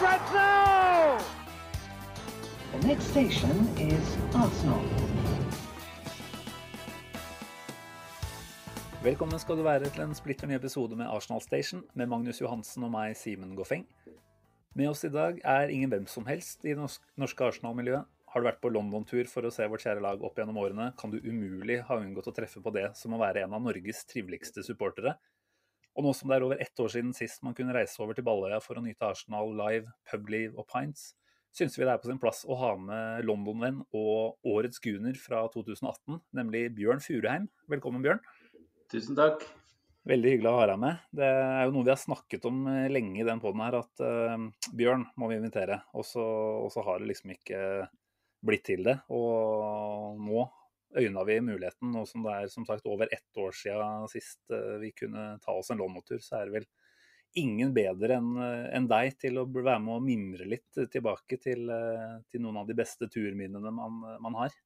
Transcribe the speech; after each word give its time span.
Now! 0.00 1.18
The 2.72 2.86
next 2.86 3.10
station 3.10 3.52
is 3.76 4.16
Arsenal. 4.34 4.80
Velkommen 9.02 9.38
skal 9.38 9.58
du 9.60 9.62
være 9.66 9.90
til 9.92 10.06
en 10.06 10.14
splitter 10.16 10.48
ny 10.48 10.56
episode 10.56 10.96
med 10.96 11.04
Arsenal 11.04 11.42
Station 11.44 11.82
med 11.92 12.08
Magnus 12.08 12.40
Johansen 12.40 12.86
og 12.88 12.94
meg, 12.94 13.12
Simen 13.12 13.52
Goffeng. 13.58 13.84
Med 14.72 14.88
oss 14.88 15.04
i 15.04 15.12
dag 15.12 15.42
er 15.44 15.68
ingen 15.68 15.92
hvem 15.92 16.06
som 16.08 16.24
helst 16.30 16.64
i 16.64 16.72
det 16.72 16.88
norske 17.20 17.50
Arsenal-miljøet. 17.50 18.08
Har 18.32 18.40
du 18.40 18.48
vært 18.48 18.62
på 18.64 18.72
London-tur 18.72 19.28
for 19.28 19.44
å 19.44 19.52
se 19.52 19.68
vårt 19.68 19.84
kjære 19.84 20.00
lag 20.00 20.24
opp 20.24 20.40
gjennom 20.40 20.62
årene, 20.62 20.94
kan 20.96 21.12
du 21.12 21.20
umulig 21.20 21.82
ha 21.90 22.00
unngått 22.00 22.32
å 22.32 22.36
treffe 22.40 22.64
på 22.64 22.72
det 22.72 22.86
som 22.96 23.12
å 23.12 23.20
være 23.20 23.44
en 23.44 23.58
av 23.58 23.68
Norges 23.68 24.06
triveligste 24.08 24.64
supportere. 24.64 25.18
Og 26.00 26.06
nå 26.06 26.14
som 26.16 26.30
det 26.30 26.38
er 26.38 26.44
over 26.46 26.60
ett 26.64 26.80
år 26.80 26.88
siden 26.88 27.10
sist 27.12 27.42
man 27.44 27.52
kunne 27.52 27.74
reise 27.76 28.00
over 28.00 28.16
til 28.16 28.24
Balløya 28.24 28.56
for 28.64 28.80
å 28.80 28.82
nyte 28.84 29.04
Arsenal 29.04 29.50
live, 29.52 29.90
publiv 30.08 30.54
og 30.56 30.64
pints, 30.72 31.10
syns 31.52 31.74
vi 31.76 31.84
det 31.84 31.92
er 31.92 32.00
på 32.00 32.08
sin 32.08 32.20
plass 32.22 32.40
å 32.48 32.56
ha 32.56 32.70
med 32.80 33.26
London-venn 33.28 33.82
og 33.84 34.48
årets 34.48 34.80
guner 34.80 35.18
fra 35.20 35.42
2018, 35.52 36.22
nemlig 36.38 36.70
Bjørn 36.78 37.04
Furuheim. 37.04 37.50
Velkommen, 37.68 38.00
Bjørn. 38.06 38.22
Tusen 38.88 39.18
takk. 39.18 39.44
Veldig 40.08 40.32
hyggelig 40.32 40.48
å 40.48 40.56
ha 40.56 40.70
deg 40.70 40.80
med. 40.86 41.04
Det 41.20 41.28
er 41.28 41.66
jo 41.66 41.74
noe 41.74 41.84
vi 41.84 41.92
har 41.92 42.00
snakket 42.00 42.48
om 42.48 42.62
eh, 42.72 42.88
lenge 42.88 43.20
i 43.20 43.28
den 43.28 43.42
poden 43.42 43.60
her, 43.66 43.76
at 43.82 44.00
uh, 44.00 44.72
Bjørn 44.72 45.04
må 45.20 45.28
vi 45.28 45.36
invitere. 45.36 45.82
Og 45.92 46.08
så, 46.08 46.24
og 46.64 46.72
så 46.72 46.86
har 46.86 47.02
det 47.04 47.10
liksom 47.10 47.36
ikke 47.36 47.60
blitt 48.40 48.64
til 48.70 48.88
det. 48.88 48.96
Og 49.12 50.16
nå 50.16 50.48
øyna 50.96 51.24
vi 51.28 51.40
muligheten, 51.44 51.94
Og 51.96 52.08
som 52.08 52.24
det 52.26 52.36
er 52.36 52.48
som 52.52 52.66
sagt 52.66 52.86
over 52.86 53.08
ett 53.12 53.36
år 53.36 53.52
siden 53.54 54.08
sist 54.10 54.40
eh, 54.50 54.78
vi 54.82 54.92
kunne 54.92 55.38
ta 55.44 55.52
oss 55.52 55.70
en 55.70 55.78
London-tur, 55.78 56.18
så 56.18 56.40
er 56.40 56.48
det 56.48 56.60
vel 56.60 56.70
ingen 57.38 57.70
bedre 57.74 58.16
enn 58.18 58.30
en 58.74 58.88
deg 58.90 59.14
til 59.22 59.38
å 59.38 59.46
være 59.46 59.78
med 59.78 60.00
og 60.00 60.02
mimre 60.02 60.48
litt 60.50 60.80
tilbake 60.90 61.38
til, 61.38 61.68
eh, 61.70 62.18
til 62.30 62.42
noen 62.42 62.62
av 62.62 62.66
de 62.66 62.74
beste 62.74 63.06
turminnene 63.06 63.70
man, 63.70 64.02
man 64.20 64.38
har. 64.42 64.56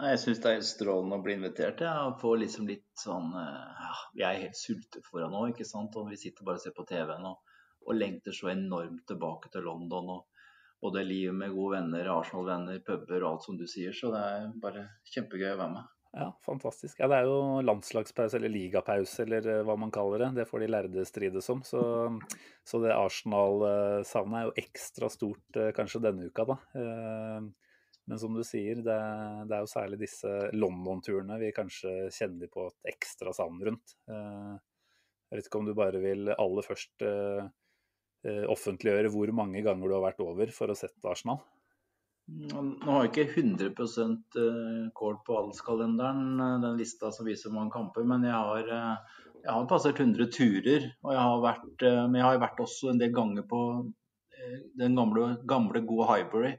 Nei, 0.00 0.14
jeg 0.14 0.20
syns 0.22 0.40
det 0.42 0.50
er 0.50 0.62
strålende 0.66 1.18
å 1.20 1.22
bli 1.24 1.34
invitert. 1.36 1.82
Ja, 1.84 1.94
og 2.08 2.20
få 2.22 2.32
liksom 2.40 2.66
litt 2.70 2.88
sånn 2.98 3.34
eh, 3.38 3.82
ja, 3.84 3.96
Vi 4.16 4.24
er 4.26 4.40
helt 4.46 4.58
sultefòra 4.58 5.28
nå, 5.30 5.44
ikke 5.52 5.68
sant. 5.68 5.98
Og 6.00 6.08
vi 6.10 6.18
sitter 6.20 6.48
bare 6.48 6.58
og 6.58 6.64
ser 6.64 6.74
på 6.76 6.86
TV-en 6.88 7.28
og, 7.28 7.58
og 7.86 7.98
lengter 7.98 8.34
så 8.36 8.50
enormt 8.54 9.04
tilbake 9.10 9.52
til 9.52 9.68
London. 9.68 10.14
og 10.16 10.31
både 10.82 11.04
livet 11.06 11.34
med 11.38 11.54
gode 11.54 11.78
venner, 11.78 12.10
Arsenal-venner, 12.18 12.82
puber 12.86 13.22
og 13.22 13.28
alt 13.32 13.44
som 13.46 13.58
du 13.58 13.66
sier. 13.70 13.94
Så 13.94 14.10
det 14.12 14.22
er 14.34 14.48
bare 14.62 14.88
kjempegøy 15.14 15.52
å 15.54 15.58
være 15.60 15.74
med. 15.76 15.90
Ja, 16.12 16.26
fantastisk. 16.44 16.98
Ja, 17.00 17.06
Det 17.08 17.22
er 17.22 17.28
jo 17.30 17.62
landslagspause 17.64 18.36
eller 18.36 18.52
ligapause 18.52 19.22
eller 19.24 19.46
eh, 19.48 19.62
hva 19.64 19.78
man 19.80 19.92
kaller 19.94 20.26
det. 20.26 20.42
Det 20.42 20.48
får 20.50 20.60
de 20.60 20.68
lærde 20.68 21.04
strides 21.08 21.48
om. 21.54 21.62
Så, 21.64 21.80
så 22.68 22.82
det 22.82 22.92
Arsenal-savnet 22.92 24.40
er 24.42 24.48
jo 24.50 24.56
ekstra 24.60 25.08
stort 25.08 25.56
eh, 25.56 25.70
kanskje 25.76 26.02
denne 26.04 26.28
uka, 26.28 26.44
da. 26.50 26.58
Eh, 26.76 27.38
Men 28.10 28.18
som 28.18 28.34
du 28.34 28.42
sier, 28.44 28.82
det, 28.82 28.98
det 29.48 29.56
er 29.56 29.62
jo 29.62 29.70
særlig 29.70 30.00
disse 30.02 30.28
London-turene 30.52 31.38
vi 31.38 31.52
kanskje 31.54 32.10
kjenner 32.10 32.50
på 32.50 32.66
et 32.66 32.92
ekstra 32.96 33.32
savn 33.32 33.60
rundt. 33.62 33.94
Jeg 34.10 35.38
vet 35.38 35.46
ikke 35.46 35.60
om 35.60 35.68
du 35.68 35.72
bare 35.78 36.00
vil 36.02 36.32
aller 36.34 36.66
først 36.66 37.06
offentliggjøre 38.22 39.10
hvor 39.10 39.30
mange 39.34 39.64
ganger 39.66 39.90
du 39.90 39.94
har 39.96 40.04
vært 40.04 40.20
over 40.22 40.50
for 40.54 40.70
å 40.70 40.76
sette 40.78 41.10
Arsenal? 41.10 41.40
Nå 42.30 42.86
har 42.86 43.04
jeg 43.04 43.10
ikke 43.10 43.42
100 43.42 43.70
eh, 44.38 44.82
kål 44.96 45.16
på 45.26 45.36
adelskalenderen, 45.40 46.28
eh, 46.40 46.58
den 46.62 46.78
lista 46.78 47.10
som 47.12 47.26
viser 47.26 47.50
hvor 47.50 47.58
mange 47.58 47.74
kamper, 47.74 48.04
men 48.08 48.26
jeg 48.28 48.36
har, 48.36 48.68
eh, 48.76 49.22
jeg 49.42 49.50
har 49.50 49.66
passert 49.70 49.98
100 50.00 50.30
turer. 50.36 50.86
Og 51.02 51.10
jeg 51.12 51.22
har 51.22 51.42
vært, 51.42 51.86
eh, 51.88 52.02
men 52.06 52.20
jeg 52.20 52.26
har 52.28 52.44
vært 52.44 52.62
også 52.62 52.92
en 52.92 53.00
del 53.02 53.12
ganger 53.16 53.46
på 53.50 53.62
eh, 54.38 54.60
den 54.78 54.94
gamle, 54.98 55.32
gamle 55.50 55.82
gode 55.88 56.08
Highbury. 56.12 56.52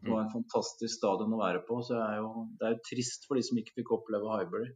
Det 0.00 0.08
var 0.08 0.22
en 0.24 0.32
fantastisk 0.32 0.96
stadion 0.96 1.34
å 1.36 1.42
være 1.42 1.60
på, 1.68 1.82
så 1.84 1.98
er 2.00 2.22
jo, 2.22 2.46
det 2.56 2.66
er 2.66 2.72
jo 2.72 2.84
trist 2.88 3.26
for 3.28 3.36
de 3.36 3.44
som 3.44 3.58
ikke 3.60 3.76
fikk 3.82 3.92
oppleve 3.98 4.32
Highbury. 4.32 4.70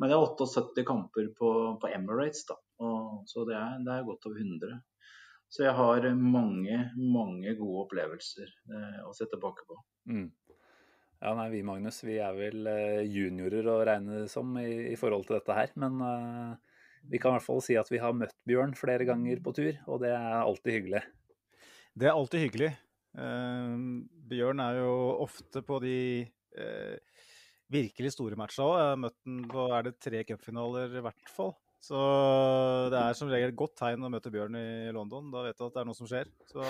Men 0.00 0.08
jeg 0.08 0.16
har 0.16 0.32
78 0.32 0.86
kamper 0.88 1.28
på, 1.36 1.50
på 1.82 1.90
Emirates, 1.92 2.46
da, 2.48 2.56
og, 2.80 3.26
så 3.28 3.44
det 3.44 3.58
er, 3.58 3.76
det 3.84 3.92
er 3.92 4.06
godt 4.08 4.24
over 4.30 4.40
100. 4.40 4.80
Så 5.52 5.66
jeg 5.66 5.76
har 5.76 6.06
mange, 6.16 6.78
mange 6.96 7.52
gode 7.58 7.84
opplevelser 7.84 8.48
eh, 8.48 9.00
å 9.04 9.12
se 9.12 9.26
tilbake 9.28 9.66
på. 9.68 9.76
Mm. 10.08 10.30
Ja, 11.22 11.34
nei, 11.38 11.50
vi 11.52 11.60
Magnus, 11.62 12.00
vi 12.02 12.16
er 12.24 12.32
vel 12.34 12.66
eh, 12.66 13.02
juniorer 13.04 13.68
å 13.68 13.82
regne 13.86 14.24
som 14.32 14.56
i, 14.58 14.88
i 14.90 14.96
forhold 14.98 15.28
til 15.28 15.36
dette 15.36 15.54
her. 15.54 15.74
Men 15.78 16.00
uh, 16.02 16.78
vi 17.12 17.20
kan 17.22 17.30
i 17.34 17.36
hvert 17.36 17.46
fall 17.46 17.60
si 17.62 17.76
at 17.78 17.90
vi 17.92 18.00
har 18.02 18.16
møtt 18.16 18.34
Bjørn 18.48 18.72
flere 18.78 19.06
ganger 19.06 19.42
på 19.44 19.52
tur, 19.54 19.76
og 19.86 20.00
det 20.02 20.10
er 20.16 20.40
alltid 20.40 20.78
hyggelig. 20.78 21.04
Det 21.92 22.08
er 22.08 22.16
alltid 22.16 22.46
hyggelig. 22.46 22.72
Uh, 23.12 23.76
Bjørn 24.32 24.64
er 24.64 24.80
jo 24.80 24.96
ofte 25.22 25.62
på 25.68 25.78
de 25.84 25.98
uh, 26.58 27.28
virkelig 27.72 28.16
store 28.16 28.40
matcha 28.40 28.64
òg. 28.66 28.78
Jeg 28.80 28.90
har 28.90 29.02
møtt 29.04 29.20
den 29.28 29.44
på 29.52 29.68
er 29.68 29.86
det 29.86 29.98
tre 30.02 30.24
cupfinaler 30.32 30.98
i 30.98 31.04
hvert 31.06 31.36
fall. 31.36 31.54
Så 31.82 31.98
det 32.92 32.98
er 33.00 33.16
som 33.18 33.30
regel 33.32 33.50
et 33.50 33.58
godt 33.58 33.74
tegn 33.80 34.06
å 34.06 34.10
møte 34.12 34.30
Bjørn 34.30 34.54
i 34.58 34.92
London. 34.94 35.32
Da 35.34 35.42
vet 35.48 35.58
du 35.58 35.64
at 35.66 35.74
det 35.74 35.82
er 35.82 35.88
noe 35.88 35.98
som 35.98 36.10
skjer. 36.10 36.30
Så 36.52 36.62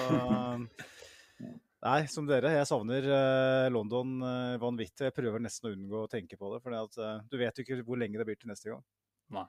Nei, 1.82 2.04
som 2.06 2.28
dere, 2.28 2.52
jeg 2.54 2.68
savner 2.70 3.06
eh, 3.10 3.68
London 3.74 4.20
eh, 4.22 4.60
vanvittig. 4.62 5.08
Jeg 5.08 5.16
prøver 5.16 5.42
nesten 5.42 5.66
å 5.66 5.72
unngå 5.74 6.04
å 6.04 6.10
tenke 6.10 6.38
på 6.38 6.52
det, 6.52 6.60
for 6.62 7.26
du 7.26 7.34
vet 7.40 7.58
jo 7.58 7.64
ikke 7.64 7.82
hvor 7.88 7.98
lenge 7.98 8.20
det 8.20 8.26
blir 8.28 8.38
til 8.38 8.52
neste 8.52 8.70
gang. 8.70 8.84
Nei. 9.34 9.48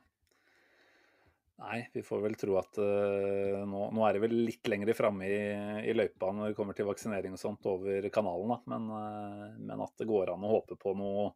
Nei, 1.61 1.77
vi 1.93 2.01
får 2.03 2.23
vel 2.23 2.33
tro 2.35 2.55
at 2.57 2.79
uh, 2.81 3.61
nå, 3.69 3.83
nå 3.93 4.01
er 4.03 4.15
det 4.15 4.23
vel 4.23 4.33
litt 4.49 4.67
lenger 4.67 4.89
framme 4.97 5.27
i, 5.29 5.37
i 5.85 5.93
løypa 5.93 6.31
når 6.33 6.49
det 6.49 6.57
kommer 6.57 6.75
til 6.75 6.87
vaksinering 6.89 7.37
og 7.37 7.39
sånt 7.39 7.69
over 7.69 8.09
kanalen, 8.11 8.55
da. 8.55 8.57
Men, 8.73 8.89
uh, 8.89 9.45
men 9.61 9.83
at 9.85 9.93
det 10.01 10.09
går 10.09 10.33
an 10.33 10.43
å 10.43 10.55
håpe 10.55 10.79
på 10.81 10.95
noe 10.97 11.29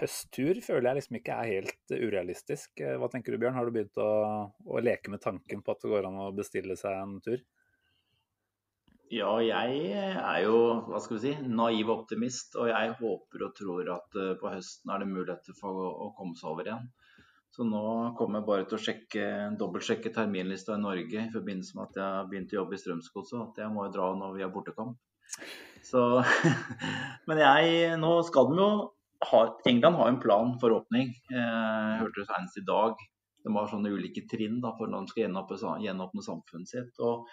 høsttur, 0.00 0.60
føler 0.64 0.90
jeg 0.90 0.98
liksom 1.00 1.18
ikke 1.20 1.36
er 1.36 1.52
helt 1.54 1.92
urealistisk. 1.94 2.72
Eh, 2.80 2.96
Hva 3.00 3.10
tenker 3.12 3.34
du, 3.34 3.40
Bjørn? 3.42 3.56
Har 3.56 3.68
du 3.68 3.74
begynt 3.74 4.00
å, 4.02 4.10
å 4.52 4.82
leke 4.82 5.12
med 5.12 5.22
tanken 5.24 5.62
på 5.64 5.74
at 5.74 5.84
det 5.84 5.92
går 5.92 6.08
an 6.08 6.24
å 6.26 6.32
bestille 6.36 6.76
seg 6.78 6.98
en 7.00 7.20
tur? 7.24 7.44
Ja, 9.12 9.36
jeg 9.38 9.92
er 9.94 10.38
jo 10.42 10.56
hva 10.88 10.98
skal 10.98 11.20
vi 11.20 11.22
si, 11.22 11.34
naiv 11.46 11.92
optimist, 11.94 12.56
og 12.58 12.72
jeg 12.72 12.96
håper 12.98 13.44
og 13.46 13.52
tror 13.54 13.90
at 13.94 14.18
eh, 14.18 14.32
på 14.40 14.50
høsten 14.50 14.92
er 14.92 15.02
det 15.02 15.12
muligheter 15.12 15.58
for 15.58 15.78
å, 15.84 15.90
å 16.08 16.14
komme 16.18 16.34
seg 16.38 16.50
over 16.50 16.66
igjen. 16.66 16.88
Så 17.54 17.64
nå 17.64 17.82
kommer 18.18 18.40
jeg 18.42 18.48
bare 18.50 18.64
til 18.68 18.76
å 18.76 18.82
sjekke, 18.82 19.26
dobbeltsjekke 19.56 20.10
terminlista 20.12 20.74
i 20.74 20.82
Norge 20.82 21.22
i 21.22 21.32
forbindelse 21.32 21.78
med 21.78 21.86
at 21.86 22.00
jeg 22.00 22.16
har 22.18 22.26
begynt 22.28 22.52
å 22.52 22.58
jobbe 22.58 22.76
i 22.76 22.80
Strømsgodset. 22.82 23.38
At 23.46 23.60
jeg 23.62 23.72
må 23.72 23.86
jo 23.86 23.94
dra 23.94 24.10
når 24.18 24.34
vi 24.34 24.44
har 24.44 24.52
bortekamp. 24.52 24.98
Så, 25.86 26.02
men 27.30 27.40
jeg, 27.40 27.94
nå 28.02 28.10
skal 28.26 28.50
de 28.50 28.60
jo 28.60 28.68
ha 29.30 29.42
England 29.68 29.96
har 29.96 30.08
en 30.08 30.20
plan 30.20 30.56
for 30.60 30.74
åpning. 30.76 31.12
Jeg 31.30 32.00
hørte 32.00 32.22
det 32.22 32.28
senest 32.30 32.58
i 32.60 32.64
dag. 32.66 33.04
De 33.46 33.52
har 33.54 33.68
sånne 33.70 33.92
ulike 33.94 34.24
trinn 34.30 34.58
da, 34.62 34.72
for 34.78 34.90
når 34.90 35.04
de 35.06 35.12
skal 35.12 35.84
gjenåpne, 35.84 36.24
samfunnet 36.26 36.70
sitt. 36.70 37.00
Og, 37.02 37.28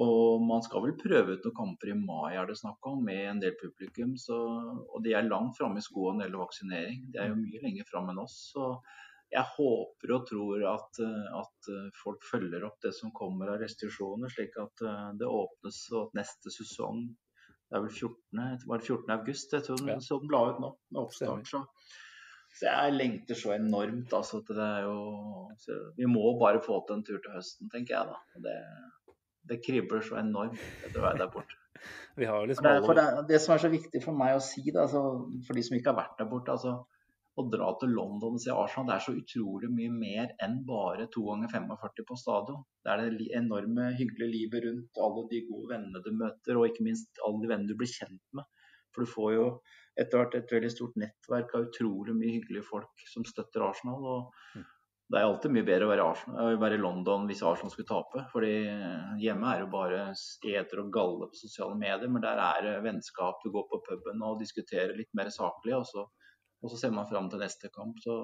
og 0.00 0.44
man 0.48 0.64
skal 0.64 0.86
vel 0.86 0.96
prøve 1.00 1.36
ut 1.36 1.46
noen 1.46 1.58
kamper 1.58 1.92
i 1.92 1.96
mai, 1.98 2.34
er 2.40 2.48
det 2.48 2.56
snakk 2.60 2.88
om, 2.88 3.02
med 3.04 3.22
en 3.28 3.42
del 3.42 3.56
publikum. 3.60 4.14
Så, 4.20 4.38
og 4.88 5.04
de 5.04 5.16
er 5.16 5.28
langt 5.28 5.58
framme 5.60 5.82
i 5.82 5.84
skoene 5.84 6.16
når 6.16 6.22
det 6.22 6.28
gjelder 6.28 6.44
vaksinering. 6.44 7.02
De 7.12 7.20
er 7.20 7.32
jo 7.32 7.40
mye 7.40 7.64
lenger 7.64 7.88
framme 7.90 8.14
enn 8.14 8.22
oss. 8.24 8.38
Så 8.54 8.70
jeg 9.32 9.48
håper 9.56 10.14
og 10.16 10.24
tror 10.28 10.64
at, 10.68 11.02
at, 11.40 11.72
folk 12.00 12.24
følger 12.28 12.64
opp 12.68 12.80
det 12.84 12.92
som 12.96 13.12
kommer 13.16 13.52
av 13.52 13.60
restriksjoner, 13.62 14.32
slik 14.32 14.56
at 14.60 14.84
det 15.20 15.28
åpnes 15.28 15.84
og 15.94 16.08
at 16.08 16.18
neste 16.20 16.52
sesong 16.52 17.06
Det 17.72 17.78
er 17.78 17.84
vel 17.86 17.94
14. 17.96 18.68
Var 18.68 18.80
det 18.80 18.86
14. 18.86 19.10
august? 19.14 19.52
Jeg 19.56 19.64
tror 19.64 19.78
den, 19.80 20.00
så 20.04 20.18
den 20.20 20.32
la 20.32 20.40
ut 20.50 20.58
nå. 20.60 20.68
med 20.92 20.98
oppstart. 21.00 21.46
Så. 21.48 21.62
så 22.58 22.66
jeg 22.66 22.96
lengter 22.98 23.38
så 23.38 23.54
enormt. 23.54 24.12
Altså, 24.12 24.42
det 24.48 24.58
er 24.60 24.84
jo 24.84 25.86
Vi 25.96 26.08
må 26.10 26.34
bare 26.42 26.60
få 26.60 26.82
til 26.84 26.98
en 26.98 27.04
tur 27.08 27.16
til 27.24 27.32
høsten, 27.32 27.70
tenker 27.72 27.96
jeg 27.96 28.10
da. 28.12 28.18
Det, 28.44 28.58
det 29.48 29.60
kribler 29.64 30.04
så 30.04 30.20
enormt 30.20 30.60
etter 30.84 31.00
å 31.00 31.06
være 31.06 31.22
der 31.24 31.32
borte. 31.32 31.56
Vi 32.20 32.28
har 32.28 32.44
liksom 32.46 32.68
det, 32.68 32.96
det, 33.00 33.08
det, 33.32 33.40
som 33.40 33.54
er 33.54 33.64
så 33.64 33.72
viktig 33.72 34.04
for 34.04 34.20
meg 34.20 34.36
å 34.36 34.44
si, 34.44 34.66
da, 34.68 34.84
altså, 34.84 35.06
for 35.46 35.56
de 35.56 35.64
som 35.64 35.78
ikke 35.78 35.94
har 35.94 36.02
vært 36.02 36.20
der 36.20 36.28
borte 36.28 36.52
altså, 36.52 36.76
å 37.40 37.44
dra 37.48 37.70
til 37.80 37.94
London 37.96 38.36
og 38.36 38.42
se 38.42 38.52
Arsenal, 38.52 38.88
det 38.90 38.96
er 38.96 39.04
så 39.06 39.14
utrolig 39.16 39.70
mye 39.72 39.92
mer 39.92 40.34
enn 40.44 40.58
bare 40.68 41.06
to 41.12 41.24
ganger 41.30 41.52
45 41.54 42.08
på 42.08 42.18
stadion. 42.20 42.64
Det 42.84 42.92
er 42.92 43.14
det 43.16 43.28
enorme 43.38 43.88
hyggelige 43.96 44.34
livet 44.34 44.66
rundt, 44.66 45.00
alle 45.06 45.24
de 45.30 45.40
gode 45.48 45.70
vennene 45.72 46.02
du 46.04 46.10
møter, 46.18 46.58
og 46.58 46.68
ikke 46.68 46.84
minst 46.88 47.22
alle 47.24 47.40
de 47.44 47.52
vennene 47.54 47.72
du 47.72 47.78
blir 47.80 47.92
kjent 47.92 48.20
med. 48.36 48.60
For 48.92 49.04
du 49.04 49.12
får 49.14 49.32
jo 49.38 49.46
etter 50.02 50.20
hvert 50.20 50.36
et 50.36 50.52
veldig 50.52 50.70
stort 50.72 51.00
nettverk 51.00 51.56
av 51.56 51.66
utrolig 51.70 52.14
mye 52.16 52.36
hyggelige 52.36 52.68
folk 52.68 53.08
som 53.08 53.24
støtter 53.28 53.64
Arsenal. 53.64 54.04
og 54.04 54.62
det 55.12 55.20
er 55.20 55.26
alltid 55.28 55.52
mye 55.52 55.66
bedre 55.68 55.84
å 55.84 55.90
være, 55.90 56.04
Arsenal, 56.08 56.54
å 56.56 56.60
være 56.60 56.76
i 56.78 56.80
London 56.80 57.26
hvis 57.28 57.42
Arsenal 57.44 57.72
skulle 57.72 57.88
tape. 57.90 58.22
fordi 58.32 58.52
hjemme 59.20 59.48
er 59.50 59.58
det 59.60 59.66
jo 59.66 59.72
bare 59.74 60.04
steder 60.16 60.80
og 60.80 60.92
galle 60.94 61.28
på 61.28 61.40
sosiale 61.40 61.76
medier, 61.76 62.08
men 62.08 62.24
der 62.24 62.40
er 62.40 62.64
det 62.64 62.78
vennskap. 62.86 63.42
Du 63.44 63.52
går 63.52 63.66
på 63.68 63.82
puben 63.88 64.24
og 64.24 64.40
diskuterer 64.40 64.96
litt 64.96 65.12
mer 65.18 65.28
saklig, 65.34 65.74
og 65.76 65.84
så, 65.90 66.06
og 66.62 66.70
så 66.70 66.78
ser 66.80 66.94
man 66.94 67.08
fram 67.10 67.28
til 67.30 67.42
neste 67.42 67.70
kamp. 67.74 67.98
Så, 68.02 68.18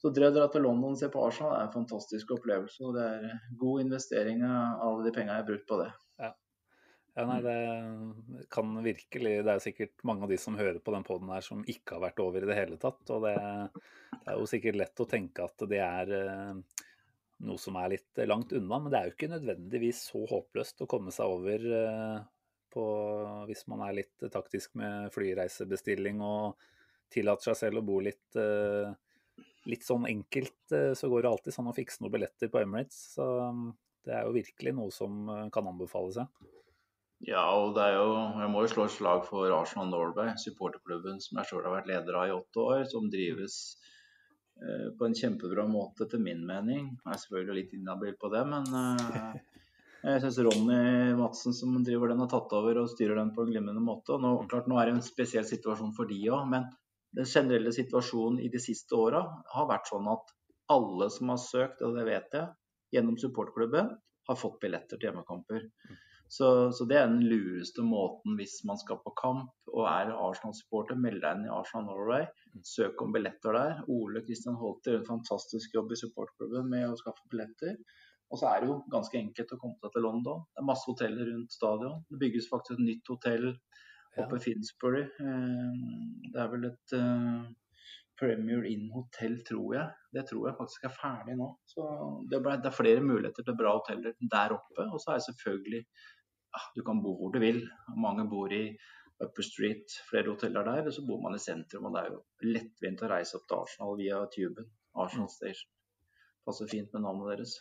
så 0.00 0.12
dra 0.14 0.30
til 0.32 0.64
London 0.64 0.96
og 0.96 1.00
se 1.00 1.10
på 1.12 1.22
Arsenal 1.22 1.56
er 1.58 1.66
en 1.66 1.74
fantastisk 1.74 2.32
opplevelse. 2.38 2.80
og 2.88 2.96
Det 2.96 3.08
er 3.08 3.42
god 3.60 3.84
investering 3.84 4.42
av 4.48 4.86
alle 4.88 5.06
de 5.06 5.14
pengene 5.14 5.36
jeg 5.36 5.44
har 5.44 5.50
brukt 5.52 5.68
på 5.68 5.82
det. 5.84 5.92
Ja, 7.12 7.26
nei, 7.28 7.40
det 7.44 8.46
kan 8.52 8.70
virkelig 8.84 9.32
Det 9.44 9.52
er 9.52 9.60
sikkert 9.60 10.04
mange 10.08 10.24
av 10.24 10.30
de 10.32 10.38
som 10.40 10.56
hører 10.56 10.78
på 10.80 10.94
den 10.94 11.04
poden 11.04 11.28
her 11.32 11.44
som 11.44 11.60
ikke 11.68 11.98
har 11.98 12.06
vært 12.06 12.22
over 12.24 12.40
i 12.40 12.48
det 12.48 12.56
hele 12.56 12.78
tatt. 12.80 13.02
Og 13.12 13.26
det, 13.26 13.34
det 14.14 14.32
er 14.32 14.38
jo 14.40 14.48
sikkert 14.48 14.78
lett 14.80 15.02
å 15.04 15.08
tenke 15.10 15.44
at 15.44 15.66
det 15.68 15.82
er 15.84 16.14
eh, 16.16 16.86
noe 17.48 17.60
som 17.60 17.76
er 17.76 17.92
litt 17.96 18.22
langt 18.24 18.54
unna, 18.56 18.78
men 18.78 18.92
det 18.92 19.00
er 19.00 19.10
jo 19.10 19.16
ikke 19.16 19.32
nødvendigvis 19.34 20.06
så 20.08 20.24
håpløst 20.30 20.84
å 20.84 20.88
komme 20.88 21.12
seg 21.12 21.36
over 21.36 21.68
eh, 21.82 22.18
på 22.72 22.84
hvis 23.50 23.66
man 23.68 23.84
er 23.84 23.98
litt 24.00 24.28
taktisk 24.32 24.78
med 24.80 25.12
flyreisebestilling 25.12 26.22
og 26.24 26.70
tillater 27.12 27.50
seg 27.50 27.60
selv 27.60 27.82
å 27.82 27.86
bo 27.86 28.00
litt 28.04 28.40
eh, 28.40 28.90
litt 29.70 29.86
sånn 29.86 30.08
enkelt, 30.10 30.72
eh, 30.74 30.92
så 30.98 31.10
går 31.10 31.22
det 31.22 31.30
alltid 31.30 31.54
sånn 31.54 31.70
å 31.70 31.76
fikse 31.76 32.02
noen 32.02 32.16
billetter 32.16 32.50
på 32.50 32.62
Emirates. 32.62 32.98
Så 33.16 33.26
mm, 33.54 33.68
det 34.06 34.16
er 34.16 34.26
jo 34.26 34.34
virkelig 34.34 34.74
noe 34.78 34.94
som 34.94 35.28
eh, 35.30 35.46
kan 35.54 35.68
anbefale 35.70 36.14
seg. 36.16 36.50
Ja, 37.22 37.44
og 37.54 37.76
det 37.76 37.84
er 37.86 38.00
jo, 38.00 38.16
jeg 38.42 38.50
må 38.50 38.64
jo 38.64 38.72
slå 38.72 38.88
et 38.88 38.96
slag 38.96 39.22
for 39.28 39.54
Arsenal 39.54 39.92
Norway, 39.92 40.32
supporterklubben 40.42 41.22
som 41.22 41.38
jeg 41.38 41.52
selv 41.52 41.68
har 41.68 41.76
vært 41.76 41.92
leder 41.92 42.18
av 42.18 42.26
i 42.26 42.34
åtte 42.34 42.64
år, 42.64 42.82
som 42.90 43.06
drives 43.12 43.58
eh, 44.58 44.88
på 44.98 45.06
en 45.06 45.14
kjempebra 45.14 45.68
måte, 45.70 46.08
etter 46.08 46.22
min 46.22 46.42
mening. 46.48 46.90
Jeg 46.96 47.14
er 47.14 47.22
selvfølgelig 47.22 47.58
litt 47.60 47.76
inhabil 47.78 48.18
på 48.18 48.32
det, 48.34 48.42
men 48.50 48.66
eh, 48.80 49.38
jeg 50.02 50.24
syns 50.24 50.40
Ronny 50.42 51.14
Madsen 51.14 51.54
som 51.54 51.78
driver 51.86 52.10
den, 52.10 52.24
har 52.24 52.32
tatt 52.32 52.50
over 52.58 52.82
og 52.82 52.90
styrer 52.90 53.20
den 53.20 53.30
på 53.36 53.46
en 53.46 53.54
glimrende 53.54 53.84
måte. 53.86 54.16
Og 54.16 54.24
nå, 54.24 54.34
klart, 54.50 54.66
nå 54.66 54.82
er 54.82 54.90
det 54.90 54.98
en 54.98 55.06
spesiell 55.12 55.46
situasjon 55.46 55.94
for 55.94 56.10
de 56.10 56.18
òg, 56.26 56.48
men 56.50 56.66
den 57.16 57.28
generelle 57.28 57.72
situasjonen 57.74 58.40
i 58.40 58.48
de 58.52 58.60
siste 58.62 58.96
åra 58.96 59.22
har 59.54 59.68
vært 59.68 59.90
sånn 59.90 60.08
at 60.12 60.32
alle 60.72 61.10
som 61.12 61.32
har 61.32 61.40
søkt, 61.42 61.82
og 61.84 61.98
det 61.98 62.06
vet 62.08 62.38
jeg, 62.38 62.48
gjennom 62.96 63.18
supportklubben, 63.20 63.92
har 64.28 64.38
fått 64.38 64.60
billetter 64.62 64.96
til 64.96 65.10
hjemmekamper. 65.10 65.66
Så, 66.32 66.46
så, 66.72 66.86
det 66.88 66.96
er 66.96 67.10
den 67.10 67.26
lureste 67.28 67.82
måten 67.84 68.38
hvis 68.38 68.62
man 68.64 68.78
skal 68.80 69.02
på 69.04 69.12
kamp 69.18 69.50
og 69.68 69.82
er 69.84 70.14
Arsenal-supporter. 70.14 70.96
Meld 70.96 71.20
deg 71.20 71.34
inn 71.36 71.44
i 71.44 71.52
Arsenal 71.52 71.90
Norway, 71.90 72.24
søk 72.64 73.02
om 73.04 73.12
billetter 73.12 73.58
der. 73.58 73.82
Ole 73.92 74.22
Kristian 74.24 74.56
Holter 74.56 74.94
gjør 74.94 75.02
en 75.02 75.10
fantastisk 75.10 75.76
jobb 75.76 75.92
i 75.92 75.98
supportklubben 76.00 76.70
med 76.72 76.86
å 76.88 76.96
skaffe 76.96 77.28
billetter. 77.28 77.76
Og 78.32 78.40
så 78.40 78.48
er 78.48 78.62
det 78.62 78.70
jo 78.70 78.78
ganske 78.94 79.18
enkelt 79.18 79.52
å 79.52 79.60
komme 79.60 79.76
seg 79.82 79.92
til 79.92 80.06
London. 80.06 80.40
Det 80.48 80.62
er 80.62 80.70
masse 80.70 80.88
hoteller 80.88 81.28
rundt 81.28 81.52
stadion. 81.52 82.00
Det 82.08 82.22
bygges 82.22 82.48
faktisk 82.48 82.78
et 82.78 82.86
nytt 82.86 83.12
hotell 83.12 83.50
oppe 84.20 84.38
i 84.38 84.44
Finsbury. 84.44 85.04
Det 85.16 86.40
er 86.42 86.50
vel 86.52 86.68
et 86.68 86.94
Premier 88.22 88.64
Inn 88.70 88.88
hotell, 88.94 89.38
tror 89.46 89.76
jeg. 89.76 89.86
Det 90.14 90.24
tror 90.28 90.48
jeg 90.48 90.58
faktisk 90.58 90.86
er 90.86 90.94
ferdig 90.94 91.36
nå. 91.38 91.48
Så 91.66 91.84
det, 92.30 92.40
ble, 92.44 92.56
det 92.62 92.70
er 92.70 92.76
flere 92.76 93.04
muligheter 93.04 93.46
til 93.46 93.58
bra 93.58 93.72
hoteller 93.78 94.14
der 94.34 94.56
oppe. 94.58 94.86
Og 94.86 95.00
så 95.02 95.14
er 95.14 95.20
det 95.20 95.28
selvfølgelig 95.30 95.82
ja, 95.82 96.62
Du 96.76 96.82
kan 96.86 97.02
bo 97.02 97.16
hvor 97.18 97.32
du 97.34 97.40
vil. 97.42 97.62
Mange 97.96 98.28
bor 98.30 98.52
i 98.54 98.64
Upper 99.22 99.46
Street, 99.46 99.98
flere 100.10 100.30
hoteller 100.30 100.68
der. 100.68 100.86
Og 100.86 100.94
så 100.94 101.04
bor 101.08 101.20
man 101.24 101.38
i 101.38 101.42
sentrum, 101.42 101.88
og 101.88 101.96
det 101.96 102.04
er 102.04 102.14
jo 102.14 102.22
lettvint 102.52 103.02
å 103.02 103.10
reise 103.14 103.38
opp 103.38 103.48
til 103.48 103.64
Arsenal 103.64 103.98
via 103.98 104.22
tuben. 104.36 104.70
Arsenal 105.02 105.30
Station. 105.32 105.70
Passer 106.46 106.70
fint 106.70 106.94
med 106.94 107.06
navnet 107.06 107.34
deres. 107.34 107.58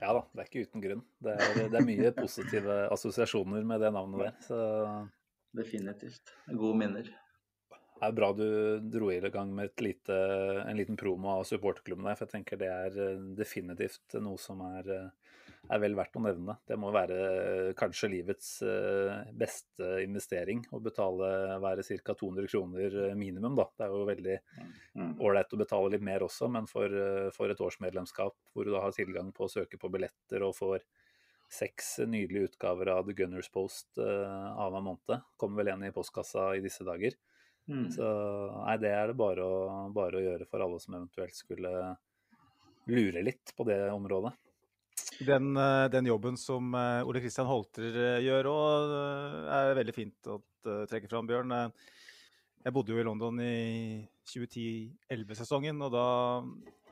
Ja 0.00 0.10
da, 0.16 0.24
det 0.34 0.42
er 0.42 0.48
ikke 0.48 0.68
uten 0.68 0.82
grunn. 0.82 1.02
Det 1.22 1.34
er, 1.38 1.68
det 1.70 1.78
er 1.78 1.86
mye 1.86 2.14
positive 2.16 2.78
assosiasjoner 2.90 3.66
med 3.68 3.84
det 3.84 3.92
navnet 3.94 4.24
der. 4.24 4.40
Så 4.42 4.58
Definitivt. 5.54 6.34
Gode 6.50 6.78
minner. 6.78 7.10
Det 7.94 8.08
er 8.08 8.14
bra 8.16 8.30
du 8.34 8.46
dro 8.90 9.08
i 9.12 9.20
gang 9.32 9.52
med 9.54 9.70
lite, 9.80 10.14
en 10.66 10.76
liten 10.76 10.96
promo 10.98 11.38
av 11.38 11.44
supporterklubben 11.48 12.08
der, 12.08 12.16
for 12.18 12.26
jeg 12.26 12.34
tenker 12.34 12.58
det 12.60 12.70
er 12.72 12.98
eh, 13.00 13.22
definitivt 13.38 14.16
noe 14.20 14.40
som 14.40 14.60
er, 14.66 14.90
eh, 14.90 15.44
er 15.70 15.80
vel 15.80 15.94
verdt 15.96 16.18
å 16.18 16.24
nevne. 16.24 16.56
Det 16.66 16.76
må 16.80 16.90
være 16.92 17.20
eh, 17.20 17.70
kanskje 17.78 18.10
livets 18.16 18.50
beste 19.38 19.92
investering 20.02 20.64
å 20.74 20.82
betale 20.82 21.30
være 21.62 21.86
ca. 21.86 22.18
200 22.18 22.50
kroner 22.50 22.98
minimum. 23.16 23.54
Da. 23.62 23.68
Det 23.78 23.86
er 23.86 23.94
jo 23.94 24.10
veldig 24.10 24.36
ålreit 25.22 25.54
å 25.54 25.62
betale 25.62 25.94
litt 25.94 26.04
mer 26.04 26.26
også, 26.26 26.50
men 26.50 26.66
for, 26.68 26.98
for 27.36 27.54
et 27.54 27.62
årsmedlemskap 27.62 28.36
hvor 28.52 28.66
du 28.66 28.74
da 28.74 28.82
har 28.84 28.98
tilgang 28.98 29.30
på 29.32 29.46
å 29.46 29.54
søke 29.54 29.78
på 29.80 29.92
billetter 29.94 30.44
og 30.44 30.58
får 30.58 30.84
seks 31.54 31.96
nydelige 32.04 32.50
utgaver 32.50 32.90
av 32.96 33.08
The 33.08 33.16
Gunners 33.18 33.50
Post 33.54 34.00
uh, 34.00 34.50
annenhver 34.58 34.84
måned. 34.88 35.28
Kommer 35.40 35.62
vel 35.62 35.72
en 35.74 35.86
i 35.86 35.92
postkassa 35.94 36.50
i 36.58 36.62
disse 36.64 36.86
dager. 36.86 37.16
Mm. 37.70 37.86
Så 37.94 38.04
nei, 38.58 38.76
det 38.82 38.90
er 38.92 39.08
det 39.08 39.16
bare 39.16 39.44
å, 39.44 39.60
bare 39.94 40.18
å, 40.20 40.24
gjøre 40.24 40.48
for 40.50 40.64
alle 40.64 40.80
som 40.82 40.98
eventuelt 40.98 41.36
skulle 41.38 41.70
lure 42.90 43.22
litt 43.24 43.54
på 43.56 43.64
det 43.64 43.78
området. 43.88 44.34
Den, 45.24 45.54
den 45.90 46.06
jobben 46.10 46.36
som 46.40 46.74
Ole 46.74 47.22
Kristian 47.22 47.48
Holter 47.48 48.20
gjør 48.20 48.48
òg, 48.50 48.92
er 49.56 49.78
veldig 49.78 49.94
fint 49.96 50.28
å 50.28 50.38
trekke 50.90 51.08
fram, 51.08 51.28
Bjørn. 51.30 51.54
Jeg 52.64 52.72
bodde 52.72 52.94
jo 52.94 53.00
i 53.00 53.04
London 53.04 53.40
i 53.44 53.56
2010-11-sesongen, 54.30 55.82
og 55.84 55.92
da 55.92 56.06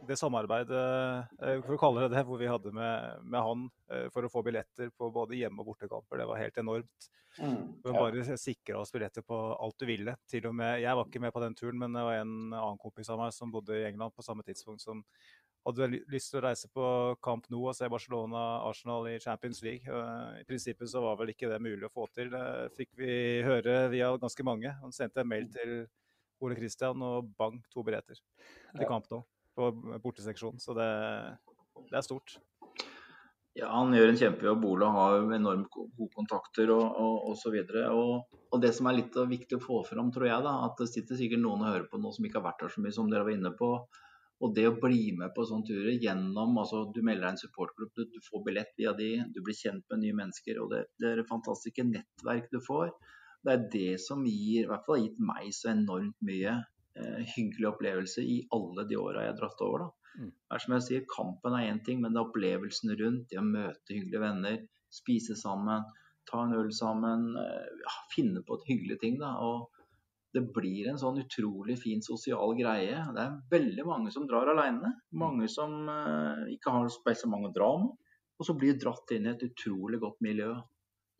det 0.06 0.18
samarbeidet, 0.18 0.82
for 1.64 1.76
å 1.76 1.80
kalle 1.80 2.04
det 2.04 2.16
det, 2.16 2.24
hvor 2.28 2.40
vi 2.40 2.50
hadde 2.50 2.72
med, 2.74 3.22
med, 3.22 3.38
han 3.40 3.66
for 4.12 4.26
å 4.26 4.30
få 4.32 4.42
billetter 4.44 4.90
på 4.98 5.08
både 5.14 5.38
hjemme- 5.38 5.62
og 5.62 5.70
bortekamper, 5.70 6.20
det 6.20 6.26
var 6.28 6.40
helt 6.42 6.58
enormt. 6.60 7.08
Mm, 7.38 7.80
ja. 7.84 7.92
Bare 7.96 8.36
sikra 8.36 8.82
oss 8.82 8.92
billetter 8.92 9.24
på 9.24 9.36
alt 9.54 9.78
du 9.80 9.86
ville. 9.88 10.14
Til 10.28 10.50
og 10.50 10.56
med, 10.58 10.82
Jeg 10.82 10.96
var 10.98 11.06
ikke 11.08 11.22
med 11.22 11.32
på 11.32 11.40
den 11.40 11.54
turen, 11.56 11.78
men 11.80 11.96
det 11.96 12.04
var 12.04 12.18
en 12.20 12.34
annen 12.52 12.80
kompis 12.82 13.08
av 13.08 13.22
meg 13.22 13.32
som 13.32 13.52
bodde 13.52 13.78
i 13.78 13.86
England 13.88 14.12
på 14.12 14.24
samme 14.26 14.44
tidspunkt, 14.44 14.84
som 14.84 15.00
hadde 15.66 15.88
lyst 16.10 16.32
til 16.32 16.40
å 16.40 16.44
reise 16.44 16.68
på 16.74 16.84
Camp 17.22 17.46
Nou 17.52 17.66
og 17.68 17.76
se 17.78 17.88
Barcelona-Arsenal 17.90 19.08
i 19.12 19.18
Champions 19.22 19.62
League. 19.62 20.02
I 20.40 20.46
prinsippet 20.48 20.90
så 20.90 21.02
var 21.04 21.18
vel 21.20 21.32
ikke 21.34 21.50
det 21.50 21.60
mulig 21.62 21.86
å 21.86 21.92
få 21.92 22.08
til. 22.14 22.32
Det 22.32 22.72
fikk 22.78 22.94
vi 22.98 23.12
høre 23.46 23.86
via 23.92 24.10
ganske 24.20 24.46
mange. 24.46 24.74
Han 24.82 24.94
sendte 24.94 25.22
en 25.22 25.30
mail 25.30 25.46
til 25.54 25.84
Ole 26.42 26.58
Kristian 26.58 27.02
og 27.06 27.30
bang, 27.38 27.60
to 27.70 27.84
billetter 27.86 28.18
til 28.18 28.88
Camp 28.88 29.06
Nou 29.12 29.22
på 29.54 29.68
borteseksjonen. 30.02 30.60
Så 30.60 30.74
det, 30.74 30.88
det, 31.90 31.96
er 31.96 32.04
stort. 32.06 32.38
Ja, 33.58 33.68
han 33.74 33.92
gjør 33.94 34.12
en 34.12 34.20
kjempejobb. 34.20 34.64
Ole 34.64 34.88
har 34.94 35.18
enormt 35.36 35.68
gode 35.74 36.08
kontakter 36.14 36.72
og, 36.72 36.84
og, 36.88 37.16
og 37.30 37.36
så 37.40 37.52
videre. 37.52 37.90
Og, 37.92 38.38
og, 38.48 38.56
det 38.64 38.72
som 38.76 38.88
er 38.88 39.02
litt 39.02 39.18
viktig 39.28 39.58
å 39.58 39.64
få 39.64 39.82
fram, 39.88 40.08
tror 40.14 40.30
jeg, 40.30 40.46
da, 40.46 40.56
at 40.66 40.80
det 40.80 40.88
sitter 40.92 41.20
sikkert 41.20 41.44
noen 41.44 41.66
og 41.66 41.70
hører 41.70 41.90
på 41.90 42.00
nå 42.00 42.14
som 42.16 42.28
ikke 42.28 42.40
har 42.40 42.48
vært 42.48 42.64
der 42.64 42.74
så 42.74 42.84
mye 42.84 42.96
som 42.96 43.12
dere 43.12 43.28
var 43.28 43.36
inne 43.36 43.52
på. 43.58 43.74
Og 44.42 44.54
det 44.56 44.64
å 44.66 44.74
bli 44.82 45.12
med 45.14 45.30
på 45.36 45.44
sånne 45.46 45.68
turer 45.68 46.02
gjennom 46.02 46.56
altså 46.58 46.82
Du 46.94 46.98
melder 47.04 47.28
deg 47.28 47.34
en 47.36 47.40
supportgruppe, 47.44 47.94
du, 47.94 48.16
du, 48.16 48.20
får 48.26 48.44
billett 48.48 48.72
via 48.80 48.92
de, 48.98 49.10
du 49.30 49.40
blir 49.44 49.56
kjent 49.56 49.84
med 49.92 50.02
nye 50.02 50.18
mennesker. 50.18 50.58
og 50.62 50.72
Det, 50.72 50.82
det 50.98 51.12
er 51.12 51.24
fantastiske 51.28 51.86
nettverk 51.86 52.50
du 52.50 52.58
får. 52.64 52.90
Det 53.42 53.54
er 53.54 53.64
det 53.72 53.94
som 54.02 54.26
gir, 54.26 54.64
i 54.64 54.68
hvert 54.70 54.86
fall 54.86 54.98
har 54.98 55.06
gitt 55.06 55.22
meg 55.30 55.48
så 55.54 55.72
enormt 55.72 56.18
mye 56.26 56.56
eh, 56.58 57.22
hyggelig 57.36 57.72
opplevelse 57.72 58.22
i 58.22 58.38
alle 58.54 58.86
de 58.90 58.98
åra 58.98 59.26
jeg 59.26 59.34
har 59.34 59.40
dratt 59.40 59.64
over. 59.66 59.86
da. 59.86 60.12
Mm. 60.12 60.30
Det 60.30 60.56
er 60.56 60.64
som 60.64 60.76
jeg 60.76 60.86
sier, 60.86 61.08
Kampen 61.10 61.56
er 61.58 61.70
én 61.70 61.82
ting, 61.86 62.02
men 62.02 62.14
det 62.14 62.20
er 62.20 62.28
opplevelsen 62.28 62.94
rundt. 63.00 63.28
Det 63.30 63.40
å 63.40 63.46
møte 63.46 63.94
hyggelige 63.96 64.22
venner, 64.22 64.58
spise 64.92 65.38
sammen, 65.38 65.86
ta 66.28 66.44
en 66.44 66.56
øl 66.58 66.70
sammen. 66.76 67.30
Eh, 67.38 67.70
ja, 67.86 67.94
finne 68.14 68.42
på 68.46 68.58
et 68.58 68.68
hyggelig 68.70 68.98
ting. 69.02 69.18
da, 69.22 69.36
og 69.42 69.70
det 70.32 70.42
blir 70.54 70.88
en 70.88 71.00
sånn 71.00 71.20
utrolig 71.20 71.76
fin 71.82 72.00
sosial 72.04 72.54
greie. 72.56 72.96
Det 73.12 73.24
er 73.24 73.34
veldig 73.52 73.84
mange 73.88 74.12
som 74.14 74.24
drar 74.28 74.48
alene. 74.48 74.94
Mange 75.20 75.48
som 75.52 75.74
uh, 75.90 76.48
ikke 76.52 76.72
har 76.72 76.88
så 76.88 77.28
mange 77.28 77.50
å 77.50 77.54
dra 77.56 77.68
med. 77.82 77.92
Og 78.40 78.48
så 78.48 78.56
blir 78.56 78.74
du 78.74 78.86
dratt 78.86 79.12
inn 79.14 79.28
i 79.28 79.32
et 79.34 79.44
utrolig 79.44 80.00
godt 80.02 80.24
miljø. 80.24 80.54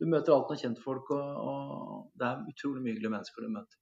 Du 0.01 0.09
møter 0.09 0.33
alt 0.33 0.49
noen 0.49 0.59
kjentfolk, 0.59 1.13
og, 1.13 1.37
og 1.39 2.19
det 2.19 2.27
er 2.27 2.49
utrolig 2.49 2.81
mye 2.81 2.95
hyggelige 2.95 3.13
mennesker 3.13 3.45
du 3.45 3.53
møter. 3.53 3.79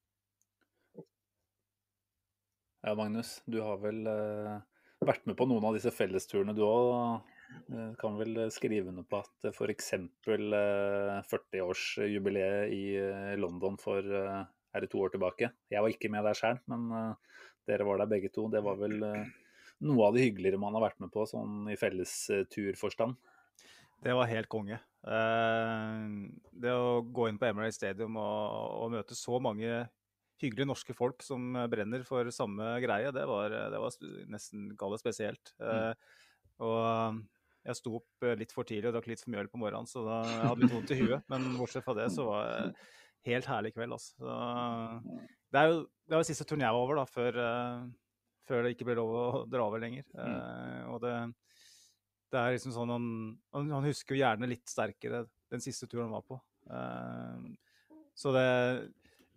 Ja, 2.82 2.94
Magnus, 2.98 3.38
du 3.48 3.62
har 3.64 3.80
vel 3.80 4.04
uh, 4.10 4.60
vært 5.06 5.28
med 5.30 5.40
på 5.40 5.48
noen 5.48 5.66
av 5.70 5.78
disse 5.78 5.94
fellesturene 5.96 6.58
du 6.58 6.66
òg. 6.68 7.24
Uh, 7.72 7.92
kan 8.02 8.20
vel 8.20 8.50
skrive 8.52 8.92
under 8.92 9.08
på 9.08 9.24
at 9.24 9.54
f.eks. 9.56 9.94
Uh, 10.28 11.22
40-årsjubileet 11.32 12.76
i 12.76 12.84
London 13.40 13.80
for 13.80 14.04
er 14.72 14.84
det 14.84 14.92
to 14.92 15.02
år 15.04 15.14
tilbake. 15.14 15.52
Jeg 15.72 15.84
var 15.84 15.94
ikke 15.94 16.12
med 16.14 16.26
der 16.28 16.38
sjøl, 16.38 16.60
men 16.72 16.88
uh, 16.96 17.40
dere 17.70 17.88
var 17.88 18.02
der 18.02 18.12
begge 18.12 18.32
to. 18.34 18.48
Det 18.52 18.64
var 18.64 18.80
vel 18.80 18.98
uh, 19.04 19.26
noe 19.88 20.08
av 20.08 20.16
det 20.16 20.28
hyggeligere 20.28 20.62
man 20.62 20.78
har 20.78 20.86
vært 20.88 21.02
med 21.04 21.12
på, 21.14 21.26
sånn 21.30 21.70
i 21.72 21.78
fellesturforstand. 21.80 23.18
Det 24.02 24.14
var 24.18 24.30
helt 24.30 24.50
konge. 24.50 24.80
Eh, 25.02 26.06
det 26.64 26.74
å 26.74 27.02
gå 27.06 27.28
inn 27.30 27.38
på 27.42 27.48
Emirates 27.50 27.78
Stadium 27.78 28.18
og, 28.22 28.78
og 28.86 28.94
møte 28.96 29.18
så 29.18 29.38
mange 29.42 29.84
hyggelige 30.42 30.70
norske 30.70 30.96
folk 30.98 31.22
som 31.22 31.54
brenner 31.70 32.02
for 32.06 32.30
samme 32.34 32.74
greie, 32.82 33.12
det 33.14 33.28
var, 33.30 33.54
det 33.54 33.82
var 33.82 33.98
nesten 34.34 34.72
galt 34.78 35.02
spesielt. 35.04 35.54
Eh, 35.62 35.94
og 36.66 37.22
jeg 37.62 37.78
sto 37.78 38.00
opp 38.00 38.26
litt 38.40 38.54
for 38.54 38.66
tidlig 38.66 38.90
og 38.90 38.96
drakk 38.98 39.12
litt 39.12 39.22
for 39.22 39.34
mye 39.34 39.44
øl 39.44 39.52
på 39.54 39.62
morgenen, 39.62 39.90
så 39.90 40.02
da 40.06 40.24
jeg 40.26 40.48
hadde 40.48 40.64
litt 40.64 40.74
vondt 40.74 40.96
i 40.96 41.00
huet. 41.04 41.30
Men 41.30 41.46
bortsett 41.60 41.86
fra 41.86 41.98
det 41.98 42.10
så 42.14 42.26
var 42.26 42.74
helt 43.28 43.50
herlig 43.50 43.74
kveld. 43.76 43.96
Altså. 43.98 44.16
Så, 44.18 45.32
det 45.52 45.62
er 45.62 45.72
jo 45.72 45.82
det 46.12 46.20
var 46.20 46.28
siste 46.28 46.48
turné 46.48 46.66
jeg 46.66 46.76
var 46.76 46.86
over, 46.86 47.00
da, 47.00 47.08
før, 47.08 47.38
uh, 47.40 48.22
før, 48.48 48.66
det 48.66 48.74
ikke 48.76 48.90
ble 48.90 48.98
lov 49.00 49.12
å 49.16 49.26
dra 49.52 49.66
over 49.68 49.84
lenger. 49.84 50.04
Uh, 50.12 50.92
og 50.92 51.02
det, 51.06 51.16
det, 52.34 52.40
er 52.40 52.56
liksom 52.58 52.76
sånn 52.76 52.92
han, 52.92 53.12
han, 53.56 53.88
husker 53.88 54.18
jo 54.18 54.24
gjerne 54.24 54.50
litt 54.52 54.66
sterkere 54.70 55.26
den 55.52 55.64
siste 55.64 55.88
turen 55.88 56.10
han 56.10 56.18
var 56.18 56.26
på. 56.28 56.40
Uh, 56.68 57.48
så 58.18 58.34
det, 58.36 58.48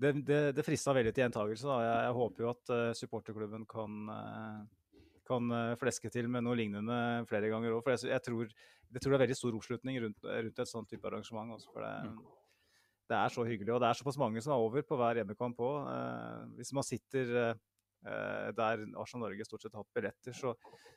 det, 0.02 0.14
det, 0.26 0.40
det 0.56 0.66
frista 0.66 0.94
veldig 0.96 1.14
til 1.14 1.28
gjentakelse. 1.28 1.78
Jeg, 1.86 1.98
jeg, 2.08 2.16
håper 2.18 2.44
jo 2.44 2.50
at 2.50 2.72
supporterklubben 2.98 3.68
kan, 3.70 4.10
kan 5.30 5.58
fleske 5.78 6.10
til 6.12 6.26
med 6.28 6.42
noe 6.44 6.58
lignende 6.58 6.98
flere 7.30 7.52
ganger 7.52 7.76
òg. 7.76 7.84
For 7.86 7.94
jeg, 7.94 8.10
jeg, 8.10 8.24
tror, 8.26 8.50
jeg, 8.50 8.98
tror, 8.98 9.14
det 9.14 9.20
er 9.20 9.24
veldig 9.28 9.38
stor 9.38 9.60
oppslutning 9.60 10.00
rundt, 10.02 10.26
rundt 10.26 10.64
et 10.66 10.72
sånt 10.72 10.90
type 10.90 11.06
arrangement. 11.06 11.54
Også, 11.54 11.70
for 11.70 11.86
det, 11.86 11.94
mm 12.10 12.43
det 13.10 13.16
er 13.18 13.32
så 13.32 13.44
hyggelig. 13.46 13.74
Og 13.74 13.82
det 13.82 13.90
er 13.90 13.98
såpass 13.98 14.18
mange 14.20 14.42
som 14.44 14.54
er 14.54 14.64
over 14.64 14.84
på 14.86 14.98
hver 14.98 15.20
hjemmekamp 15.20 15.60
òg. 15.60 15.90
Eh, 15.92 16.42
hvis 16.58 16.72
man 16.76 16.86
sitter 16.86 17.34
eh, 17.42 18.48
der 18.56 18.84
Arsenal 19.00 19.26
Norge 19.26 19.46
stort 19.48 19.64
sett 19.64 19.76
har 19.76 19.84
hatt 19.84 19.96
billetter, 19.96 20.36
så, 20.36 20.54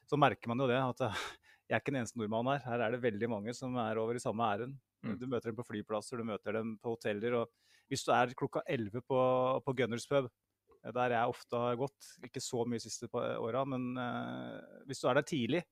så, 0.07 0.19
merker 0.19 0.51
man 0.51 0.63
jo 0.63 0.69
det. 0.71 0.79
At 0.79 1.05
eh, 1.07 1.21
jeg 1.67 1.75
er 1.75 1.83
ikke 1.83 1.93
den 1.93 2.01
eneste 2.01 2.19
nordmannen 2.21 2.55
her. 2.55 2.65
Her 2.67 2.85
er 2.85 2.95
det 2.95 3.03
veldig 3.03 3.31
mange 3.31 3.55
som 3.57 3.75
er 3.83 3.99
over 3.99 4.17
i 4.17 4.23
samme 4.23 4.47
ærend. 4.47 4.77
Mm. 5.05 5.15
Du 5.19 5.27
møter 5.29 5.51
dem 5.51 5.59
på 5.59 5.67
flyplasser, 5.67 6.19
du 6.19 6.27
møter 6.27 6.55
dem 6.57 6.75
på 6.81 6.95
hoteller. 6.95 7.41
og 7.41 7.87
Hvis 7.91 8.05
du 8.07 8.11
er 8.15 8.35
klokka 8.37 8.63
11 8.65 9.03
på, 9.03 9.21
på 9.65 9.75
Gunners 9.81 10.07
pub, 10.09 10.29
eh, 10.29 10.93
der 10.95 11.17
jeg 11.17 11.33
ofte 11.33 11.63
har 11.63 11.79
gått, 11.79 12.13
ikke 12.23 12.43
så 12.43 12.63
mye 12.67 12.83
siste 12.83 13.11
åra, 13.11 13.65
men 13.67 13.91
eh, 13.99 14.85
hvis 14.87 15.03
du 15.03 15.09
er 15.11 15.19
der 15.19 15.27
tidlig, 15.27 15.63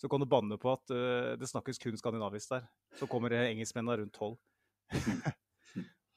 så 0.00 0.10
kan 0.10 0.20
du 0.20 0.26
banne 0.26 0.56
på 0.58 0.72
at 0.74 0.90
uh, 0.90 1.36
det 1.38 1.46
snakkes 1.46 1.78
kun 1.78 1.94
skandinavisk 1.94 2.50
der. 2.50 2.64
Så 2.98 3.06
kommer 3.06 3.30
engelskmennene 3.30 4.00
rundt 4.00 4.16
tolv. 4.16 4.40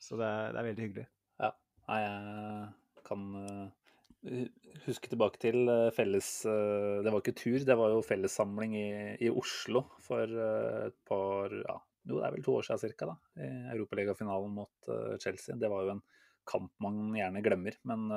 Så 0.02 0.18
det 0.20 0.28
er, 0.28 0.54
det 0.54 0.60
er, 0.60 0.68
veldig 0.70 0.86
hyggelig. 0.86 1.06
Ja. 1.42 1.52
Nei, 1.90 2.00
jeg 2.04 3.04
kan 3.08 3.24
uh, 3.42 4.42
huske 4.86 5.12
tilbake 5.12 5.42
til 5.42 5.70
uh, 5.70 5.90
felles 5.96 6.30
uh, 6.50 7.00
Det 7.06 7.14
var 7.14 7.24
ikke 7.24 7.38
tur, 7.40 7.60
det 7.68 7.78
var 7.80 7.94
jo 7.94 8.04
fellessamling 8.06 8.76
i, 8.78 8.90
i 9.24 9.32
Oslo 9.32 9.86
for 10.04 10.26
et 10.28 10.98
par 11.08 11.56
ja, 11.56 11.80
Jo, 12.08 12.20
det 12.20 12.28
er 12.28 12.36
vel 12.36 12.46
to 12.46 12.60
år 12.60 12.68
siden 12.68 12.94
ca. 13.00 13.18
I 13.40 13.50
Europaligafinalen 13.74 14.54
mot 14.56 14.92
Chelsea. 15.24 15.58
Det 15.60 15.72
var 15.72 15.88
jo 15.88 15.98
en 15.98 16.06
kamp 16.48 16.72
man 16.84 17.10
gjerne 17.18 17.44
glemmer. 17.46 17.82
Men 17.88 18.08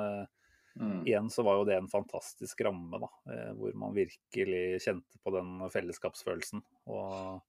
Mm. 0.79 1.01
Igjen 1.03 1.25
så 1.27 1.43
var 1.43 1.57
jo 1.59 1.65
det 1.67 1.75
en 1.75 1.89
fantastisk 1.91 2.61
ramme, 2.63 2.95
da, 2.95 3.09
hvor 3.59 3.73
man 3.75 3.91
virkelig 3.91 4.79
kjente 4.79 5.19
på 5.19 5.33
den 5.35 5.57
fellesskapsfølelsen. 5.73 6.61
Og 6.87 7.41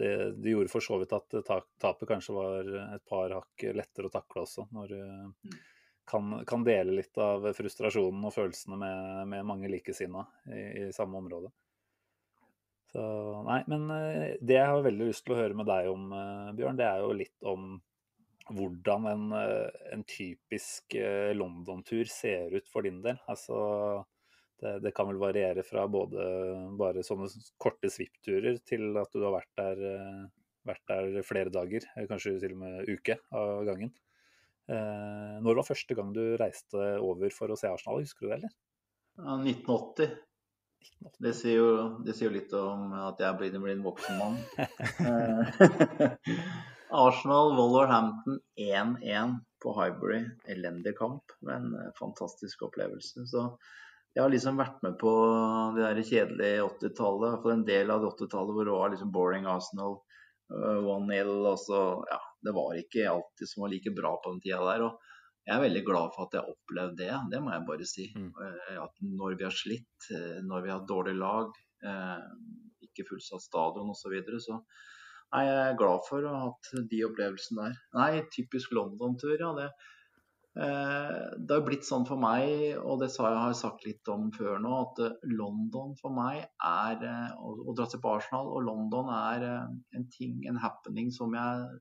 det, 0.00 0.32
det, 0.40 0.50
gjorde 0.50 0.72
for 0.72 0.84
så 0.84 0.98
vidt 1.00 1.14
at 1.16 1.36
tapet 1.44 2.08
kanskje 2.08 2.36
var 2.36 2.70
et 2.96 3.04
par 3.08 3.32
hakk 3.36 3.66
lettere 3.76 4.10
å 4.10 4.14
takle 4.14 4.44
også, 4.44 4.66
når 4.74 4.92
du 4.92 5.00
mm. 5.00 5.56
kan, 6.10 6.38
kan 6.48 6.64
dele 6.66 6.96
litt 7.00 7.18
av 7.20 7.46
frustrasjonen 7.56 8.26
og 8.26 8.34
følelsene 8.34 8.78
med, 8.80 9.20
med 9.32 9.46
mange 9.48 9.70
likesinna 9.72 10.26
i, 10.50 10.62
i, 10.84 10.88
samme 10.96 11.20
område. 11.20 11.52
Så 12.94 13.02
nei, 13.48 13.58
men 13.70 13.88
eh, 13.90 14.36
det 14.38 14.60
jeg 14.60 14.70
har 14.70 14.84
veldig 14.84 15.10
lyst 15.10 15.24
til 15.26 15.34
å 15.34 15.40
høre 15.40 15.58
med 15.58 15.66
deg 15.66 15.90
om, 15.90 16.12
eh, 16.14 16.52
Bjørn, 16.54 16.78
det 16.78 16.86
er 16.86 17.02
jo 17.02 17.16
litt 17.18 17.48
om 17.50 17.72
hvordan 18.54 19.08
en, 19.10 19.24
eh, 19.34 19.78
en 19.96 20.04
typisk 20.06 20.94
London-tur 21.34 22.06
ser 22.12 22.54
ut 22.54 22.68
for 22.70 22.86
din 22.86 23.00
del. 23.02 23.18
Altså 23.30 24.04
det, 24.62 24.78
det, 24.84 24.92
kan 24.96 25.08
vel 25.10 25.20
variere 25.20 25.64
fra 25.66 25.86
både 25.90 26.24
bare 26.78 27.04
sånne 27.06 27.28
korte 27.60 27.90
svippturer 27.92 28.60
til 28.66 28.94
at 29.00 29.12
du 29.14 29.24
har 29.24 29.34
vært 29.36 29.52
der, 29.60 29.82
eh, 29.90 30.20
vært 30.70 30.84
der 30.90 31.26
flere 31.26 31.52
dager, 31.54 31.86
kanskje 32.10 32.36
til 32.42 32.56
og 32.56 32.62
med 32.62 32.90
uke 32.90 33.18
av 33.34 33.64
gangen. 33.68 33.94
Eh, 34.70 35.34
når 35.44 35.60
var 35.60 35.68
første 35.68 35.96
gang 35.96 36.12
du 36.16 36.22
reiste 36.40 36.84
over 37.04 37.34
for 37.34 37.52
å 37.52 37.58
se 37.60 37.68
Arsenal, 37.68 38.04
husker 38.04 38.26
du 38.26 38.30
det, 38.30 38.38
eller? 38.38 38.54
Ja, 39.18 39.34
1980. 39.40 40.14
1980. 40.84 41.18
Det, 41.24 41.32
sier 41.36 41.58
jo, 41.58 41.68
det 42.04 42.14
sier 42.16 42.28
jo 42.28 42.36
litt 42.36 42.54
om 42.56 42.92
at 42.96 43.20
jeg 43.20 43.40
blir, 43.40 43.58
blir 43.60 43.74
en 43.74 43.84
voksen 43.84 44.20
mann. 44.20 44.40
Arsenal 47.04 47.54
Wolverhampton 47.56 48.40
1-1 48.60 49.38
på 49.62 49.72
Highbury. 49.76 50.24
Elendig 50.48 50.94
kamp, 50.98 51.32
men 51.40 51.72
fantastisk 51.98 52.62
opplevelse. 52.68 53.26
Så 53.26 53.46
jeg 54.14 54.22
har 54.22 54.30
liksom 54.30 54.60
vært 54.60 54.82
med 54.86 54.94
på 55.00 55.12
det 55.74 55.82
der 55.82 56.06
kjedelige 56.06 56.66
80-tallet. 56.68 57.40
For 57.42 57.54
en 57.54 57.64
del 57.66 57.90
av 57.90 58.02
det 58.02 58.12
80-tallet 58.12 58.54
hvor 58.54 58.68
det 58.68 58.76
var 58.76 58.92
liksom 58.92 59.10
boring 59.14 59.48
Arsenal, 59.50 59.96
uh, 60.54 60.86
og 60.86 61.58
så 61.58 61.80
Ja, 62.10 62.20
det 62.46 62.54
var 62.54 62.78
ikke 62.78 63.08
alltid 63.10 63.50
som 63.50 63.64
var 63.64 63.72
like 63.72 63.90
bra 63.96 64.14
på 64.22 64.34
den 64.34 64.44
tida 64.44 64.62
der. 64.70 64.86
og 64.86 65.10
jeg 65.44 65.58
er 65.58 65.60
veldig 65.60 65.80
glad 65.84 66.12
for 66.14 66.24
at 66.24 66.34
jeg 66.38 66.54
opplevde 66.54 66.96
det, 67.02 67.16
det 67.28 67.40
må 67.44 67.50
jeg 67.52 67.66
bare 67.68 67.88
si. 67.88 68.06
Mm. 68.16 68.30
Uh, 68.38 68.76
at 68.84 69.02
når 69.02 69.34
vi 69.34 69.44
har 69.44 69.56
slitt, 69.58 70.06
uh, 70.14 70.38
når 70.46 70.62
vi 70.62 70.70
har 70.70 70.78
hatt 70.78 70.88
dårlig 70.88 71.18
lag, 71.18 71.62
ikke 72.80 73.04
fullsatt 73.10 73.42
stadion 73.44 73.90
osv., 73.92 74.06
så, 74.06 74.12
videre, 74.14 74.38
så 74.40 74.54
er 75.36 75.50
jeg 75.50 75.76
glad 75.82 76.06
for 76.06 76.24
å 76.24 76.30
ha 76.32 76.46
hatt 76.46 76.70
de 76.88 77.02
opplevelsene 77.04 77.66
der. 77.66 77.74
Nei, 77.98 78.22
typisk 78.32 78.72
London-tur, 78.72 79.36
ja. 79.36 79.50
det 79.58 79.68
Eh, 79.68 79.93
det 80.54 81.50
har 81.50 81.64
blitt 81.66 81.86
sånn 81.86 82.04
for 82.06 82.20
meg, 82.20 82.76
og 82.78 83.00
det 83.02 83.08
har 83.18 83.32
jeg 83.48 83.58
sagt 83.58 83.86
litt 83.86 84.10
om 84.12 84.28
før 84.34 84.60
nå, 84.62 84.74
at 84.84 85.00
eh, 85.02 85.16
London 85.34 85.96
for 85.98 86.14
meg 86.14 86.44
er 86.44 87.02
eh, 87.02 87.32
å 87.42 87.74
dra 87.74 87.88
til 87.90 88.04
Arsenal, 88.06 88.52
og 88.54 88.62
London 88.68 89.10
er 89.10 89.46
en 89.50 90.06
ting, 90.14 90.44
en 90.46 90.60
happening 90.62 91.10
som 91.14 91.34
jeg 91.34 91.80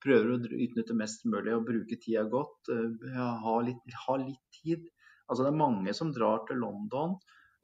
prøver 0.00 0.32
å 0.32 0.38
utnytte 0.64 0.96
mest 0.96 1.26
mulig 1.28 1.52
og 1.56 1.66
bruke 1.68 1.98
tida 2.00 2.24
godt. 2.30 2.70
Ha 3.16 3.54
litt, 3.64 3.94
ha 4.06 4.16
litt 4.20 4.42
tid. 4.54 4.84
Altså 5.26 5.42
Det 5.42 5.50
er 5.50 5.58
mange 5.58 5.94
som 5.96 6.12
drar 6.14 6.44
til 6.48 6.60
London, 6.62 7.16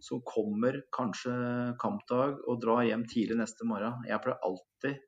som 0.02 0.22
kommer 0.26 0.80
kanskje 0.96 1.32
kampdag 1.80 2.40
og 2.48 2.60
drar 2.64 2.82
hjem 2.88 3.04
tidlig 3.08 3.38
neste 3.38 3.68
morgen. 3.68 4.02
Jeg 4.08 4.20
pleier 4.24 4.42
alltid, 4.48 4.98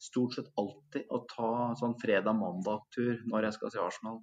stort 0.00 0.38
sett 0.38 0.48
alltid, 0.58 1.04
å 1.12 1.22
ta 1.28 1.50
sånn 1.78 1.98
fredag-mandag-tur 2.00 3.26
når 3.28 3.50
jeg 3.50 3.58
skal 3.58 3.74
til 3.74 3.84
Arsenal. 3.84 4.22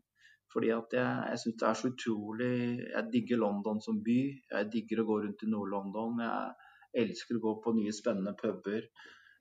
Fordi 0.53 0.71
at 0.71 0.95
jeg, 0.95 1.25
jeg 1.31 1.41
syns 1.41 1.59
det 1.59 1.67
er 1.67 1.77
så 1.77 1.89
utrolig 1.91 2.53
Jeg 2.85 3.09
digger 3.13 3.41
London 3.41 3.81
som 3.83 3.99
by. 4.03 4.19
Jeg 4.53 4.71
digger 4.73 5.03
å 5.03 5.07
gå 5.09 5.19
rundt 5.25 5.43
i 5.43 5.51
Nord-London. 5.51 6.23
Jeg 6.23 7.03
elsker 7.03 7.37
å 7.37 7.43
gå 7.43 7.53
på 7.65 7.75
nye, 7.77 7.93
spennende 7.95 8.35
puber. 8.39 8.87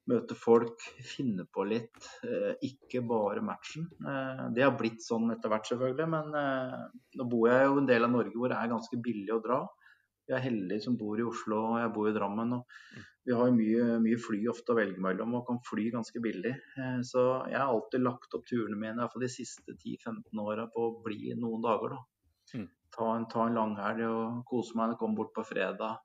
Møte 0.06 0.36
folk, 0.38 0.82
finne 1.02 1.46
på 1.50 1.64
litt. 1.66 1.96
Eh, 2.26 2.52
ikke 2.68 3.02
bare 3.06 3.42
matchen. 3.42 3.88
Eh, 4.02 4.44
det 4.54 4.62
har 4.66 4.76
blitt 4.78 5.02
sånn 5.02 5.32
etter 5.34 5.50
hvert, 5.50 5.66
selvfølgelig. 5.70 6.08
Men 6.12 6.36
eh, 6.42 6.84
nå 7.18 7.26
bor 7.30 7.50
jeg 7.50 7.66
jo 7.66 7.80
en 7.80 7.88
del 7.90 8.06
av 8.06 8.14
Norge 8.14 8.34
hvor 8.38 8.52
det 8.52 8.60
er 8.60 8.74
ganske 8.74 9.00
billig 9.02 9.34
å 9.34 9.42
dra. 9.42 9.64
Jeg 10.26 10.36
er 10.38 10.42
heldige 10.48 10.82
som 10.82 10.96
bor 10.98 11.20
i 11.20 11.26
Oslo 11.26 11.60
og 11.68 11.76
jeg 11.78 11.92
bor 11.94 12.08
i 12.10 12.14
Drammen. 12.14 12.56
og 12.56 13.02
Vi 13.26 13.34
har 13.34 13.52
mye, 13.54 13.84
mye 14.02 14.18
fly 14.18 14.40
ofte 14.50 14.74
å 14.74 14.78
velge 14.78 15.02
mellom 15.02 15.36
og 15.38 15.44
kan 15.46 15.60
fly 15.66 15.86
ganske 15.94 16.22
billig. 16.22 16.54
Eh, 16.82 16.98
så 17.06 17.22
jeg 17.50 17.60
har 17.60 17.70
alltid 17.70 18.02
lagt 18.02 18.34
opp 18.34 18.46
turene 18.48 18.78
mine 18.80 18.98
iallfall 18.98 19.22
de 19.22 19.30
siste 19.30 19.76
10-15 19.76 20.42
åra 20.42 20.66
på 20.72 20.88
å 20.88 20.96
bli 21.04 21.30
noen 21.38 21.62
dager. 21.62 21.94
da. 21.94 22.58
Mm. 22.58 22.66
Ta 22.96 23.12
en, 23.14 23.28
ta 23.30 23.46
en 23.46 23.58
langhelg 23.60 24.02
og 24.08 24.42
kose 24.50 24.78
meg. 24.78 24.96
Komme 24.98 25.18
bort 25.20 25.34
på 25.36 25.46
fredag. 25.46 26.02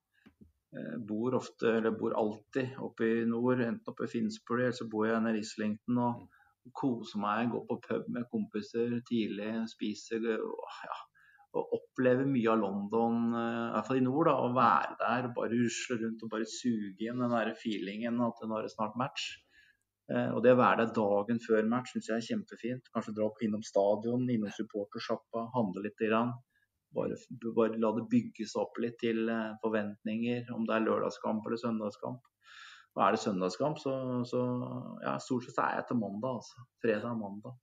Eh, 0.77 0.97
bor 1.09 1.35
ofte, 1.35 1.77
eller 1.79 1.97
bor 1.97 2.13
alltid 2.15 2.77
oppe 2.79 3.09
i 3.09 3.25
nord, 3.27 3.59
enten 3.65 3.91
oppe 3.91 4.05
i 4.05 4.11
Finsbury 4.11 4.67
eller 4.67 4.77
så 4.77 4.87
bor 4.91 5.09
jeg 5.09 5.23
nede 5.25 5.41
i 5.41 5.45
Islington. 5.47 5.97
og 5.97 6.21
mm. 6.21 6.37
Kose 6.77 7.17
meg, 7.17 7.49
gå 7.49 7.63
på 7.65 7.79
pub 7.87 8.09
med 8.13 8.27
kompiser 8.29 8.99
tidlig, 9.09 9.49
spise 9.71 10.19
ja, 10.21 10.97
å 11.57 11.63
oppleve 11.77 12.25
mye 12.27 12.51
av 12.53 12.61
London, 12.61 13.21
eh, 13.35 13.61
i 13.67 13.71
hvert 13.75 13.87
fall 13.87 13.99
i 13.99 14.05
nord. 14.05 14.27
da, 14.29 14.35
Å 14.39 14.51
være 14.55 14.97
der, 14.99 15.31
bare 15.35 15.53
rusle 15.53 15.97
rundt 16.01 16.23
og 16.23 16.29
bare 16.33 16.47
suge 16.47 17.07
inn 17.07 17.23
den 17.23 17.35
der 17.35 17.53
feelingen 17.63 18.21
at 18.27 18.43
nå 18.43 18.57
er 18.57 18.67
det 18.67 18.75
snart 18.75 18.95
match. 18.95 19.25
Eh, 20.11 20.29
og 20.35 20.41
det 20.43 20.55
å 20.55 20.59
være 20.59 20.85
der 20.85 20.93
dagen 20.95 21.39
før 21.43 21.67
match 21.67 21.93
syns 21.93 22.09
jeg 22.09 22.17
er 22.17 22.27
kjempefint. 22.29 22.87
Kanskje 22.95 23.15
dra 23.17 23.27
opp 23.27 23.43
innom 23.43 23.63
stadion, 23.63 24.27
innom 24.29 24.51
supportersjappa, 24.55 25.49
handle 25.55 25.83
litt. 25.85 25.99
Grann. 26.01 26.33
Bare, 26.95 27.15
bare, 27.55 27.77
la 27.79 27.91
det 27.95 28.09
bygge 28.11 28.47
seg 28.49 28.65
opp 28.65 28.79
litt 28.83 28.97
til 28.99 29.29
eh, 29.31 29.55
forventninger, 29.63 30.49
om 30.55 30.65
det 30.67 30.75
er 30.75 30.87
lørdagskamp 30.87 31.45
eller 31.47 31.59
søndagskamp. 31.61 32.31
Og 32.91 33.03
er 33.05 33.15
det 33.15 33.21
søndagskamp, 33.23 33.79
så, 33.79 33.93
så 34.27 34.41
ja, 35.05 35.15
stort 35.23 35.47
sett 35.47 35.61
er 35.63 35.77
jeg 35.79 35.87
til 35.87 36.01
mandag, 36.01 36.41
altså. 36.41 36.65
Fredag 36.83 37.13
og 37.13 37.21
mandag. 37.21 37.59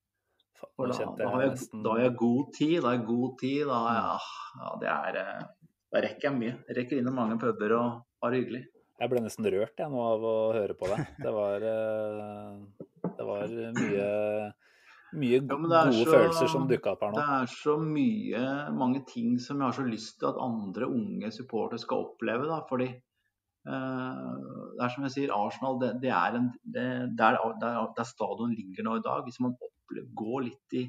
Da, 0.58 0.94
da, 1.18 1.28
har 1.30 1.42
jeg, 1.42 1.52
nesten 1.54 1.82
da 1.84 1.92
har 1.94 2.00
jeg 2.02 2.14
god 2.18 2.50
tid. 2.54 2.74
Da 2.82 2.88
har 2.90 2.96
jeg 2.96 3.06
god 3.06 3.38
tid. 3.38 3.60
Da, 3.68 3.78
ja, 3.94 4.02
jeg, 4.08 4.62
ja, 4.62 4.72
det 4.82 4.90
er, 4.94 5.18
eh, 5.22 5.72
da 5.94 6.02
rekker 6.04 6.28
jeg 6.28 6.36
mye. 6.38 6.54
Jeg 6.68 6.78
rekker 6.80 7.00
innom 7.00 7.18
mange 7.18 7.38
puber 7.42 7.74
og 7.78 7.88
har 8.22 8.34
det 8.34 8.42
hyggelig. 8.42 8.62
Jeg 8.98 9.10
ble 9.12 9.20
nesten 9.22 9.46
rørt 9.54 9.78
jeg 9.78 9.92
nå 9.92 10.00
av 10.02 10.24
å 10.26 10.36
høre 10.56 10.74
på 10.78 10.88
deg. 10.90 11.10
Det 11.22 11.34
var, 11.34 11.66
eh, 11.72 12.88
det 13.18 13.26
var 13.28 13.52
mye, 13.78 14.08
mye 15.14 15.36
Ja, 15.38 15.54
er 15.54 15.92
gode 15.92 15.92
så- 15.94 16.10
følelser 16.10 16.50
som 16.50 16.66
dukka 16.68 16.94
opp 16.96 17.04
her 17.06 17.12
nå. 17.12 17.20
Det 17.20 17.28
er 17.38 17.52
så 17.54 17.76
mye, 17.78 18.42
mange 18.74 19.04
ting 19.06 19.38
som 19.38 19.58
jeg 19.62 19.66
har 19.70 19.76
så 19.78 19.86
lyst 19.86 20.18
til 20.18 20.28
at 20.32 20.42
andre 20.42 20.90
unge 20.90 21.30
supportere 21.30 21.78
skal 21.78 22.08
oppleve. 22.08 22.48
Da, 22.50 22.60
fordi 22.68 22.88
eh, 22.90 24.34
det 24.74 24.82
er 24.82 24.94
som 24.94 25.06
jeg 25.06 25.14
sier, 25.14 25.34
Arsenal 25.34 25.78
det, 25.78 26.00
det 26.02 26.10
er 26.10 26.34
en, 26.40 26.52
det, 26.66 27.16
der, 27.16 27.38
der, 27.62 27.86
der 27.94 28.04
stadion 28.04 28.54
ligger 28.58 28.82
nå 28.82 28.96
i 28.98 29.06
dag. 29.06 29.22
Hvis 29.22 29.38
man 29.40 29.54
går 30.22 30.42
litt 30.46 30.76
i, 30.78 30.84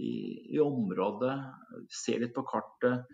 i, 0.00 0.12
i 0.56 0.60
området, 0.62 1.34
se 1.92 2.16
litt 2.18 2.34
på 2.36 2.46
kartet, 2.48 3.08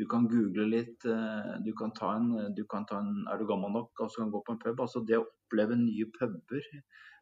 du 0.00 0.06
kan 0.08 0.28
google 0.30 0.64
litt, 0.70 1.04
eh, 1.04 1.52
du 1.64 1.72
kan 1.76 1.92
ta 1.96 2.14
en, 2.16 2.54
du 2.56 2.62
kan 2.70 2.86
ta 2.88 3.00
en 3.02 3.26
Er 3.28 3.38
du 3.38 3.46
gammel 3.48 3.72
nok 3.74 4.00
og 4.00 4.10
så 4.10 4.22
kan 4.22 4.30
du 4.30 4.36
gå 4.36 4.42
på 4.46 4.54
en 4.54 4.62
pub? 4.62 4.80
altså 4.80 5.02
Det 5.04 5.18
å 5.18 5.26
oppleve 5.26 5.76
nye 5.76 6.06
puber. 6.14 6.66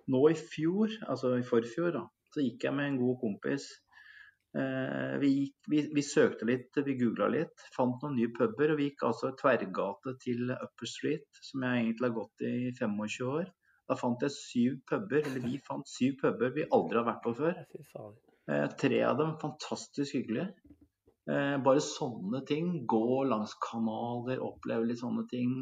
Nå 0.09 0.23
i 0.31 0.37
fjor, 0.39 0.93
altså 1.09 1.35
i 1.39 1.45
forfjor, 1.45 1.93
da, 1.97 2.05
så 2.35 2.45
gikk 2.45 2.65
jeg 2.65 2.77
med 2.77 2.93
en 2.93 3.01
god 3.01 3.19
kompis. 3.25 3.67
Eh, 4.57 5.17
vi, 5.21 5.33
gikk, 5.41 5.57
vi, 5.73 5.83
vi 5.97 6.05
søkte 6.05 6.49
litt, 6.49 6.79
vi 6.87 6.97
googla 7.01 7.29
litt, 7.35 7.67
fant 7.75 7.99
noen 8.05 8.17
nye 8.21 8.33
puber. 8.37 8.73
Og 8.73 8.81
vi 8.81 8.91
gikk 8.91 9.05
altså 9.11 9.35
tverrgate 9.41 10.15
til 10.23 10.55
Upper 10.55 10.93
Street, 10.93 11.29
som 11.51 11.67
jeg 11.67 11.83
egentlig 11.83 12.11
har 12.11 12.19
gått 12.21 12.47
i 12.47 12.55
25 12.79 13.33
år. 13.33 13.51
Da 13.89 13.97
fant 13.97 14.25
jeg 14.25 14.35
syv 14.35 14.81
puber, 14.89 15.23
eller 15.25 15.45
vi 15.45 15.61
fant 15.65 15.89
syv 15.89 16.19
puber 16.23 16.53
vi 16.57 16.67
aldri 16.77 17.01
har 17.01 17.07
vært 17.09 17.23
på 17.25 17.35
før. 17.39 17.63
Eh, 18.49 18.67
tre 18.81 19.03
av 19.05 19.17
dem 19.21 19.37
fantastisk 19.41 20.17
hyggelige. 20.19 20.77
Eh, 21.29 21.57
bare 21.65 21.85
sånne 21.85 22.43
ting. 22.49 22.71
Gå 22.89 23.25
langs 23.29 23.55
kanaler, 23.65 24.45
oppleve 24.45 24.89
litt 24.89 25.01
sånne 25.01 25.25
ting. 25.33 25.61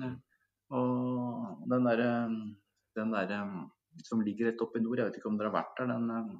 Og 0.74 1.66
den 1.70 1.86
derre 1.86 2.10
den 2.96 3.12
der, 3.12 3.32
som 4.04 4.22
ligger 4.24 4.50
rett 4.50 4.62
oppe 4.64 4.80
i 4.80 4.84
nord, 4.84 5.00
jeg 5.00 5.10
vet 5.10 5.18
ikke 5.20 5.30
om 5.30 5.38
dere 5.38 5.50
har 5.52 5.58
vært 5.58 5.80
der, 5.80 5.90
den 5.92 6.12
eh, 6.14 6.36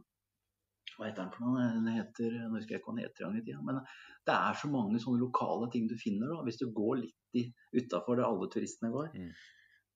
Hva 0.97 1.09
heter 1.09 1.27
den 1.27 1.33
for 1.35 1.45
noe? 1.45 1.65
Den 1.75 1.91
heter, 1.93 2.37
Nå 2.47 2.57
husker 2.57 2.77
jeg 2.77 2.81
ikke 2.81 2.93
hva 2.93 2.97
den 2.97 3.05
heter 3.05 3.27
engang 3.27 3.43
i 3.43 3.45
tida. 3.45 3.63
Men 3.67 3.81
det 4.27 4.37
er 4.37 4.57
så 4.57 4.71
mange 4.73 5.01
sånne 5.03 5.21
lokale 5.21 5.69
ting 5.75 5.91
du 5.91 5.97
finner 6.01 6.33
da, 6.33 6.39
hvis 6.47 6.61
du 6.63 6.71
går 6.73 7.03
litt 7.03 7.51
utafor 7.77 8.17
der 8.17 8.25
alle 8.31 8.49
turistene 8.53 8.93
går. 8.95 9.11
Mm. 9.13 9.35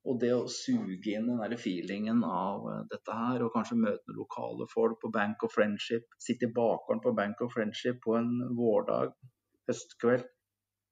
Og 0.09 0.17
det 0.21 0.31
å 0.33 0.49
suge 0.49 1.13
inn 1.13 1.27
den 1.29 1.41
der 1.43 1.57
feelingen 1.61 2.23
av 2.25 2.67
eh, 2.73 2.83
dette 2.93 3.17
her, 3.17 3.45
og 3.45 3.53
kanskje 3.53 3.79
møte 3.81 4.09
noen 4.09 4.21
lokale 4.23 4.69
folk 4.73 5.01
på 5.03 5.11
Bank 5.13 5.45
of 5.45 5.53
Friendship, 5.53 6.07
sitte 6.23 6.49
i 6.49 6.55
bakgården 6.57 7.03
på 7.05 7.15
Bank 7.19 7.43
of 7.45 7.53
Friendship 7.57 8.01
på 8.07 8.17
en 8.17 8.31
vårdag, 8.57 9.13
høstkveld. 9.69 10.25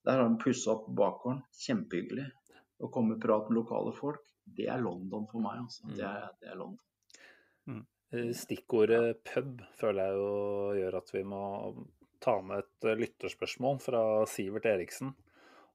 Der 0.09 0.21
har 0.21 0.29
de 0.29 0.41
pussa 0.43 0.75
opp 0.75 0.91
bakgården. 0.97 1.41
Kjempehyggelig. 1.65 2.27
Å 2.79 2.91
komme 2.95 3.17
og 3.17 3.23
prate 3.23 3.51
med 3.51 3.59
lokale 3.59 3.95
folk, 3.97 4.23
det 4.57 4.69
er 4.71 4.83
London 4.85 5.25
for 5.31 5.43
meg. 5.43 5.65
Altså. 5.65 5.89
Det, 5.91 6.05
er, 6.05 6.29
det 6.43 6.53
er 6.53 6.61
London. 6.61 6.85
Mm. 7.69 7.87
Stikkordet 8.39 9.19
pub 9.29 9.65
føler 9.77 10.07
jeg 10.07 10.21
jo 10.21 10.29
gjør 10.79 10.99
at 11.01 11.11
vi 11.13 11.25
må 11.29 11.43
ta 12.25 12.39
med 12.45 12.63
et 12.63 12.89
eh, 12.89 13.01
lytterspørsmål 13.03 13.81
fra 13.83 14.03
Sivert 14.31 14.69
Eriksen. 14.71 15.13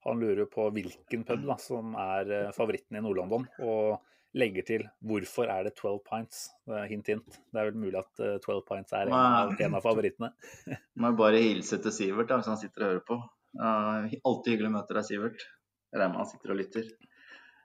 Han 0.04 0.20
lurer 0.20 0.48
på 0.52 0.66
hvilken 0.76 1.24
pub 1.28 1.46
da, 1.48 1.56
som 1.62 1.94
er 2.00 2.32
eh, 2.32 2.50
favoritten 2.56 3.00
i 3.00 3.04
Nord-London, 3.04 3.46
og 3.64 4.02
legger 4.34 4.66
til 4.66 4.84
'hvorfor 5.06 5.46
er 5.46 5.64
det 5.64 5.76
12 5.76 6.00
pints'? 6.10 6.50
Hint, 6.90 7.08
hint. 7.08 7.40
Det 7.54 7.60
er 7.60 7.70
vel 7.70 7.80
mulig 7.86 8.00
at 8.00 8.20
eh, 8.20 8.40
12 8.40 8.62
pints 8.68 8.94
er 8.94 9.08
en 9.08 9.14
av, 9.14 9.54
en 9.60 9.76
av 9.76 9.86
favorittene. 9.86 10.34
Må 11.02 11.14
bare 11.18 11.42
hilse 11.44 11.78
til 11.78 11.94
Sivert 11.94 12.30
da, 12.30 12.42
hvis 12.42 12.50
han 12.52 12.60
sitter 12.62 12.84
og 12.84 12.90
hører 12.92 13.08
på. 13.08 13.20
Uh, 13.54 14.10
alltid 14.26 14.56
hyggelig 14.56 14.72
å 14.72 14.76
møte 14.80 14.96
deg, 14.98 15.06
Sivert. 15.06 15.44
Regner 15.94 16.10
med 16.10 16.24
han 16.24 16.32
sitter 16.32 16.54
og 16.56 16.58
lytter. 16.58 16.88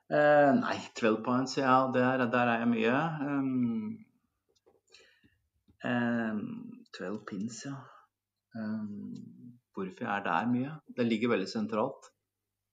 Uh, 0.09 0.51
nei, 0.57 0.77
12 0.97 1.17
pints, 1.25 1.57
ja, 1.57 1.73
der, 1.93 2.25
der 2.33 2.53
er 2.53 2.63
jeg 2.63 2.69
mye. 2.71 2.99
Um, 3.25 3.97
um, 5.85 6.43
12 6.97 7.19
pins, 7.29 7.63
ja. 7.65 7.75
Um, 8.57 9.17
hvorfor 9.73 10.05
jeg 10.05 10.13
er 10.13 10.25
der 10.25 10.47
mye? 10.53 10.77
Det 10.97 11.05
ligger 11.09 11.33
veldig 11.33 11.49
sentralt. 11.49 12.09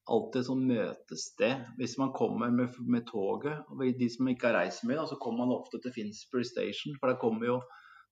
Alltid 0.06 0.46
sånn 0.46 0.66
møtested. 0.68 1.64
Hvis 1.80 1.96
man 1.98 2.12
kommer 2.14 2.52
med, 2.54 2.76
med 2.86 3.08
toget, 3.08 3.64
og 3.72 3.82
de 3.82 4.08
som 4.12 4.28
ikke 4.30 4.52
har 4.52 4.60
reist 4.60 4.84
mye, 4.86 5.00
da, 5.00 5.06
så 5.10 5.18
kommer 5.18 5.44
man 5.44 5.56
ofte 5.56 5.80
til 5.82 5.94
Finsbury 5.96 6.46
Station. 6.46 6.94
For 7.00 7.10
der 7.10 7.18
kommer 7.22 7.48
jo 7.48 7.58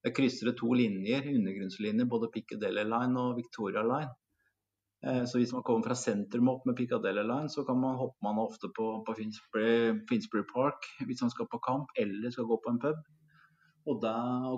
der 0.05 0.13
krysser 0.13 0.51
det 0.51 0.59
to 0.59 0.69
linjer, 0.77 1.25
undergrunnslinjer, 1.31 2.05
både 2.05 2.29
Piccadilly 2.33 2.83
Line 2.85 3.17
og 3.17 3.39
Victoria 3.39 3.81
Line. 3.81 4.11
Eh, 5.05 5.23
Så 5.25 5.39
hvis 5.39 5.53
man 5.53 5.63
kommer 5.65 5.87
fra 5.87 5.97
sentrum 5.97 6.51
opp 6.51 6.65
med 6.65 6.75
Piccadilly 6.77 7.23
Line, 7.25 7.49
så 7.49 7.63
kan 7.65 7.79
man, 7.81 7.97
hopper 7.97 8.21
man 8.27 8.37
ofte 8.43 8.69
på, 8.77 8.85
på 9.07 9.15
Finsbury, 9.17 10.05
Finsbury 10.09 10.45
Park 10.53 10.85
hvis 11.07 11.21
man 11.25 11.33
skal 11.33 11.49
på 11.49 11.61
kamp 11.67 11.89
eller 11.97 12.29
skal 12.31 12.45
gå 12.51 12.59
på 12.61 12.75
en 12.75 12.79
pub. 12.85 13.01
Og 13.85 13.99
da 14.01 14.13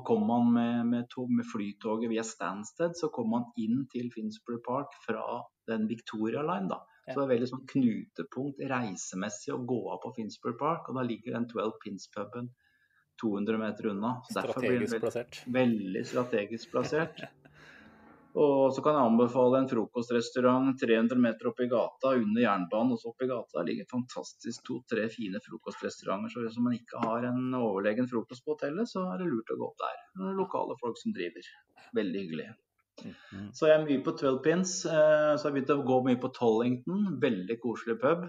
kommer 0.07 0.27
man 0.27 0.53
med, 0.57 0.85
med, 0.91 1.07
tog, 1.15 1.31
med 1.31 1.47
flytoget 1.53 2.09
via 2.11 2.23
Stansted, 2.23 2.95
så 2.95 3.07
kommer 3.07 3.39
man 3.39 3.49
inn 3.59 3.85
til 3.91 4.11
Finsbury 4.11 4.59
Park 4.67 4.99
fra 5.07 5.23
den 5.67 5.87
Victoria 5.87 6.43
Line. 6.43 6.69
da. 6.71 6.79
Så 7.07 7.19
det 7.21 7.25
er 7.25 7.33
veldig 7.33 7.49
sånn 7.49 7.65
knutepunkt 7.71 8.63
reisemessig 8.67 9.53
å 9.55 9.61
gå 9.67 9.79
av 9.93 10.01
på 10.03 10.11
Finsbury 10.17 10.57
Park, 10.59 10.89
og 10.89 10.99
da 10.99 11.05
ligger 11.07 11.37
den 11.37 11.47
12 11.47 11.77
Pins-puben 11.83 12.49
200 13.21 13.57
meter 13.61 13.87
unna. 13.93 14.17
Så 14.27 14.41
derfor 14.41 14.65
blir 14.65 14.83
den 14.83 14.99
plassert. 15.01 15.41
Veldig 15.47 16.03
strategisk 16.05 16.73
plassert. 16.73 17.23
Og 18.37 18.69
så 18.75 18.83
kan 18.85 18.93
jeg 18.93 19.09
anbefale 19.09 19.63
en 19.63 19.69
frokostrestaurant 19.71 20.75
300 20.77 21.17
meter 21.23 21.49
opp 21.49 21.61
i 21.63 21.69
gata, 21.71 22.11
under 22.19 22.43
jernbanen. 22.43 22.93
Og 22.93 23.01
så 23.01 23.09
opp 23.09 23.23
i 23.25 23.29
gata 23.31 23.57
der 23.57 23.69
ligger 23.71 23.89
fantastisk 23.89 24.67
to-tre 24.67 25.07
fine 25.09 25.41
frokostrestauranter. 25.41 26.35
Så 26.35 26.43
hvis 26.45 26.59
man 26.61 26.75
ikke 26.77 27.01
har 27.01 27.25
en 27.31 27.57
overlegen 27.57 28.09
frokost 28.11 28.45
på 28.45 28.53
hotellet, 28.53 28.91
så 28.91 29.07
er 29.13 29.23
det 29.23 29.31
lurt 29.31 29.55
å 29.55 29.57
gå 29.57 29.71
opp 29.71 29.81
der. 29.81 29.97
Det 30.13 30.29
er 30.29 30.37
lokale 30.43 30.77
folk 30.83 31.01
som 31.01 31.15
driver. 31.17 31.49
Veldig 31.97 32.25
hyggelig. 32.25 32.49
Så 33.53 33.69
jeg 33.69 33.75
er 33.77 33.85
mye 33.85 34.03
på 34.05 34.13
12 34.17 34.41
pins. 34.45 34.73
Så 34.83 34.89
Så 34.89 35.45
har 35.45 35.51
jeg 35.51 35.55
begynt 35.59 35.73
å 35.75 35.87
gå 35.87 36.01
mye 36.07 36.19
på 36.21 36.33
Tollington. 36.35 37.07
Veldig 37.21 37.57
koselig 37.63 37.97
pub. 38.01 38.27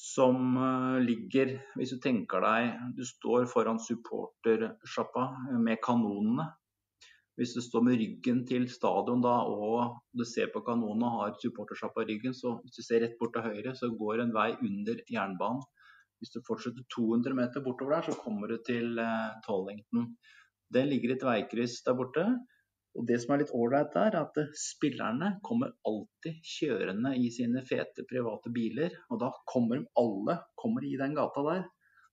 Som 0.00 0.56
eh, 0.56 1.00
ligger, 1.04 1.58
hvis 1.76 1.90
du 1.92 1.98
tenker 2.00 2.40
deg 2.40 2.94
Du 2.96 3.02
står 3.04 3.44
foran 3.50 3.80
supportersjappa 3.84 5.26
med 5.60 5.80
kanonene. 5.84 6.46
Hvis 7.36 7.52
du 7.56 7.60
står 7.64 7.84
med 7.84 7.96
ryggen 8.00 8.42
til 8.48 8.66
stadion 8.68 9.22
da, 9.24 9.38
og 9.48 10.00
du 10.12 10.26
ser 10.28 10.50
på 10.52 10.60
kanonene 10.64 11.08
og 11.08 11.20
har 11.22 11.36
supportersjappa 11.40 12.02
i 12.04 12.08
ryggen, 12.10 12.34
så 12.36 12.58
hvis 12.60 12.76
du 12.76 12.82
ser 12.84 13.00
rett 13.04 13.16
bort 13.20 13.32
til 13.36 13.46
høyre, 13.46 13.72
så 13.76 13.88
går 13.96 14.24
en 14.24 14.34
vei 14.34 14.50
under 14.56 15.00
jernbanen. 15.08 15.62
Hvis 16.20 16.34
du 16.34 16.42
fortsetter 16.44 16.84
200 16.92 17.36
meter 17.38 17.64
bortover 17.64 17.96
der, 17.96 18.10
så 18.10 18.20
kommer 18.20 18.52
du 18.52 18.58
til 18.66 18.98
eh, 19.00 19.30
Tollington. 19.46 20.10
Det 20.70 20.84
ligger 20.88 21.14
et 21.14 21.24
veikryss 21.24 21.80
der 21.86 21.96
borte. 21.96 22.26
Og 22.98 23.06
det 23.06 23.20
som 23.22 23.34
er 23.34 23.42
litt 23.44 23.52
ålreit 23.54 23.92
der, 23.94 24.14
er 24.14 24.24
at 24.24 24.38
eh, 24.40 24.54
spillerne 24.58 25.34
kommer 25.46 25.74
alltid 25.86 26.40
kjørende 26.56 27.12
i 27.20 27.28
sine 27.32 27.62
fete 27.66 28.04
private 28.08 28.50
biler. 28.54 28.96
Og 29.14 29.20
da 29.22 29.30
kommer 29.52 29.78
de 29.78 29.86
alle 30.00 30.40
kommer 30.58 30.86
i 30.86 30.96
den 30.98 31.14
gata 31.18 31.44
der. 31.46 31.62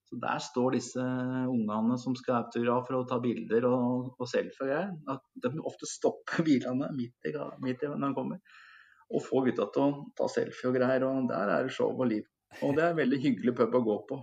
Så 0.08 0.20
der 0.24 0.40
står 0.40 0.78
disse 0.78 1.04
ungene 1.52 1.98
som 2.00 2.14
skal 2.16 2.38
autograf 2.46 2.86
for 2.88 3.02
å 3.02 3.08
ta 3.10 3.18
bilder 3.20 3.66
og, 3.68 4.14
og 4.16 4.30
selfie 4.30 4.64
og 4.64 4.70
greier. 4.70 4.94
At 5.12 5.26
De 5.44 5.52
ofte 5.68 5.90
stopper 5.90 6.46
bilene 6.48 6.92
midt 6.96 7.28
i, 7.28 7.34
midt 7.66 7.84
i 7.84 7.92
når 7.92 8.06
de 8.06 8.14
kommer. 8.22 8.62
Og 9.08 9.24
får 9.24 9.50
gutta 9.50 9.68
til 9.74 9.88
å 9.88 10.06
ta 10.20 10.30
selfie 10.32 10.70
og 10.70 10.78
greier. 10.78 11.08
Og 11.10 11.28
der 11.32 11.56
er 11.58 11.68
det 11.68 11.76
show 11.76 11.90
og 11.90 12.08
liv. 12.14 12.24
Og 12.62 12.78
det 12.78 12.86
er 12.86 12.94
en 12.94 13.02
veldig 13.02 13.20
hyggelig 13.26 13.58
pub 13.58 13.76
å 13.76 13.86
gå 13.90 14.00
på. 14.08 14.22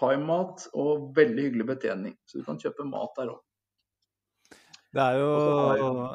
Thaimat 0.00 0.66
og 0.72 1.10
veldig 1.14 1.50
hyggelig 1.50 1.68
betjening. 1.68 2.16
Så 2.26 2.40
du 2.40 2.48
kan 2.48 2.58
kjøpe 2.58 2.88
mat 2.88 3.12
der 3.20 3.36
òg. 3.36 3.42
Det 4.92 5.00
er 5.00 5.18
jo 5.22 5.28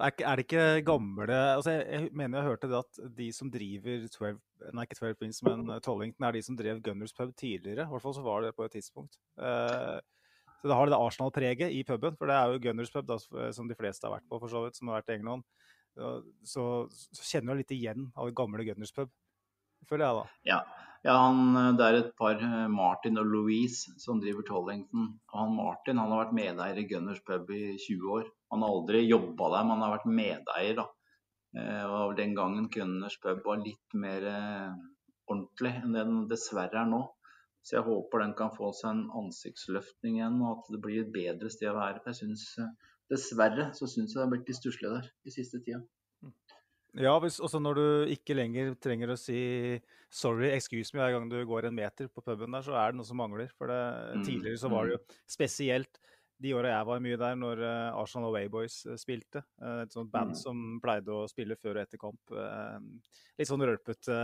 er, 0.06 0.12
det 0.38 0.44
ikke 0.44 0.66
gamle 0.86 1.26
altså 1.34 1.74
jeg, 1.74 1.86
jeg 1.90 2.12
mener 2.14 2.38
jeg 2.38 2.48
hørte 2.52 2.70
det 2.70 2.78
at 2.78 3.00
de 3.18 3.30
som 3.34 3.50
driver 3.50 4.04
12, 4.06 4.38
Nei, 4.74 4.86
ikke 4.86 5.00
12 5.00 5.16
Pins, 5.18 5.40
men 5.46 5.72
Tollington 5.86 6.28
er 6.28 6.36
de 6.36 6.44
som 6.46 6.58
drev 6.58 6.82
Gunners 6.86 7.14
pub 7.18 7.34
tidligere. 7.38 7.88
I 7.88 7.92
hvert 7.92 8.04
fall 8.04 8.16
så 8.18 8.26
var 8.26 8.46
det 8.46 8.54
på 8.58 8.66
et 8.66 8.76
tidspunkt. 8.78 9.18
Eh, 9.38 9.98
så 10.62 10.70
det 10.70 10.78
har 10.78 10.90
det 10.90 10.98
Arsenal-preget 10.98 11.74
i 11.74 11.84
puben, 11.86 12.18
for 12.18 12.30
det 12.30 12.38
er 12.38 12.54
jo 12.54 12.62
Gunners 12.64 12.94
pub 12.94 13.06
da, 13.10 13.18
som 13.54 13.70
de 13.70 13.78
fleste 13.78 14.06
har 14.06 14.16
vært 14.16 14.30
på, 14.30 14.40
for 14.42 14.54
så 14.54 14.64
vidt, 14.66 14.78
som 14.78 14.90
har 14.90 15.00
vært 15.00 15.14
i 15.14 15.18
England. 15.20 15.46
Så, 15.98 16.14
så, 16.46 16.66
så 17.18 17.28
kjenner 17.32 17.54
du 17.54 17.62
litt 17.64 17.74
igjen 17.74 18.10
av 18.14 18.30
det 18.30 18.38
gamle 18.38 18.66
Gunners 18.66 18.94
pub, 18.94 19.14
føler 19.90 20.06
jeg 20.08 20.18
da. 20.18 20.26
Ja, 20.50 20.60
ja 21.06 21.16
han, 21.22 21.56
det 21.80 21.88
er 21.88 21.98
et 22.02 22.12
par, 22.20 22.42
eh, 22.44 22.68
Martin 22.72 23.20
og 23.22 23.30
Louise, 23.30 23.94
som 24.02 24.22
driver 24.24 24.46
Tollington. 24.48 25.10
Og 25.32 25.40
han 25.42 25.56
Martin 25.58 26.02
han 26.02 26.14
har 26.14 26.26
vært 26.26 26.38
medeier 26.40 26.82
i 26.82 26.88
Gunners 26.90 27.24
pub 27.28 27.52
i 27.56 27.64
20 27.86 28.14
år. 28.20 28.30
Han 28.54 28.64
har 28.64 28.76
aldri 28.76 29.04
jobba 29.06 29.52
der, 29.56 29.68
men 29.68 29.76
han 29.78 29.86
har 29.86 29.96
vært 29.98 30.14
medeier. 30.22 30.80
da. 30.82 30.88
Eh, 31.58 31.86
og 31.86 32.16
Den 32.18 32.36
gangen 32.38 32.70
Gunners 32.74 33.20
pub 33.24 33.44
var 33.46 33.62
litt 33.64 34.00
mer 34.06 34.26
eh, 34.32 34.74
ordentlig 35.28 35.76
enn 35.82 35.96
det 35.96 36.08
den 36.08 36.26
dessverre 36.32 36.84
er 36.84 36.92
nå. 36.92 37.04
Så 37.68 37.80
jeg 37.80 37.88
håper 37.88 38.24
den 38.24 38.36
kan 38.40 38.54
få 38.56 38.72
seg 38.76 38.94
en 38.94 39.08
ansiktsløftning 39.22 40.22
igjen, 40.22 40.38
og 40.40 40.54
at 40.54 40.70
det 40.72 40.80
blir 40.84 41.02
et 41.02 41.12
bedre 41.12 41.50
sted 41.52 41.68
å 41.68 41.76
være. 41.76 42.00
For 42.04 42.14
Jeg 42.14 42.22
synes, 42.22 42.46
dessverre 43.12 43.74
så 43.76 43.90
syns 43.92 44.14
jeg 44.14 44.22
det 44.22 44.24
har 44.24 44.32
blitt 44.32 44.48
litt 44.48 44.60
stusslig 44.62 44.92
der 44.94 45.10
i 45.28 45.34
siste 45.36 45.60
tida. 45.66 45.82
Ja, 46.96 47.18
hvis, 47.20 47.40
også 47.44 47.60
når 47.62 47.76
du 47.78 47.86
ikke 48.16 48.36
lenger 48.38 48.72
trenger 48.82 49.12
å 49.12 49.18
si 49.20 49.38
sorry, 50.14 50.48
excuse 50.56 50.94
me 50.96 51.02
hver 51.04 51.12
gang 51.18 51.28
du 51.30 51.36
går 51.46 51.68
en 51.68 51.76
meter 51.76 52.08
på 52.08 52.24
puben 52.24 52.52
der, 52.56 52.64
så 52.64 52.78
er 52.80 52.92
det 52.94 52.98
noe 53.02 53.06
som 53.10 53.20
mangler. 53.20 53.50
For 53.58 53.68
det, 53.68 53.82
Mm, 54.16 54.24
tidligere 54.26 54.58
så 54.62 54.70
var 54.72 54.86
det 54.88 54.96
jo 54.96 55.02
spesielt 55.28 56.00
de 56.40 56.52
åra 56.54 56.70
jeg 56.70 56.86
var 56.86 57.00
mye 57.02 57.18
der, 57.18 57.36
når 57.36 57.62
eh, 57.66 57.98
Arsenal 57.98 58.30
Away 58.30 58.48
Boys 58.48 58.86
eh, 58.86 58.96
spilte. 58.96 59.44
eh, 59.62 59.82
et 59.84 59.92
sånt 59.92 60.12
band 60.12 60.30
Mm. 60.32 60.36
som 60.38 60.80
pleide 60.82 61.08
å 61.10 61.28
spille 61.28 61.56
før 61.58 61.78
og 61.78 61.82
etter 61.88 61.98
kamp. 61.98 62.20
litt 63.38 63.48
sånn 63.48 63.62
rølpete 63.62 64.16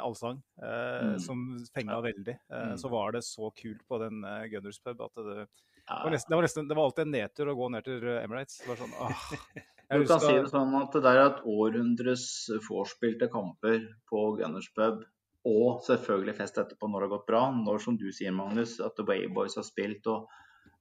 allsang 0.00 0.42
Mm. 0.60 1.18
som 1.20 1.58
fenga 1.74 2.00
veldig. 2.02 2.38
Eh, 2.50 2.72
Mm. 2.72 2.78
Så 2.78 2.88
var 2.90 3.12
det 3.12 3.22
så 3.24 3.50
kult 3.54 3.82
på 3.88 3.98
den 3.98 4.22
Gunners 4.50 4.78
pub 4.78 5.00
at 5.02 5.14
det, 5.14 5.48
det, 5.88 5.98
var 6.04 6.14
nesten, 6.14 6.30
det, 6.30 6.36
var 6.36 6.46
nesten, 6.46 6.68
det 6.68 6.78
var 6.78 6.88
alltid 6.88 7.06
en 7.06 7.14
nedtur 7.16 7.50
å 7.52 7.56
gå 7.58 7.68
ned 7.74 7.86
til 7.86 8.04
Emirates. 8.16 8.60
Det 8.62 8.70
var 8.70 8.82
sånn, 8.82 8.92
åh, 9.02 9.24
Du 9.92 10.06
kan 10.08 10.22
si 10.22 10.32
det 10.32 10.48
sånn 10.48 10.76
at 10.78 10.94
det 10.96 11.02
der 11.04 11.18
er 11.20 11.26
et 11.26 11.42
århundres 11.52 12.26
vorspielte 12.64 13.28
kamper 13.32 13.82
på 14.08 14.22
Gunners 14.38 14.70
pub. 14.76 15.02
Og 15.48 15.82
selvfølgelig 15.84 16.36
fest 16.38 16.60
etterpå 16.62 16.88
når 16.88 17.02
det 17.02 17.08
har 17.08 17.12
gått 17.16 17.26
bra. 17.28 17.42
Når, 17.52 17.82
som 17.82 17.98
du 18.00 18.06
sier, 18.14 18.32
Magnus, 18.32 18.78
at 18.80 18.94
The 18.96 19.04
Wayboys 19.08 19.58
har 19.58 19.66
spilt. 19.66 20.06
og 20.08 20.30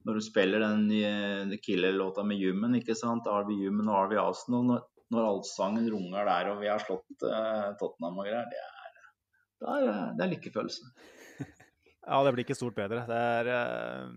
når 0.07 0.17
du 0.17 0.23
spiller 0.25 0.63
den 0.63 1.57
Killer-låta 1.61 2.23
med 2.25 2.39
Human, 2.41 2.77
ikke 2.79 2.95
sant. 2.97 3.27
Arvi 3.29 3.57
Human 3.65 3.89
og 3.91 3.97
Arby 4.05 4.19
Arsenal. 4.21 4.63
Når, 4.69 4.85
når 5.13 5.27
allsangen 5.27 5.89
runger 5.91 6.29
der 6.29 6.53
og 6.53 6.61
vi 6.61 6.69
har 6.71 6.81
slått 6.81 7.25
eh, 7.27 7.67
Tottenham 7.81 8.21
og 8.21 8.29
greier, 8.29 8.47
det 8.47 8.61
er, 8.61 9.01
det 9.61 9.73
er, 9.75 9.91
det 10.15 10.25
er 10.27 10.33
lykkefølelse. 10.37 10.93
Ja, 12.01 12.17
det 12.25 12.31
blir 12.33 12.41
ikke 12.41 12.57
stort 12.57 12.73
bedre. 12.73 13.03
Det 13.05 13.13
er 13.13 13.47
eh, 13.53 14.07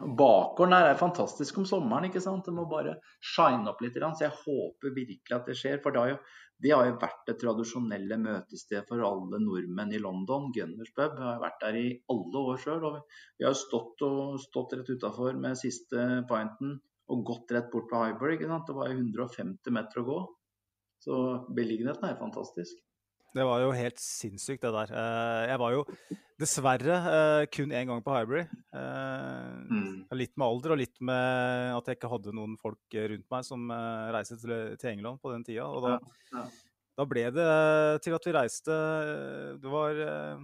Bakgården 0.00 0.72
her 0.72 0.86
er 0.90 1.00
fantastisk 1.00 1.58
om 1.60 1.66
sommeren. 1.68 2.06
ikke 2.08 2.22
sant? 2.24 2.46
Det 2.46 2.54
må 2.56 2.64
bare 2.68 2.96
shine 3.20 3.68
opp 3.68 3.82
litt. 3.84 3.98
Så 4.00 4.24
jeg 4.24 4.36
håper 4.44 4.94
virkelig 4.96 5.36
at 5.36 5.48
det 5.50 5.56
skjer. 5.60 5.80
For 5.84 5.92
det 5.92 6.00
har 6.00 6.12
jo, 6.14 6.18
det 6.64 6.72
har 6.72 6.88
jo 6.88 6.98
vært 7.02 7.26
det 7.28 7.36
tradisjonelle 7.42 8.16
møtestedet 8.22 8.86
for 8.88 9.04
alle 9.04 9.42
nordmenn 9.44 9.92
i 9.92 10.00
London. 10.00 10.48
Gunners 10.56 10.92
pub. 10.96 11.18
Jeg 11.18 11.26
har 11.26 11.42
vært 11.44 11.60
der 11.66 11.80
i 11.82 11.86
alle 12.14 12.44
år 12.52 12.62
sjøl. 12.64 12.86
Og 12.88 13.00
vi 13.36 13.48
har 13.48 13.56
stått, 13.60 14.06
stått 14.46 14.76
rett 14.78 14.92
utafor 14.94 15.36
med 15.36 15.60
siste 15.60 16.06
pinten 16.30 16.78
og 17.10 17.24
gått 17.26 17.52
rett 17.52 17.68
bort 17.72 17.90
på 17.90 18.04
Hyber. 18.06 18.36
ikke 18.36 18.48
sant? 18.48 18.68
Det 18.70 18.78
var 18.78 18.88
jo 18.88 19.02
150 19.02 19.76
meter 19.76 20.00
å 20.00 20.06
gå. 20.08 20.20
Så 21.04 21.16
beliggenheten 21.56 22.08
er 22.08 22.20
fantastisk. 22.20 22.80
Det 23.34 23.44
var 23.46 23.60
jo 23.62 23.70
helt 23.76 24.00
sinnssykt, 24.02 24.62
det 24.64 24.72
der. 24.74 24.90
Eh, 24.90 25.48
Jeg 25.52 25.58
var 25.62 25.72
jo 25.76 25.84
dessverre 26.40 26.96
eh, 27.10 27.46
kun 27.52 27.70
én 27.70 27.86
gang 27.86 28.02
på. 28.02 28.14
Eh, 28.16 28.46
Mm. 29.70 30.06
Litt 30.18 30.32
med 30.36 30.46
alder 30.46 30.72
og 30.74 30.78
litt 30.80 31.00
med 31.00 31.76
at 31.76 31.86
jeg 31.86 31.96
ikke 31.98 32.10
hadde 32.10 32.32
noen 32.34 32.56
folk 32.58 32.78
rundt 32.96 33.26
meg 33.30 33.44
som 33.46 33.70
eh, 33.70 34.10
reiste 34.16 34.38
til, 34.40 34.90
England 34.90 35.20
på 35.22 35.30
den 35.32 35.44
tida. 35.44 35.66
Og 35.68 35.82
da, 35.84 35.98
Ja, 36.32 36.38
ja. 36.40 36.44
da 36.98 37.04
ble 37.06 37.30
det 37.30 38.02
til 38.02 38.14
at 38.16 38.26
vi 38.26 38.32
reiste 38.34 38.74
Det 39.62 39.70
var 39.70 39.94
eh, 39.94 40.42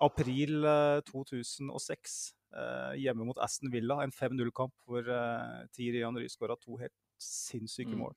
april 0.00 0.64
eh, 0.64 1.00
2006 1.06 2.34
eh, 2.54 2.94
hjemme 3.04 3.24
mot 3.28 3.38
Aston 3.38 3.70
Villa, 3.70 4.02
en 4.02 4.10
5-0-kamp 4.14 4.72
hvor 4.86 5.06
uh, 5.06 5.66
Thierry 5.74 6.02
Henry 6.04 6.26
skåra 6.28 6.56
to 6.58 6.76
helt 6.82 6.94
sinnssyke 7.18 7.94
Mm. 7.94 7.98
mål. 7.98 8.14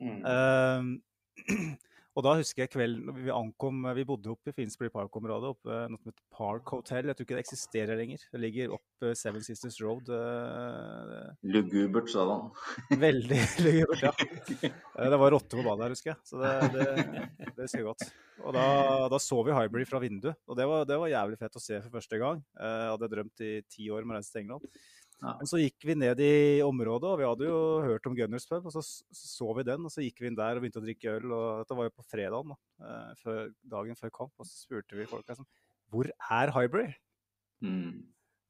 Mm. 0.00 0.20
Eh, 0.26 1.74
og 2.14 2.22
da 2.22 2.32
husker 2.38 2.62
jeg 2.64 2.70
kvelden 2.70 3.08
vi 3.16 3.30
ankom 3.34 3.82
Vi 3.96 4.04
bodde 4.06 4.30
oppe 4.30 4.52
i 4.52 4.54
Finsbury 4.54 4.90
Park-området, 4.94 5.48
oppe 5.56 5.78
noe 5.90 5.98
som 5.98 6.10
heter 6.12 6.22
Park 6.30 6.70
Hotel. 6.70 7.08
Jeg 7.10 7.16
tror 7.18 7.26
ikke 7.26 7.36
det 7.38 7.42
eksisterer 7.44 7.98
lenger. 7.98 8.22
Det 8.30 8.40
ligger 8.42 8.74
oppe 8.76 9.10
Seven 9.18 9.42
Sisters 9.42 9.80
Road. 9.82 10.08
eh, 10.14 11.32
Lugubert 11.50 12.08
sådan. 12.12 12.50
veldig 13.06 13.40
lugubert, 13.66 14.02
ja. 14.06 14.12
Eh, 14.94 15.10
Det 15.10 15.18
var 15.18 15.34
rotter 15.34 15.58
på 15.58 15.64
badet 15.66 15.84
her, 15.88 15.94
husker 15.96 16.12
jeg. 16.12 16.20
Så 16.28 16.38
det, 16.38 16.52
det, 16.76 17.26
det 17.56 17.64
husker 17.66 17.80
jeg 17.82 17.88
godt. 17.88 18.04
Og 18.44 18.54
da, 18.54 18.64
da 19.10 19.18
så 19.22 19.40
vi 19.46 19.54
Highbury 19.56 19.86
fra 19.88 19.98
vinduet, 20.02 20.38
og 20.46 20.58
det 20.58 20.66
var, 20.70 20.84
det 20.86 20.98
var 21.02 21.10
jævlig 21.10 21.38
fett 21.40 21.58
å 21.58 21.62
se 21.62 21.80
for 21.82 21.96
første 21.98 22.18
gang. 22.22 22.44
Eh, 22.58 22.76
Jeg 22.84 22.92
hadde 22.94 23.10
drømt 23.16 23.42
i 23.46 23.52
ti 23.74 23.90
år 23.90 24.06
om 24.06 24.14
å 24.14 24.18
reise 24.20 24.30
til 24.34 24.44
England. 24.44 24.70
Ja. 25.22 25.34
Men 25.38 25.48
så 25.48 25.60
gikk 25.60 25.84
vi 25.86 25.94
ned 25.96 26.20
i 26.20 26.60
området, 26.64 27.08
og 27.08 27.20
vi 27.20 27.26
hadde 27.28 27.46
jo 27.48 27.58
hørt 27.84 28.06
om 28.08 28.16
Gunners 28.18 28.46
pub. 28.50 28.66
Og 28.66 28.74
så 28.74 28.82
så 28.84 29.52
vi 29.56 29.64
den, 29.66 29.86
og 29.86 29.92
så 29.92 30.02
gikk 30.04 30.20
vi 30.20 30.28
inn 30.28 30.38
der 30.38 30.58
og 30.58 30.64
begynte 30.64 30.82
å 30.82 30.84
drikke 30.84 31.14
øl. 31.18 31.30
og 31.32 31.62
Dette 31.62 31.78
var 31.78 31.88
jo 31.88 31.94
på 31.94 32.06
fredagen, 32.10 32.52
da, 32.52 32.88
eh, 32.88 33.14
før, 33.22 33.38
dagen 33.76 34.00
før 34.00 34.12
kamp. 34.18 34.34
Og 34.38 34.48
så 34.48 34.66
spurte 34.66 34.98
vi 34.98 35.06
folk 35.08 35.24
liksom, 35.30 35.46
hvor 35.92 36.10
er 36.10 36.52
Highbury? 36.52 36.90
Mm. 37.64 38.02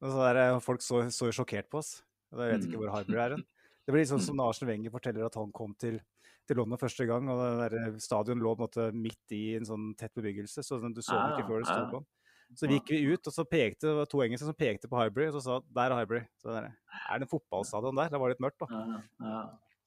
Og 0.02 0.10
så 0.10 0.32
der, 0.34 0.58
folk 0.64 0.82
så, 0.82 1.04
så 1.14 1.28
jo 1.30 1.36
sjokkert 1.36 1.70
på 1.70 1.82
oss. 1.82 1.98
Og 2.32 2.42
jeg 2.42 2.54
vet 2.54 2.66
ikke 2.66 2.78
Mm. 2.78 2.82
hvor 2.82 2.96
Highbury 2.96 3.20
er 3.22 3.36
hen. 3.36 3.44
Det 3.84 3.92
blir 3.92 4.08
sånn 4.08 4.22
som 4.24 4.36
når 4.36 4.50
Arsen 4.50 4.68
Wenger 4.68 4.90
forteller 4.90 5.26
at 5.28 5.36
han 5.36 5.52
kom 5.52 5.74
til, 5.78 6.00
til 6.48 6.56
London 6.56 6.80
første 6.80 7.06
gang, 7.06 7.28
og 7.28 7.68
eh, 7.68 7.98
stadion 8.00 8.40
lå 8.40 8.56
måte 8.56 8.88
midt 8.96 9.36
i 9.36 9.56
en 9.58 9.68
sånn 9.68 9.90
tett 10.00 10.14
bebyggelse, 10.16 10.64
så 10.64 10.80
du 10.80 11.02
så 11.02 11.12
den 11.12 11.20
Ah, 11.20 11.34
ikke 11.36 11.48
før 11.50 11.60
det 11.60 11.68
sto 11.68 11.82
ah. 11.82 11.90
på 11.92 12.00
den. 12.00 12.08
Så 12.54 12.68
gikk 12.70 12.90
vi 12.92 13.00
ut, 13.14 13.26
og 13.26 13.32
så 13.34 13.44
pekte 13.48 13.88
det 13.88 13.94
var 13.96 14.06
to 14.06 14.20
engelske 14.22 14.46
som 14.46 14.54
pekte 14.54 14.86
på 14.90 14.98
Hybrid, 15.00 15.34
og 15.34 15.40
så 15.42 15.42
sa 15.42 15.60
der 15.74 15.90
er 15.94 16.02
Hybrid. 16.04 16.26
Så 16.38 16.52
der, 16.54 16.68
er 16.70 17.18
det 17.18 17.26
en 17.26 17.32
fotballstadion 17.32 17.96
der? 17.98 18.08
Det 18.12 18.20
var 18.20 18.28
litt 18.34 18.42
mørkt, 18.44 18.60
da. 18.62 18.66
Ja, 18.70 19.00
ja. 19.24 19.42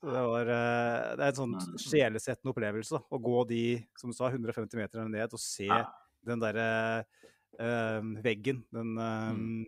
Det, 0.08 0.24
var, 0.30 0.50
eh, 0.54 1.16
det 1.18 1.24
er 1.26 1.32
en 1.32 1.38
sånn 1.40 1.56
Mm. 1.58 1.78
sjelesettende 1.82 2.52
opplevelse 2.54 2.92
da, 2.98 3.00
å 3.12 3.18
gå 3.24 3.48
de 3.50 3.62
som 3.98 4.12
du 4.12 4.16
sa, 4.18 4.30
150 4.30 4.76
meter 4.78 5.08
ned 5.10 5.34
og 5.34 5.40
se 5.40 5.66
Ja. 5.66 5.86
den 6.26 6.40
derre 6.40 7.06
øh, 7.60 8.02
veggen. 8.24 8.64
Den 8.72 8.98
øh, 8.98 9.66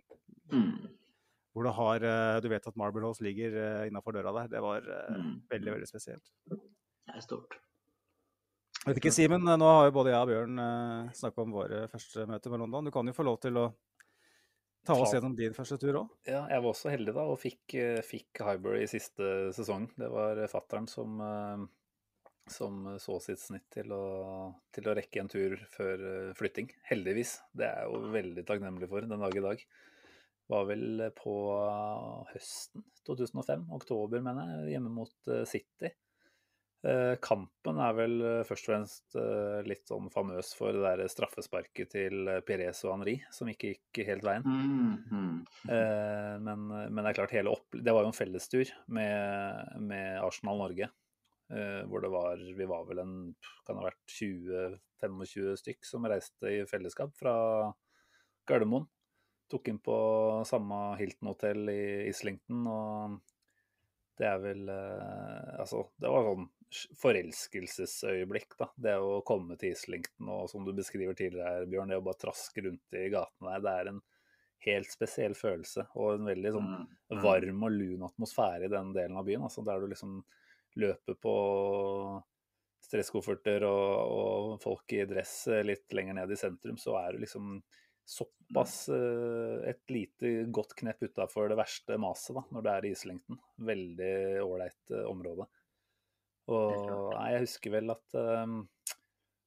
Mm. 0.51 0.89
hvor 1.53 1.63
du 1.63 1.69
har 1.71 2.03
eh, 2.03 2.39
Du 2.41 2.47
vet 2.49 2.67
at 2.67 2.75
Marble 2.77 3.01
House 3.01 3.21
ligger 3.23 3.49
uh, 3.81 3.87
innafor 3.87 4.11
døra 4.13 4.31
der. 4.41 4.47
Det 4.47 4.61
var 4.61 4.77
eh, 4.85 5.15
Mm. 5.17 5.41
veldig, 5.49 5.71
veldig 5.73 5.87
spesielt. 5.87 6.29
Det 6.49 6.59
er 7.15 7.21
stort. 7.21 7.57
Jeg 8.79 8.93
vet 8.93 8.99
ikke, 9.01 9.11
Simen, 9.11 9.43
nå 9.43 9.67
har 9.67 9.89
jo 9.89 9.95
både 9.97 10.13
jeg 10.13 10.23
og 10.23 10.29
Bjørn 10.29 10.61
eh, 10.63 11.09
snakka 11.17 11.43
om 11.43 11.51
våre 11.51 11.81
første 11.91 12.23
møter 12.29 12.53
med 12.53 12.61
London. 12.63 12.87
Du 12.87 12.93
kan 12.95 13.09
jo 13.09 13.15
få 13.15 13.25
lov 13.27 13.39
til 13.43 13.59
å 13.59 13.65
ta 14.87 14.95
oss 14.95 15.11
gjennom 15.13 15.35
din 15.35 15.55
første 15.55 15.77
tur 15.81 15.97
òg. 16.01 16.13
Ja, 16.29 16.45
jeg 16.47 16.63
var 16.63 16.71
også 16.71 16.93
heldig 16.93 17.13
da, 17.17 17.25
og 17.27 17.41
fikk, 17.41 17.75
eh, 17.75 17.99
fikk 18.05 18.41
Highbury 18.45 18.85
i 18.85 18.89
siste 18.91 19.51
sesong. 19.57 19.89
Det 19.99 20.07
var 20.13 20.39
fattern 20.51 20.87
som, 20.87 21.19
eh, 21.25 21.65
som 22.49 22.87
så 23.03 23.19
sitt 23.21 23.43
snitt 23.43 23.67
til 23.75 23.91
å, 23.93 24.05
til 24.73 24.87
å 24.87 24.95
rekke 24.97 25.25
en 25.25 25.31
tur 25.31 25.57
før 25.75 26.07
eh, 26.13 26.33
flytting. 26.39 26.71
Heldigvis. 26.89 27.35
Det 27.51 27.67
er 27.67 27.83
jeg 27.83 27.91
jo 27.91 28.13
veldig 28.15 28.47
takknemlig 28.47 28.89
for 28.91 29.05
den 29.05 29.27
dag 29.27 29.35
i 29.35 29.47
dag. 29.49 29.65
Var 30.49 30.69
vel 30.71 31.09
på 31.19 31.33
høsten 32.31 32.87
2005, 33.05 33.67
oktober 33.75 34.23
mener 34.25 34.55
jeg, 34.55 34.77
hjemme 34.77 34.93
mot 34.93 35.33
eh, 35.35 35.43
City. 35.49 35.91
Eh, 36.79 37.17
Kampen 37.19 37.79
er 37.83 37.95
vel 37.97 38.13
eh, 38.23 38.41
først 38.47 38.69
og 38.69 38.71
fremst 38.71 39.15
eh, 39.19 39.57
litt 39.67 39.89
sånn 39.89 40.07
famøs 40.13 40.53
for 40.55 40.71
det 40.71 40.83
der 40.85 41.11
straffesparket 41.11 41.91
til 41.91 42.29
Perez 42.47 42.85
og 42.85 42.93
Henri, 42.93 43.17
som 43.35 43.49
ikke 43.51 43.73
gikk 43.73 43.99
helt 44.07 44.23
veien. 44.23 44.45
Mm, 44.47 44.93
mm. 45.11 45.33
Men, 46.45 46.67
men 46.69 47.01
det 47.01 47.09
er 47.09 47.17
klart, 47.17 47.35
hele 47.35 47.51
opp, 47.51 47.67
det 47.75 47.91
var 47.91 48.05
jo 48.05 48.13
en 48.13 48.15
fellestur 48.15 48.71
med, 48.87 49.75
med 49.83 50.21
Arsenal 50.23 50.61
Norge. 50.63 50.87
hvor 51.89 52.03
det 52.03 52.11
var 52.13 52.37
Vi 52.37 52.65
var 52.69 52.85
vel 52.85 53.01
en 53.01 53.13
kan 53.67 53.79
ha 53.79 53.87
vært 53.89 54.13
20-25 54.13 55.57
stykk 55.59 55.85
som 55.85 56.05
reiste 56.07 56.53
i 56.53 56.61
fellesskap 56.69 57.11
fra 57.19 57.33
Gardermoen. 58.47 58.87
Tok 59.49 59.67
inn 59.67 59.81
på 59.81 59.97
samme 60.45 60.93
Hilton-hotell 60.99 61.73
i 61.73 61.83
Islington, 62.07 62.63
og 62.69 63.19
det 64.21 64.29
er 64.29 64.39
vel 64.43 64.69
Altså, 64.69 65.83
det 65.99 66.13
var 66.13 66.27
sånn 66.29 66.47
forelskelsesøyeblikk, 67.01 68.55
da. 68.59 68.69
Det 68.77 68.95
å 69.01 69.19
komme 69.25 69.57
til 69.59 69.73
Islington 69.73 70.29
og 70.33 70.49
som 70.51 70.65
du 70.67 70.73
beskriver 70.77 71.17
tidligere, 71.17 71.67
Bjørn, 71.69 71.91
det 71.91 71.99
å 71.99 72.05
bare 72.05 72.21
traske 72.21 72.63
rundt 72.65 72.97
i 72.97 73.09
gatene 73.13 73.55
der. 73.55 73.65
Det 73.65 73.75
er 73.75 73.91
en 73.93 74.01
helt 74.65 74.91
spesiell 74.91 75.35
følelse 75.39 75.85
og 75.95 76.17
en 76.17 76.29
veldig 76.29 76.51
sånn 76.57 76.69
Mm, 76.69 76.87
mm. 77.13 77.21
varm 77.23 77.63
og 77.63 77.71
lun 77.71 78.07
atmosfære 78.09 78.67
i 78.67 78.73
den 78.73 78.93
delen 78.93 79.17
av 79.17 79.25
byen. 79.27 79.45
Altså, 79.47 79.63
der 79.65 79.79
du 79.81 79.87
liksom 79.89 80.19
løper 80.79 81.17
på 81.19 81.35
stresskofferter 82.89 83.65
og, 83.67 83.93
og 84.13 84.55
folk 84.63 84.93
i 84.95 85.03
dress 85.09 85.47
eh, 85.51 85.65
litt 85.65 85.91
lenger 85.95 86.19
ned 86.21 86.31
i 86.31 86.39
sentrum, 86.39 86.77
så 86.79 86.95
er 87.01 87.15
du 87.15 87.23
liksom 87.25 87.57
såpass 88.09 88.89
eh, 88.93 89.69
et 89.69 89.83
lite 89.93 90.31
godt 90.49 90.73
knepp 90.79 91.03
utafor 91.03 91.51
det 91.51 91.59
verste 91.59 91.97
maset 92.01 92.37
da, 92.39 92.45
når 92.55 92.65
det 92.65 92.75
er 92.75 92.87
i 92.87 92.93
Islington. 92.95 93.41
Veldig 93.69 94.13
ålreit 94.45 94.95
eh, 94.95 95.05
område. 95.09 95.49
Og 96.49 97.13
nei, 97.13 97.29
jeg 97.35 97.45
husker 97.45 97.73
vel 97.75 97.93
at 97.93 98.17
eh, 98.17 98.53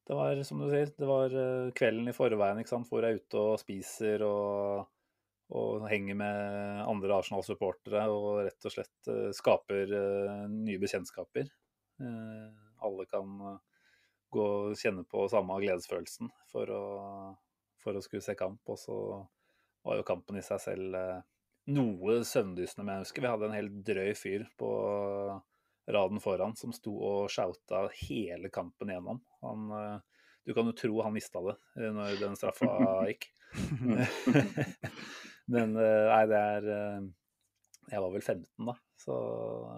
det 0.09 0.19
var, 0.19 0.41
som 0.47 0.63
du 0.63 0.69
sier, 0.71 0.91
det 0.99 1.09
var 1.09 1.35
eh, 1.35 1.71
kvelden 1.79 2.11
i 2.11 2.17
forveien, 2.17 2.59
ikke 2.63 2.75
sant, 2.75 2.89
hvor 2.91 3.05
jeg 3.05 3.17
er 3.17 3.23
ute 3.23 3.43
og 3.43 3.61
spiser 3.63 4.25
og, 4.27 4.89
og 5.55 5.87
henger 5.91 6.19
med 6.19 6.83
andre 6.87 7.19
Arsenal-supportere 7.19 8.07
og 8.11 8.43
rett 8.49 8.69
og 8.69 8.75
slett 8.75 9.11
uh, 9.13 9.29
skaper 9.37 9.93
uh, 9.95 10.47
nye 10.51 10.81
bekjentskaper. 10.83 11.51
Uh, 12.03 12.49
alle 12.83 13.07
kan 13.07 13.37
gå 14.33 14.47
og 14.49 14.79
kjenne 14.81 15.05
på 15.07 15.27
samme 15.31 15.59
gledesfølelsen 15.63 16.33
for 16.51 16.73
å, 16.73 16.85
for 17.83 17.99
å 17.99 18.03
skulle 18.03 18.25
se 18.25 18.35
kamp. 18.39 18.63
Og 18.73 18.81
så 18.81 18.97
var 19.87 20.01
jo 20.01 20.09
kampen 20.09 20.41
i 20.41 20.45
seg 20.47 20.63
selv 20.65 20.97
noe 21.71 22.17
søvndyssende, 22.27 22.83
men 22.83 22.97
jeg 22.97 23.05
husker 23.05 23.23
vi 23.23 23.31
hadde 23.31 23.47
en 23.51 23.55
helt 23.55 23.77
drøy 23.87 24.17
fyr 24.19 24.49
på 24.59 24.71
raden 25.87 26.21
foran 26.21 26.57
som 26.57 26.73
sto 26.75 26.95
og 26.95 27.31
shouta 27.33 27.87
hele 28.05 28.51
kampen 28.55 28.93
gjennom. 28.93 29.21
Han, 29.43 29.71
eh, 29.79 29.99
du 30.47 30.55
kan 30.55 30.69
jo 30.69 30.77
tro 30.77 31.03
han 31.03 31.15
mista 31.15 31.43
det 31.43 31.57
eh, 31.79 31.91
når 31.95 32.21
den 32.21 32.39
straffa 32.39 32.71
gikk. 33.11 33.29
Men 35.53 35.75
eh, 35.77 36.09
nei, 36.09 36.23
det 36.31 36.39
er 36.41 36.63
Jeg 37.91 38.01
var 38.01 38.13
vel 38.15 38.23
15 38.23 38.69
da, 38.71 38.75
så 38.97 39.15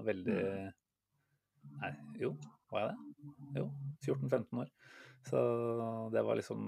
veldig 0.07 0.43
Nei, 1.81 1.90
jo, 2.21 2.35
var 2.71 2.85
jeg 2.85 2.93
det? 2.93 2.99
Jo, 3.57 3.64
14-15 4.05 4.61
år. 4.61 4.69
Så 5.25 5.40
det 6.12 6.23
var 6.23 6.37
liksom 6.37 6.61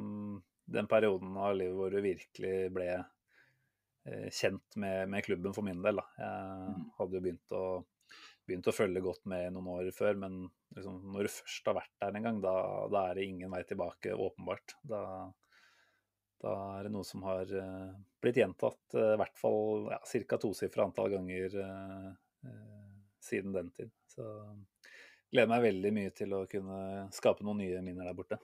den 0.73 0.89
perioden 0.89 1.37
av 1.37 1.53
livet 1.55 1.77
hvor 1.77 1.93
du 1.93 2.01
virkelig 2.01 2.55
ble 2.75 2.89
kjent 4.33 4.79
med, 4.81 5.11
med 5.13 5.27
klubben 5.27 5.53
for 5.53 5.67
min 5.67 5.83
del. 5.85 6.01
Da. 6.01 6.07
Jeg 6.25 6.87
hadde 6.97 7.19
jo 7.19 7.25
begynt 7.27 7.55
å 7.55 7.63
begynt 8.47 8.69
å 8.71 8.75
følge 8.75 9.03
godt 9.03 9.25
med 9.31 9.55
noen 9.55 9.69
år 9.75 9.91
før, 9.95 10.19
men 10.23 10.39
liksom, 10.77 11.01
når 11.13 11.27
du 11.27 11.33
først 11.35 11.69
har 11.71 11.77
vært 11.81 11.93
der 12.03 12.19
en 12.19 12.29
gang, 12.29 12.39
da, 12.45 12.55
da, 12.93 13.03
er 13.09 13.19
det 13.19 13.27
ingen 13.27 13.53
vei 13.53 13.63
tilbake, 13.67 14.15
åpenbart. 14.15 14.77
Da, 14.87 15.03
da 16.45 16.55
er 16.77 16.87
det 16.87 16.95
noe 16.95 17.07
som 17.07 17.25
har 17.27 17.51
uh, 17.51 17.93
blitt 18.23 18.41
gjentatt 18.41 18.99
uh, 18.99 19.15
i 19.15 19.21
hvert 19.21 19.39
fall 19.41 19.89
ja, 19.91 20.01
ca. 20.31 20.41
tosifra 20.43 20.87
antall 20.87 21.15
ganger 21.17 21.57
uh, 21.59 22.11
siden 23.23 23.57
den 23.57 23.73
tid. 23.75 23.95
Så 24.13 24.27
gleder 25.33 25.51
meg 25.51 25.65
veldig 25.67 25.95
mye 25.97 26.13
til 26.15 26.37
å 26.37 26.45
kunne 26.51 27.07
skape 27.15 27.47
noen 27.47 27.65
nye 27.65 27.81
minner 27.85 28.07
der 28.07 28.19
borte. 28.19 28.39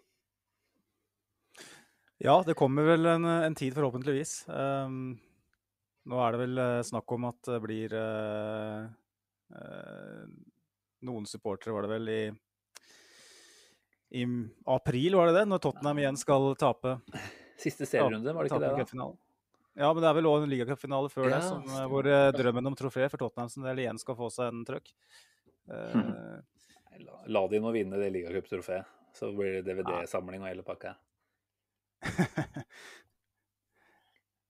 Ja, 2.22 2.40
det 2.46 2.54
kommer 2.58 2.86
vel 2.86 3.06
en, 3.10 3.26
en 3.26 3.54
tid, 3.58 3.74
forhåpentligvis. 3.74 4.44
Um, 4.46 5.14
nå 6.06 6.18
er 6.22 6.34
det 6.34 6.42
vel 6.42 6.60
snakk 6.86 7.14
om 7.14 7.26
at 7.30 7.48
det 7.48 7.58
blir 7.64 7.94
uh, 7.98 8.90
Eh, 8.92 9.01
noen 11.02 11.26
supportere 11.26 11.74
var 11.74 11.86
det 11.86 11.90
vel 11.92 12.08
i, 12.08 12.22
i 14.22 14.26
april, 14.70 15.16
var 15.18 15.30
det 15.30 15.40
det? 15.40 15.44
Når 15.50 15.62
Tottenham 15.64 16.00
igjen 16.02 16.20
skal 16.20 16.52
tape. 16.60 16.96
Siste 17.60 17.86
serierunde, 17.86 18.32
var 18.32 18.46
det 18.46 18.52
ikke 18.52 18.62
det? 18.62 18.98
da? 18.98 19.10
Ja, 19.74 19.88
men 19.92 20.02
det 20.04 20.08
er 20.10 20.16
vel 20.18 20.28
òg 20.28 20.44
en 20.44 20.50
ligacupfinale 20.52 21.08
før 21.12 21.30
ja, 21.30 21.38
det, 21.38 21.44
som, 21.48 21.62
hvor 21.88 22.04
uh, 22.04 22.28
drømmen 22.36 22.68
om 22.68 22.74
trofé 22.76 23.06
for 23.08 23.22
Tottenham 23.22 23.48
sin 23.52 23.64
del 23.64 23.80
igjen 23.80 24.00
skal 24.00 24.18
få 24.18 24.28
seg 24.32 24.50
en 24.52 24.66
trøkk. 24.68 24.90
Uh, 25.70 26.42
la, 27.06 27.22
la, 27.32 27.44
de 27.48 27.60
nå 27.62 27.72
vinne 27.72 28.00
det 28.00 28.10
ligacuptrofeet, 28.18 28.98
så 29.16 29.30
blir 29.36 29.60
det 29.60 29.64
DVD-samling 29.70 30.44
og 30.44 30.50
hele 30.50 30.66
pakka. 30.66 30.92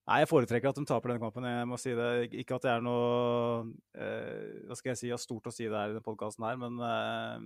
Nei, 0.02 0.18
jeg 0.18 0.30
foretrekker 0.32 0.72
at 0.72 0.78
de 0.80 0.82
taper 0.88 1.12
denne 1.12 1.22
kampen. 1.22 1.44
Jeg 1.46 1.66
må 1.70 1.78
si 1.78 1.92
det. 1.94 2.08
Ikke 2.42 2.56
at 2.58 2.64
det 2.66 2.72
er 2.72 2.82
noe 2.82 3.68
eh, 3.94 4.64
Hva 4.66 4.78
skal 4.78 4.92
jeg 4.92 4.98
si, 4.98 5.10
stort 5.22 5.46
å 5.46 5.54
si 5.54 5.68
det 5.68 5.78
her 5.78 5.92
i 5.92 5.94
denne 5.94 6.02
podkasten 6.02 6.46
her, 6.48 6.58
men 6.58 6.80
eh, 6.82 7.44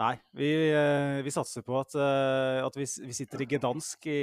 Nei, 0.00 0.14
vi, 0.32 0.48
eh, 0.72 1.18
vi, 1.22 1.34
satser 1.34 1.64
på 1.66 1.76
at, 1.76 1.92
eh, 2.00 2.62
at 2.64 2.78
vi, 2.80 2.86
vi, 3.04 3.12
sitter 3.12 3.44
i 3.44 3.48
Gdansk 3.50 4.08
i 4.08 4.22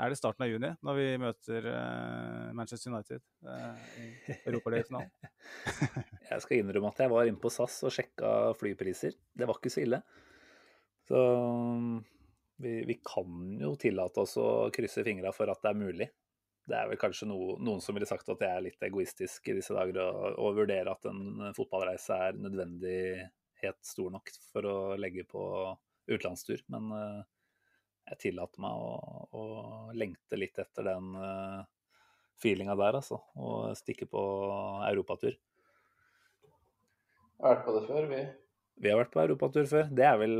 Er 0.00 0.12
det 0.12 0.18
starten 0.20 0.44
av 0.44 0.52
juni, 0.52 0.70
når 0.84 0.98
vi 0.98 1.08
møter 1.24 1.70
eh, 1.72 2.52
Manchester 2.56 2.92
United 2.92 3.24
eh, 3.48 3.88
i 3.96 4.36
Europaligafinalen? 4.44 5.08
jeg 6.30 6.44
skal 6.44 6.60
innrømme 6.60 6.92
at 6.92 7.00
jeg 7.00 7.14
var 7.16 7.32
inne 7.32 7.40
på 7.40 7.52
SAS 7.52 7.80
og 7.88 7.96
sjekka 7.96 8.52
flypriser. 8.60 9.16
Det 9.32 9.48
var 9.48 9.56
ikke 9.56 9.72
så 9.72 9.86
ille. 9.86 10.04
Så 11.08 11.24
vi, 12.60 12.84
vi, 12.86 13.00
kan 13.04 13.58
jo 13.60 13.74
tillate 13.80 14.24
oss 14.24 14.36
å 14.40 14.48
krysse 14.74 15.04
fingra 15.06 15.32
for 15.32 15.50
at 15.50 15.62
det 15.64 15.72
er 15.72 15.80
mulig. 15.80 16.08
Det 16.70 16.76
er 16.76 16.90
vel 16.90 17.00
kanskje 17.00 17.26
no, 17.30 17.56
noen 17.58 17.80
som 17.82 17.96
ville 17.96 18.08
sagt 18.08 18.28
at 18.30 18.42
jeg 18.44 18.52
er 18.52 18.64
litt 18.68 18.84
egoistisk 18.86 19.48
i 19.48 19.56
disse 19.56 19.74
dager 19.74 19.98
å 20.38 20.52
vurdere 20.54 20.92
at 20.92 21.08
en 21.10 21.50
fotballreise 21.56 22.18
er 22.28 22.38
nødvendighet 22.38 23.80
stor 23.86 24.12
nok 24.14 24.30
for 24.52 24.68
å 24.68 24.78
legge 25.00 25.24
på 25.28 25.42
utenlandstur. 26.10 26.62
Men 26.70 26.92
uh, 26.94 27.20
jeg 28.12 28.22
tillater 28.26 28.62
meg 28.62 28.76
å, 28.76 28.92
å, 29.32 29.44
lengte 29.96 30.38
litt 30.38 30.60
etter 30.62 30.86
den 30.92 31.14
uh, 31.16 31.64
feelinga 32.42 32.76
der, 32.78 33.00
altså. 33.00 33.22
Og 33.40 33.72
stikke 33.78 34.06
på 34.10 34.22
europatur. 34.90 35.34
Har 37.40 37.56
vært 37.56 37.66
på 37.66 37.74
det 37.78 37.86
før, 37.88 38.10
vi. 38.12 38.22
Vi 38.80 38.92
har 38.92 39.00
vært 39.00 39.12
på 39.14 39.24
europatur 39.24 39.66
før. 39.68 39.90
Det 39.96 40.06
er 40.06 40.20
vel 40.20 40.36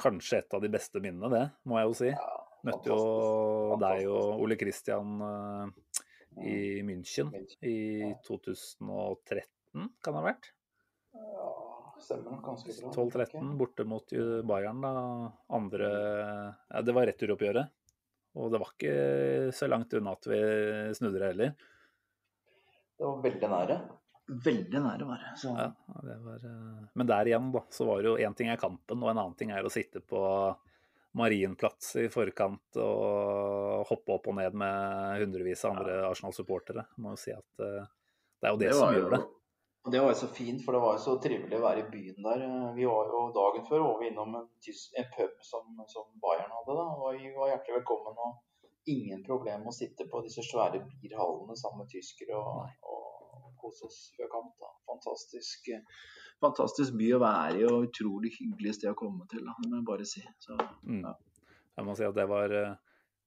kanskje 0.00 0.40
et 0.40 0.56
av 0.56 0.62
de 0.64 0.70
beste 0.72 1.02
minnene, 1.02 1.30
det, 1.32 1.42
må 1.68 1.80
jeg 1.80 1.90
jo 1.90 1.96
si. 1.98 2.12
Ja, 2.12 2.36
Møtte 2.68 2.92
jo 2.92 3.76
deg 3.80 4.04
og 4.10 4.42
Ole 4.44 4.56
Kristian 4.60 5.22
uh, 5.24 5.70
i 6.44 6.80
München 6.84 7.32
i 7.64 8.10
2013, 8.26 9.40
kan 9.72 10.12
det 10.12 10.18
ha 10.18 10.26
vært? 10.26 10.50
Ja, 11.16 11.48
stemmer 12.04 12.36
nok 12.36 12.50
ganske 12.50 12.76
bra. 12.76 12.92
12-13, 12.92 13.54
borte 13.60 13.86
mot 13.88 14.16
Bayern, 14.50 14.84
da. 14.84 14.94
Andre 15.56 15.90
ja, 15.90 16.82
Det 16.84 16.96
var 16.96 17.08
returoppgjøret. 17.10 17.76
Og 18.38 18.52
det 18.52 18.60
var 18.62 18.74
ikke 18.76 19.50
så 19.56 19.66
langt 19.66 19.94
unna 19.98 20.14
at 20.14 20.28
vi 20.30 20.40
snudde 20.94 21.18
det 21.18 21.32
heller. 21.32 21.56
Det 23.00 23.08
var 23.08 23.24
veldig 23.24 23.50
nære 23.50 23.78
veldig 24.30 24.80
nære 24.82 25.06
var 25.08 25.22
så. 25.36 25.52
Ja, 25.58 25.68
det 26.06 26.16
var, 26.24 26.44
eh, 26.46 26.88
men 26.94 27.10
der 27.10 27.30
igjen, 27.30 27.52
da, 27.54 27.64
så 27.70 27.86
var 27.88 28.02
det 28.02 28.10
jo 28.10 28.18
én 28.18 28.36
ting 28.36 28.50
er 28.52 28.60
kampen, 28.60 29.02
og 29.02 29.10
en 29.10 29.18
annen 29.18 29.38
ting 29.38 29.52
er 29.54 29.66
å 29.66 29.72
sitte 29.72 30.02
på 30.02 30.20
Marienplats 31.18 31.96
i 31.98 32.06
forkant 32.12 32.78
og 32.78 33.88
hoppe 33.88 34.14
opp 34.14 34.28
og 34.30 34.36
ned 34.38 34.54
med 34.54 35.24
hundrevis 35.24 35.64
av 35.66 35.74
andre 35.74 35.96
Arsenal-supportere. 36.06 36.86
Må 37.02 37.16
jo 37.16 37.18
si 37.18 37.34
at 37.34 37.64
uh, 37.64 37.88
det 38.38 38.46
er 38.46 38.54
jo 38.54 38.60
det, 38.60 38.68
det 38.70 38.76
som 38.78 38.94
gjør 38.94 39.16
det. 39.16 39.20
Og 39.80 39.92
Det 39.94 40.00
var 40.04 40.12
jo 40.12 40.18
så 40.20 40.28
fint, 40.36 40.60
for 40.64 40.76
det 40.76 40.82
var 40.84 40.96
jo 40.96 41.02
så 41.02 41.16
trivelig 41.24 41.56
å 41.56 41.64
være 41.64 41.82
i 41.82 41.88
byen 41.90 42.20
der. 42.26 42.44
Vi 42.76 42.86
var 42.86 43.10
jo 43.10 43.24
Dagen 43.34 43.66
før 43.66 43.84
var 43.86 43.98
vi 44.02 44.10
innom 44.10 44.36
en, 44.38 44.48
en 45.00 45.10
pub 45.16 45.44
som, 45.50 45.70
som, 45.88 46.06
Bayern 46.22 46.52
hadde. 46.52 46.76
da, 46.78 46.86
og 47.00 47.16
Vi 47.16 47.32
var 47.34 47.54
hjertelig 47.54 47.80
velkommen. 47.80 48.20
og 48.26 48.92
Ingen 48.92 49.24
problem 49.24 49.66
å 49.66 49.74
sitte 49.74 50.06
på 50.12 50.20
disse 50.24 50.44
svære 50.44 50.82
bierhallene 50.84 51.56
sammen 51.58 51.84
med 51.84 51.90
tyskere 51.92 52.36
og, 52.36 52.70
og 52.84 53.09
kose 53.60 53.88
oss 53.88 53.98
før 54.16 54.30
kamp. 54.32 54.52
Da. 54.60 54.70
Fantastisk, 54.90 55.70
fantastisk 56.42 56.96
by 56.98 57.10
å 57.16 57.22
være 57.22 57.58
i 57.58 57.66
og 57.68 57.88
utrolig 57.88 58.34
hyggelig 58.38 58.78
sted 58.78 58.92
å 58.92 58.98
komme 58.98 59.28
til. 59.30 59.44
Da. 59.46 59.56
Det 59.60 59.70
må 59.70 59.80
jeg 59.80 59.88
bare 59.90 60.08
si. 60.08 60.24
Så, 60.42 60.58
mm. 60.84 61.04
Jeg 61.76 61.88
må 61.88 61.96
si 61.98 62.08
at 62.08 62.16
det 62.18 62.26
var 62.30 62.56
eh, 62.56 62.78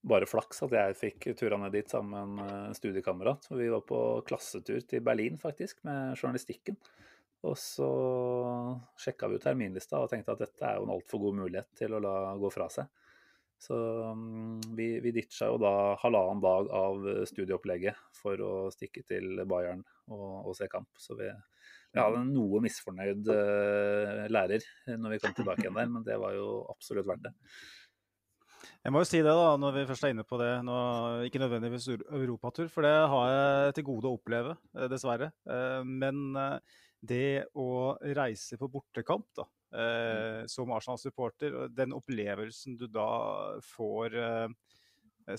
bare 0.03 0.27
flaks 0.27 0.65
at 0.65 0.75
jeg 0.75 0.99
fikk 0.99 1.29
tura 1.39 1.57
ned 1.61 1.73
dit 1.75 1.89
sammen 1.89 2.35
med 2.39 2.51
en 2.57 2.77
studiekamerat. 2.77 3.47
Vi 3.55 3.69
var 3.71 3.85
på 3.87 3.99
klassetur 4.27 4.83
til 4.87 5.05
Berlin 5.05 5.39
faktisk, 5.41 5.83
med 5.87 6.17
journalistikken. 6.17 6.77
Og 7.43 7.57
så 7.59 7.87
sjekka 8.99 9.27
vi 9.27 9.39
ut 9.39 9.43
terminlista 9.43 9.99
og 9.99 10.11
tenkte 10.11 10.35
at 10.35 10.43
dette 10.45 10.67
er 10.67 10.77
jo 10.77 10.85
en 10.85 10.93
altfor 10.95 11.25
god 11.25 11.41
mulighet 11.41 11.73
til 11.75 11.95
å 11.95 12.03
la 12.03 12.13
gå 12.39 12.51
fra 12.53 12.69
seg. 12.71 12.87
Så 13.63 13.75
um, 14.11 14.59
vi, 14.75 14.97
vi 15.03 15.11
ditcha 15.15 15.47
jo 15.51 15.59
da 15.61 15.95
halvannen 16.01 16.43
dag 16.43 16.71
av 16.75 17.05
studieopplegget 17.29 17.99
for 18.15 18.39
å 18.43 18.53
stikke 18.75 19.05
til 19.07 19.43
Bayern 19.47 19.83
og, 20.11 20.49
og 20.49 20.57
se 20.57 20.67
kamp. 20.71 20.89
Så 20.99 21.17
vi, 21.19 21.29
vi 21.93 22.01
hadde 22.01 22.23
en 22.23 22.33
noe 22.35 22.61
misfornøyd 22.63 23.29
uh, 23.29 24.25
lærer 24.31 24.65
når 24.97 25.15
vi 25.15 25.21
kom 25.23 25.37
tilbake 25.37 25.65
igjen 25.65 25.79
der, 25.79 25.89
men 25.93 26.05
det 26.07 26.19
var 26.21 26.35
jo 26.37 26.63
absolutt 26.73 27.09
verdt 27.09 27.29
det. 27.29 27.33
Jeg 28.83 28.91
må 28.91 28.99
jo 28.99 29.07
si 29.07 29.19
det, 29.23 29.31
da, 29.31 29.55
når 29.59 29.75
vi 29.77 29.85
først 29.87 30.03
er 30.03 30.11
inne 30.11 30.25
på 30.27 30.37
det. 30.39 30.51
Nå, 30.67 30.77
ikke 31.27 31.39
nødvendigvis 31.39 31.85
europatur, 31.93 32.67
for 32.71 32.83
det 32.83 32.95
har 33.13 33.29
jeg 33.31 33.75
til 33.77 33.85
gode 33.87 34.09
å 34.09 34.17
oppleve, 34.17 34.57
eh, 34.75 34.89
dessverre. 34.91 35.29
Eh, 35.47 35.83
men 35.87 36.35
det 37.03 37.51
å 37.59 37.95
reise 38.15 38.57
på 38.59 38.69
bortekamp, 38.71 39.27
da, 39.35 39.45
eh, 39.75 40.43
som 40.47 40.71
Arsenal-supporter. 40.71 41.67
Den 41.75 41.95
opplevelsen 41.95 42.77
du 42.79 42.87
da 42.87 43.59
får 43.75 44.17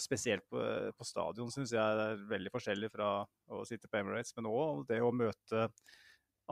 spesielt 0.00 0.46
på, 0.50 0.60
på 0.96 1.06
stadion, 1.06 1.50
syns 1.52 1.74
jeg 1.74 1.80
er 1.80 2.24
veldig 2.30 2.52
forskjellig 2.54 2.90
fra 2.92 3.10
å 3.52 3.64
sitte 3.68 3.90
på 3.90 4.00
Emirates. 4.00 4.34
Men 4.38 4.50
òg 4.50 4.86
det 4.88 5.02
å 5.04 5.12
møte 5.14 5.68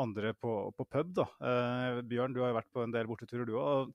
andre 0.01 0.33
på, 0.35 0.53
på 0.77 0.85
pub. 0.85 1.15
da. 1.17 1.27
Eh, 1.49 2.03
Bjørn, 2.09 2.35
du 2.35 2.43
har 2.43 2.53
jo 2.53 2.59
vært 2.61 2.71
på 2.73 2.85
en 2.85 2.95
del 2.95 3.09
borteturer, 3.09 3.49
du 3.49 3.57
òg. 3.61 3.91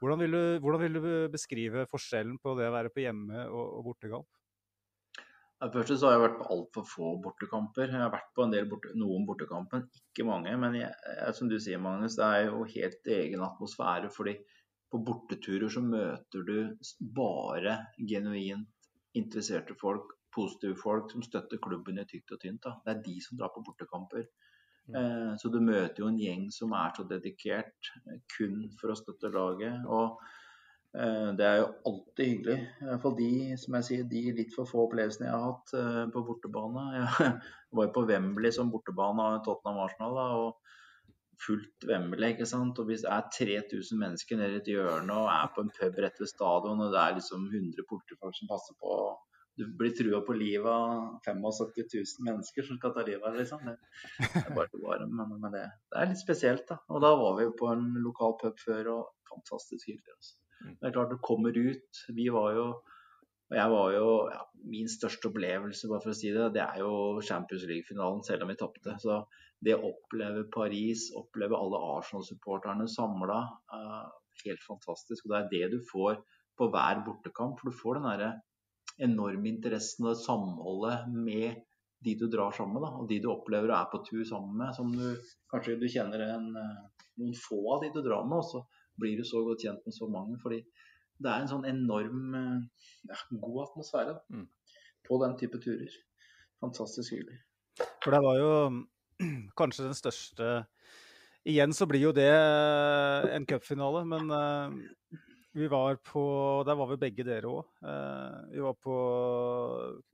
Hvordan, 0.00 0.36
hvordan, 0.62 0.80
vil 0.82 0.96
du 0.98 1.10
beskrive 1.32 1.86
forskjellen 1.90 2.38
på 2.42 2.56
det 2.58 2.70
å 2.70 2.74
være 2.74 2.92
på 2.94 3.04
hjemme- 3.04 3.48
og, 3.48 3.66
og 3.78 3.90
bortekamp? 3.90 4.30
Først 5.62 5.94
så 5.94 6.08
har 6.08 6.16
jeg 6.16 6.22
vært 6.24 6.40
på 6.40 6.46
altfor 6.50 6.86
få 6.90 7.10
bortekamper. 7.22 7.92
Jeg 7.92 8.02
har 8.02 8.10
vært 8.10 8.32
på 8.34 8.42
en 8.42 8.56
borte, 8.66 8.96
noen 8.98 9.28
bortekamper, 9.28 9.84
ikke 10.00 10.26
mange. 10.26 10.56
Men 10.58 10.74
jeg, 10.80 10.90
som 11.38 11.50
du 11.50 11.54
sier, 11.62 11.78
Magnus, 11.78 12.16
det 12.18 12.26
er 12.26 12.48
jo 12.48 12.64
helt 12.72 13.12
egen 13.18 13.44
atmosfære. 13.46 14.10
fordi 14.10 14.40
på 14.92 15.00
borteturer 15.06 15.70
så 15.72 15.80
møter 15.80 16.42
du 16.44 16.56
bare 17.16 17.78
genuint 17.96 18.68
interesserte 19.18 19.76
folk, 19.80 20.14
positive 20.34 20.76
folk 20.80 21.10
som 21.12 21.24
støtter 21.24 21.60
klubben 21.62 22.00
i 22.00 22.06
tykt 22.08 22.32
og 22.32 22.40
tynt. 22.40 22.62
Da. 22.64 22.76
Det 22.84 22.94
er 22.94 23.02
de 23.06 23.16
som 23.20 23.38
drar 23.40 23.52
på 23.54 23.64
bortekamper. 23.66 24.28
Mm. 24.88 24.94
Eh, 24.98 25.32
så 25.38 25.50
du 25.52 25.60
møter 25.60 26.02
jo 26.02 26.08
en 26.10 26.20
gjeng 26.20 26.46
som 26.54 26.72
er 26.74 26.94
så 26.96 27.04
dedikert 27.08 27.92
kun 28.36 28.64
for 28.80 28.94
å 28.94 28.98
støtte 28.98 29.30
laget. 29.34 29.84
og 29.86 30.22
Eh, 30.94 31.28
Det 31.36 31.46
er 31.46 31.56
jo 31.56 31.68
alltid 31.88 32.26
hyggelig. 32.26 32.58
I 32.80 32.84
hvert 32.84 33.02
fall 33.02 33.16
de 33.16 33.32
som 33.60 33.76
jeg 33.78 33.86
sier, 33.88 34.08
de 34.08 34.22
litt 34.36 34.52
for 34.56 34.68
få 34.68 34.84
opplevelsene 34.86 35.28
jeg 35.28 35.34
har 35.34 35.46
hatt 35.46 35.74
eh, 35.78 36.04
på 36.12 36.24
bortebane. 36.28 36.84
Jeg 37.72 37.78
var 37.78 37.86
jo 37.86 37.92
på 37.94 38.04
Wembley 38.10 38.52
som 38.52 38.68
bortebane 38.68 39.24
av 39.24 39.38
Tottenham 39.46 39.80
Arsenal. 39.86 40.18
Da, 40.18 40.26
og 40.42 40.81
fullt 41.40 41.86
Wembley, 41.88 42.34
ikke 42.34 42.48
sant. 42.48 42.78
Og 42.78 42.88
hvis 42.88 43.04
det 43.04 43.10
er 43.12 43.28
3000 43.36 44.00
mennesker 44.00 44.38
nede 44.38 44.58
i 44.58 44.62
et 44.62 44.70
hjørne 44.74 45.18
og 45.24 45.28
er 45.32 45.50
på 45.54 45.64
en 45.64 45.74
pub 45.78 46.00
rett 46.04 46.22
ved 46.22 46.30
stadion, 46.30 46.82
og 46.84 46.94
det 46.94 47.02
er 47.02 47.18
liksom 47.18 47.48
100 47.50 47.88
politifolk 47.90 48.38
som 48.38 48.50
passer 48.52 48.78
på 48.80 48.96
Du 49.60 49.66
blir 49.76 49.92
trua 49.92 50.22
på 50.24 50.32
livet 50.32 50.64
av 50.64 51.18
75 51.26 51.82
000 51.92 52.28
mennesker 52.28 52.64
som 52.64 52.78
skal 52.78 52.94
ta 52.94 53.02
livet 53.04 53.26
av 53.28 53.34
liksom. 53.36 53.66
Det, 53.68 53.74
det 54.22 54.40
er 54.46 54.54
bare 54.56 54.80
bare, 54.80 55.08
men, 55.10 55.34
men 55.42 55.52
det, 55.52 55.66
det 55.92 55.98
er 56.00 56.08
litt 56.08 56.22
spesielt, 56.22 56.64
da. 56.70 56.78
Og 56.88 57.02
da 57.04 57.10
var 57.20 57.36
vi 57.36 57.44
jo 57.44 57.52
på 57.58 57.68
en 57.68 57.90
lokal 58.00 58.38
pub 58.40 58.62
før, 58.62 58.88
og 58.94 59.28
fantastisk 59.28 59.90
hyggelig. 59.90 60.16
Altså. 60.16 60.38
Det 60.70 60.88
er 60.88 60.96
klart 60.96 61.12
det 61.12 61.20
kommer 61.26 61.58
ut. 61.58 62.02
Vi 62.16 62.30
var 62.32 62.56
jo 62.56 62.66
og 63.52 63.58
jeg 63.58 63.68
var 63.68 63.88
jo 63.92 64.10
ja, 64.32 64.42
Min 64.72 64.88
største 64.88 65.28
opplevelse, 65.28 65.88
bare 65.90 66.00
for 66.00 66.14
å 66.14 66.16
si 66.16 66.30
det, 66.32 66.52
det 66.54 66.62
er 66.64 66.78
jo 66.80 67.20
Champions 67.26 67.66
League-finalen, 67.68 68.22
selv 68.24 68.46
om 68.46 68.52
vi 68.52 68.56
tapte. 68.56 68.94
Så 69.02 69.18
det 69.62 69.76
å 69.76 69.92
oppleve 69.92 70.44
Paris, 70.52 71.08
oppleve 71.18 71.58
alle 71.58 71.80
Arsenal-supporterne 71.96 72.88
samla, 72.90 73.40
uh, 73.72 74.08
helt 74.44 74.64
fantastisk. 74.66 75.26
Og 75.26 75.32
det 75.32 75.38
er 75.38 75.50
det 75.52 75.76
du 75.76 75.84
får 75.92 76.18
på 76.58 76.68
hver 76.72 77.04
bortekamp. 77.06 77.60
For 77.60 77.70
du 77.70 77.78
får 77.78 78.00
den 78.00 78.08
derre 78.10 78.32
enorme 79.02 79.48
interessen 79.48 80.08
og 80.10 80.18
samholdet 80.20 81.06
med 81.14 81.62
de 82.02 82.16
du 82.18 82.26
drar 82.26 82.50
sammen 82.54 82.74
med, 82.74 82.82
da, 82.82 82.90
og 82.98 83.08
de 83.08 83.20
du 83.22 83.28
opplever 83.30 83.70
og 83.70 83.76
er 83.78 83.90
på 83.92 84.00
tur 84.08 84.24
sammen 84.26 84.56
med. 84.58 84.74
som 84.74 84.90
du 84.90 85.14
Kanskje 85.52 85.78
du 85.78 85.86
kjenner 85.86 86.24
en, 86.26 86.48
eh, 86.58 87.04
noen 87.22 87.36
få 87.38 87.60
av 87.76 87.84
de 87.84 87.92
du 87.94 88.00
drar 88.02 88.26
med, 88.26 88.38
og 88.42 88.48
så 88.48 88.64
blir 88.98 89.16
du 89.16 89.24
så 89.24 89.44
godt 89.46 89.62
kjent 89.62 89.86
med 89.86 89.94
så 89.94 90.08
mange. 90.10 90.38
fordi 90.42 90.64
det 91.22 91.30
er 91.30 91.40
en 91.40 91.52
sånn 91.52 91.68
enorm 91.68 92.34
eh, 92.34 92.88
ja, 93.08 93.18
god 93.30 93.68
atmosfære 93.68 94.14
da, 94.16 94.20
Mm. 94.30 94.48
på 95.06 95.22
den 95.22 95.38
type 95.38 95.58
turer. 95.62 95.94
Fantastisk 96.60 97.12
hyggelig. 97.14 97.38
For 98.02 98.10
det 98.10 98.22
var 98.22 98.36
jo 98.38 98.50
kanskje 99.58 99.88
den 99.88 99.98
største. 99.98 100.50
Igjen 101.48 101.74
så 101.74 101.88
blir 101.90 102.04
jo 102.04 102.12
det 102.14 102.30
eh, 102.30 103.28
en 103.36 103.46
cupfinale, 103.48 104.04
men 104.06 104.30
eh, 104.36 105.20
vi 105.52 105.68
var 105.68 105.98
på 106.00 106.22
Der 106.66 106.76
var 106.78 106.88
vi 106.92 106.96
begge 107.00 107.24
dere 107.26 107.50
òg. 107.50 107.66
Vi 108.52 108.62
var 108.64 108.76
på 108.80 108.94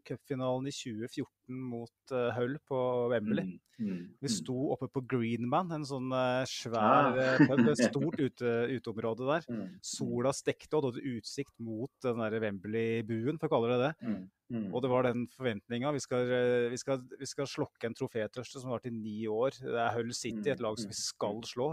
cupfinalen 0.08 0.66
i 0.68 0.72
2014 0.74 1.58
mot 1.68 2.12
eh, 2.12 2.30
Hull 2.36 2.56
på 2.68 2.78
Wembley. 3.12 3.44
Mm, 3.44 3.58
mm, 3.88 4.00
Vi 4.20 4.28
mm. 4.28 4.32
sto 4.32 4.56
oppe 4.74 4.88
på 4.92 5.02
Greenman, 5.08 5.70
en 5.76 5.86
sånn 5.88 6.10
eh, 6.16 6.44
svær 6.48 6.78
Ah. 6.88 7.16
eh, 7.16 7.44
pub, 7.44 7.62
et 7.68 7.82
stort 7.82 8.18
ute, 8.26 8.54
uteområde 8.74 9.28
der. 9.28 9.46
Sola 9.84 10.32
stekte, 10.36 10.74
og 10.76 10.84
du 10.84 10.90
hadde 10.90 11.14
utsikt 11.18 11.54
mot 11.62 11.92
den 12.04 12.20
der 12.24 12.38
Wembley-buen, 12.44 13.40
for 13.40 13.48
å 13.48 13.54
kalle 13.54 13.72
det 13.74 13.80
det. 13.86 14.12
Og 14.72 14.82
det 14.84 14.92
var 14.92 15.08
den 15.08 15.26
forventninga. 15.34 15.92
Vi, 15.96 16.02
skal, 16.04 16.32
eh, 16.32 16.68
vi, 16.72 16.80
vi 17.20 17.30
skal 17.30 17.50
slokke 17.50 17.90
en 17.90 17.96
trofétørste 17.98 18.60
som 18.60 18.72
har 18.72 18.80
vært 18.80 18.92
i 18.92 18.96
ni 18.96 19.18
år. 19.30 19.60
Det 19.60 19.80
er 19.84 19.96
Hull 19.96 20.12
City, 20.16 20.50
et 20.52 20.64
lag 20.64 20.78
som 20.80 20.92
vi 20.92 21.00
skal 21.00 21.42
slå. 21.48 21.72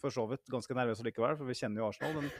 For 0.00 0.14
så 0.14 0.24
vidt 0.30 0.48
ganske 0.48 0.74
nervøse 0.76 1.04
likevel, 1.04 1.36
for 1.36 1.48
vi 1.48 1.56
kjenner 1.58 1.82
jo 1.82 1.88
Arsenal. 1.90 2.22
Men 2.22 2.30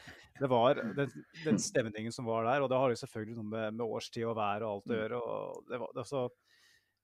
det 0.40 0.48
var 0.48 0.78
den, 0.96 1.10
den 1.44 1.60
stemningen 1.60 2.14
som 2.14 2.28
var 2.28 2.46
der, 2.48 2.64
og 2.64 2.70
det 2.72 2.78
har 2.80 2.92
jo 2.92 3.00
selvfølgelig 3.02 3.36
noe 3.36 3.50
med, 3.50 3.76
med 3.76 3.84
årstid 3.98 4.24
og 4.30 4.38
vær 4.38 4.64
og 4.64 4.78
alt 4.78 4.94
å 4.94 5.00
gjøre. 5.00 5.20
og 5.20 5.68
Det 5.68 5.80
var, 5.82 5.92
det, 5.92 6.04
altså, 6.06 6.22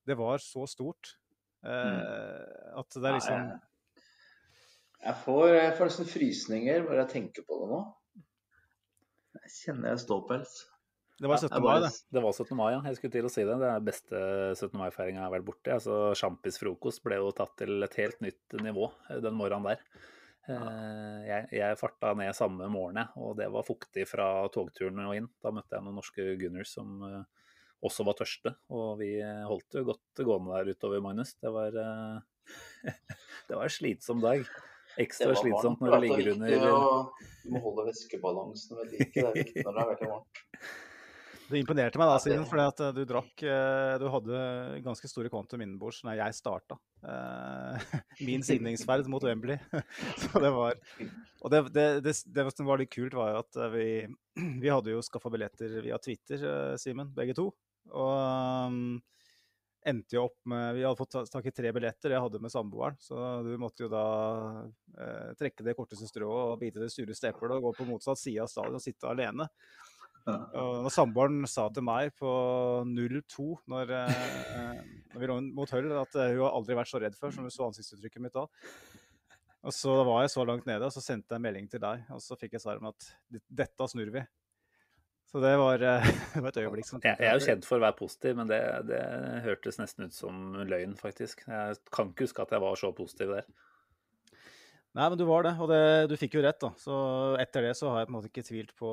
det 0.09 0.19
var 0.23 0.45
så 0.45 0.65
stort 0.71 1.13
eh, 1.67 2.79
at 2.81 2.97
det 2.97 3.11
er 3.11 3.19
liksom 3.19 3.51
Jeg 5.05 5.19
får, 5.27 5.45
jeg 5.59 5.77
får 5.77 5.91
nesten 5.91 6.09
frysninger 6.15 6.89
bare 6.89 7.03
jeg 7.03 7.13
tenker 7.13 7.47
på 7.47 7.61
det 7.61 7.69
nå. 7.75 7.83
Jeg 9.43 9.55
kjenner 9.61 9.93
jeg 9.93 10.03
ståpels. 10.07 10.57
Det 11.17 11.29
var 11.31 11.39
17. 11.41 11.55
Ja, 11.55 11.61
mai, 11.65 11.81
det. 11.81 11.91
Det 12.13 12.21
var 12.21 12.33
17. 12.33 12.57
mai, 12.57 12.67
ja. 12.75 12.81
Jeg 12.85 12.99
skulle 12.99 13.15
til 13.15 13.29
å 13.29 13.31
si 13.33 13.45
det. 13.49 13.55
Det 13.61 13.69
er 13.71 13.85
beste 13.85 14.19
17. 14.53 14.75
mai-feiringa 14.77 15.23
jeg 15.23 15.25
har 15.25 15.33
vært 15.33 15.47
borti. 15.47 15.73
Altså, 15.73 16.01
Sjampisfrokost 16.19 17.01
ble 17.07 17.21
jo 17.23 17.31
tatt 17.37 17.55
til 17.61 17.87
et 17.87 17.97
helt 18.01 18.21
nytt 18.25 18.57
nivå 18.61 18.91
eh, 19.09 19.21
den 19.25 19.37
morgenen 19.39 19.71
der. 19.71 20.11
Eh, 20.47 21.19
Jeg, 21.27 21.49
jeg 21.59 21.79
farta 21.81 22.13
ned 22.19 22.35
samme 22.39 22.69
morgen, 22.71 23.01
og 23.19 23.35
det 23.39 23.49
var 23.53 23.67
fuktig 23.67 24.07
fra 24.09 24.29
togturen 24.55 25.03
og 25.07 25.17
inn. 25.19 25.29
Da 25.43 25.53
møtte 25.55 25.77
jeg 25.77 25.87
noen 25.87 25.99
norske 25.99 26.29
gunners 26.41 26.75
som 26.77 27.03
eh, 27.07 27.51
også 27.87 28.07
var 28.07 28.17
tørste, 28.19 28.55
og 28.73 28.97
vi 29.03 29.11
holdt 29.23 29.77
jo 29.79 29.85
godt 29.91 30.23
gående 30.25 30.55
der 30.55 30.73
utover, 30.73 31.03
Magnus. 31.05 31.35
Det 31.43 31.53
var, 31.53 31.77
eh, 31.83 32.49
det 33.49 33.59
var 33.59 33.67
en 33.67 33.77
slitsom 33.77 34.23
dag. 34.25 34.47
Ekstra 34.97 35.35
slitsomt 35.37 35.83
når 35.85 35.99
du 35.99 36.05
ligger 36.07 36.29
under 36.33 36.55
Du 37.45 37.51
må 37.53 37.61
holde 37.67 37.91
væskebalansen 37.91 38.79
ved 38.79 38.95
like. 38.95 39.11
Det 39.13 39.27
er 39.27 39.35
viktig 39.37 39.65
når 39.67 39.75
det 39.77 39.83
er 39.83 39.91
veldig 39.91 40.13
varmt. 40.15 40.45
Det 41.47 41.61
imponerte 41.61 41.99
meg 42.01 42.09
da, 42.11 42.17
Siden, 42.19 42.41
Simen, 42.43 42.49
fordi 42.51 42.65
at 42.67 42.81
eh, 42.83 42.95
du 42.97 43.03
drakk 43.07 43.43
eh, 43.47 43.93
Du 44.03 44.07
hadde 44.11 44.39
ganske 44.83 45.11
store 45.11 45.31
kvantum 45.31 45.63
innenbords 45.63 46.01
da 46.07 46.17
jeg 46.19 46.35
starta. 46.39 46.79
Eh, 47.07 47.87
Min 48.27 48.43
signingsferd 48.47 49.07
mot 49.13 49.23
Wembley. 49.23 49.59
Så 50.23 50.43
det 50.43 50.51
var 50.57 50.75
Og 51.45 51.53
det, 51.55 51.63
det, 51.77 51.87
det, 52.07 52.17
det 52.35 52.47
som 52.55 52.67
var 52.67 52.83
litt 52.83 52.91
kult, 52.95 53.15
var 53.15 53.35
jo 53.35 53.43
at 53.45 53.61
vi, 53.77 53.89
vi 54.63 54.73
hadde 54.73 54.95
jo 54.95 55.05
skaffa 55.07 55.31
billetter 55.31 55.79
via 55.87 56.01
Twitter, 56.03 56.49
Simen, 56.83 57.15
begge 57.15 57.37
to. 57.39 57.53
Og 57.95 58.17
um, 58.67 58.97
endte 59.87 60.17
jo 60.17 60.25
opp 60.27 60.39
med 60.51 60.75
Vi 60.75 60.85
hadde 60.85 60.99
fått 60.99 61.17
tak 61.31 61.47
i 61.47 61.55
tre 61.55 61.71
billetter, 61.75 62.15
jeg 62.15 62.23
hadde 62.23 62.43
med 62.43 62.53
samboeren. 62.53 62.99
Så 62.99 63.17
du 63.47 63.53
måtte 63.61 63.87
jo 63.87 63.91
da 63.93 64.07
eh, 64.99 65.31
trekke 65.39 65.67
det 65.67 65.77
korteste 65.79 66.09
strået 66.11 66.55
og 66.55 66.61
bite 66.63 66.83
det 66.83 66.91
sureste 66.93 67.31
eplet 67.31 67.55
og 67.57 67.69
gå 67.69 67.75
på 67.79 67.89
motsatt 67.89 68.21
side 68.21 68.43
av 68.43 68.51
stadion 68.51 68.81
og 68.81 68.83
sitte 68.83 69.11
alene. 69.11 69.47
Og 70.27 70.89
samboeren 70.91 71.45
sa 71.47 71.69
til 71.71 71.85
meg 71.87 72.11
på 72.19 72.31
0-2 72.89 73.45
når, 73.71 73.93
eh, 73.95 74.81
når 75.13 75.23
vi 75.23 75.29
lå 75.31 75.37
mot 75.55 75.71
Hull, 75.71 75.87
at 76.01 76.17
eh, 76.19 76.33
hun 76.35 76.43
har 76.43 76.57
aldri 76.57 76.79
vært 76.79 76.91
så 76.91 77.01
redd 77.03 77.19
før, 77.19 77.35
som 77.35 77.47
hun 77.47 77.55
så 77.55 77.69
ansiktsuttrykket 77.69 78.25
mitt 78.25 78.35
da. 78.35 78.47
Og 79.67 79.75
så 79.75 79.95
var 80.07 80.25
jeg 80.25 80.33
så 80.35 80.47
langt 80.47 80.67
nede, 80.67 80.83
og 80.83 80.95
så 80.95 81.03
sendte 81.03 81.31
jeg 81.31 81.39
en 81.39 81.47
melding 81.47 81.71
til 81.71 81.83
deg, 81.83 82.03
og 82.15 82.23
så 82.23 82.39
fikk 82.39 82.57
jeg 82.57 82.65
svar 82.65 82.83
om 82.83 82.91
at 82.91 83.07
dette 83.31 83.89
snur 83.93 84.11
vi. 84.15 84.25
Så 85.31 85.43
det 85.43 85.53
var, 85.59 85.83
eh, 85.83 86.09
det 86.35 86.43
var 86.43 86.51
et 86.51 86.59
øyeblikk 86.65 86.91
som 86.91 87.03
Jeg, 87.05 87.19
jeg 87.23 87.31
er 87.31 87.39
jo 87.39 87.47
kjent 87.47 87.69
for 87.69 87.79
å 87.79 87.85
være 87.87 87.99
positiv, 87.99 88.35
men 88.41 88.51
det, 88.51 88.61
det 88.91 89.05
hørtes 89.47 89.79
nesten 89.79 90.09
ut 90.09 90.17
som 90.17 90.59
løgn, 90.67 90.99
faktisk. 90.99 91.47
Jeg 91.47 91.79
kan 91.95 92.11
ikke 92.11 92.27
huske 92.27 92.43
at 92.43 92.57
jeg 92.57 92.67
var 92.67 92.83
så 92.83 92.91
positiv 92.99 93.31
der. 93.37 93.47
Nei, 94.97 95.07
men 95.07 95.19
du 95.21 95.27
var 95.29 95.47
det, 95.47 95.55
og 95.61 95.71
det, 95.71 95.81
du 96.11 96.19
fikk 96.19 96.39
jo 96.39 96.43
rett, 96.43 96.59
da. 96.63 96.73
Så 96.83 96.99
etter 97.43 97.69
det 97.69 97.75
så 97.79 97.93
har 97.93 98.03
jeg 98.03 98.11
på 98.11 98.15
en 98.15 98.19
måte 98.19 98.33
ikke 98.33 98.47
tvilt 98.49 98.75
på 98.79 98.93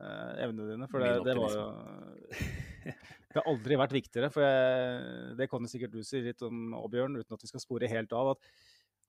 eh, 0.00 0.32
evnene 0.44 0.68
dine. 0.70 0.88
For 0.90 1.02
det, 1.04 1.14
det 1.26 1.36
var 1.38 1.56
jo 1.58 1.66
Det 3.32 3.40
har 3.40 3.48
aldri 3.48 3.78
vært 3.80 3.94
viktigere, 3.96 4.28
for 4.28 4.44
jeg, 4.44 5.36
det 5.38 5.46
kan 5.48 5.64
jo 5.64 5.70
sikkert 5.70 5.94
du 5.94 6.02
si 6.04 6.20
litt 6.20 6.42
om 6.44 6.74
òg, 6.76 6.90
Bjørn, 6.92 7.14
uten 7.16 7.36
at 7.36 7.44
vi 7.44 7.48
skal 7.48 7.62
spore 7.62 7.88
helt 7.88 8.12
av. 8.12 8.34
at 8.34 8.50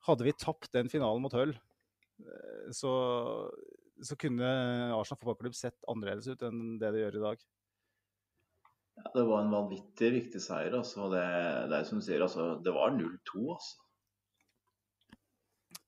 Hadde 0.08 0.28
vi 0.28 0.36
tapt 0.40 0.72
den 0.76 0.88
finalen 0.92 1.24
mot 1.24 1.36
Hull, 1.36 1.52
eh, 2.24 2.70
så, 2.76 2.94
så 4.00 4.18
kunne 4.20 4.48
Arsenal 4.96 5.20
fotballklubb 5.20 5.58
sett 5.60 5.76
annerledes 5.92 6.30
ut 6.32 6.48
enn 6.48 6.78
det 6.80 6.94
det 6.96 7.04
gjør 7.04 7.20
i 7.20 7.26
dag. 7.26 7.44
Ja, 8.94 9.10
det 9.18 9.26
var 9.28 9.44
en 9.44 9.52
vanvittig 9.52 10.12
viktig 10.14 10.42
seier. 10.44 10.76
Altså. 10.78 11.10
Det, 11.12 11.24
det 11.72 11.80
er 11.80 11.88
som 11.90 12.00
du 12.00 12.06
sier, 12.06 12.24
altså, 12.24 12.54
det 12.64 12.76
var 12.76 12.94
0-2. 12.96 13.44
Altså. 13.58 13.80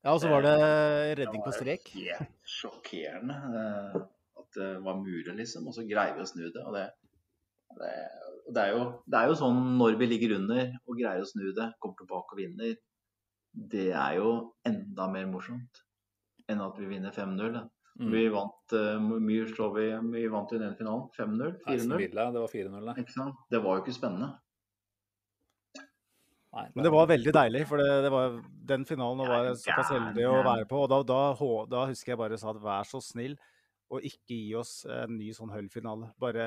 Ja, 0.06 0.14
og 0.14 0.20
så 0.22 0.30
var 0.30 0.44
det 0.46 0.58
redning 1.18 1.42
på 1.42 1.50
Det 1.50 1.56
var 1.56 1.62
strek. 1.62 1.88
Helt 1.96 2.52
sjokkerende 2.58 3.38
eh, 3.62 3.96
det 4.58 4.70
var 4.86 5.00
mulig, 5.02 5.36
liksom. 5.38 5.68
Og 5.70 5.76
så 5.78 5.86
greier 5.88 6.16
vi 6.18 6.24
å 6.24 6.30
snu 6.30 6.44
det. 6.48 6.64
Og 6.64 6.76
det, 6.76 6.86
det, 7.80 7.94
det, 8.50 8.64
er 8.64 8.74
jo, 8.76 8.84
det 9.06 9.22
er 9.22 9.32
jo 9.32 9.40
sånn 9.40 9.62
når 9.80 10.00
vi 10.02 10.10
ligger 10.12 10.38
under 10.40 10.76
og 10.86 11.00
greier 11.00 11.24
å 11.24 11.30
snu 11.30 11.48
det, 11.56 11.72
kommer 11.84 12.00
tilbake 12.02 12.36
og 12.36 12.42
vinner, 12.42 12.76
det 13.56 13.90
er 13.94 14.20
jo 14.20 14.32
enda 14.68 15.08
mer 15.12 15.28
morsomt 15.32 15.84
enn 16.52 16.62
at 16.62 16.78
vi 16.78 16.90
vinner 16.90 17.14
5-0. 17.16 17.62
Mm. 17.96 18.10
Vi 18.12 18.24
vant 18.28 18.74
uh, 18.76 19.00
mye 19.00 19.46
slår 19.48 19.70
vi, 19.78 19.86
vi 20.12 20.26
vant 20.32 20.52
i 20.52 20.60
den 20.62 20.74
finalen. 20.78 21.06
5-0, 21.16 21.54
4-0. 21.64 22.10
Det 22.12 22.42
var 22.44 22.52
4-0, 22.52 22.90
da. 22.90 23.30
Det 23.54 23.62
var 23.64 23.78
jo 23.78 23.86
ikke 23.86 23.96
spennende. 23.96 24.34
Nei, 26.56 26.70
Men 26.72 26.86
det 26.88 26.92
var 26.94 27.08
veldig 27.10 27.32
deilig, 27.36 27.62
for 27.68 27.82
det, 27.82 27.88
det 28.06 28.12
var, 28.14 28.36
den 28.70 28.86
finalen 28.88 29.28
var 29.28 29.50
jeg 29.50 29.58
såpass 29.64 29.92
heldig 29.92 30.28
å 30.30 30.38
være 30.46 30.68
på. 30.70 30.84
Og 30.86 30.92
da, 30.92 31.02
da, 31.08 31.20
da 31.72 31.82
husker 31.90 32.14
jeg 32.14 32.22
bare 32.22 32.40
sa 32.40 32.54
at 32.54 32.62
vær 32.64 32.88
så 32.88 33.02
snill 33.04 33.36
og 33.94 34.06
ikke 34.08 34.34
gi 34.34 34.56
oss 34.58 34.86
en 34.90 35.18
ny 35.20 35.30
sånn 35.36 35.52
Hull-finale. 35.54 36.12
Bare, 36.22 36.46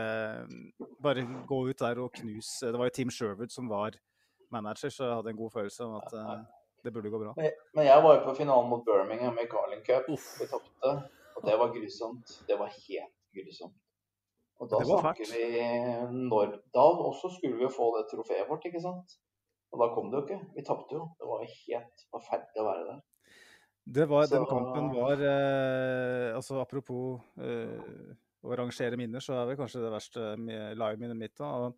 bare 1.02 1.24
gå 1.46 1.58
ut 1.68 1.78
der 1.78 2.00
og 2.02 2.10
knus 2.18 2.58
Det 2.66 2.74
var 2.74 2.88
jo 2.90 2.94
Team 2.96 3.12
Sherwood 3.14 3.52
som 3.54 3.68
var 3.70 3.98
manager, 4.50 4.90
så 4.90 5.04
jeg 5.06 5.18
hadde 5.20 5.30
en 5.34 5.38
god 5.38 5.52
følelse 5.54 5.84
om 5.86 5.98
at 6.00 6.14
uh, 6.16 6.40
det 6.84 6.92
burde 6.94 7.10
gå 7.12 7.20
bra. 7.20 7.34
Men, 7.36 7.52
men 7.76 7.86
jeg 7.86 8.02
var 8.04 8.16
jo 8.16 8.24
på 8.24 8.34
finalen 8.38 8.70
mot 8.70 8.82
Birmingham 8.86 9.38
i 9.42 9.46
Carling 9.50 9.84
Cup. 9.86 10.08
Uff. 10.14 10.26
Vi 10.40 10.48
tapte. 10.50 10.94
Og 11.36 11.44
det 11.46 11.54
var 11.60 11.70
grusomt. 11.74 12.32
Det 12.48 12.56
var 12.58 12.72
helt 12.72 13.14
grusomt. 13.36 13.76
Og 14.58 14.70
da 14.70 14.80
Det 14.82 14.88
var 14.88 15.04
snakker 15.04 15.28
fælt. 15.30 15.36
vi 15.38 16.22
når 16.30 16.56
Da 16.74 16.86
også 17.10 17.30
skulle 17.36 17.58
vi 17.60 17.66
jo 17.66 17.70
få 17.70 17.92
det 17.98 18.08
trofeet 18.10 18.48
vårt, 18.48 18.64
ikke 18.66 18.82
sant? 18.82 19.14
Og 19.70 19.82
da 19.82 19.90
kom 19.94 20.08
det 20.10 20.18
jo 20.18 20.24
ikke. 20.26 20.40
Vi 20.56 20.64
tapte 20.66 20.96
jo. 20.96 21.04
Det 21.20 21.28
var 21.28 21.44
helt 21.44 22.06
forferdelig 22.14 22.64
å 22.64 22.66
være 22.70 22.86
der. 22.88 22.98
Det 23.88 24.04
var, 24.10 24.26
Den 24.28 24.44
kampen 24.46 24.90
var 24.92 25.20
eh, 25.24 26.34
altså 26.36 26.58
Apropos 26.60 27.22
eh, 27.40 28.12
å 28.44 28.56
rangere 28.58 28.98
minner, 29.00 29.22
så 29.24 29.32
er 29.38 29.46
vel 29.48 29.56
kanskje 29.58 29.80
det 29.82 29.92
verste 29.94 30.26
mi- 30.38 30.74
live-minnet 30.76 31.16
mitt. 31.16 31.34
da. 31.40 31.70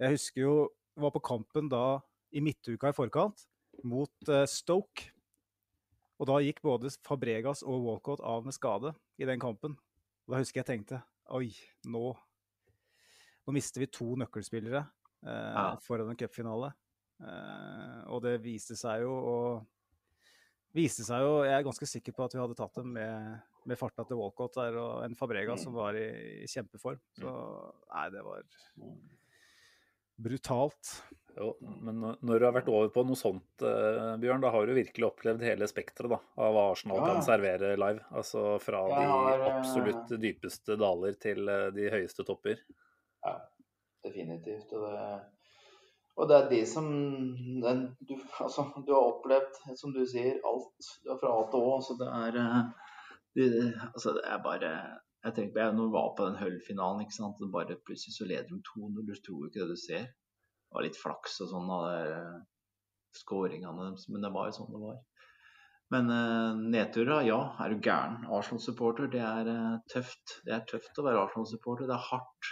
Jeg 0.00 0.16
husker 0.16 0.42
jo 0.42 0.54
var 1.00 1.12
på 1.14 1.22
kampen 1.22 1.68
da 1.70 2.00
i 2.34 2.42
midtuka 2.44 2.90
i 2.90 2.96
forkant 2.96 3.46
mot 3.86 4.10
eh, 4.28 4.44
Stoke. 4.50 5.12
Og 6.20 6.26
da 6.28 6.40
gikk 6.44 6.60
både 6.66 6.90
Fabregas 7.06 7.62
og 7.64 7.78
Walcott 7.86 8.20
av 8.20 8.44
med 8.44 8.52
skade 8.52 8.90
i 9.22 9.24
den 9.28 9.40
kampen. 9.40 9.78
Og 10.26 10.34
da 10.34 10.42
husker 10.42 10.60
jeg 10.60 10.68
tenkte 10.72 11.00
Oi, 11.30 11.52
nå 11.86 12.10
Nå 13.46 13.54
mister 13.56 13.80
vi 13.80 13.86
to 13.88 14.12
nøkkelspillere 14.20 14.82
eh, 14.82 15.54
Ja. 15.54 15.76
foran 15.86 16.10
en 16.12 16.18
cupfinale. 16.20 16.74
Eh, 17.22 18.00
og 18.12 18.20
det 18.26 18.36
viste 18.44 18.76
seg 18.76 19.06
jo 19.06 19.14
å 19.14 19.36
viste 20.74 21.02
seg 21.06 21.20
jo, 21.24 21.42
Jeg 21.44 21.56
er 21.58 21.64
ganske 21.66 21.86
sikker 21.88 22.12
på 22.14 22.24
at 22.24 22.32
vi 22.36 22.40
hadde 22.40 22.56
tatt 22.58 22.74
dem 22.78 22.92
med, 22.94 23.40
med 23.66 23.78
farta 23.78 24.04
til 24.06 24.16
Walcott 24.20 24.54
der, 24.54 24.76
og 24.80 25.04
en 25.04 25.16
Fabrega 25.18 25.56
som 25.58 25.74
var 25.74 25.94
i, 25.98 26.06
i 26.44 26.46
kjempeform. 26.50 27.00
Så 27.18 27.32
nei, 27.94 28.06
det 28.14 28.22
var 28.26 28.42
brutalt. 30.20 30.90
Jo, 31.36 31.54
men 31.62 32.00
når- 32.02 32.38
du 32.38 32.44
har 32.44 32.52
vært 32.52 32.68
over 32.68 32.88
på 32.92 33.04
noe 33.06 33.16
sånt, 33.16 33.62
eh, 33.62 34.16
Bjørn, 34.20 34.40
da 34.42 34.50
har 34.50 34.66
du 34.66 34.74
virkelig 34.74 35.06
opplevd 35.06 35.40
hele 35.46 35.64
spekteret 35.70 36.10
da, 36.10 36.18
av 36.36 36.52
hva 36.54 36.64
Arsenal 36.72 36.98
Ja. 36.98 37.06
kan 37.14 37.22
servere 37.22 37.76
live. 37.78 38.04
Altså 38.12 38.60
fra 38.60 38.82
de 38.88 39.06
har, 39.06 39.40
eh, 39.40 39.58
absolutt 39.60 40.08
dypeste 40.20 40.76
daler 40.76 41.14
til 41.18 41.48
eh, 41.48 41.70
de 41.70 41.88
høyeste 41.88 42.24
topper. 42.26 42.58
Ja, 43.24 43.38
definitivt. 44.04 44.72
Og 44.72 44.90
det, 44.92 45.22
og 46.20 46.28
det 46.28 46.36
er 46.36 46.48
de 46.50 46.60
som 46.68 46.88
den, 47.64 47.84
du, 48.08 48.14
altså, 48.44 48.66
du 48.86 48.92
har 48.92 49.06
opplevd, 49.08 49.60
som 49.80 49.94
du 49.94 50.02
sier, 50.08 50.36
alt. 50.44 50.88
Fra 51.08 51.32
A 51.32 51.44
til 51.52 51.68
Å. 51.68 51.76
Så 51.86 51.96
det 52.00 52.08
er 52.12 52.40
eh, 52.40 53.84
altså 53.88 54.16
det 54.18 54.26
er 54.28 54.42
bare 54.44 54.72
Jeg 55.24 55.36
tenker 55.36 55.54
på 55.54 55.62
jeg 55.62 55.76
når 55.76 55.92
var 55.94 56.12
på 56.16 56.26
den 56.28 56.38
Hull-finalen, 56.40 57.04
ikke 57.04 57.16
sant. 57.16 57.40
Bare 57.52 57.78
plutselig 57.86 58.16
så 58.16 58.28
leder 58.28 58.48
de 58.52 58.60
2-0. 58.68 59.04
Du 59.08 59.14
tror 59.16 59.46
ikke 59.48 59.62
det 59.62 59.76
du 59.76 59.80
ser. 59.80 60.08
Det 60.10 60.76
var 60.76 60.86
litt 60.86 61.00
flaks 61.00 61.40
og 61.44 61.50
sånn 61.50 61.72
av 61.74 61.86
skåringene 63.16 63.88
deres, 63.88 64.06
men 64.12 64.22
det 64.24 64.30
var 64.32 64.48
jo 64.48 64.56
sånn 64.60 64.74
det 64.74 64.82
var. 64.84 64.98
Men 65.90 66.10
uh, 66.14 66.58
nedturer, 66.70 67.24
ja. 67.26 67.38
Er 67.58 67.72
du 67.72 67.80
gæren? 67.82 68.20
Arsenal-supporter, 68.30 69.08
det 69.10 69.22
er 69.26 69.48
uh, 69.50 69.80
tøft. 69.90 70.36
Det 70.46 70.54
er 70.54 70.66
tøft 70.70 71.00
å 71.00 71.06
være 71.06 71.24
Arsenal-supporter. 71.24 71.88
Det 71.90 71.96
er 71.96 72.06
hardt. 72.12 72.50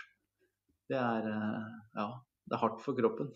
Det 0.90 0.98
er 0.98 1.28
uh, 1.30 1.76
ja, 2.00 2.08
det 2.48 2.56
er 2.56 2.62
hardt 2.64 2.80
for 2.84 2.96
kroppen. 2.98 3.30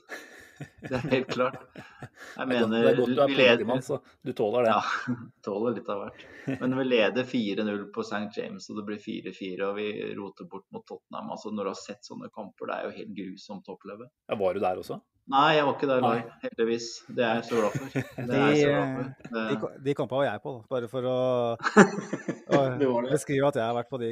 Det 0.83 0.93
er 0.95 1.07
helt 1.11 1.31
klart. 1.33 1.57
Jeg 1.75 1.83
Det 2.07 2.39
er 2.39 2.47
godt, 2.47 2.49
mener 2.53 2.83
det 2.85 2.91
er 2.93 2.99
godt 3.01 3.09
du 3.17 3.21
er 3.25 3.33
politimann, 3.35 3.81
så 3.83 3.97
du 4.23 4.33
tåler 4.39 4.67
det. 4.69 4.75
ja, 4.77 5.15
tåler 5.47 5.75
litt 5.79 5.89
av 5.91 6.03
hvert. 6.05 6.25
Men 6.61 6.77
vi 6.79 6.85
leder 6.87 7.25
4-0 7.27 7.81
på 7.97 8.05
St. 8.07 8.29
James, 8.37 8.69
og 8.71 8.79
det 8.79 8.85
blir 8.91 9.01
4-4, 9.03 9.63
og 9.71 9.79
vi 9.81 9.89
roter 10.19 10.47
bort 10.53 10.67
mot 10.75 10.85
Tottenham. 10.87 11.33
Altså, 11.35 11.51
når 11.51 11.67
du 11.67 11.73
har 11.73 11.81
sett 11.81 12.07
sånne 12.07 12.31
kamper, 12.35 12.71
det 12.71 12.77
er 12.77 12.85
jo 12.91 12.95
helt 13.01 13.17
grusomt 13.17 13.67
å 13.73 13.75
oppleve. 13.79 14.07
Ja, 14.31 14.39
var 14.39 14.55
du 14.55 14.63
der 14.63 14.83
også? 14.85 15.01
Nei, 15.33 15.53
jeg 15.55 15.65
var 15.67 15.75
ikke 15.77 15.87
der 15.87 16.01
Nei. 16.03 16.17
heldigvis. 16.43 16.87
Det 17.15 17.23
er 17.27 17.37
jeg 17.41 17.45
så 17.47 17.59
glad 17.61 17.77
for. 17.79 17.99
Det 18.19 18.25
De, 18.31 18.39
er 18.39 18.49
jeg 18.53 18.63
så 18.63 18.71
glad 18.71 18.95
for. 18.95 19.11
de, 19.33 19.43
Det, 19.51 19.59
ka- 19.65 19.75
de 19.87 19.95
kampene 19.99 20.19
var 20.23 20.27
jeg 20.29 20.43
på, 20.47 20.55
da, 20.55 20.63
bare 20.77 20.89
for 20.91 21.07
å, 21.11 21.19
å 22.59 22.63
det 22.79 22.89
det. 22.89 23.13
beskrive 23.13 23.51
at 23.51 23.59
jeg 23.61 23.67
har 23.67 23.77
vært 23.77 23.91
på 23.93 24.01
de. 24.03 24.11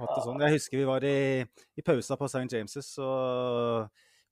Hatt 0.00 0.12
det 0.16 0.24
sånn. 0.26 0.44
Jeg 0.44 0.56
husker 0.58 0.80
vi 0.82 0.88
var 0.88 1.04
i, 1.08 1.16
i 1.80 1.84
pausa 1.86 2.16
på 2.20 2.28
St. 2.32 2.44
James', 2.52 2.76
så 2.84 3.08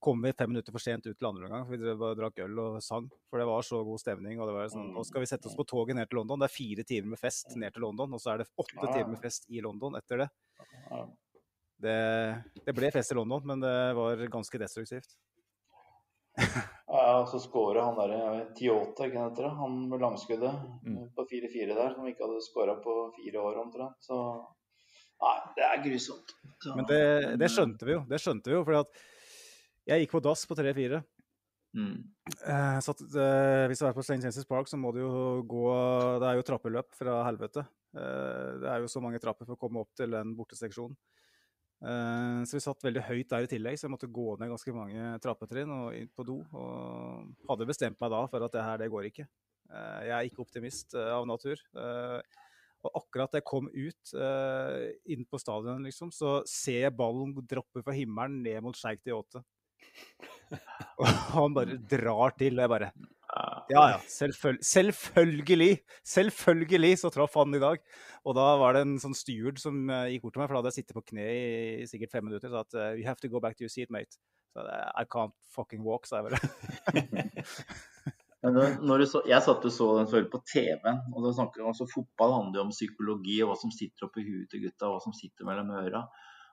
kom 0.01 0.23
vi 0.25 0.33
fem 0.33 0.51
minutter 0.51 0.73
for 0.73 0.81
sent 0.83 1.07
ut 1.07 1.17
til 1.19 1.29
andre 1.29 1.47
omgang. 1.47 1.67
for 1.69 1.77
Vi 1.77 1.91
og 1.93 2.17
drakk 2.19 2.39
øl 2.47 2.59
og 2.63 2.83
sang, 2.83 3.09
for 3.31 3.39
det 3.43 3.47
var 3.47 3.63
så 3.67 3.83
god 3.85 4.01
stemning. 4.01 4.41
og 4.41 4.49
det 4.49 4.55
var 4.57 4.69
sånn, 4.73 4.93
Nå 4.97 5.05
skal 5.07 5.21
vi 5.25 5.29
sette 5.31 5.47
oss 5.51 5.57
på 5.59 5.67
toget 5.69 5.97
ned 5.97 6.09
til 6.09 6.17
London. 6.23 6.41
Det 6.41 6.49
er 6.51 6.57
fire 6.57 6.85
timer 6.89 7.13
med 7.15 7.21
fest 7.21 7.57
ned 7.57 7.73
til 7.75 7.83
London, 7.85 8.15
og 8.17 8.21
så 8.23 8.33
er 8.35 8.39
det 8.43 8.49
åtte 8.57 8.93
timer 8.93 9.11
med 9.15 9.21
fest 9.21 9.45
i 9.51 9.61
London 9.61 9.97
etter 10.01 10.25
det. 10.25 10.29
Det, 11.81 11.97
det 12.67 12.75
ble 12.77 12.91
fest 12.93 13.13
i 13.13 13.17
London, 13.17 13.45
men 13.47 13.61
det 13.65 13.75
var 13.97 14.21
ganske 14.33 14.59
destruktivt. 14.61 15.15
Ja, 16.91 17.21
og 17.21 17.29
så 17.31 17.39
skåra 17.43 17.85
han 17.85 17.97
derre 17.99 18.47
Tiota, 18.57 19.07
ikke 19.07 19.21
heter 19.27 19.47
det? 19.47 19.53
Han 19.61 19.77
med 19.91 20.01
langskuddet 20.03 20.57
Mm. 20.87 21.11
på 21.15 21.25
4-4 21.29 21.75
der, 21.77 21.95
som 21.95 22.07
ikke 22.09 22.25
hadde 22.27 22.41
skåra 22.45 22.75
på 22.83 22.95
fire 23.19 23.39
år 23.43 23.61
omtrent. 23.63 23.97
Så 24.01 24.17
Nei, 25.21 25.37
det 25.57 25.65
er 25.67 25.83
grusomt. 25.85 26.31
Så, 26.65 26.75
Men 26.77 26.87
det, 26.89 27.01
det 27.39 27.51
skjønte 27.53 27.85
vi 27.85 27.93
jo. 27.93 28.05
Det 28.09 28.21
skjønte 28.23 28.49
vi 28.49 28.55
jo, 28.57 28.63
fordi 28.65 28.79
at 28.81 29.03
jeg 29.91 30.05
gikk 30.05 30.15
på 30.15 30.23
dass 30.25 30.47
på 30.47 30.57
3-4. 30.59 31.03
mm, 31.75 31.99
Eh, 32.31 32.79
så 32.83 32.95
at, 32.95 33.01
eh, 33.03 33.67
hvis 33.71 33.81
du 33.81 33.87
er 33.87 33.95
på 33.97 34.05
St. 34.05 34.21
James' 34.23 34.47
Park, 34.49 34.69
så 34.69 34.79
må 34.79 34.93
du 34.95 35.01
jo 35.03 35.43
gå 35.43 35.65
Det 36.21 36.29
er 36.29 36.37
jo 36.39 36.47
trappeløp 36.47 36.95
fra 36.95 37.25
helvete. 37.27 37.67
Uh, 37.91 38.61
det 38.63 38.69
er 38.71 38.79
jo 38.85 38.87
så 38.87 39.01
mange 39.03 39.19
trapper 39.19 39.49
for 39.49 39.57
å 39.57 39.59
komme 39.59 39.81
opp 39.83 39.91
til 39.99 40.13
den 40.15 40.37
borteseksjonen. 40.39 40.95
Så 41.81 42.55
vi 42.55 42.61
satt 42.61 42.85
veldig 42.85 43.03
høyt 43.07 43.31
der 43.31 43.47
i 43.47 43.49
tillegg, 43.49 43.79
så 43.81 43.87
jeg 43.87 43.95
måtte 43.95 44.11
gå 44.13 44.37
ned 44.37 44.51
ganske 44.53 44.73
mange 44.77 45.15
trappetrinn 45.25 45.71
og 45.73 45.95
inn 45.97 46.11
på 46.13 46.27
do. 46.29 46.37
Og 46.53 47.47
hadde 47.49 47.67
bestemt 47.67 47.97
meg 47.99 48.13
da 48.13 48.21
for 48.29 48.45
at 48.45 48.53
det 48.53 48.65
her, 48.67 48.77
det 48.83 48.91
går 48.93 49.09
ikke. 49.09 49.25
Jeg 50.05 50.13
er 50.13 50.29
ikke 50.29 50.45
optimist 50.45 50.93
av 51.01 51.25
natur. 51.25 51.57
Og 52.85 53.01
akkurat 53.01 53.33
da 53.33 53.41
jeg 53.41 53.49
kom 53.49 53.73
ut 53.73 54.13
inn 55.09 55.25
på 55.25 55.41
stadion, 55.41 55.89
liksom, 55.89 56.13
så 56.13 56.43
ser 56.45 56.85
jeg 56.85 56.99
ballen 57.01 57.33
droppe 57.49 57.81
fra 57.81 57.97
himmelen 57.97 58.43
ned 58.45 58.61
mot 58.61 58.77
Sheikh 58.77 59.01
Diyote. 59.01 59.41
Og 61.01 61.07
han 61.35 61.57
bare 61.57 61.79
drar 61.91 62.37
til, 62.39 62.59
og 62.59 62.65
jeg 62.65 62.73
bare 62.73 62.91
Ja 63.71 63.85
ja, 63.93 63.99
selvføl 64.11 64.59
selvfølgelig! 64.67 65.71
Selvfølgelig 66.03 66.97
så 66.99 67.13
traff 67.15 67.37
han 67.39 67.55
i 67.55 67.63
dag. 67.63 67.79
Og 68.27 68.35
da 68.37 68.49
var 68.61 68.75
det 68.75 68.83
en 68.87 68.97
sånn 69.03 69.15
steward 69.15 69.61
som 69.63 69.85
eh, 69.87 70.17
gikk 70.17 70.27
bort 70.27 70.35
til 70.37 70.43
meg, 70.43 70.51
for 70.51 70.57
da 70.57 70.63
hadde 70.63 70.73
jeg 70.75 70.83
sittet 70.83 70.99
på 70.99 71.07
kne 71.13 71.29
i 71.31 71.87
sikkert 71.89 72.17
fem 72.17 72.27
minutter, 72.27 72.51
og 72.51 72.59
sa 72.59 72.67
at 72.67 72.81
eh, 72.81 72.99
You 72.99 73.07
have 73.07 73.23
to 73.23 73.31
go 73.31 73.43
back 73.43 73.57
to 73.57 73.65
your 73.65 73.73
seat, 73.73 73.93
mate. 73.95 74.19
Så 74.51 74.67
I 74.67 75.07
can't 75.07 75.37
fucking 75.55 75.87
walk, 75.87 76.11
sa 76.11 76.21
jeg 76.21 76.33
bare. 76.33 76.43
Så, 78.41 79.21
jeg 79.29 79.45
satt 79.45 79.65
og 79.69 79.73
så 79.75 79.87
den 79.99 80.07
selvfølgelig 80.09 80.31
på 80.33 80.39
TV-en, 80.49 81.01
og 81.13 81.27
da 81.27 81.33
snakker 81.37 81.67
altså 81.69 81.85
Fotball 81.91 82.33
handler 82.39 82.63
jo 82.63 82.63
om 82.65 82.71
psykologi 82.73 83.35
og 83.45 83.51
hva 83.51 83.57
som 83.61 83.73
sitter 83.75 84.07
oppi 84.07 84.25
huet 84.25 84.49
til 84.49 84.63
gutta, 84.65 84.89
og 84.89 84.95
hva 84.95 85.03
som 85.05 85.13
sitter 85.13 85.45
mellom 85.45 85.75
øra. 85.77 86.07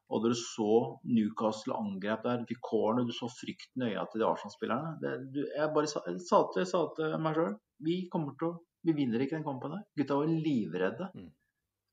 Og 0.08 0.24
du 0.24 0.32
så 0.40 0.72
Newcastle 1.04 1.76
angrep 1.76 2.24
der, 2.24 2.46
fikk 2.48 2.62
corner, 2.64 3.04
du 3.04 3.12
så 3.16 3.28
frykten 3.32 3.84
i 3.84 3.90
øya 3.92 4.06
til 4.12 4.24
de 4.24 4.28
Arsenal-spillerne. 4.30 4.94
Jeg 5.36 5.74
bare 5.76 5.90
sa, 5.92 6.04
jeg 6.08 6.22
sa, 6.24 6.46
til, 6.54 6.68
sa 6.70 6.86
til 6.96 7.18
meg 7.24 7.36
sjøl 7.36 7.58
vi 7.84 7.98
kommer 8.12 8.38
til 8.40 8.54
å 8.54 8.56
Vi 8.88 8.94
vinner 8.96 9.20
ikke 9.20 9.36
den 9.36 9.44
kampen 9.44 9.74
der. 9.74 9.82
Gutta 10.00 10.16
var 10.16 10.30
livredde. 10.32 11.10
Mm. 11.18 11.32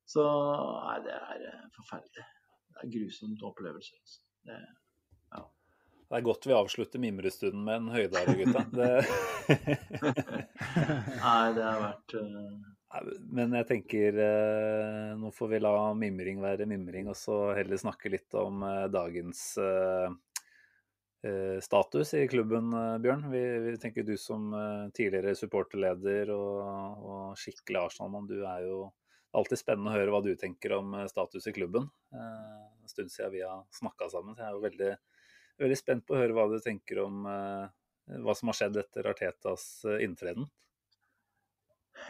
Så 0.06 0.22
nei, 0.22 0.98
det 1.02 1.14
er 1.16 1.40
eh, 1.48 1.64
forferdelig. 1.74 2.26
Det 2.70 2.82
er 2.84 2.90
grusomt 2.92 3.42
opplevelse. 3.48 3.96
Altså. 3.98 4.20
Det, 4.46 4.58
Det 6.04 6.18
er 6.20 6.26
godt 6.28 6.46
vi 6.46 6.54
avslutter 6.54 7.02
mimrestunden 7.02 7.64
med 7.66 7.80
en 7.80 7.88
høydare, 7.96 8.36
gutta. 8.38 8.62
Det... 8.78 8.90
nei, 11.24 11.46
det 11.56 11.64
har 11.64 11.80
vært 11.82 12.14
Nei, 12.20 12.73
Men 13.34 13.54
jeg 13.58 13.66
tenker 13.68 14.18
eh, 14.22 15.14
nå 15.18 15.30
får 15.34 15.50
vi 15.50 15.60
la 15.62 15.74
mimring 15.98 16.42
være 16.42 16.68
mimring, 16.70 17.08
og 17.10 17.18
så 17.18 17.38
heller 17.56 17.80
snakke 17.80 18.12
litt 18.12 18.34
om 18.38 18.62
eh, 18.66 18.86
dagens 18.92 19.42
eh, 19.62 20.10
status 21.64 22.12
i 22.18 22.26
klubben, 22.28 22.68
Bjørn. 23.02 23.30
Vi, 23.32 23.42
vi 23.64 23.76
tenker 23.80 24.04
du 24.04 24.12
som 24.20 24.52
tidligere 24.92 25.32
supporterleder 25.38 26.28
og, 26.34 26.58
og 27.00 27.38
skikkelig 27.40 27.80
Arsenal-mann, 27.80 28.28
du 28.28 28.42
er 28.44 28.66
jo 28.66 28.82
alltid 29.34 29.62
spennende 29.62 29.88
å 29.88 29.96
høre 29.96 30.12
hva 30.12 30.20
du 30.22 30.34
tenker 30.38 30.76
om 30.76 30.92
status 31.08 31.48
i 31.48 31.54
klubben. 31.56 31.88
En 32.12 32.92
stund 32.92 33.08
siden 33.08 33.32
vi 33.32 33.40
har 33.40 33.64
snakka 33.72 34.10
sammen, 34.12 34.36
så 34.36 34.44
jeg 34.44 34.50
er 34.50 34.58
jo 34.58 34.66
veldig, 34.66 34.90
veldig 35.64 35.78
spent 35.80 36.04
på 36.04 36.12
å 36.12 36.20
høre 36.20 36.36
hva 36.36 36.44
du 36.52 36.58
tenker 36.60 37.00
om 37.06 37.24
hva 37.24 38.36
som 38.36 38.52
har 38.52 38.60
skjedd 38.60 38.76
etter 38.84 39.08
Artetas 39.14 39.64
inntreden. 40.04 40.44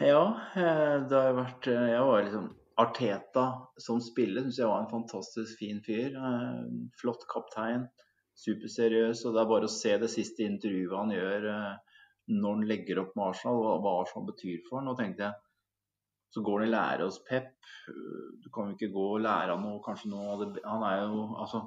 Ja, 0.03 0.39
eh, 0.55 0.95
det 1.07 1.15
har 1.15 1.29
jo 1.29 1.37
vært 1.39 1.67
eh, 1.71 1.89
Jeg 1.93 2.07
var 2.09 2.25
liksom 2.25 2.47
Arteta 2.75 3.45
som 3.79 4.01
spiller 4.03 4.43
syns 4.43 4.57
jeg 4.59 4.67
var 4.67 4.81
en 4.83 4.91
fantastisk 4.91 5.61
fin 5.61 5.79
fyr. 5.85 6.17
Eh, 6.19 6.65
Flott 6.99 7.23
kaptein. 7.31 7.87
Superseriøs. 8.35 9.23
Og 9.23 9.35
det 9.35 9.41
er 9.41 9.51
bare 9.53 9.69
å 9.69 9.71
se 9.71 9.95
det 10.01 10.11
siste 10.11 10.43
intervjuet 10.43 10.97
han 10.99 11.13
gjør 11.15 11.49
når 12.35 12.55
han 12.57 12.65
legger 12.67 12.99
opp 12.99 13.13
med 13.15 13.29
Arsenal, 13.29 13.61
hva, 13.79 13.93
Arsenal 14.01 14.25
betyr 14.27 14.63
for 14.65 14.81
han. 14.81 14.89
Og 14.91 14.99
tenkte 14.99 15.29
jeg 15.29 15.41
så 16.35 16.41
går 16.43 16.59
han 16.59 16.67
i 16.67 16.73
lære 16.73 17.05
hos 17.07 17.21
Pep. 17.23 17.53
Du 18.43 18.49
kan 18.51 18.67
jo 18.67 18.75
ikke 18.75 18.91
gå 18.91 19.05
og 19.13 19.21
lære 19.23 19.53
av 19.53 19.61
noe, 19.63 19.79
kanskje 19.85 20.09
noe 20.11 20.33
av 20.33 20.41
det 20.41 20.63
Han 20.67 20.83
er 20.83 21.05
jo 21.05 21.21
Altså, 21.39 21.61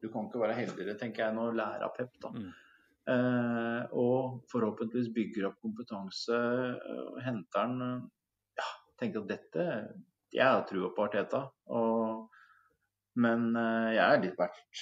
du 0.00 0.08
kan 0.12 0.30
ikke 0.30 0.40
være 0.40 0.56
heldigere, 0.56 0.94
tenker 0.96 1.26
jeg, 1.26 1.34
enn 1.34 1.42
å 1.42 1.50
lære 1.52 1.84
av 1.84 1.92
Pep, 1.98 2.14
da. 2.22 2.30
Mm. 2.32 2.54
Eh, 3.06 3.82
og 3.94 4.46
forhåpentligvis 4.50 5.12
bygger 5.14 5.44
opp 5.46 5.60
kompetanse 5.62 6.34
eh, 6.34 7.02
og 7.04 7.20
henter 7.22 7.60
han 7.62 7.82
eh, 7.84 8.06
Ja, 8.58 8.70
tenker 8.98 9.22
at 9.22 9.28
dette 9.30 9.66
Jeg 10.34 10.42
har 10.48 10.64
trua 10.66 10.90
på 10.94 11.04
Arteta. 11.04 11.44
Og, 11.70 12.24
men 13.22 13.52
jeg 13.54 14.02
har 14.02 14.18
litt 14.20 14.34
vært 14.36 14.80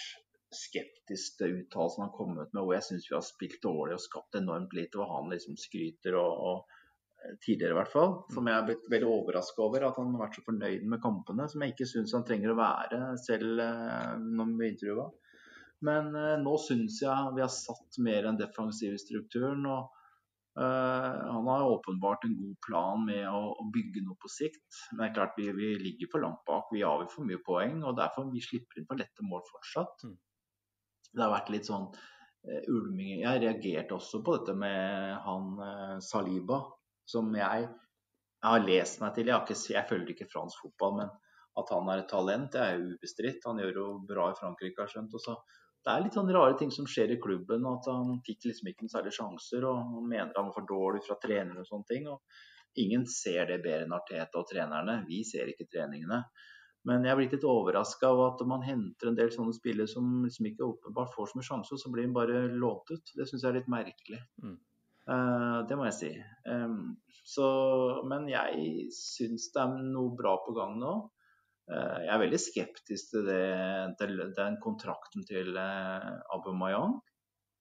skeptisk 0.55 1.37
til 1.39 1.59
uttalelsene 1.61 2.07
han 2.07 2.09
har 2.09 2.17
kommet 2.17 2.55
med, 2.55 2.63
hvor 2.63 2.73
jeg 2.75 2.87
syns 2.87 3.11
vi 3.11 3.15
har 3.15 3.27
spilt 3.27 3.61
dårlig 3.63 3.99
og 3.99 4.03
skapt 4.03 4.39
enormt 4.39 4.73
lite, 4.75 4.99
og 5.03 5.13
han 5.13 5.31
liksom 5.31 5.59
skryter 5.61 6.17
og, 6.19 6.41
og 6.49 7.37
tidligere 7.45 7.75
i 7.75 7.79
hvert 7.79 7.93
fall. 7.93 8.17
Som 8.35 8.49
jeg 8.49 8.57
har 8.57 8.67
blitt 8.67 8.89
veldig 8.91 9.11
overraska 9.11 9.63
over. 9.67 9.87
At 9.87 10.01
han 10.01 10.15
har 10.15 10.25
vært 10.25 10.41
så 10.41 10.47
fornøyd 10.49 10.89
med 10.95 11.03
kampene. 11.05 11.47
Som 11.51 11.63
jeg 11.63 11.75
ikke 11.75 11.91
syns 11.93 12.17
han 12.17 12.27
trenger 12.27 12.55
å 12.55 12.59
være 12.59 13.03
selv 13.23 13.63
når 14.25 14.57
vi 14.63 14.73
intervjua. 14.73 15.07
Men 15.85 16.15
eh, 16.17 16.39
nå 16.41 16.55
syns 16.63 17.01
jeg 17.03 17.35
vi 17.37 17.45
har 17.45 17.53
satt 17.53 17.99
mer 18.05 18.31
enn 18.31 18.41
defensiv 18.41 18.97
i 18.97 19.03
strukturen. 19.03 19.67
og 19.69 19.93
Uh, 20.55 21.33
han 21.35 21.49
har 21.51 21.65
åpenbart 21.67 22.25
en 22.25 22.37
god 22.39 22.59
plan 22.63 23.01
med 23.03 23.25
å, 23.27 23.65
bygge 23.75 24.05
noe 24.07 24.15
på 24.23 24.29
sikt. 24.31 24.77
Men 24.93 25.01
det 25.01 25.07
er 25.09 25.15
klart 25.17 25.39
vi, 25.41 25.49
vi 25.51 25.73
ligger 25.83 26.13
for 26.13 26.23
langt 26.23 26.45
bak. 26.47 26.69
Vi 26.71 26.85
avgir 26.87 27.11
for 27.11 27.27
mye 27.27 27.41
poeng. 27.43 27.81
og 27.83 27.97
Derfor 27.99 28.29
vi 28.31 28.43
slipper 28.45 28.79
inn 28.79 28.87
for 28.87 29.01
lette 29.01 29.27
mål 29.27 29.43
fortsatt. 29.49 30.05
Mm. 30.07 30.13
Det 31.11 31.25
har 31.25 31.33
vært 31.33 31.51
litt 31.57 31.67
sånn 31.67 31.89
uh, 31.91 32.63
ulming. 32.71 33.25
Jeg 33.25 33.43
reagerte 33.43 33.99
også 33.99 34.23
på 34.23 34.37
dette 34.39 34.55
med 34.55 35.19
han 35.27 35.99
Saliba, 36.07 36.61
som 37.11 37.35
jeg, 37.35 37.67
jeg, 37.67 38.47
har 38.47 38.67
lest 38.69 39.03
meg 39.03 39.19
til. 39.19 39.33
Jeg, 39.35 39.43
ikke, 39.43 39.59
jeg 39.75 39.91
følger 39.91 40.15
ikke 40.15 40.31
fransk 40.37 40.69
fotball, 40.69 41.01
men 41.03 41.15
at 41.59 41.71
han 41.75 41.91
er 41.91 42.05
et 42.05 42.11
talent, 42.11 42.55
det 42.55 42.63
er 42.63 42.79
jo 42.79 42.95
ubestridt. 42.95 43.43
Han 43.51 43.59
gjør 43.63 43.83
jo 43.83 43.91
bra 44.07 44.31
i 44.31 44.39
Frankrike, 44.39 44.87
har 44.87 44.91
skjønt. 44.91 45.19
Også 45.19 45.35
det 45.85 45.93
er 45.93 46.05
litt 46.05 46.17
sånn 46.17 46.33
rare 46.33 46.57
ting 46.57 46.71
som 46.73 46.87
skjer 46.89 47.13
i 47.13 47.21
klubben. 47.21 47.67
At 47.69 47.89
han 47.93 48.17
fikk 48.25 48.49
liksom 48.49 48.71
ikke 48.71 48.87
noen 48.87 48.95
særlige 48.95 49.19
sjanser. 49.19 49.67
og 49.69 49.81
Han 49.83 50.09
mener 50.09 50.33
han 50.37 50.49
var 50.49 50.57
for 50.57 50.69
dårlig 50.71 51.05
fra 51.05 51.19
trener 51.21 51.61
og 51.61 51.69
sånne 51.69 51.89
ting. 51.91 52.09
og 52.09 52.81
Ingen 52.81 53.05
ser 53.07 53.47
det 53.51 53.61
bedre 53.63 53.85
enn 53.85 53.95
Arteta 53.95 54.41
og 54.41 54.49
trenerne. 54.51 55.03
Vi 55.09 55.21
ser 55.29 55.51
ikke 55.53 55.69
treningene. 55.71 56.25
Men 56.89 57.05
jeg 57.05 57.15
er 57.15 57.19
blitt 57.21 57.35
litt 57.37 57.47
overraska 57.49 58.11
av 58.13 58.23
at 58.27 58.43
man 58.49 58.65
henter 58.65 59.09
en 59.09 59.17
del 59.17 59.31
sånne 59.33 59.55
spillere 59.57 59.89
som 59.89 60.25
liksom 60.25 60.51
ikke 60.51 60.67
åpenbart 60.67 61.15
får 61.15 61.31
så 61.31 61.39
mye 61.39 61.47
sjanser, 61.47 61.77
og 61.77 61.81
så 61.81 61.93
blir 61.93 62.05
de 62.05 62.17
bare 62.17 62.43
lånt 62.53 62.93
ut. 62.93 63.13
Det 63.17 63.25
syns 63.29 63.45
jeg 63.45 63.51
er 63.51 63.57
litt 63.57 63.71
merkelig. 63.73 64.21
Mm. 64.45 64.59
Uh, 65.09 65.61
det 65.69 65.79
må 65.81 65.87
jeg 65.89 65.97
si. 65.97 66.11
Um, 66.49 66.97
så, 67.25 67.47
men 68.09 68.29
jeg 68.29 68.89
syns 68.93 69.49
det 69.55 69.63
er 69.65 69.79
noe 69.95 70.13
bra 70.17 70.37
på 70.45 70.53
gang 70.57 70.77
nå. 70.81 70.93
Eh, 71.65 71.99
jeg 72.05 72.13
er 72.13 72.21
veldig 72.21 72.41
skeptisk 72.41 73.15
til, 73.15 73.29
det, 73.29 73.97
til 74.01 74.21
den 74.37 74.59
kontrakten 74.63 75.25
til 75.29 75.57
eh, 75.57 76.11
Aubameyang. 76.37 76.99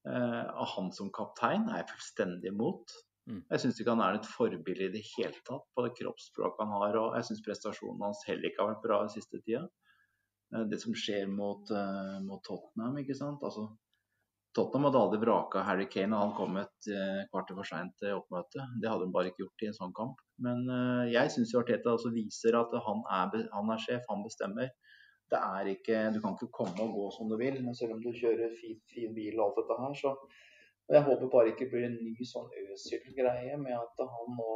Eh, 0.04 0.42
av 0.44 0.68
han 0.74 0.92
som 0.96 1.12
kaptein 1.16 1.70
er 1.70 1.82
jeg 1.82 1.92
fullstendig 1.94 2.52
imot. 2.52 2.96
Mm. 3.32 3.40
Jeg 3.54 3.64
syns 3.64 3.80
ikke 3.80 3.94
han 3.96 4.04
er 4.04 4.18
et 4.18 4.28
forbilde 4.28 4.90
i 4.90 4.96
det 4.98 5.06
hele 5.14 5.40
tatt 5.48 5.64
på 5.72 5.86
det 5.86 5.94
kroppsspråket 6.02 6.66
han 6.66 6.76
har. 6.82 7.00
Og 7.00 7.16
jeg 7.20 7.30
syns 7.30 7.46
prestasjonen 7.46 8.04
hans 8.10 8.26
heller 8.28 8.50
ikke 8.50 8.64
har 8.66 8.74
vært 8.74 8.84
bra 8.84 9.00
den 9.06 9.14
siste 9.16 9.40
tida. 9.46 9.64
Det 10.70 10.78
som 10.78 10.94
skjer 10.94 11.32
mot, 11.32 11.72
mot 12.22 12.44
Tottenham, 12.46 13.00
ikke 13.02 13.16
sant. 13.18 13.42
Altså, 13.42 13.72
Tottenham 14.54 14.86
hadde 14.88 15.00
aldri 15.02 15.20
vraka 15.24 15.64
Harry 15.66 15.88
Kane 15.90 16.14
og 16.14 16.22
han 16.22 16.34
kom 16.38 16.58
et 16.62 16.90
eh, 16.94 17.24
kvarter 17.32 17.58
for 17.58 17.66
seint 17.68 17.94
til 18.02 18.20
oppmøtet. 18.20 18.76
Det 18.82 18.90
hadde 18.90 19.08
de 19.08 19.16
bare 19.16 19.32
ikke 19.32 19.44
gjort 19.44 19.66
i 19.66 19.70
en 19.72 19.78
sånn 19.78 19.96
kamp. 19.98 20.22
Men 20.46 20.62
eh, 20.70 21.14
jeg 21.16 21.32
syns 21.34 21.54
Arteta 21.58 21.96
også 21.96 22.14
viser 22.14 22.60
at 22.60 22.76
han 22.86 23.02
er, 23.18 23.48
han 23.56 23.74
er, 23.74 23.82
sjef, 23.82 24.06
han 24.12 24.22
bestemmer. 24.26 24.70
Det 25.34 25.40
er 25.40 25.72
ikke, 25.72 26.00
Du 26.14 26.20
kan 26.22 26.38
ikke 26.38 26.54
komme 26.54 26.86
og 26.86 26.94
gå 26.94 27.10
som 27.16 27.30
du 27.32 27.38
vil, 27.40 27.58
men 27.66 27.74
selv 27.78 27.96
om 27.96 28.02
du 28.04 28.12
kjører 28.14 28.54
fin, 28.60 28.78
fin 28.94 29.16
bil 29.16 29.40
og 29.40 29.48
alt 29.48 29.62
dette 29.64 29.80
her, 29.82 30.00
så 30.04 30.16
Jeg 30.92 31.06
håper 31.08 31.30
bare 31.32 31.54
ikke 31.54 31.70
blir 31.72 31.86
en 31.88 31.94
ny 31.96 32.26
sånn 32.28 32.50
Øsil-greie 32.60 33.56
med 33.58 33.74
at 33.78 34.02
han 34.04 34.34
nå 34.36 34.50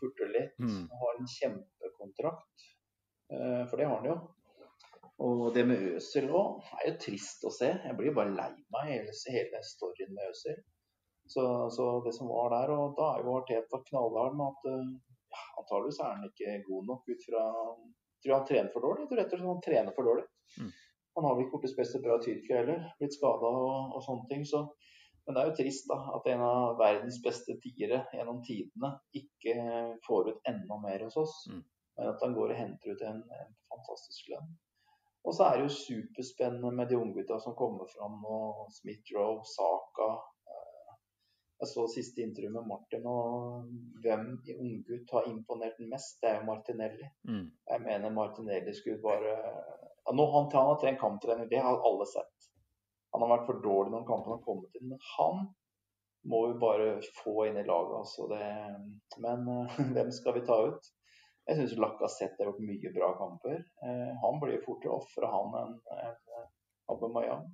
furter 0.00 0.32
litt. 0.32 0.54
Mm. 0.58 0.86
Har 1.02 1.20
en 1.20 1.28
kjempekontrakt. 1.28 2.64
Eh, 3.30 3.62
for 3.68 3.76
det 3.76 3.86
har 3.86 4.00
han 4.00 4.08
jo. 4.08 4.16
Og 5.24 5.54
det 5.56 5.64
med 5.64 5.84
Øsel 5.96 6.26
òg 6.28 6.64
er 6.76 6.90
jo 6.90 6.96
trist 7.06 7.44
å 7.48 7.52
se. 7.54 7.70
Jeg 7.72 7.96
blir 7.96 8.14
bare 8.16 8.34
lei 8.36 8.50
meg 8.74 8.90
hele, 8.92 9.14
hele 9.32 9.60
storyen 9.64 10.12
med 10.12 10.32
Øsel. 10.32 10.58
Så, 11.26 11.44
så, 11.74 11.86
det 12.04 12.12
som 12.14 12.28
var 12.30 12.52
der, 12.52 12.70
og 12.70 12.92
da 12.98 13.14
er 13.16 13.24
jo 13.24 13.38
Arteta 13.40 13.80
knallhard 13.88 14.36
med 14.38 14.52
at 14.52 14.66
uh, 14.70 14.90
ja, 15.32 15.40
antageligvis 15.62 16.02
er 16.04 16.12
han 16.12 16.28
ikke 16.28 16.58
god 16.68 16.90
nok 16.92 17.08
ut 17.10 17.24
fra 17.26 17.46
tror 18.26 18.34
han 18.38 18.46
trener 18.46 18.70
for 18.72 18.80
dårlig. 18.80 19.06
Tror 19.08 19.20
rett 19.20 19.32
og 19.32 19.38
slett 19.38 19.52
han 19.52 19.64
trener 19.64 19.96
for 19.96 20.08
dårlig. 20.08 20.26
Mm. 20.60 20.74
Han 21.16 21.26
har 21.26 21.36
vel 21.36 21.46
ikke 21.46 21.62
blitt 21.62 21.72
spesielt 21.72 22.04
bra 22.04 22.18
i 22.18 22.24
Tyrkia 22.26 22.60
heller. 22.60 22.84
Blitt 23.00 23.16
skada 23.16 23.52
og, 23.62 23.94
og, 23.94 24.02
sånne 24.04 24.28
ting. 24.32 24.44
Så, 24.48 24.62
men 25.26 25.36
det 25.36 25.42
er 25.42 25.50
jo 25.50 25.56
trist 25.60 25.88
da, 25.90 25.98
at 26.18 26.28
en 26.32 26.44
av 26.44 26.76
verdens 26.80 27.18
beste 27.24 27.56
tiere 27.62 28.02
gjennom 28.14 28.42
tidene 28.46 28.92
ikke 29.20 29.56
får 30.06 30.32
ut 30.32 30.52
enda 30.52 30.78
mer 30.82 31.06
hos 31.06 31.18
oss. 31.22 31.38
Mm. 31.52 31.64
Men 31.96 32.12
at 32.12 32.24
han 32.26 32.36
går 32.36 32.52
og 32.52 32.60
henter 32.60 32.92
ut 32.92 33.04
en, 33.08 33.22
en 33.40 33.58
fantastisk 33.72 34.32
lønn. 34.34 34.54
Og 35.26 35.34
så 35.34 35.44
er 35.44 35.58
det 35.58 35.66
jo 35.66 35.74
superspennende 35.74 36.70
med 36.78 36.88
de 36.90 36.98
unggutta 37.00 37.38
som 37.42 37.56
kommer 37.58 37.88
fram 37.90 38.20
nå. 38.22 38.38
Smith-Roe, 38.78 39.40
Saka. 39.50 40.08
Eh, 40.52 40.92
jeg 41.62 41.70
så 41.72 41.86
siste 41.90 42.22
intervju 42.22 42.52
med 42.54 42.68
Martin, 42.70 43.08
og 43.10 43.66
hvem 44.04 44.28
i 44.46 44.54
unggutt 44.54 45.14
har 45.16 45.26
imponert 45.30 45.80
mest, 45.90 46.20
det 46.22 46.30
er 46.30 46.38
jo 46.38 46.46
Martinelli. 46.50 47.10
Mm. 47.26 47.46
Jeg 47.72 47.84
mener 47.88 48.14
Martinelli 48.14 48.74
skulle 48.76 49.02
bare 49.02 49.34
ja, 49.34 50.14
Nå 50.14 50.26
han, 50.30 50.50
han 50.52 50.70
har 50.70 50.78
trent 50.78 51.00
kamptrening, 51.00 51.48
det 51.50 51.62
har 51.64 51.82
alle 51.90 52.06
sett. 52.06 52.50
Han 53.10 53.24
har 53.24 53.32
vært 53.32 53.48
for 53.48 53.62
dårlig 53.64 53.96
når 53.96 54.06
kampene 54.06 54.36
har 54.36 54.44
kommet 54.46 54.78
inn. 54.78 54.92
Men 54.92 55.02
han 55.16 55.48
må 56.30 56.44
vi 56.46 56.58
bare 56.62 57.00
få 57.18 57.48
inn 57.48 57.58
i 57.58 57.66
laget. 57.66 57.96
Altså 57.98 58.28
det, 58.30 58.44
men 59.26 59.50
hvem 59.96 60.14
skal 60.14 60.38
vi 60.38 60.46
ta 60.46 60.60
ut? 60.70 60.92
Jeg 61.46 61.58
syns 61.60 61.76
Lacassette 61.78 62.42
har 62.42 62.50
gjort 62.50 62.64
mye 62.66 62.90
bra 62.94 63.12
kamper. 63.18 63.60
Eh, 63.86 64.10
han 64.22 64.40
blir 64.42 64.64
fortere 64.64 64.96
ofre, 64.96 65.28
han, 65.30 65.54
enn 65.60 65.76
en 65.94 66.48
Aubameyang. 66.90 67.46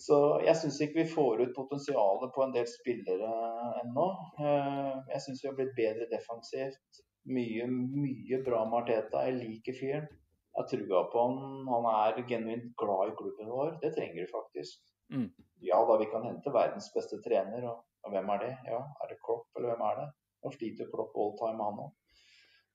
Så 0.00 0.16
jeg 0.44 0.56
syns 0.60 0.78
ikke 0.84 1.00
vi 1.00 1.08
får 1.14 1.40
ut 1.46 1.54
potensialet 1.56 2.32
på 2.34 2.44
en 2.44 2.52
del 2.52 2.66
spillere 2.68 3.30
ennå. 3.82 4.06
Eh, 4.44 4.92
jeg 5.14 5.24
syns 5.24 5.42
vi 5.42 5.48
har 5.48 5.56
blitt 5.56 5.76
bedre 5.78 6.08
defensivt. 6.12 7.00
Mye, 7.32 7.64
mye 7.72 8.42
bra 8.44 8.62
med 8.68 8.82
Arteta. 8.82 9.24
Jeg 9.26 9.40
liker 9.40 9.78
fyren. 9.80 10.10
Jeg 10.10 10.60
har 10.60 10.68
trua 10.70 11.02
på 11.12 11.24
han. 11.24 11.40
Han 11.72 11.88
er 11.92 12.20
genuint 12.28 12.68
glad 12.80 13.12
i 13.12 13.16
klubben 13.16 13.48
vår. 13.52 13.78
Det 13.80 13.94
trenger 13.96 14.20
vi 14.20 14.28
faktisk. 14.30 14.84
Mm. 15.12 15.30
Ja 15.64 15.80
da, 15.88 15.96
vi 16.00 16.10
kan 16.12 16.24
hente 16.26 16.52
verdens 16.52 16.88
beste 16.94 17.18
trener, 17.24 17.64
og, 17.70 17.84
og 18.04 18.12
hvem 18.12 18.30
er 18.34 18.42
det? 18.42 18.54
Ja, 18.68 18.80
Er 19.02 19.10
det 19.12 19.20
Klopp, 19.24 19.48
eller 19.56 19.72
hvem 19.72 19.84
er 19.88 20.00
det? 20.00 20.06
Nå 20.44 20.52
sliter 20.54 20.90
Klopp 20.92 21.16
all 21.16 21.36
time, 21.40 21.68
han 21.68 21.84
òg. 21.86 21.94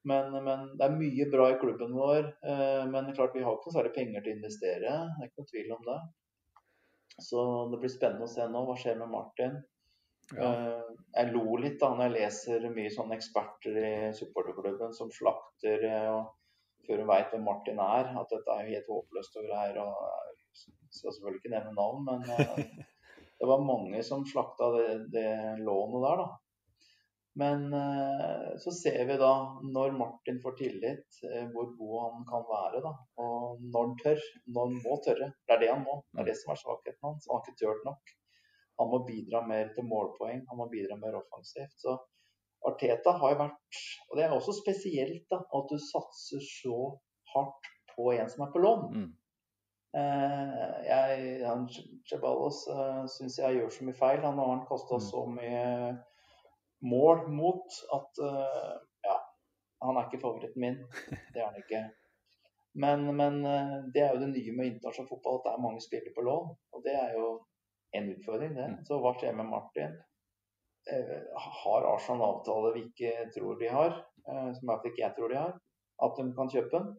Men, 0.10 0.32
men, 0.44 0.72
det 0.78 0.86
er 0.88 0.96
mye 0.98 1.28
bra 1.30 1.52
i 1.52 1.60
klubben 1.62 1.94
vår. 1.94 2.32
Eh, 2.42 2.84
men 2.90 3.12
klart 3.18 3.36
vi 3.38 3.44
har 3.46 3.58
ikke 3.58 3.70
noe 3.70 3.78
særlig 3.78 3.94
penger 3.98 4.24
til 4.24 4.34
å 4.34 4.40
investere. 4.40 4.96
Det 4.98 5.26
er 5.26 5.30
ikke 5.30 5.44
noe 5.44 5.52
tvil 5.52 5.76
om 5.76 5.86
det. 5.90 6.00
Så 7.22 7.44
det 7.70 7.82
blir 7.82 7.94
spennende 7.94 8.26
å 8.26 8.32
se 8.32 8.48
nå. 8.50 8.64
Hva 8.66 8.78
skjer 8.82 8.98
med 9.02 9.12
Martin? 9.14 9.60
Ja. 10.32 10.48
Eh, 10.48 10.92
jeg 11.18 11.34
lo 11.36 11.58
litt 11.60 11.78
da 11.82 11.92
når 11.94 12.08
jeg 12.08 12.16
leser 12.16 12.70
mye 12.74 12.94
sånne 12.94 13.18
eksperter 13.20 13.78
i 13.84 13.96
supporterklubben 14.18 14.94
som 14.96 15.12
slakter 15.14 15.86
eh, 15.90 16.22
før 16.88 17.04
hun 17.04 17.10
veit 17.12 17.34
hvem 17.34 17.44
Martin 17.46 17.82
er, 17.84 18.14
at 18.18 18.32
dette 18.32 18.56
er 18.56 18.66
jo 18.66 18.78
helt 18.78 18.94
håpløst 18.96 19.38
og 19.38 19.50
greier. 19.50 19.82
og 19.84 20.32
Jeg 20.32 20.98
skal 20.98 21.14
selvfølgelig 21.14 21.44
ikke 21.44 21.54
nevne 21.54 21.76
navn, 21.78 22.08
men 22.08 22.24
det 23.42 23.50
var 23.52 23.68
mange 23.68 24.02
som 24.08 24.26
slakta 24.26 24.72
det, 24.80 24.88
det 25.14 25.28
lånet 25.62 26.08
der. 26.08 26.24
da. 26.24 26.41
Men 27.34 27.74
eh, 27.74 28.58
så 28.58 28.72
ser 28.72 29.06
vi 29.06 29.18
da, 29.18 29.34
når 29.64 29.92
Martin 29.92 30.40
får 30.44 30.56
tillit, 30.60 31.20
eh, 31.30 31.46
hvor 31.54 31.70
god 31.80 32.00
han 32.06 32.26
kan 32.32 32.48
være. 32.50 32.82
da, 32.84 32.92
Og 33.24 33.62
når 33.62 33.86
han 33.88 33.94
tør. 34.04 34.26
Når 34.48 34.68
han 34.68 34.82
må 34.86 34.98
tørre. 35.06 35.30
Det 35.48 35.56
er 35.56 35.62
det 35.64 35.70
han 35.72 35.86
må. 35.86 36.02
Det 36.12 36.24
er 36.24 36.32
det 36.32 36.40
som 36.42 36.52
er 36.52 36.60
svakheten 36.64 37.08
hans. 37.08 37.30
Han 37.30 37.40
har 37.40 37.46
ikke 37.46 37.62
turt 37.62 37.86
nok. 37.88 38.16
Han 38.82 38.92
må 38.92 39.00
bidra 39.08 39.46
mer 39.48 39.72
til 39.76 39.88
målpoeng. 39.88 40.44
Han 40.50 40.60
må 40.60 40.68
bidra 40.74 41.00
mer 41.00 41.22
offensivt. 41.22 41.78
Så 41.80 41.96
Arteta 42.68 43.16
har 43.18 43.34
jo 43.34 43.40
vært 43.40 43.80
Og 44.10 44.18
det 44.18 44.26
er 44.26 44.36
også 44.36 44.54
spesielt 44.60 45.24
da, 45.32 45.40
at 45.40 45.72
du 45.72 45.80
satser 45.82 46.44
så 46.46 46.78
hardt 47.32 47.74
på 47.96 48.12
en 48.12 48.30
som 48.30 48.44
er 48.44 48.52
på 48.52 48.60
lån. 48.60 48.86
Mm. 48.92 49.10
Eh, 50.02 50.76
jeg, 50.88 51.24
han, 51.48 51.64
Ceballos 52.08 52.66
syns 53.16 53.40
jeg 53.40 53.62
gjør 53.62 53.72
så 53.72 53.88
mye 53.88 54.02
feil. 54.04 54.24
Han 54.28 54.40
har 54.44 54.66
kosta 54.68 55.00
mm. 55.00 55.08
så 55.08 55.26
mye 55.32 55.66
mål 56.82 57.26
mot 57.32 57.80
at 57.96 58.22
uh, 58.26 58.78
ja, 59.06 59.18
han 59.86 59.98
er 59.98 60.08
ikke 60.08 60.22
favoritten 60.22 60.64
min. 60.64 60.78
Det 61.34 61.42
er 61.42 61.48
han 61.48 61.60
ikke. 61.62 61.82
Men, 62.84 63.06
men 63.18 63.42
uh, 63.46 63.78
det 63.94 64.06
er 64.06 64.16
jo 64.16 64.22
det 64.24 64.32
nye 64.34 64.56
med 64.58 64.72
internasjonal 64.72 65.10
fotball, 65.10 65.40
at 65.40 65.48
det 65.48 65.54
er 65.54 65.66
mange 65.66 65.84
spillere 65.84 66.16
på 66.16 66.26
lån. 66.28 66.54
Og 66.76 66.86
det 66.86 66.96
er 66.98 67.18
jo 67.18 67.28
en 67.98 68.10
utfordring, 68.16 68.56
det. 68.58 68.70
Mm. 68.72 68.80
Så 68.88 69.02
hva 69.04 69.14
skjer 69.18 69.38
med 69.38 69.52
Martin? 69.52 70.00
Uh, 70.90 71.20
har 71.62 71.90
Arsenal 71.94 72.28
avtale 72.30 72.74
vi 72.78 72.88
ikke 72.90 73.30
tror 73.36 73.60
de 73.60 73.70
har, 73.70 74.00
som 74.22 74.70
i 74.70 74.74
ikke 74.90 75.02
jeg 75.02 75.14
tror 75.18 75.32
de 75.32 75.38
har, 75.40 75.56
at 76.06 76.20
de 76.20 76.28
kan 76.38 76.50
kjøpe 76.54 76.72
den? 76.76 76.92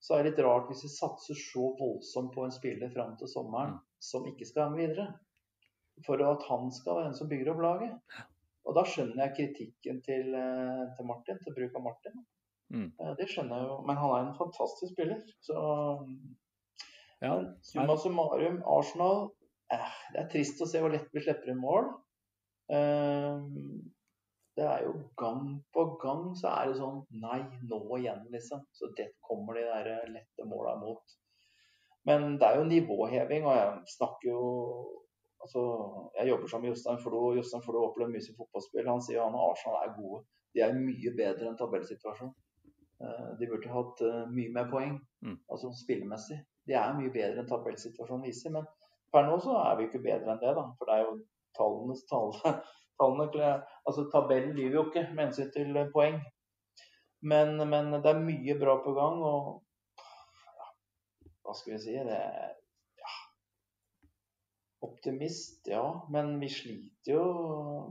Så 0.00 0.14
er 0.16 0.22
det 0.22 0.30
litt 0.30 0.44
rart 0.46 0.68
hvis 0.70 0.84
vi 0.86 0.90
satser 0.94 1.36
så 1.36 1.70
voldsomt 1.76 2.32
på 2.32 2.46
en 2.46 2.54
spiller 2.54 2.92
fram 2.94 3.16
til 3.20 3.28
sommeren 3.28 3.74
mm. 3.76 3.80
som 4.00 4.28
ikke 4.30 4.46
skal 4.48 4.62
være 4.62 4.72
med 4.72 4.80
videre. 4.80 5.08
For 6.06 6.22
at 6.24 6.46
han 6.48 6.70
skal 6.72 6.96
være 6.96 7.10
den 7.10 7.18
som 7.18 7.28
bygger 7.28 7.52
opp 7.52 7.60
laget. 7.66 8.22
Og 8.70 8.76
da 8.78 8.84
skjønner 8.86 9.24
jeg 9.24 9.34
kritikken 9.36 9.98
til, 10.06 10.34
eh, 10.38 10.84
til 10.94 11.08
Martin, 11.08 11.40
til 11.42 11.56
bruk 11.56 11.74
av 11.74 11.82
Martin. 11.88 12.20
Mm. 12.70 12.92
Eh, 13.00 13.14
det 13.18 13.26
skjønner 13.30 13.58
jeg 13.58 13.66
jo, 13.66 13.78
men 13.86 13.98
han 13.98 14.12
er 14.14 14.28
en 14.28 14.36
fantastisk 14.38 14.94
spiller. 14.94 15.24
Så 15.42 15.56
ja, 17.20 17.32
summa 17.66 17.96
summarum, 18.00 18.60
Arsenal 18.64 19.26
eh, 19.74 19.96
Det 20.14 20.22
er 20.22 20.28
trist 20.32 20.62
å 20.62 20.68
se 20.70 20.80
hvor 20.80 20.94
lett 20.94 21.10
vi 21.12 21.24
slipper 21.24 21.50
inn 21.50 21.58
mål. 21.60 21.90
Eh, 22.70 23.42
det 24.60 24.68
er 24.68 24.86
jo 24.86 24.94
gang 25.18 25.56
på 25.74 25.84
gang 26.02 26.30
så 26.38 26.52
er 26.52 26.70
det 26.70 26.78
sånn 26.78 27.02
Nei, 27.22 27.40
nå 27.66 27.82
igjen, 27.98 28.22
liksom. 28.30 28.62
Så 28.76 28.92
det 28.96 29.10
kommer 29.24 29.58
de 29.58 29.66
der 29.66 30.06
lette 30.14 30.46
måla 30.46 30.76
mot. 30.78 31.18
Men 32.06 32.38
det 32.40 32.46
er 32.46 32.60
jo 32.60 32.70
nivåheving, 32.70 33.44
og 33.50 33.58
jeg 33.58 33.94
snakker 33.98 34.30
jo 34.30 34.42
altså, 35.42 35.62
Jeg 36.18 36.28
jobber 36.28 36.48
sammen 36.48 36.68
med 36.68 36.74
Jostein 36.74 36.98
Flo. 37.02 37.22
Jostein 37.36 37.62
Flo 37.64 37.84
opplever 37.88 38.12
mye 38.12 38.24
som 38.24 38.36
fotballspill. 38.38 38.88
Han 38.88 39.02
sier 39.04 39.22
han 39.24 39.34
og 39.38 39.52
Arsenal 39.52 39.82
er 39.86 39.94
gode. 39.96 40.22
De 40.54 40.62
er 40.66 40.74
mye 40.76 41.12
bedre 41.16 41.48
enn 41.50 41.58
tabellsituasjonen. 41.60 42.34
Eh, 43.00 43.28
De 43.40 43.48
burde 43.50 43.70
hatt 43.72 44.02
eh, 44.06 44.26
mye 44.36 44.52
mer 44.56 44.68
poeng, 44.72 44.98
Mm. 45.22 45.36
altså 45.52 45.68
spillemessig. 45.76 46.38
De 46.66 46.72
er 46.72 46.94
mye 46.96 47.10
bedre 47.12 47.42
enn 47.42 47.48
tabellsituasjonen 47.48 48.24
viser. 48.24 48.50
Men 48.54 48.64
per 49.12 49.26
nå 49.28 49.38
så 49.44 49.56
er 49.66 49.76
vi 49.76 49.84
ikke 49.88 50.02
bedre 50.04 50.32
enn 50.32 50.40
det, 50.42 50.54
da. 50.56 50.64
For 50.78 50.88
det 50.88 50.94
er 50.96 51.02
jo 51.06 51.16
tallenes 51.58 52.04
tale. 52.08 52.54
Tallene, 53.00 53.50
altså 53.86 54.06
Tabellen 54.12 54.52
lyver 54.56 54.74
jo 54.78 54.84
ikke 54.88 55.06
med 55.14 55.26
hensyn 55.26 55.50
til 55.54 55.76
eh, 55.76 55.90
poeng. 55.94 56.20
Men, 57.22 57.56
men 57.68 57.92
det 58.00 58.06
er 58.14 58.20
mye 58.24 58.54
bra 58.60 58.78
på 58.84 58.92
gang, 58.96 59.18
og 59.20 59.62
ja, 60.56 60.68
hva 61.44 61.54
skal 61.56 61.74
vi 61.74 61.80
si 61.82 61.92
det 61.96 62.16
er. 62.16 62.54
Optimist, 64.82 65.66
ja. 65.68 65.84
Men 66.12 66.38
vi 66.40 66.48
sliter 66.48 67.12
jo 67.14 67.24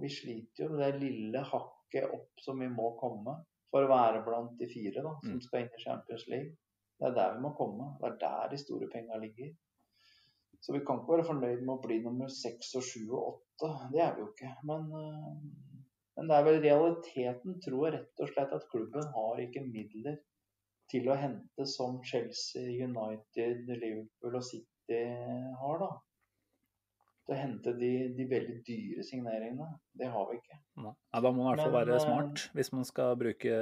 vi 0.01 0.09
sliter 0.09 0.65
jo 0.65 0.69
med 0.73 0.81
det 0.85 1.01
lille 1.03 1.43
hakket 1.45 2.09
opp 2.15 2.41
som 2.41 2.59
vi 2.59 2.69
må 2.71 2.91
komme 2.99 3.35
for 3.69 3.85
å 3.85 3.91
være 3.91 4.23
blant 4.25 4.55
de 4.57 4.65
fire 4.71 5.03
da, 5.05 5.11
som 5.21 5.35
Mm. 5.37 5.41
skal 5.45 5.61
inn 5.61 5.75
i 5.77 5.83
Champions 5.83 6.27
League. 6.27 6.55
Det 6.99 7.07
er 7.07 7.15
der 7.15 7.35
vi 7.35 7.41
må 7.45 7.51
komme. 7.55 7.91
Det 8.01 8.07
er 8.09 8.17
der 8.23 8.49
de 8.49 8.57
store 8.57 8.87
penga 8.91 9.19
ligger. 9.21 9.51
Så 10.61 10.73
vi 10.73 10.79
kan 10.85 10.99
ikke 10.99 11.13
være 11.17 11.27
fornøyd 11.29 11.61
med 11.61 11.75
å 11.75 11.81
bli 11.81 11.99
nummer 12.03 12.27
seks 12.27 12.73
og 12.75 12.83
sju 12.83 13.05
og 13.13 13.27
åtte. 13.29 13.69
Det 13.93 14.01
er 14.01 14.15
vi 14.15 14.21
jo 14.25 14.31
ikke. 14.33 14.49
Men, 14.67 14.89
øh, 14.91 15.37
men 16.17 16.27
det 16.27 16.35
er 16.35 16.43
vel 16.43 16.59
realiteten, 16.65 17.61
tror 17.63 17.85
jeg 17.85 17.93
rett 17.99 18.19
og 18.25 18.33
slett, 18.33 18.51
at 18.57 18.67
klubben 18.73 19.07
har 19.13 19.39
ikke 19.45 19.63
midler 19.69 20.17
til 20.91 21.07
å 21.07 21.15
hente 21.15 21.65
som 21.69 22.01
Chelsea, 22.03 22.65
United, 22.83 23.69
Liverpool 23.69 24.35
og 24.35 24.43
City 24.43 24.99
har, 25.61 25.77
da. 25.85 25.89
Til 27.30 27.36
å 27.36 27.43
hente 27.43 27.71
de, 27.77 27.89
de 28.17 28.25
veldig 28.25 28.55
dyre 28.65 29.03
signeringene. 29.05 29.67
Det 30.01 30.07
har 30.09 30.23
vi 30.32 30.39
ikke. 30.39 30.55
Nei, 30.82 30.93
Ja, 31.13 31.19
da 31.21 31.30
må 31.30 31.43
man 31.43 31.51
i 31.51 31.51
hvert 31.51 31.67
fall 31.67 31.75
være 31.75 31.99
eh, 31.99 32.01
smart 32.01 32.45
hvis 32.57 32.71
man 32.73 32.88
skal 32.89 33.13
bruke, 33.21 33.59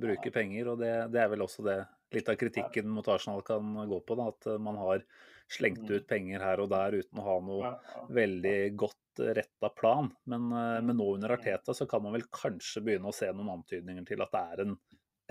bruke 0.00 0.32
penger. 0.32 0.70
Og 0.72 0.80
det, 0.80 0.92
det 1.12 1.20
er 1.20 1.28
vel 1.34 1.44
også 1.44 1.66
det 1.66 1.82
litt 2.16 2.30
av 2.32 2.38
kritikken 2.40 2.88
mot 2.88 3.10
Arsenal 3.12 3.44
kan 3.44 3.76
gå 3.90 4.00
på. 4.08 4.16
Da, 4.16 4.30
at 4.32 4.48
man 4.64 4.80
har 4.80 5.04
slengt 5.52 5.84
ut 5.90 6.08
penger 6.08 6.40
her 6.48 6.64
og 6.64 6.72
der 6.72 6.96
uten 7.02 7.20
å 7.20 7.28
ha 7.28 7.36
noe 7.44 7.60
Ja, 7.66 7.74
ja. 7.92 8.06
veldig 8.22 8.56
godt 8.86 9.24
retta 9.36 9.68
plan. 9.76 10.08
Men, 10.24 10.48
eh, 10.56 10.80
men 10.80 10.96
nå 10.96 11.12
under 11.18 11.36
Arteta 11.36 11.76
så 11.76 11.84
kan 11.90 12.08
man 12.08 12.16
vel 12.16 12.24
kanskje 12.32 12.86
begynne 12.88 13.12
å 13.12 13.16
se 13.20 13.28
noen 13.36 13.52
antydninger 13.58 14.08
til 14.08 14.24
at 14.24 14.32
det 14.32 14.44
er 14.54 14.64
en, 14.64 14.78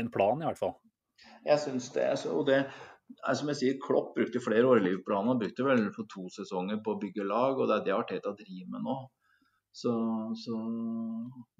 en 0.06 0.14
plan, 0.14 0.46
i 0.46 0.52
hvert 0.52 0.62
fall. 0.62 0.78
Jeg 1.46 1.60
syns 1.60 1.90
det. 1.94 2.08
så- 2.20 2.36
Og 2.38 2.46
det 2.48 2.60
er 3.28 3.34
som 3.36 3.48
jeg 3.48 3.56
sier, 3.60 3.80
Klopp 3.84 4.16
brukte 4.16 4.42
flere 4.44 4.68
år 4.68 4.82
i 4.82 4.86
Liverpool. 4.88 5.28
Han 5.28 5.40
brukte 5.40 5.66
vel 5.66 5.92
for 5.96 6.08
to 6.14 6.30
sesonger 6.30 6.82
på 6.84 6.96
å 6.96 7.02
bygge 7.02 7.28
lag, 7.28 7.60
og 7.60 7.68
det 7.68 7.76
er 7.78 7.84
det 7.84 7.94
Arteta 7.98 8.36
driver 8.38 8.70
med 8.72 8.84
nå. 8.88 8.98
Så, 9.74 9.92
så 10.38 10.54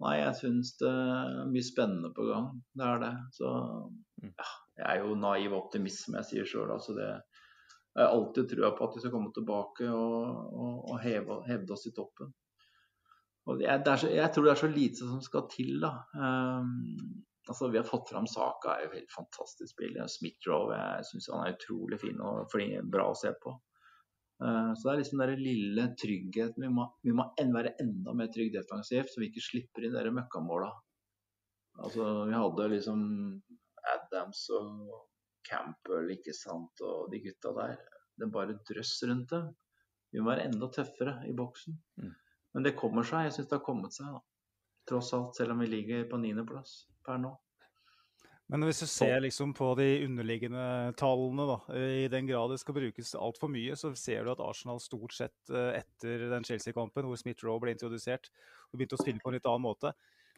Nei, 0.04 0.18
jeg 0.20 0.36
syns 0.38 0.76
det 0.78 0.90
er 0.90 1.46
mye 1.50 1.66
spennende 1.66 2.14
på 2.14 2.28
gang. 2.30 2.50
Det 2.78 2.86
er 2.86 3.00
det. 3.00 3.14
Så 3.34 3.50
ja, 4.22 4.50
jeg 4.78 4.86
er 4.90 5.08
jo 5.08 5.16
naiv 5.16 5.56
optimist, 5.58 6.06
som 6.06 6.16
jeg 6.20 6.30
sier 6.30 6.46
sjøl. 6.46 6.72
Altså 6.76 6.94
det 6.98 7.10
jeg 7.94 8.08
har 8.08 8.14
alltid 8.16 8.50
trua 8.50 8.72
på 8.74 8.88
at 8.88 8.96
vi 8.96 9.02
skal 9.04 9.12
komme 9.14 9.30
tilbake 9.34 9.86
og, 9.94 10.24
og, 10.58 10.78
og 10.90 11.02
heve, 11.04 11.36
hevde 11.46 11.76
oss 11.76 11.86
i 11.86 11.94
toppen. 11.94 12.32
Er, 13.46 13.84
er 13.84 14.00
så, 14.00 14.10
jeg 14.10 14.32
tror 14.34 14.48
det 14.48 14.54
er 14.54 14.62
så 14.62 14.70
lite 14.72 15.10
som 15.10 15.20
skal 15.22 15.44
til. 15.52 15.76
da. 15.84 15.92
Um, 16.16 17.22
altså 17.48 17.68
Vi 17.70 17.78
har 17.78 17.84
fått 17.84 18.10
fram 18.10 18.28
Saka, 18.28 18.78
er 18.78 18.88
jo 18.88 18.96
helt 18.96 19.12
fantastisk 19.12 19.74
spiller. 19.74 20.08
Smith-Roe 20.08 20.78
jeg 20.78 21.08
syns 21.10 21.30
han 21.34 21.46
er 21.46 21.56
utrolig 21.58 22.00
fin 22.02 22.22
og 22.24 22.56
bra 22.92 23.10
å 23.12 23.18
se 23.20 23.34
på. 23.44 23.56
Uh, 24.44 24.72
så 24.76 24.88
det 24.88 24.94
er 24.94 25.02
liksom 25.02 25.24
den 25.24 25.44
lille 25.44 25.88
tryggheten. 26.00 26.66
Vi 26.66 26.72
må, 26.72 26.88
vi 27.04 27.16
må 27.16 27.28
en, 27.40 27.54
være 27.56 27.76
enda 27.84 28.16
mer 28.18 28.32
trygg 28.34 28.54
defensivt, 28.56 29.12
så 29.12 29.22
vi 29.22 29.30
ikke 29.32 29.44
slipper 29.44 29.88
inn 29.88 29.96
de 29.96 30.14
møkkamåla. 30.16 30.72
Altså, 31.84 32.08
vi 32.30 32.38
hadde 32.38 32.70
liksom 32.76 33.04
Adams 33.94 34.46
og 34.54 34.94
Campbell, 35.48 36.12
ikke 36.16 36.36
sant, 36.38 36.84
og 36.86 37.12
de 37.12 37.22
gutta 37.24 37.54
der. 37.58 37.78
Det 38.16 38.28
er 38.28 38.34
bare 38.36 38.60
drøss 38.70 38.98
rundt 39.10 39.32
dem. 39.34 39.52
Vi 40.14 40.22
må 40.22 40.30
være 40.30 40.48
enda 40.52 40.70
tøffere 40.72 41.18
i 41.28 41.34
boksen. 41.36 41.76
Mm. 42.00 42.14
Men 42.54 42.68
det 42.68 42.78
kommer 42.78 43.08
seg. 43.08 43.28
Jeg 43.28 43.38
syns 43.38 43.50
det 43.50 43.58
har 43.58 43.66
kommet 43.66 43.96
seg, 43.96 44.14
da. 44.14 44.22
Tross 44.92 45.14
alt, 45.16 45.36
selv 45.38 45.56
om 45.56 45.64
vi 45.64 45.72
ligger 45.72 46.04
på 46.12 46.20
niendeplass 46.22 46.84
per 47.06 47.22
nå. 47.24 47.36
Men 48.52 48.66
hvis 48.68 48.82
du 48.84 48.88
ser 48.92 49.22
liksom 49.24 49.54
på 49.56 49.70
de 49.80 49.86
underliggende 50.06 50.64
tallene, 51.00 51.46
da, 51.48 51.56
i 52.04 52.08
den 52.12 52.28
grad 52.28 52.52
det 52.52 52.60
skal 52.62 52.76
brukes 52.76 53.14
altfor 53.18 53.50
mye, 53.52 53.76
så 53.80 53.94
ser 53.98 54.26
du 54.28 54.34
at 54.34 54.44
Arsenal 54.44 54.82
stort 54.84 55.16
sett 55.16 55.50
eh, 55.54 55.80
etter 55.80 56.28
den 56.34 56.46
Chelsea-kampen 56.48 57.08
hvor 57.08 57.20
Smith-Roe 57.20 57.62
ble 57.64 57.74
introdusert 57.74 58.30
og 58.70 58.78
begynte 58.82 59.00
å 59.00 59.02
spille 59.02 59.24
på 59.24 59.32
en 59.32 59.38
litt 59.40 59.48
annen 59.50 59.64
måte, 59.66 59.94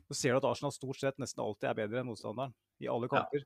så 0.05 0.17
ser 0.19 0.35
du 0.35 0.39
at 0.43 0.47
Arsenal 0.51 0.73
stort 0.75 1.01
sett 1.01 1.17
nesten 1.21 1.41
alltid 1.43 1.71
er 1.71 1.79
bedre 1.81 2.03
enn 2.03 2.11
motstanderen 2.11 2.53
i 2.85 2.89
alle 2.91 3.09
Ja. 3.11 3.25
kamper. 3.25 3.43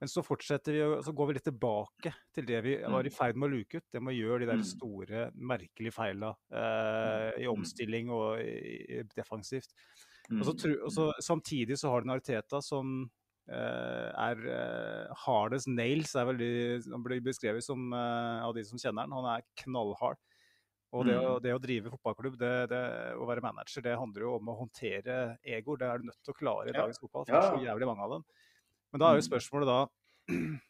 Men 0.00 0.10
så 0.12 0.20
fortsetter 0.24 0.76
vi, 0.76 0.80
så 1.02 1.12
går 1.16 1.28
vi 1.30 1.34
litt 1.38 1.46
tilbake 1.48 2.12
til 2.36 2.46
det 2.48 2.58
vi 2.66 2.74
var 2.84 3.06
i 3.08 3.12
ferd 3.12 3.38
med 3.40 3.48
å 3.48 3.54
luke 3.56 3.80
ut. 3.80 3.86
Det 3.92 4.02
med 4.04 4.12
å 4.12 4.18
gjøre 4.18 4.42
de 4.44 4.50
der 4.52 4.62
Mm. 4.62 4.68
store, 4.68 5.22
merkelige 5.34 5.94
feilene 5.96 6.34
eh, 6.52 7.30
i 7.42 7.48
Mm. 7.52 7.52
omstilling 7.52 8.12
og 8.12 8.42
i, 8.44 9.00
i 9.00 9.02
defensivt. 9.16 9.72
Mm. 10.30 10.40
Og 10.40 10.46
så, 10.48 10.72
og 10.82 10.90
så, 10.92 11.06
samtidig 11.22 11.78
så 11.78 11.90
har 11.92 12.02
du 12.02 12.08
en 12.10 12.16
Arteta 12.16 12.60
som 12.64 13.10
uh, 13.50 14.08
er 14.10 14.40
uh, 14.46 15.14
hardest 15.26 15.68
nails. 15.70 16.14
Er 16.18 16.26
veldig, 16.30 16.52
han 16.90 17.04
blir 17.04 17.20
beskrevet 17.22 17.62
som 17.64 17.92
uh, 17.94 18.42
av 18.46 18.54
de 18.56 18.64
som 18.66 18.78
kjenner 18.80 19.06
han. 19.06 19.14
Han 19.14 19.28
er 19.36 19.46
knallhard. 19.62 20.18
Og 20.94 21.04
det, 21.04 21.16
å, 21.18 21.36
Mm. 21.36 21.42
det 21.42 21.52
å 21.52 21.60
drive 21.60 21.90
fotballklubb, 21.92 22.36
det, 22.40 22.52
det, 22.70 22.82
å 23.18 23.26
være 23.28 23.42
manager, 23.44 23.82
det 23.84 23.96
handler 23.98 24.22
jo 24.22 24.34
om 24.38 24.48
å 24.48 24.54
håndtere 24.62 25.16
egoer. 25.44 25.80
Det 25.82 25.88
er 25.90 25.98
du 25.98 26.06
nødt 26.08 26.20
til 26.24 26.32
å 26.32 26.38
klare 26.38 26.70
i 26.70 26.72
Ja. 26.72 26.80
dagens 26.82 27.00
fotball, 27.02 27.26
for 27.26 27.34
det 27.34 27.42
er 27.42 27.56
så 27.58 27.66
jævlig 27.66 27.88
mange 27.90 28.02
av 28.06 28.10
dem. 28.16 28.24
Men 28.92 29.02
da 29.02 29.10
er 29.10 29.18
jo 29.18 29.26
Mm. 29.26 29.30
spørsmålet 29.30 29.66
da 29.66 29.80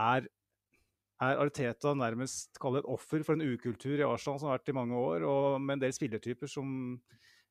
Er, 0.00 0.26
er 1.20 1.40
Arteta 1.42 1.92
nærmest 1.94 2.58
kall 2.62 2.76
et 2.78 2.88
offer 2.88 3.22
for 3.26 3.34
en 3.34 3.42
ukultur 3.42 3.98
i 3.98 4.06
Arsenal 4.06 4.38
som 4.40 4.48
har 4.48 4.58
vært 4.58 4.70
i 4.72 4.76
mange 4.76 4.94
år, 4.96 5.24
og 5.26 5.60
med 5.60 5.74
en 5.76 5.82
del 5.84 5.92
spillertyper 5.92 6.48
som 6.48 7.00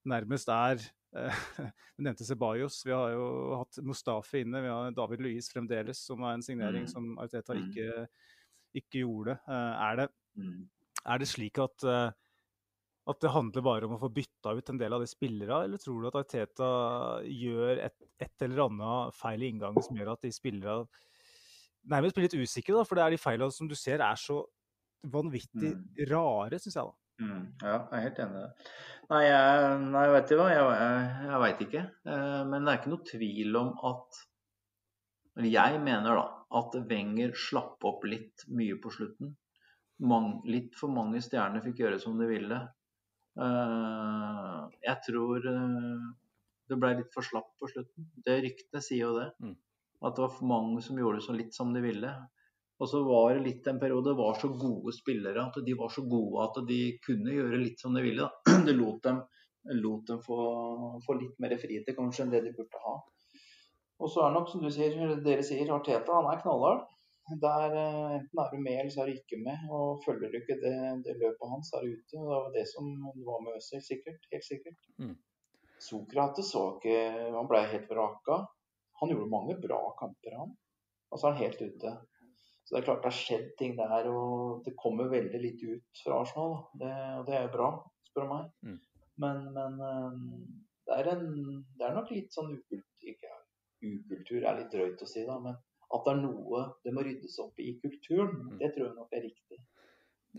nærmest 0.07 0.49
er 0.49 0.79
Du 1.97 2.03
nevnte 2.05 2.25
Sebajos. 2.27 2.83
Vi 2.85 2.91
har 2.93 3.11
jo 3.15 3.55
hatt 3.59 3.79
Mustafi 3.83 4.43
inne. 4.45 4.61
Vi 4.61 4.69
har 4.71 4.91
David 4.95 5.21
Luiz 5.25 5.49
fremdeles, 5.51 5.97
som 6.05 6.21
er 6.23 6.33
en 6.37 6.41
signering 6.45 6.85
Mm. 6.85 6.91
som 6.91 7.17
Arteta 7.19 7.55
Mm. 7.55 7.69
ikke, 7.69 8.07
ikke 8.83 9.01
gjorde. 9.03 9.39
Eh, 9.47 9.73
er, 9.89 9.95
det, 10.03 10.09
Mm. 10.37 10.69
er 11.05 11.17
det 11.17 11.27
slik 11.27 11.57
at 11.59 11.83
eh, 11.83 12.11
at 13.09 13.19
det 13.21 13.31
handler 13.33 13.63
bare 13.65 13.85
om 13.87 13.95
å 13.95 13.99
få 14.03 14.09
bytta 14.13 14.51
ut 14.55 14.69
en 14.69 14.77
del 14.77 14.93
av 14.93 15.01
de 15.01 15.07
spillerne, 15.07 15.63
eller 15.65 15.77
tror 15.81 16.01
du 16.03 16.07
at 16.11 16.19
Arteta 16.19 17.23
gjør 17.25 17.79
et, 17.87 17.95
et 18.21 18.41
eller 18.45 18.67
annet 18.67 19.15
feil 19.17 19.41
i 19.41 19.49
inngangen 19.49 19.81
som 19.81 19.97
gjør 19.97 20.11
at 20.13 20.21
de 20.21 20.29
spillerne 20.29 20.85
nærmest 21.89 22.13
blir 22.13 22.27
litt 22.27 22.37
usikre, 22.37 22.75
da, 22.77 22.83
for 22.85 22.99
det 22.99 23.05
er 23.07 23.09
de 23.15 23.17
feilene 23.17 23.51
som 23.55 23.67
du 23.67 23.73
ser 23.73 23.99
er 24.03 24.13
så 24.19 24.43
vanvittig 25.09 25.71
Mm. 25.73 26.05
rare, 26.11 26.59
syns 26.59 26.75
jeg, 26.75 26.85
da. 26.85 26.93
Mm, 27.19 27.43
ja, 27.61 27.75
jeg 27.75 27.97
er 27.97 28.05
helt 28.05 28.19
enig 28.23 28.39
i 28.39 28.45
det. 28.45 28.71
Nei, 29.09 29.21
jeg, 29.25 29.77
nei, 29.89 30.05
vet 30.13 30.31
du 30.31 30.35
hva, 30.37 30.47
jeg, 30.53 30.65
jeg, 30.79 31.29
jeg 31.29 31.43
veit 31.43 31.63
ikke. 31.65 31.85
Eh, 32.13 32.41
men 32.49 32.65
det 32.65 32.71
er 32.71 32.81
ikke 32.81 32.93
noe 32.93 33.07
tvil 33.09 33.59
om 33.59 33.71
at 33.89 34.19
jeg 35.49 35.79
mener 35.83 36.19
da 36.19 36.25
at 36.59 36.75
Wenger 36.89 37.35
slapp 37.37 37.85
opp 37.85 38.05
litt 38.09 38.45
mye 38.55 38.77
på 38.81 38.91
slutten. 38.93 39.35
Mang, 40.09 40.39
litt 40.47 40.77
for 40.79 40.91
mange 40.93 41.21
stjerner 41.23 41.63
fikk 41.63 41.83
gjøre 41.83 41.99
som 42.01 42.17
de 42.19 42.27
ville. 42.29 42.59
Eh, 43.39 44.61
jeg 44.85 44.97
tror 45.05 45.49
eh, 45.51 46.07
det 46.69 46.77
ble 46.79 46.95
litt 47.01 47.13
for 47.13 47.25
slapp 47.25 47.51
på 47.59 47.69
slutten. 47.71 48.09
Det 48.25 48.39
Ryktene 48.45 48.83
sier 48.83 49.07
jo 49.07 49.15
det. 49.17 49.29
Mm. 49.43 49.55
At 50.05 50.15
det 50.15 50.25
var 50.25 50.35
for 50.37 50.49
mange 50.49 50.83
som 50.85 50.99
gjorde 50.99 51.19
det 51.19 51.27
så 51.27 51.35
litt 51.35 51.55
som 51.55 51.73
de 51.75 51.83
ville. 51.83 52.13
Og 52.79 52.87
så 52.87 53.01
var 53.03 53.33
det 53.35 53.43
litt 53.43 53.67
en 53.67 53.79
periode 53.79 54.13
var 54.15 54.37
så 54.39 54.49
gode 54.55 54.93
spillere 54.95 55.43
at 55.49 55.57
de 55.65 55.75
var 55.79 55.91
så 55.91 56.05
gode 56.07 56.45
at 56.45 56.59
de 56.69 56.79
kunne 57.03 57.35
gjøre 57.35 57.59
litt 57.59 57.81
som 57.81 57.95
de 57.95 58.03
ville. 58.05 58.27
Da. 58.27 58.59
Det 58.67 58.75
lot 58.77 59.01
dem, 59.03 59.19
lot 59.83 60.05
dem 60.07 60.21
få, 60.23 60.37
få 61.03 61.17
litt 61.19 61.41
mer 61.43 61.57
frihet 61.59 61.91
kanskje 61.97 62.25
enn 62.25 62.31
det 62.35 62.45
de 62.45 62.53
burde 62.55 62.83
ha. 62.85 62.95
Og 63.99 64.11
så 64.11 64.23
er 64.23 64.31
det 64.31 64.37
nok, 64.37 64.47
som 64.47 64.63
du 64.63 64.69
sier, 64.71 64.95
dere 65.25 65.43
sier, 65.43 65.71
Arteta 65.75 66.15
han 66.15 66.29
er 66.31 66.39
knallhard. 66.43 66.85
Der, 67.43 67.73
eh, 67.77 68.13
enten 68.15 68.39
er 68.41 68.47
du 68.49 68.61
med 68.63 68.77
eller 68.79 68.93
så 68.93 69.01
er 69.03 69.09
du 69.09 69.17
ikke 69.19 69.41
med. 69.43 69.65
Og 69.75 69.99
følger 70.05 70.31
du 70.31 70.37
ikke 70.39 70.57
det, 70.63 70.77
det 71.05 71.17
løpet 71.19 71.51
hans, 71.51 71.73
er 71.75 71.83
du 71.83 71.97
ute. 71.97 72.15
Og 72.15 72.29
det 72.29 72.37
var 72.37 72.53
det 72.55 72.63
som 72.71 72.87
var 73.27 73.43
med 73.43 73.57
Øzil, 73.59 73.83
sikkert. 73.85 74.23
Helt 74.31 74.47
sikkert. 74.47 74.87
Mm. 75.03 75.17
Sokrates 75.83 76.49
så 76.51 76.63
ikke 76.77 76.95
Han 77.35 77.51
ble 77.51 77.61
helt 77.73 77.91
vraka. 77.91 78.39
Han 79.01 79.11
gjorde 79.11 79.33
mange 79.35 79.59
bra 79.59 79.81
kamper, 79.99 80.39
han. 80.39 80.55
Og 81.11 81.19
så 81.19 81.27
er 81.27 81.35
han 81.35 81.43
helt 81.43 81.61
ute. 81.67 81.93
Så 82.69 82.75
det 82.75 82.83
er 82.83 82.85
klart 82.85 82.99
det 83.01 83.09
har 83.09 83.17
skjedd 83.17 83.45
ting 83.57 83.71
der, 83.79 84.07
og 84.13 84.59
det 84.65 84.75
kommer 84.77 85.07
veldig 85.09 85.39
lite 85.41 85.71
ut 85.79 86.01
fra 86.03 86.19
Arsenal. 86.21 86.51
Det, 86.77 86.89
og 87.17 87.23
det 87.25 87.33
er 87.33 87.47
jo 87.47 87.53
bra, 87.55 87.69
spør 88.05 88.27
du 88.27 88.29
meg. 88.29 88.51
Mm. 88.61 88.75
Men, 89.23 89.39
men 89.55 89.79
eh, 89.87 90.19
det 90.85 90.99
er, 90.99 91.09
en, 91.15 91.63
det 91.79 91.87
er 91.87 91.95
nok 91.97 92.11
litt 92.13 92.29
sånn 92.35 92.51
ukultur, 92.53 93.09
ikke, 93.09 93.31
ukultur 93.81 94.45
er 94.45 94.59
litt 94.61 94.69
drøyt 94.75 95.01
å 95.01 95.07
si, 95.09 95.23
da, 95.25 95.39
men 95.41 95.57
at 95.89 96.05
det 96.05 96.13
er 96.13 96.21
noe 96.21 96.61
det 96.85 96.93
må 96.93 97.01
ryddes 97.07 97.39
opp 97.41 97.57
i 97.57 97.71
i 97.71 97.75
kulturen, 97.81 98.35
Mm. 98.37 98.57
det 98.61 98.69
tror 98.75 98.85
jeg 98.85 98.95
nok 98.99 99.15
er 99.17 99.23
riktig. 99.25 99.59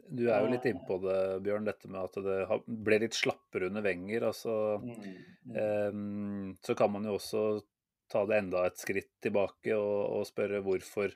Du 0.06 0.22
er 0.30 0.44
jo 0.44 0.52
litt 0.52 0.68
innpå 0.70 1.00
det, 1.02 1.18
Bjørn, 1.42 1.64
dette 1.66 1.88
med 1.90 2.04
at 2.06 2.14
det 2.22 2.60
ble 2.86 3.00
litt 3.02 3.16
slappere 3.18 3.66
under 3.72 3.82
Wenger. 3.82 4.28
Altså, 4.28 4.54
Mm. 4.78 5.16
um, 5.58 6.54
så 6.62 6.76
kan 6.78 6.92
man 6.94 7.08
jo 7.10 7.16
også 7.18 7.42
ta 8.08 8.22
det 8.30 8.38
enda 8.38 8.62
et 8.68 8.78
skritt 8.78 9.10
tilbake 9.20 9.74
og, 9.74 10.20
og 10.20 10.26
spørre 10.30 10.62
hvorfor 10.62 11.10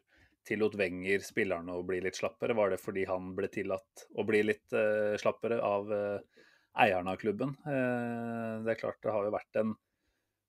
tillot 0.47 0.77
Wenger 0.79 1.25
spillerne 1.25 1.77
å 1.77 1.85
bli 1.87 2.01
litt 2.05 2.19
slappere? 2.19 2.57
Var 2.57 2.75
det 2.75 2.83
fordi 2.83 3.07
han 3.09 3.33
ble 3.37 3.51
tillatt 3.53 4.07
å 4.15 4.27
bli 4.29 4.43
litt 4.47 4.77
eh, 4.77 5.15
slappere 5.21 5.61
av 5.65 5.93
eh, 5.93 6.45
eierne 6.85 7.15
av 7.15 7.21
klubben? 7.21 7.57
Eh, 7.67 8.63
det 8.65 8.75
er 8.75 8.81
klart 8.81 9.01
det 9.05 9.15
har 9.15 9.27
jo 9.27 9.35
vært 9.35 9.63
en 9.63 9.75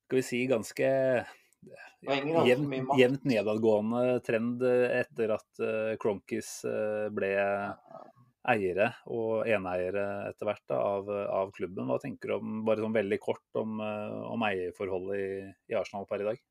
skal 0.06 0.22
vi 0.22 0.26
si 0.28 0.44
ganske 0.46 0.90
Wenger 2.06 2.46
jevnt, 2.46 3.24
nedadgående 3.26 4.20
trend 4.26 4.62
eh, 4.62 5.00
etter 5.00 5.32
at 5.34 5.64
uh, 5.64 5.96
Kronkis 5.98 6.60
eh, 6.70 7.08
ble 7.10 7.32
eiere 8.46 8.92
og 9.10 9.48
eneiere 9.50 10.04
etter 10.30 10.50
hvert 10.50 10.64
da, 10.70 10.78
av, 10.78 11.10
av 11.10 11.54
klubben. 11.56 11.88
Hva 11.90 11.98
tenker 12.02 12.32
du 12.32 12.38
om, 12.38 12.60
bare 12.68 12.84
sånn 12.84 12.96
veldig 12.96 13.20
kort 13.24 13.62
om, 13.62 13.80
eh, 13.82 14.20
om 14.30 14.46
eierforholdet 14.46 15.22
i, 15.22 15.30
i 15.74 15.80
Arsenal 15.80 16.06
per 16.10 16.24
i 16.24 16.30
dag? 16.30 16.44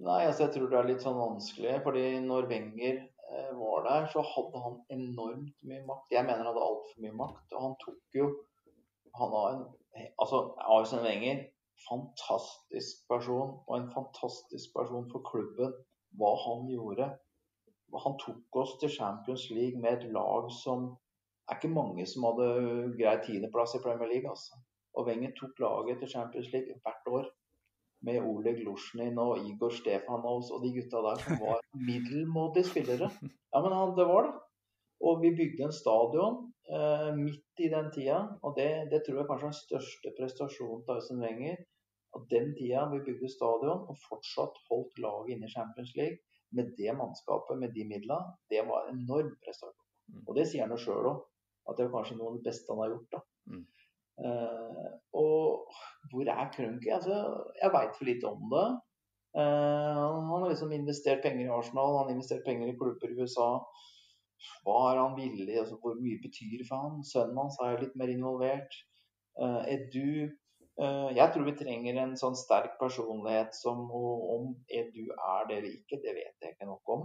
Nei, 0.00 0.20
altså 0.24 0.46
jeg 0.46 0.52
tror 0.54 0.70
det 0.72 0.76
er 0.78 0.86
litt 0.88 1.02
sånn 1.04 1.18
vanskelig. 1.18 1.72
fordi 1.84 2.04
når 2.24 2.46
Wenger 2.48 3.00
eh, 3.00 3.50
var 3.56 3.82
der, 3.84 4.06
så 4.12 4.22
hadde 4.24 4.62
han 4.64 4.78
enormt 4.96 5.56
mye 5.68 5.82
makt. 5.88 6.14
Jeg 6.14 6.24
mener 6.24 6.40
han 6.40 6.48
hadde 6.48 6.68
altfor 6.68 7.02
mye 7.04 7.16
makt. 7.18 7.52
Og 7.52 7.66
han 7.66 7.76
tok 7.84 8.20
jo 8.20 8.30
Han 9.18 9.32
har 9.34 9.52
en 9.56 9.68
Altså, 10.22 10.38
Arsen 10.70 11.02
Wenger, 11.02 11.42
fantastisk 11.88 13.02
person. 13.10 13.58
Og 13.66 13.74
en 13.76 13.90
fantastisk 13.92 14.72
person 14.76 15.08
for 15.12 15.26
klubben. 15.26 15.74
Hva 16.16 16.30
han 16.46 16.64
gjorde. 16.70 17.10
Han 18.04 18.16
tok 18.22 18.56
oss 18.62 18.76
til 18.80 18.92
Champions 18.94 19.48
League 19.50 19.80
med 19.82 19.98
et 19.98 20.12
lag 20.14 20.48
som 20.62 20.86
er 21.50 21.58
ikke 21.58 21.74
mange 21.74 22.06
som 22.06 22.24
hadde 22.28 22.48
greit 22.96 23.26
tiendeplass 23.26 23.74
i 23.76 23.82
Premier 23.84 24.08
League. 24.14 24.30
altså. 24.30 24.56
Og 24.94 25.10
Wenger 25.10 25.36
tok 25.36 25.60
laget 25.66 26.00
til 26.00 26.12
Champions 26.14 26.52
League 26.54 26.80
hvert 26.86 27.12
år 27.18 27.28
med 28.06 28.22
Oleg 28.24 28.60
Lusjnin 28.64 29.18
og 29.20 29.42
Igor 29.44 29.74
Stefanovs 29.76 30.52
og 30.54 30.62
de 30.64 30.70
gutta 30.76 31.02
der 31.06 31.24
som 31.24 31.42
var 31.42 31.60
middelmådige 31.88 32.70
spillere. 32.70 33.10
Ja, 33.20 33.60
men 33.60 33.74
han, 33.76 33.96
det 33.98 34.06
var 34.08 34.28
det. 34.28 34.32
Og 35.08 35.20
vi 35.22 35.32
bygde 35.36 35.66
en 35.66 35.74
stadion 35.74 36.40
eh, 36.76 37.10
midt 37.16 37.64
i 37.64 37.68
den 37.72 37.88
tida, 37.94 38.20
og 38.44 38.56
det, 38.58 38.68
det 38.92 39.02
tror 39.04 39.22
jeg 39.22 39.28
kanskje 39.30 39.46
er 39.46 39.52
den 39.52 39.60
største 39.60 40.12
prestasjonen 40.18 40.82
til 40.84 40.98
Øystein 40.98 41.22
Wenger. 41.24 41.62
At 42.16 42.26
den 42.32 42.52
tida 42.58 42.84
vi 42.92 43.04
bygde 43.06 43.30
stadion 43.32 43.86
og 43.90 44.00
fortsatt 44.08 44.60
holdt 44.68 45.00
laget 45.04 45.34
inne 45.34 45.48
i 45.48 45.54
Champions 45.54 45.94
League 45.96 46.18
med 46.56 46.72
det 46.78 46.92
mannskapet, 46.98 47.58
med 47.58 47.72
de 47.76 47.84
midlene, 47.86 48.34
det 48.50 48.64
var 48.68 48.88
en 48.88 48.98
enorm 48.98 49.36
prestasjon. 49.44 49.86
Mm. 50.10 50.24
Og 50.26 50.32
det 50.36 50.48
sier 50.50 50.66
han 50.66 50.74
jo 50.74 50.80
sjøl 50.84 51.10
òg, 51.12 51.20
at 51.70 51.78
det 51.78 51.86
er 51.86 51.92
kanskje 51.94 52.16
noe 52.18 52.32
av 52.32 52.38
det 52.40 52.48
beste 52.48 52.72
han 52.72 52.82
har 52.82 52.92
gjort. 52.94 53.14
da. 53.14 53.20
Eh, 54.20 54.90
og 55.16 55.72
hvor 56.10 56.28
er 56.28 56.52
Krunky? 56.54 56.88
Altså, 56.96 57.16
jeg 57.62 57.72
veit 57.74 57.96
for 57.96 58.08
lite 58.08 58.28
om 58.28 58.42
det. 58.54 58.68
Uh, 59.30 59.98
han 60.30 60.42
har 60.42 60.48
liksom 60.50 60.72
investert 60.74 61.22
penger 61.22 61.44
i 61.44 61.52
Arsenal, 61.54 61.92
han 61.96 62.08
har 62.08 62.14
investert 62.16 62.42
penger 62.46 62.72
i 62.72 62.76
klubber 62.78 63.12
i 63.12 63.18
USA. 63.22 63.50
Hva 64.64 64.78
er 64.90 64.98
han 64.98 65.14
villig 65.14 65.58
altså 65.60 65.76
Hvor 65.82 65.94
mye 66.02 66.18
betyr 66.24 66.56
det 66.58 66.66
for 66.66 66.82
han? 66.82 67.04
Sønnen 67.06 67.38
hans 67.38 67.58
er 67.62 67.74
jo 67.74 67.82
litt 67.84 67.98
mer 68.00 68.10
involvert. 68.10 68.78
Eh, 69.38 69.60
Edu 69.76 70.30
Jeg 70.80 71.26
tror 71.32 71.44
vi 71.44 71.52
trenger 71.60 71.98
en 72.00 72.14
sånn 72.16 72.36
sterk 72.40 72.78
personlighet 72.80 73.52
som 73.54 73.82
Om 73.92 74.54
Edu 74.80 75.12
er 75.12 75.48
det 75.48 75.58
eller 75.58 75.74
ikke, 75.74 76.00
det 76.02 76.14
vet 76.16 76.46
jeg 76.46 76.56
ikke 76.56 76.70
nok 76.70 76.94
om. 76.96 77.04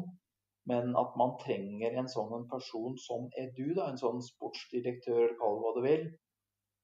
Men 0.72 0.96
at 0.98 1.18
man 1.20 1.36
trenger 1.44 2.00
en 2.00 2.08
sånn 2.10 2.32
en 2.40 2.48
person 2.50 2.96
som 2.98 3.28
Edu, 3.38 3.76
da, 3.78 3.92
en 3.92 4.02
sånn 4.02 4.24
sportsdirektør, 4.26 5.36
kall 5.42 5.60
det 5.60 5.66
hva 5.66 5.74
du 5.76 5.82
vil, 5.86 6.08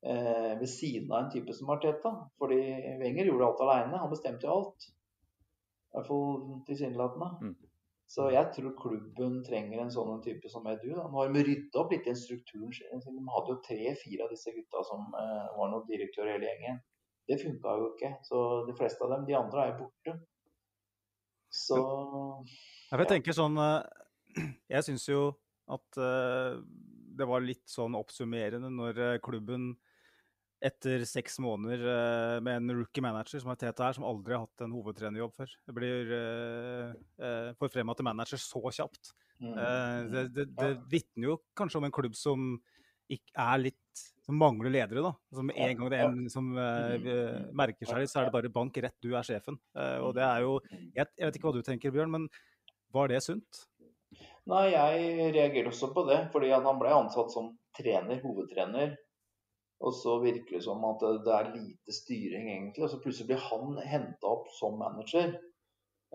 eh, 0.06 0.54
ved 0.60 0.70
siden 0.70 1.12
av 1.12 1.24
en 1.24 1.32
type 1.34 1.54
som 1.54 1.70
Arteta. 1.74 2.14
Fordi 2.42 2.62
Wenger 3.02 3.30
gjorde 3.30 3.50
alt 3.50 3.66
alene, 3.66 4.02
han 4.04 4.14
bestemte 4.14 4.48
jo 4.48 4.58
alt. 4.58 4.88
I 5.92 5.98
hvert 5.98 6.08
fall 6.08 6.64
tilsynelatende. 6.70 7.30
Mm. 7.42 7.56
Så 8.12 8.26
jeg 8.34 8.50
tror 8.56 8.74
klubben 8.76 9.38
trenger 9.48 9.80
en 9.80 9.92
sånn 9.94 10.20
type 10.24 10.50
som 10.52 10.66
Edu. 10.68 10.90
Da. 10.98 11.06
Nå 11.08 11.22
har 11.22 11.30
de 11.32 11.44
rydda 11.48 11.80
opp 11.80 11.94
litt 11.96 12.10
i 12.12 12.16
strukturen. 12.20 12.74
sin. 12.76 13.20
De 13.20 13.36
hadde 13.36 13.54
jo 13.54 13.62
tre-fire 13.68 14.26
av 14.26 14.34
disse 14.34 14.52
gutta 14.52 14.84
som 14.88 15.06
eh, 15.16 15.46
var 15.56 15.72
noen 15.72 15.88
direktør 15.88 16.28
i 16.28 16.34
hele 16.36 16.50
gjengen. 16.50 16.82
Det 17.30 17.38
funka 17.40 17.78
jo 17.80 17.88
ikke. 17.94 18.12
Så 18.28 18.42
de 18.68 18.76
fleste 18.76 19.06
av 19.06 19.16
dem, 19.16 19.24
de 19.30 19.38
andre 19.40 19.64
er 19.64 19.72
jo 19.72 19.86
borte. 19.86 20.18
Så 21.52 21.80
Ja, 22.92 23.00
jeg 23.00 23.10
tenker 23.12 23.36
sånn 23.36 23.56
eh, 23.60 23.84
Jeg 24.76 24.88
syns 24.88 25.08
jo 25.08 25.24
at 25.72 26.00
eh, 26.00 26.60
det 27.16 27.28
var 27.28 27.44
litt 27.44 27.68
sånn 27.72 27.96
oppsummerende 28.00 28.72
når 28.72 29.02
eh, 29.06 29.18
klubben 29.24 29.72
etter 30.62 31.04
seks 31.10 31.40
måneder 31.42 31.82
eh, 31.90 32.38
med 32.46 32.60
en 32.60 32.76
rookie 32.78 33.04
manager 33.04 33.42
som 33.42 33.50
har 33.52 33.58
Teta 33.60 33.88
her, 33.88 33.98
som 33.98 34.06
aldri 34.06 34.36
har 34.36 34.44
hatt 34.46 34.66
en 34.66 34.76
hovedtrenerjobb 34.76 35.34
før, 35.34 35.56
det 35.68 35.76
blir 35.76 36.12
uh, 36.14 37.54
får 37.58 37.74
frem 37.74 37.94
til 37.98 38.08
manager 38.08 38.42
så 38.42 38.62
kjapt. 38.70 39.14
mm, 39.42 39.56
Eh, 39.58 40.04
det 40.12 40.24
det, 40.36 40.46
det 40.54 40.72
vitner 40.92 41.32
jo 41.32 41.40
kanskje 41.58 41.82
om 41.82 41.88
en 41.88 41.96
klubb 41.96 42.16
som 42.16 42.54
ikke 43.12 43.34
er 43.44 43.64
litt 43.66 44.04
som 44.22 44.38
mangler 44.38 44.72
ledere, 44.72 45.02
da. 45.04 45.12
Som 45.34 45.50
med 45.50 45.58
en 45.58 45.74
gang 45.80 45.90
det 45.92 45.98
er 45.98 46.12
en 46.12 46.30
som 46.30 46.54
eh, 46.54 46.94
mm, 47.02 47.50
merker 47.58 47.90
seg 47.90 48.04
litt, 48.04 48.14
så 48.14 48.22
er 48.22 48.30
det 48.30 48.36
bare 48.38 48.54
bank 48.54 48.78
rett, 48.86 48.96
du 49.02 49.16
er 49.18 49.26
sjefen. 49.26 49.58
Uh, 49.76 49.98
og 50.06 50.14
det 50.16 50.24
er 50.28 50.46
jo 50.46 50.54
jeg, 50.70 51.10
jeg 51.10 51.26
vet 51.26 51.40
ikke 51.40 51.50
hva 51.50 51.58
du 51.58 51.66
tenker, 51.66 51.94
Bjørn, 51.96 52.14
men 52.14 52.30
var 52.94 53.10
det 53.12 53.24
sunt? 53.26 53.66
Nei, 54.50 54.68
jeg 54.74 55.32
reagerer 55.36 55.70
også 55.72 55.92
på 55.96 56.06
det. 56.10 56.22
Fordi 56.34 56.54
han 56.54 56.80
ble 56.80 56.94
ansatt 56.94 57.34
som 57.34 57.52
trener, 57.78 58.22
hovedtrener. 58.24 58.96
Og 59.82 59.94
så 59.98 60.18
virker 60.22 60.58
det 60.58 60.66
som 60.66 60.84
at 60.86 61.02
det 61.26 61.34
er 61.34 61.54
lite 61.56 61.94
styring, 61.96 62.50
egentlig. 62.52 62.84
Og 62.86 62.92
så 62.92 63.00
plutselig 63.02 63.32
blir 63.32 63.46
han 63.48 63.80
henta 63.94 64.30
opp 64.30 64.52
som 64.60 64.78
manager. 64.80 65.34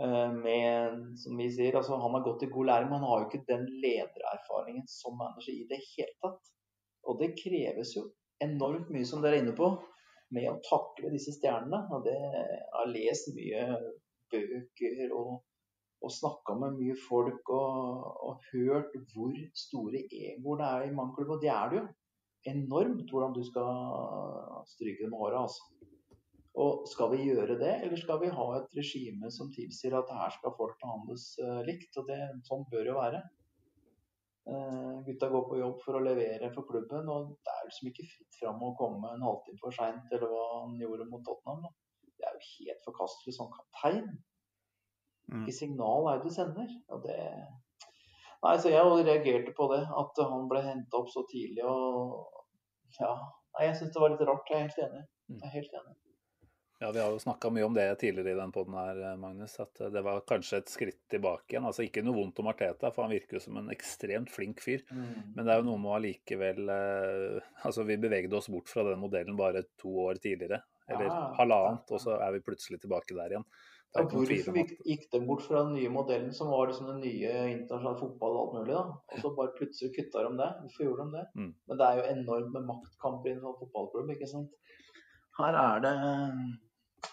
eh, 0.01 0.33
Med, 0.45 1.01
som 1.19 1.37
vi 1.41 1.49
sier, 1.51 1.77
altså 1.77 1.97
Han 2.03 2.15
har 2.15 2.23
gått 2.27 2.45
i 2.47 2.53
god 2.53 2.67
læring, 2.71 2.91
men 2.91 3.01
han 3.01 3.11
har 3.11 3.25
jo 3.25 3.29
ikke 3.31 3.49
den 3.51 3.67
ledererfaringen 3.83 4.87
som 4.91 5.19
manager 5.19 5.53
i 5.55 5.67
det 5.71 5.81
hele 5.97 6.15
tatt. 6.23 6.53
Og 7.09 7.19
det 7.21 7.35
kreves 7.43 7.97
jo 7.97 8.07
enormt 8.43 8.91
mye, 8.95 9.07
som 9.09 9.23
dere 9.23 9.39
er 9.41 9.45
inne 9.45 9.57
på, 9.57 9.71
med 10.35 10.49
å 10.51 10.61
takle 10.69 11.11
disse 11.15 11.35
stjernene. 11.37 11.83
Og 11.95 12.07
det 12.07 12.17
har 12.77 12.93
lest 12.93 13.33
mye 13.37 13.67
bøker 14.33 15.13
og 15.15 15.37
og 16.05 16.13
snakka 16.13 16.55
med 16.61 16.75
mye 16.77 16.95
folk 17.09 17.49
og, 17.51 18.03
og 18.29 18.43
hørt 18.53 18.93
hvor 19.15 19.33
store 19.57 20.03
egoer 20.13 20.59
det 20.61 20.67
er 20.67 20.83
i 20.87 20.95
mange 20.95 21.15
klubber. 21.17 21.39
Og 21.39 21.43
det 21.43 21.51
er 21.51 21.71
det 21.73 21.79
jo. 21.81 21.87
Enormt 22.47 23.11
hvordan 23.11 23.35
du 23.35 23.43
skal 23.47 24.67
stryke 24.71 25.09
med 25.11 25.19
håret. 25.19 25.41
Altså. 25.47 25.77
Og 26.57 26.87
skal 26.89 27.11
vi 27.13 27.25
gjøre 27.27 27.59
det, 27.61 27.73
eller 27.85 28.01
skal 28.01 28.21
vi 28.23 28.33
ha 28.33 28.47
et 28.57 28.77
regime 28.79 29.29
som 29.35 29.51
tilsier 29.53 29.97
at 29.99 30.13
her 30.19 30.33
skal 30.39 30.55
folk 30.57 30.79
behandles 30.81 31.27
eh, 31.45 31.59
likt? 31.69 31.99
Og 32.01 32.07
det, 32.09 32.21
sånn 32.49 32.65
bør 32.73 32.93
jo 32.93 32.95
være. 32.97 33.21
Uh, 34.47 35.03
gutta 35.03 35.27
går 35.27 35.43
på 35.49 35.57
jobb 35.59 35.81
for 35.83 35.99
å 35.99 36.05
levere 36.07 36.53
for 36.55 36.69
klubben, 36.69 37.09
og 37.11 37.33
det 37.43 37.51
er 37.51 37.65
liksom 37.67 37.89
ikke 37.91 38.05
fritt 38.07 38.37
fram 38.39 38.61
å 38.63 38.77
komme 38.79 39.11
en 39.11 39.25
halvtime 39.27 39.59
for 39.59 39.75
seint, 39.75 40.07
eller 40.15 40.31
hva 40.31 40.45
han 40.53 40.77
gjorde 40.79 41.09
mot 41.11 41.25
Tottenham. 41.27 41.65
Da. 41.67 41.73
Det 42.07 42.29
er 42.29 42.37
jo 42.37 42.45
helt 42.53 42.87
forkastelig 42.87 43.35
som 43.35 43.51
kaptein. 43.53 44.07
Mm. 45.35 45.49
Signal 45.51 46.07
er 46.13 46.21
det 46.21 46.31
du 46.31 46.37
sender? 46.37 46.71
Og 46.95 47.03
det... 47.09 47.19
Nei, 48.45 48.57
så 48.61 48.73
Jeg 48.73 49.05
reagerte 49.07 49.53
på 49.57 49.69
det, 49.73 49.83
at 49.89 50.23
han 50.23 50.49
ble 50.51 50.63
henta 50.65 51.01
opp 51.01 51.13
så 51.13 51.25
tidlig. 51.31 51.65
og 51.65 52.27
ja, 53.01 53.13
Nei, 53.57 53.69
Jeg 53.69 53.79
syns 53.79 53.95
det 53.95 54.03
var 54.03 54.13
litt 54.13 54.27
rart. 54.29 54.51
Jeg 54.51 54.59
er 54.59 54.67
helt 54.69 54.83
enig. 54.89 55.07
Jeg 55.37 55.47
er 55.49 55.55
helt 55.61 55.79
enig. 55.81 55.97
Ja, 56.79 56.91
Vi 56.93 57.01
har 57.01 57.09
jo 57.09 57.19
snakka 57.19 57.49
mye 57.51 57.65
om 57.65 57.73
det 57.75 57.87
tidligere 58.03 58.35
i 58.35 58.39
den 58.39 58.51
poden 58.53 58.75
her, 58.77 58.99
Magnus. 59.17 59.55
At 59.61 59.81
det 59.93 60.03
var 60.05 60.21
kanskje 60.29 60.59
et 60.61 60.69
skritt 60.69 60.99
tilbake 61.09 61.55
igjen. 61.55 61.65
Altså 61.65 61.87
Ikke 61.87 62.05
noe 62.05 62.19
vondt 62.19 62.43
om 62.43 62.51
Arteta, 62.53 62.91
for 62.93 63.07
han 63.07 63.15
virker 63.17 63.39
jo 63.39 63.45
som 63.47 63.57
en 63.57 63.73
ekstremt 63.73 64.29
flink 64.33 64.61
fyr. 64.61 64.85
Men 64.93 65.41
det 65.47 65.55
er 65.55 65.63
jo 65.63 65.71
noe 65.71 65.81
med 65.81 65.91
å 65.91 65.97
allikevel 65.97 66.69
eh, 66.69 67.39
Altså, 67.65 67.87
vi 67.89 67.97
bevegde 67.97 68.37
oss 68.37 68.51
bort 68.53 68.69
fra 68.69 68.85
den 68.91 69.01
modellen 69.01 69.39
bare 69.41 69.65
to 69.81 69.95
år 70.05 70.21
tidligere. 70.21 70.61
Eller 70.87 71.09
Ja, 71.09 71.23
halvannet, 71.41 71.89
og 71.91 71.99
så 72.05 72.21
er 72.21 72.37
vi 72.37 72.45
plutselig 72.45 72.79
tilbake 72.85 73.17
der 73.17 73.33
igjen. 73.33 73.49
Ja, 73.95 74.03
hvorfor 74.03 74.57
gikk, 74.59 74.73
gikk 74.85 75.05
de 75.13 75.21
bort 75.25 75.45
fra 75.47 75.63
den 75.65 75.77
nye 75.79 75.91
modellen 75.93 76.33
som 76.37 76.51
var 76.53 76.69
liksom 76.69 76.91
den 76.91 76.99
nye 77.05 77.31
internasjonale 77.53 78.01
fotball 78.01 78.35
og 78.35 78.43
alt 78.43 78.57
mulig, 78.59 78.75
da? 78.75 78.83
Og 79.15 79.23
så 79.23 79.31
bare 79.39 79.55
plutselig 79.57 79.95
kutta 79.95 80.25
de 80.27 80.33
det? 80.41 80.49
Hvorfor 80.65 80.85
gjorde 80.85 81.07
de 81.07 81.17
det? 81.17 81.25
Mm. 81.39 81.53
Men 81.69 81.81
det 81.81 81.87
er 81.87 82.01
jo 82.01 82.11
enormt 82.11 82.53
med 82.57 82.69
maktkamper 82.73 83.31
i 83.31 83.35
en 83.37 83.43
sånn 83.45 83.59
fotballklubb, 83.63 84.13
ikke 84.17 84.29
sant? 84.29 84.77
Her 85.39 85.59
er 85.63 85.83
det 85.85 85.95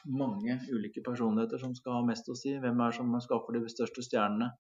mange 0.10 0.58
ulike 0.72 1.04
personligheter 1.06 1.62
som 1.62 1.76
skal 1.78 2.00
ha 2.00 2.04
mest 2.08 2.28
å 2.32 2.36
si. 2.38 2.56
Hvem 2.60 2.84
er 2.84 2.92
det 2.92 3.00
som 3.00 3.16
skaffer 3.24 3.58
de 3.58 3.72
største 3.72 4.04
stjernene? 4.06 4.52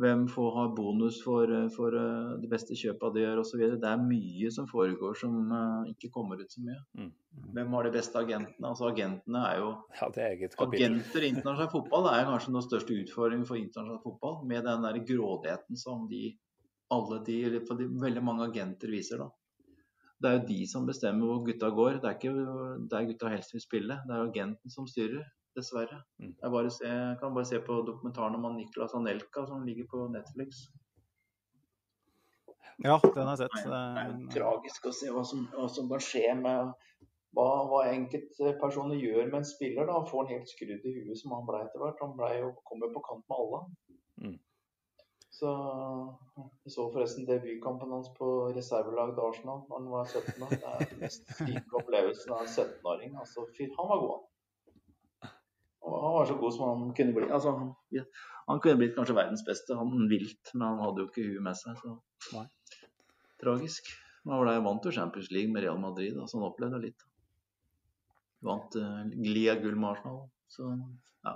Hvem 0.00 0.26
får 0.32 0.50
ha 0.56 0.66
bonus 0.74 1.20
for, 1.24 1.50
eh, 1.52 1.68
for 1.74 1.94
eh, 1.96 2.36
de 2.40 2.48
beste 2.50 2.76
kjøpa 2.78 3.10
de 3.14 3.24
gjør 3.24 3.42
osv. 3.42 3.64
Det 3.82 3.88
er 3.88 4.04
mye 4.04 4.50
som 4.54 4.68
foregår 4.70 5.16
som 5.22 5.34
eh, 5.56 5.90
ikke 5.92 6.12
kommer 6.14 6.40
ut 6.40 6.52
så 6.52 6.62
mye. 6.64 6.78
Mm. 6.96 7.10
Hvem 7.56 7.74
har 7.76 7.86
de 7.86 7.92
beste 7.94 8.20
agentene? 8.20 8.68
Altså 8.70 8.88
Agentene 8.90 9.42
er 9.48 9.58
jo 9.60 9.72
Ja, 10.00 10.08
det 10.14 10.24
er. 10.26 10.54
Agenter 10.66 11.26
i 11.26 11.32
internasjonal 11.34 11.72
fotball 11.72 12.08
er 12.12 12.28
kanskje 12.28 12.54
den 12.54 12.66
største 12.66 12.96
utfordringen 13.02 13.48
for 13.48 13.60
internasjonal 13.60 14.00
fotball. 14.04 14.40
Med 14.48 14.64
den 14.68 14.86
der 14.86 15.02
grådigheten 15.12 15.80
som 15.80 16.08
de, 16.10 16.22
alle 16.90 17.20
de, 17.26 17.36
eller 17.50 17.76
de, 17.82 17.90
veldig 18.06 18.24
mange 18.24 18.48
agenter 18.48 18.92
viser. 18.92 19.24
da. 19.24 19.28
Det 20.20 20.30
er 20.30 20.38
jo 20.38 20.46
de 20.48 20.62
som 20.68 20.88
bestemmer 20.88 21.28
hvor 21.28 21.44
gutta 21.44 21.70
går. 21.76 22.00
Det 22.00 22.08
er 22.08 22.16
ikke 22.18 22.88
der 22.92 23.12
gutta 23.12 23.32
helst 23.32 23.54
vil 23.56 23.64
spille. 23.64 24.00
Det 24.08 24.16
er 24.16 24.26
agenten 24.26 24.72
som 24.72 24.88
styrer, 24.88 25.28
dessverre. 25.56 26.02
Mm. 26.20 26.34
Jeg, 26.42 26.50
bare 26.54 26.70
se, 26.70 26.86
jeg 26.86 27.16
kan 27.20 27.34
bare 27.34 27.48
se 27.48 27.60
på 27.66 27.80
dokumentaren 27.86 28.34
om 28.38 28.44
han 28.48 28.56
Niklas 28.58 28.94
Anelka 28.94 29.46
som 29.46 29.64
ligger 29.66 29.88
på 29.90 30.08
Netflix. 30.12 30.66
Ja, 32.80 32.96
den 33.02 33.26
har 33.28 33.36
jeg 33.36 33.42
sett. 33.44 33.64
Det 33.64 33.80
er 33.80 34.06
jo 34.08 34.26
Det- 34.26 34.34
tragisk 34.36 34.86
å 34.86 34.92
se 34.92 35.10
hva 35.12 35.24
som, 35.24 35.48
hva 35.52 35.68
som 35.68 35.88
kan 35.88 36.00
skje 36.00 36.34
med 36.40 36.72
hva, 37.36 37.48
hva 37.70 37.80
enkeltpersoner 37.92 38.96
gjør 38.98 39.26
med 39.30 39.34
en 39.42 39.44
spiller. 39.44 39.86
da, 39.86 39.92
Han 39.92 40.06
får 40.06 40.22
en 40.24 40.32
helt 40.34 40.48
skrudd 40.48 40.86
i 40.86 40.94
huet 40.96 41.18
som 41.18 41.34
han 41.36 41.46
ble 41.46 41.60
etter 41.64 41.78
hvert. 41.78 42.00
Han 42.00 42.16
ble 42.16 42.30
jo, 42.40 42.54
kom 42.64 42.80
jo 42.80 42.88
på 42.94 43.04
kant 43.06 43.24
med 43.28 43.36
alle. 43.38 43.60
Mm. 44.24 44.38
Så 45.30 45.50
Jeg 46.64 46.72
så 46.74 46.88
forresten 46.92 47.26
debutkampen 47.26 47.92
hans 47.92 48.08
på 48.18 48.52
reservelaget 48.56 49.14
til 49.14 49.24
Arsenal 49.28 49.62
da 49.68 49.76
han 49.78 49.90
var 49.90 50.04
17 50.04 50.42
år. 50.42 50.50
Det 50.50 50.64
er 50.64 50.90
den 50.90 51.00
mest 51.04 51.24
fine 51.38 51.62
opplevelsen 51.80 52.32
av 52.32 52.40
en 52.40 52.52
17-åring. 52.56 53.14
Altså, 53.20 53.46
han 53.78 53.88
var 53.92 54.00
god, 54.00 54.10
han. 54.16 54.26
Og 55.86 55.96
han 56.04 56.14
var 56.18 56.28
så 56.28 56.36
god 56.40 56.54
som 56.54 56.66
han 56.68 56.94
kunne 56.96 57.16
bli. 57.16 57.26
Altså, 57.32 57.54
han, 57.56 58.04
han 58.50 58.62
kunne 58.62 58.80
blitt 58.82 58.96
kanskje 58.96 59.16
verdens 59.16 59.44
beste, 59.46 59.76
han 59.78 60.08
vilt, 60.10 60.52
men 60.54 60.66
han 60.66 60.82
hadde 60.84 61.04
jo 61.04 61.08
ikke 61.08 61.26
huet 61.28 61.44
med 61.46 61.58
seg. 61.58 61.78
så 61.80 62.36
Nei. 62.36 62.46
tragisk. 63.40 63.88
Han 64.28 64.42
ble 64.42 64.58
vant 64.66 64.82
til 64.84 64.92
Champions 64.92 65.30
League 65.32 65.52
med 65.52 65.64
Real 65.64 65.80
Madrid, 65.80 66.18
så 66.28 66.38
han 66.38 66.48
opplevde 66.50 66.82
litt. 66.82 67.06
Vant 68.44 68.76
uh, 68.76 69.04
glia 69.12 69.56
gull 69.60 69.76
med 69.76 69.94
Arsenal. 69.94 70.22
Så 70.52 70.68
ja. 70.68 71.34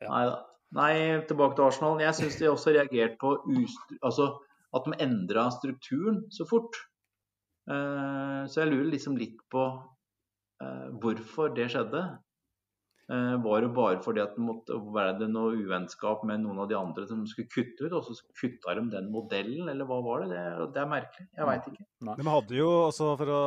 Ja. 0.00 0.08
Nei 0.08 0.24
da. 0.30 0.36
Nei, 0.76 0.92
tilbake 1.28 1.56
til 1.56 1.68
Arsenal. 1.68 2.00
Jeg 2.02 2.16
syns 2.18 2.36
de 2.40 2.48
også 2.50 2.72
reagerte 2.74 3.16
på 3.20 3.36
altså, 4.02 4.32
at 4.74 4.88
de 4.88 4.96
endra 5.04 5.46
strukturen 5.54 6.24
så 6.34 6.46
fort. 6.48 6.76
Uh, 7.70 8.44
så 8.50 8.62
jeg 8.62 8.72
lurer 8.72 8.90
liksom 8.92 9.16
litt 9.18 9.38
på 9.52 9.62
uh, 9.66 10.88
hvorfor 11.02 11.54
det 11.56 11.70
skjedde. 11.72 12.02
Eh, 13.06 13.36
var 13.38 13.60
det 13.62 13.68
bare 13.70 13.98
fordi 14.02 14.18
at 14.18 14.32
det 14.34 14.42
måtte 14.42 14.76
være 14.90 15.28
noe 15.30 15.54
uvennskap 15.54 16.24
med 16.26 16.40
noen 16.42 16.58
av 16.64 16.70
de 16.70 16.74
andre 16.74 17.04
som 17.06 17.20
skulle 17.30 17.46
kutte 17.52 17.86
ut, 17.86 17.92
og 17.94 18.02
så 18.02 18.16
kutta 18.34 18.74
de 18.74 18.82
den 18.96 19.12
modellen, 19.14 19.68
eller 19.70 19.86
hva 19.86 20.00
var 20.02 20.24
det? 20.24 20.32
Det, 20.32 20.64
det 20.74 20.80
er 20.82 20.88
merkelig. 20.90 21.26
Jeg 21.38 21.46
veit 21.46 21.68
ikke. 21.70 21.86
De 22.08 22.26
hadde 22.26 22.58
jo 22.58 22.72
også, 22.88 23.12
for 23.20 23.30
å, 23.30 23.44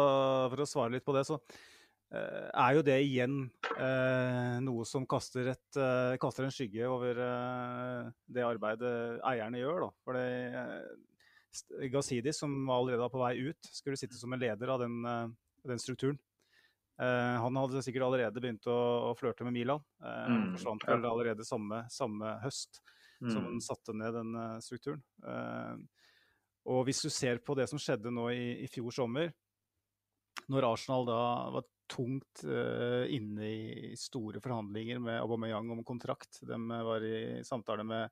for 0.54 0.64
å 0.64 0.70
svare 0.70 0.94
litt 0.96 1.04
på 1.04 1.18
det, 1.18 1.26
så 1.28 1.36
eh, 1.42 2.48
er 2.48 2.78
jo 2.78 2.86
det 2.88 2.96
igjen 3.04 3.36
eh, 3.76 4.56
noe 4.64 4.88
som 4.88 5.04
kaster, 5.12 5.52
et, 5.52 5.68
eh, 5.76 6.16
kaster 6.24 6.48
en 6.48 6.56
skygge 6.56 6.88
over 6.88 7.20
eh, 7.28 8.08
det 8.32 8.48
arbeidet 8.48 8.96
eierne 9.28 9.60
gjør. 9.60 9.90
Da. 9.90 9.92
For 10.08 10.22
det, 10.22 10.64
eh, 10.64 11.92
Gazidis, 11.92 12.40
som 12.40 12.56
var 12.64 12.80
allerede 12.80 13.04
var 13.04 13.12
på 13.12 13.26
vei 13.26 13.36
ut, 13.52 13.74
skulle 13.76 14.00
sitte 14.00 14.16
som 14.16 14.32
en 14.32 14.40
leder 14.40 14.72
av 14.72 14.88
den, 14.88 15.02
den 15.68 15.84
strukturen. 15.84 16.16
Eh, 17.00 17.36
han 17.40 17.56
hadde 17.56 17.84
sikkert 17.86 18.04
allerede 18.10 18.42
begynt 18.44 18.68
å, 18.68 18.78
å 19.10 19.16
flørte 19.18 19.46
med 19.48 19.56
Milan. 19.56 19.84
Eh, 20.04 20.26
Mm, 20.30 20.50
forsvant 20.58 20.84
ja. 20.86 20.96
vel 20.96 21.06
allerede 21.10 21.46
samme, 21.48 21.86
samme 21.90 22.36
høst 22.44 22.82
som 23.20 23.42
Mm. 23.44 23.46
han 23.50 23.62
satte 23.64 23.94
ned 23.96 24.14
den 24.16 24.36
eh, 24.36 24.60
strukturen. 24.64 25.02
Og 26.70 26.86
hvis 26.86 27.02
du 27.02 27.10
ser 27.10 27.40
på 27.44 27.56
det 27.56 27.68
som 27.72 27.80
skjedde 27.80 28.12
nå 28.12 28.30
i, 28.32 28.64
i 28.64 28.68
fjor 28.68 28.92
sommer, 28.94 29.32
når 30.50 30.68
Arsenal 30.74 31.06
da 31.08 31.22
var 31.56 31.66
tungt 31.90 32.44
uh, 32.46 33.06
inne 33.10 33.48
i 33.50 33.96
store 33.98 34.40
forhandlinger 34.44 35.00
med 35.02 35.18
Aubameyang 35.24 35.72
om 35.74 35.82
kontrakt, 35.84 36.40
de 36.46 36.58
var 36.86 37.04
i 37.06 37.42
samtale 37.48 37.84
med 37.84 38.10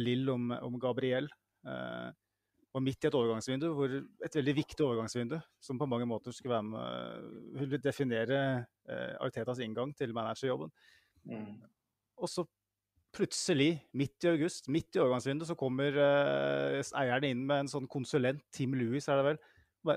Lill 0.00 0.30
om, 0.32 0.50
om 0.64 0.78
Gabriel, 0.80 1.28
eh, 1.68 2.08
og 2.72 2.80
midt 2.82 3.04
i 3.04 3.08
et 3.10 3.16
overgangsvindu, 3.16 3.66
et 4.24 4.36
veldig 4.38 4.54
viktig 4.56 4.84
overgangsvindu, 4.86 5.36
som 5.60 5.78
på 5.80 5.88
mange 5.90 6.06
måter 6.08 6.32
skulle 6.32 6.54
være 6.54 6.68
med, 6.70 7.28
ville 7.60 7.80
definere 7.82 8.38
eh, 8.88 9.12
Artetas 9.20 9.60
inngang 9.60 9.92
til 9.96 10.14
managerjobben. 10.16 10.72
Mm. 11.28 11.58
Og 12.16 12.30
så 12.32 12.46
plutselig, 13.12 13.74
midt 13.92 14.24
i 14.24 14.30
august, 14.30 14.70
midt 14.72 14.96
i 14.96 15.02
overgangsvinduet, 15.02 15.50
så 15.50 15.58
kommer 15.58 15.98
eh, 16.00 16.78
eierne 17.02 17.32
inn 17.34 17.44
med 17.44 17.66
en 17.66 17.72
sånn 17.74 17.90
konsulent, 17.92 18.40
Tim 18.54 18.76
Lewis 18.78 19.10
er 19.12 19.20
det 19.20 19.26
vel. 19.26 19.42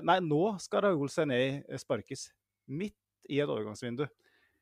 Nei, 0.04 0.18
nå 0.20 0.42
skal 0.60 0.84
Raoul 0.84 1.08
Sené 1.12 1.62
sparkes. 1.80 2.28
Midt 2.66 2.98
i 3.30 3.40
et 3.40 3.48
overgangsvindu. 3.50 4.04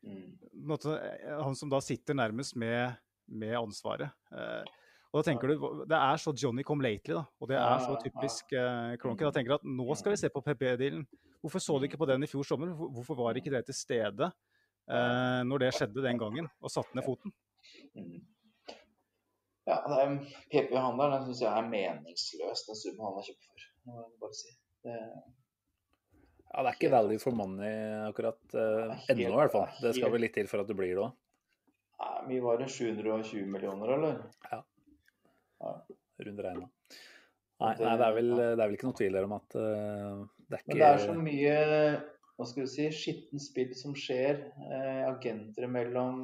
Mm. 0.05 0.37
Eh, 0.71 1.35
Han 1.41 1.59
som 1.59 1.73
da 1.73 1.81
sitter 1.83 2.15
nærmest 2.15 2.55
med, 2.61 2.95
med 3.27 3.57
ansvaret. 3.59 4.15
Eh, 4.31 4.75
og 5.15 5.21
da 5.21 5.23
tenker 5.31 5.47
du, 5.53 5.85
Det 5.87 5.95
er 5.97 6.17
så 6.19 6.33
Johnny 6.35 6.65
come 6.67 6.83
lately, 6.83 7.15
da. 7.15 7.23
Og 7.41 7.49
det 7.49 7.55
er 7.57 7.79
så 7.79 7.93
Ja, 7.95 7.95
ja, 7.95 7.95
ja. 7.95 8.03
typisk 8.09 8.53
eh, 8.53 8.97
Kroenke. 8.99 9.23
Da 9.25 9.31
tenker 9.31 9.55
du 9.55 9.55
at 9.55 9.65
nå 9.65 9.95
skal 9.97 10.11
vi 10.13 10.17
se 10.19 10.29
på 10.35 10.43
PP-dealen. 10.43 11.07
Hvorfor 11.45 11.63
så 11.63 11.79
du 11.79 11.87
ikke 11.87 12.01
på 12.01 12.09
den 12.11 12.25
i 12.25 12.27
fjor 12.27 12.43
sommer? 12.43 12.73
Hvorfor 12.75 13.15
var 13.21 13.39
ikke 13.39 13.53
det 13.55 13.65
til 13.69 13.75
stede 13.79 14.27
eh, 14.91 15.41
når 15.47 15.59
det 15.63 15.73
skjedde 15.79 16.03
den 16.03 16.19
gangen, 16.19 16.49
og 16.61 16.71
satte 16.73 16.97
ned 16.99 17.05
foten? 17.07 17.33
Mm. 17.95 18.19
Ja, 19.65 19.79
PP-handelen 20.53 21.15
den 21.15 21.25
syns 21.31 21.41
jeg 21.41 21.53
er 21.57 21.69
meningsløs, 21.71 22.67
den 22.67 22.77
summen 22.77 23.07
han 23.07 23.15
har 23.17 23.25
kjøpt 23.31 23.47
for. 23.49 23.69
må 23.87 24.03
jeg 24.03 24.19
bare 24.21 24.35
si. 24.43 24.53
Det, 24.85 24.99
Ja, 26.55 26.63
det 26.63 26.69
er 26.71 26.77
ikke 26.79 26.91
value 26.93 27.19
for 27.19 27.35
money 27.35 27.71
akkurat 28.11 28.39
helt- 28.55 29.11
ennå, 29.11 29.33
i 29.33 29.41
hvert 29.41 29.53
fall. 29.53 29.71
det 29.83 29.95
skal 29.97 30.13
vel 30.13 30.21
litt 30.23 30.35
til 30.37 30.47
for 30.47 30.61
at 30.63 30.69
det 30.69 30.77
blir 30.77 30.93
det 30.95 31.03
òg. 31.03 31.15
Mye 32.29 32.43
var 32.45 32.59
det 32.61 32.69
720 32.71 33.47
millioner, 33.51 33.91
eller? 33.97 34.21
Regna. 36.25 36.69
Nei, 37.63 37.71
nei 37.79 37.95
det, 37.99 38.07
er 38.07 38.17
vel, 38.17 38.33
det 38.35 38.51
er 38.51 38.67
vel 38.67 38.77
ikke 38.77 38.89
noe 38.89 38.99
tvil 38.99 39.17
om 39.21 39.37
at 39.37 39.57
uh, 39.57 40.25
det 40.49 40.59
er 40.59 40.63
ikke 40.63 40.73
Men 40.73 40.81
det 40.81 40.89
er 40.89 41.03
så 41.03 41.15
mye 41.17 41.55
hva 42.35 42.47
skal 42.51 42.65
vi 42.65 42.71
si, 42.73 42.85
skitten 42.91 43.43
spill 43.43 43.75
som 43.79 43.93
skjer. 43.95 44.41
Eh, 44.67 45.03
agenter 45.07 45.69
mellom 45.71 46.17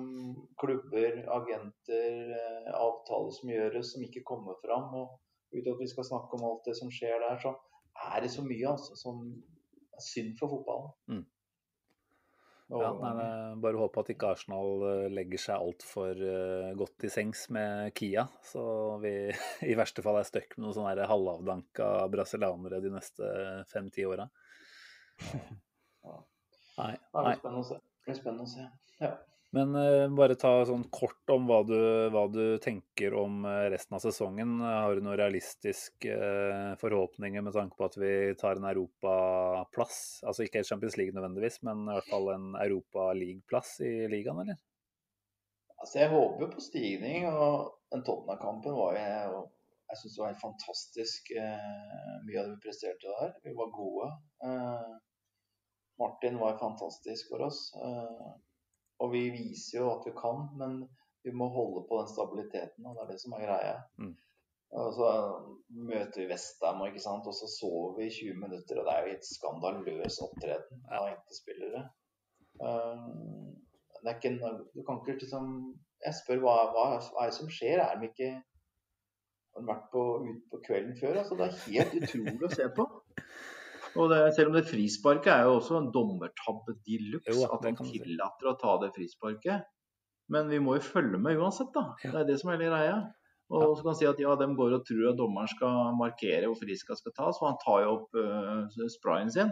klubber, 0.59 1.21
agenter, 1.37 2.33
eh, 2.35 2.71
avtaler 2.75 3.35
som 3.37 3.53
gjøres 3.53 3.93
som 3.95 4.03
ikke 4.03 4.25
kommer 4.27 4.59
fram. 4.65 4.89
Og 4.99 5.55
uten 5.55 5.71
at 5.71 5.83
vi 5.83 5.91
skal 5.93 6.09
snakke 6.09 6.35
om 6.35 6.49
alt 6.49 6.67
det 6.67 6.75
som 6.81 6.91
skjer 6.91 7.23
der, 7.23 7.39
så 7.39 7.55
er 8.11 8.25
det 8.25 8.33
så 8.35 8.43
mye 8.43 8.73
altså, 8.73 8.99
som 8.99 9.23
er 9.95 10.03
synd 10.03 10.35
for 10.41 10.51
fotballen. 10.57 10.91
Mm. 11.13 11.23
Og- 12.71 12.83
Ja, 12.83 12.91
nei, 12.95 13.29
bare 13.63 13.81
håpe 13.81 14.03
at 14.05 14.11
ikke 14.13 14.29
Arsenal 14.31 14.85
eh, 14.87 15.07
legger 15.11 15.41
seg 15.43 15.57
altfor 15.59 16.21
uh, 16.23 16.69
godt 16.79 17.07
i 17.09 17.11
sengs 17.11 17.49
med 17.51 17.91
Kia. 17.99 18.29
Så 18.47 18.63
vi 19.03 19.15
i 19.71 19.75
verste 19.79 20.05
fall 20.07 20.21
er 20.21 20.29
stuck 20.29 20.55
med 20.57 20.67
noen 20.69 20.77
sånne 20.79 21.09
halvavdanka 21.11 21.89
brasilianere 22.13 22.79
de 22.85 22.93
neste 22.95 23.33
fem-ti 23.73 24.07
åra. 24.07 24.29
Nei, 26.81 26.95
nei. 27.13 27.35
Det 27.37 27.51
blir 28.07 28.17
spennende 28.17 28.47
å 28.47 28.49
se. 28.49 28.63
Ja. 29.03 29.11
Men 29.57 29.75
eh, 29.75 30.07
bare 30.15 30.37
ta 30.39 30.53
sånn 30.67 30.85
kort 30.95 31.33
om 31.35 31.49
hva 31.51 31.65
du, 31.67 31.79
hva 32.15 32.23
du 32.31 32.59
tenker 32.63 33.17
om 33.19 33.43
eh, 33.49 33.67
resten 33.73 33.97
av 33.99 34.03
sesongen. 34.05 34.61
Har 34.63 34.95
du 34.95 35.03
noen 35.03 35.19
realistiske 35.19 36.15
eh, 36.15 36.75
forhåpninger 36.79 37.43
med 37.43 37.57
tanke 37.57 37.75
på 37.75 37.89
at 37.89 37.97
vi 37.99 38.13
tar 38.39 38.61
en 38.61 38.69
europaplass? 38.71 39.99
Altså 40.23 40.47
ikke 40.47 40.63
Champions 40.69 40.95
League 41.01 41.17
nødvendigvis, 41.17 41.59
men 41.67 41.83
i 41.89 41.97
hvert 41.97 42.11
fall 42.13 42.31
en 42.37 42.53
Europa-league-plass 42.63 43.81
i 43.89 43.95
ligaen, 44.13 44.39
eller? 44.45 44.61
Altså, 45.81 45.97
jeg 45.99 46.13
håper 46.13 46.45
jo 46.45 46.51
på 46.53 46.63
stigning, 46.63 47.27
og 47.27 47.73
den 47.91 48.05
Tottenham-kampen 48.07 48.77
var 48.77 48.99
jo 49.01 49.41
Jeg 49.91 49.99
syns 49.99 50.15
det 50.15 50.21
var 50.23 50.29
helt 50.31 50.45
fantastisk 50.45 51.31
eh, 51.35 52.11
mye 52.23 52.39
av 52.39 52.45
det 52.45 52.53
vi 52.53 52.63
presterte 52.69 53.15
der. 53.19 53.33
Vi 53.43 53.55
var 53.59 53.73
gode. 53.75 54.11
Eh, 54.47 54.93
Martin 55.99 56.39
var 56.39 56.61
fantastisk 56.61 57.33
for 57.33 57.49
oss. 57.49 57.65
Eh, 57.75 58.29
og 59.01 59.13
vi 59.15 59.23
viser 59.33 59.81
jo 59.81 59.93
at 59.95 60.09
vi 60.09 60.13
kan, 60.17 60.49
men 60.61 60.83
vi 61.25 61.33
må 61.37 61.49
holde 61.53 61.85
på 61.89 62.01
den 62.01 62.11
stabiliteten, 62.11 62.87
og 62.87 62.97
det 62.97 63.05
er 63.05 63.13
det 63.13 63.21
som 63.23 63.37
er 63.37 63.47
greia. 63.47 63.79
Mm. 64.01 64.17
Og 64.81 64.93
så 64.95 65.09
møter 65.69 66.21
vi 66.21 66.29
Vestheim, 66.31 66.83
ikke 66.87 67.03
sant? 67.03 67.27
og 67.27 67.35
så 67.35 67.49
sover 67.51 67.97
vi 67.99 68.07
i 68.07 68.15
20 68.19 68.37
minutter, 68.45 68.79
og 68.79 68.87
det 68.87 68.93
er 68.93 69.01
jo 69.01 69.13
helt 69.15 69.29
skandaløs 69.29 70.21
opptreden 70.27 70.85
av 70.95 71.09
enkeltspillere. 71.11 71.83
Um, 72.61 73.57
det 74.01 74.13
er 74.13 74.19
ikke 74.19 74.33
en, 74.33 74.61
du 74.75 74.83
kan 74.85 74.99
ikke 75.01 75.21
liksom 75.23 75.45
Jeg 76.05 76.17
spør 76.17 76.41
hva, 76.43 76.55
hva, 76.73 76.85
hva 77.01 77.25
er 77.25 77.31
det 77.31 77.37
som 77.37 77.51
skjer? 77.53 77.81
Er 77.81 77.99
de 78.01 78.09
ikke 78.09 78.31
Har 78.35 79.63
de 79.63 79.69
vært 79.69 79.87
på, 79.93 80.03
ute 80.25 80.53
på 80.53 80.61
kvelden 80.67 80.97
før? 81.01 81.19
Altså, 81.21 81.37
det 81.41 81.47
er 81.47 81.59
helt 81.67 81.97
utrolig 82.01 82.49
å 82.49 82.53
se 82.55 82.69
på. 82.77 82.87
Og 83.99 84.11
det, 84.13 84.21
selv 84.37 84.53
om 84.53 84.57
det 84.57 84.69
frisparket 84.69 85.33
er 85.33 85.49
jo 85.49 85.57
også 85.59 85.79
en 85.81 85.89
dommertabbe 85.95 86.77
de 86.87 86.99
luxe, 87.11 87.47
at 87.47 87.65
han 87.67 87.79
tillater 87.81 88.51
å 88.51 88.59
ta 88.61 88.77
det 88.83 88.93
frisparket. 88.95 89.65
Men 90.31 90.51
vi 90.53 90.61
må 90.63 90.77
jo 90.77 90.85
følge 90.87 91.19
med 91.19 91.41
uansett, 91.41 91.73
da. 91.75 91.89
Det 92.03 92.13
er 92.15 92.29
det 92.29 92.37
som 92.39 92.53
er 92.53 92.61
hele 92.61 92.71
greia. 92.71 93.01
Og 93.51 93.73
så 93.75 93.83
kan 93.83 93.91
han 93.91 93.99
si 93.99 94.07
at 94.07 94.21
ja, 94.23 94.37
de 94.39 94.47
går 94.55 94.77
og 94.77 94.85
tror 94.87 95.09
at 95.11 95.19
dommeren 95.19 95.51
skal 95.51 95.97
markere 95.99 96.47
hvor 96.47 96.61
friska 96.61 96.95
skal 96.95 97.17
tas, 97.17 97.41
og 97.41 97.49
han 97.49 97.59
tar 97.65 97.81
jo 97.83 97.97
opp 97.97 98.15
uh, 98.15 98.87
sprayen 98.95 99.33
sin. 99.35 99.51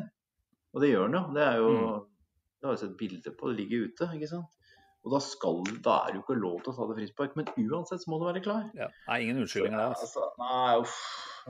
Og 0.70 0.84
det 0.84 0.93
gjør 0.93 1.09
han 1.09 1.18
jo. 1.18 1.24
Det 1.34 1.45
er 1.49 1.59
jo 1.64 1.74
Mm. 1.78 2.07
Det 2.59 2.66
har 2.66 2.74
vi 2.74 2.80
sett 2.80 2.97
bilde 2.99 3.30
på, 3.39 3.49
det 3.49 3.61
ligger 3.61 3.84
ute, 3.86 4.07
ikke 4.16 4.28
sant. 4.32 4.58
Og 5.07 5.14
da, 5.14 5.20
skal, 5.22 5.62
da 5.84 5.94
er 6.03 6.12
det 6.12 6.18
jo 6.18 6.24
ikke 6.24 6.36
lov 6.40 6.59
til 6.64 6.72
å 6.72 6.76
ta 6.76 6.86
det 6.90 6.96
frispark, 6.99 7.36
men 7.38 7.46
uansett 7.70 8.03
så 8.03 8.11
må 8.11 8.18
du 8.20 8.26
være 8.26 8.42
klar. 8.44 8.64
Ja. 8.76 8.88
Nei, 9.07 9.18
ingen 9.24 9.44
unnskyldninger 9.44 9.78
der. 9.78 9.94
Altså. 9.94 10.24
Altså. 10.44 10.96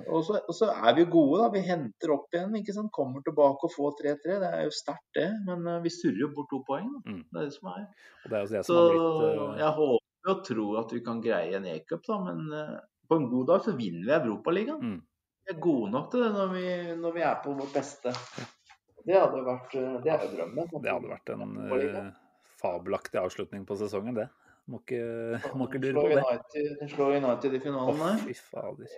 Og 0.06 0.20
så, 0.26 0.36
og 0.44 0.54
så 0.54 0.68
er 0.70 0.94
vi 0.94 1.02
jo 1.02 1.08
gode, 1.10 1.40
da. 1.42 1.48
Vi 1.56 1.62
henter 1.66 2.12
opp 2.14 2.34
igjen, 2.34 2.54
ikke 2.60 2.74
sant. 2.76 2.92
Kommer 2.94 3.24
tilbake 3.26 3.66
og 3.66 3.72
får 3.74 3.96
3-3. 4.02 4.36
Det 4.44 4.50
er 4.50 4.66
jo 4.68 4.74
sterkt, 4.74 5.08
det. 5.16 5.26
Men 5.48 5.64
eh, 5.66 5.80
vi 5.82 5.90
surrer 5.94 6.20
jo 6.22 6.30
bort 6.36 6.50
to 6.52 6.60
poeng. 6.68 6.92
Da. 6.92 7.16
Mm. 7.16 7.24
Det 7.24 7.40
er 7.40 7.48
det 7.48 7.56
som 7.56 7.72
er. 7.72 7.88
Og 8.20 8.28
det 8.28 8.38
er 8.38 8.44
jo 8.44 8.52
det 8.52 8.60
Så 8.60 8.68
som 8.68 8.78
har 8.78 8.92
blitt 8.92 9.42
uh... 9.42 9.56
jeg 9.62 9.72
håper 9.80 10.04
og 10.28 10.44
tror 10.44 10.78
at 10.82 10.92
vi 10.92 11.02
kan 11.08 11.24
greie 11.24 11.56
en 11.56 11.66
e-cup, 11.72 12.04
da. 12.06 12.20
Men 12.28 12.44
uh, 12.52 12.78
på 13.08 13.18
en 13.18 13.26
god 13.32 13.50
dag 13.50 13.66
så 13.66 13.74
vinner 13.80 14.06
vi 14.06 14.16
Europaligaen. 14.20 14.94
Mm. 14.94 15.02
Vi 15.48 15.56
er 15.56 15.60
gode 15.64 15.90
nok 15.96 16.12
til 16.12 16.24
det 16.26 16.30
når 16.36 16.54
vi, 16.54 16.64
når 17.00 17.18
vi 17.18 17.26
er 17.32 17.42
på 17.42 17.56
vårt 17.58 17.74
beste. 17.74 18.14
Det 19.08 19.16
hadde 19.16 19.42
vært 19.46 19.76
Det 20.04 20.12
er 20.12 20.24
jo 20.26 20.32
drømmen. 20.36 20.72
Det 20.84 20.92
hadde 20.92 21.12
vært 21.16 21.30
en 21.32 22.10
fabelaktig 22.60 23.20
avslutning 23.20 23.66
på 23.68 23.78
sesongen, 23.80 24.16
det. 24.18 24.28
Må 24.68 24.82
ikke, 24.82 25.02
må 25.56 25.68
ikke 25.68 25.80
lure 25.86 26.00
på 26.00 26.08
det. 26.12 26.22
United, 26.22 26.88
slå 26.92 27.12
United 27.16 27.54
i 27.56 27.60
finalen 27.64 28.00
der. 28.04 28.24
fy 28.26 28.34
fader. 28.36 28.96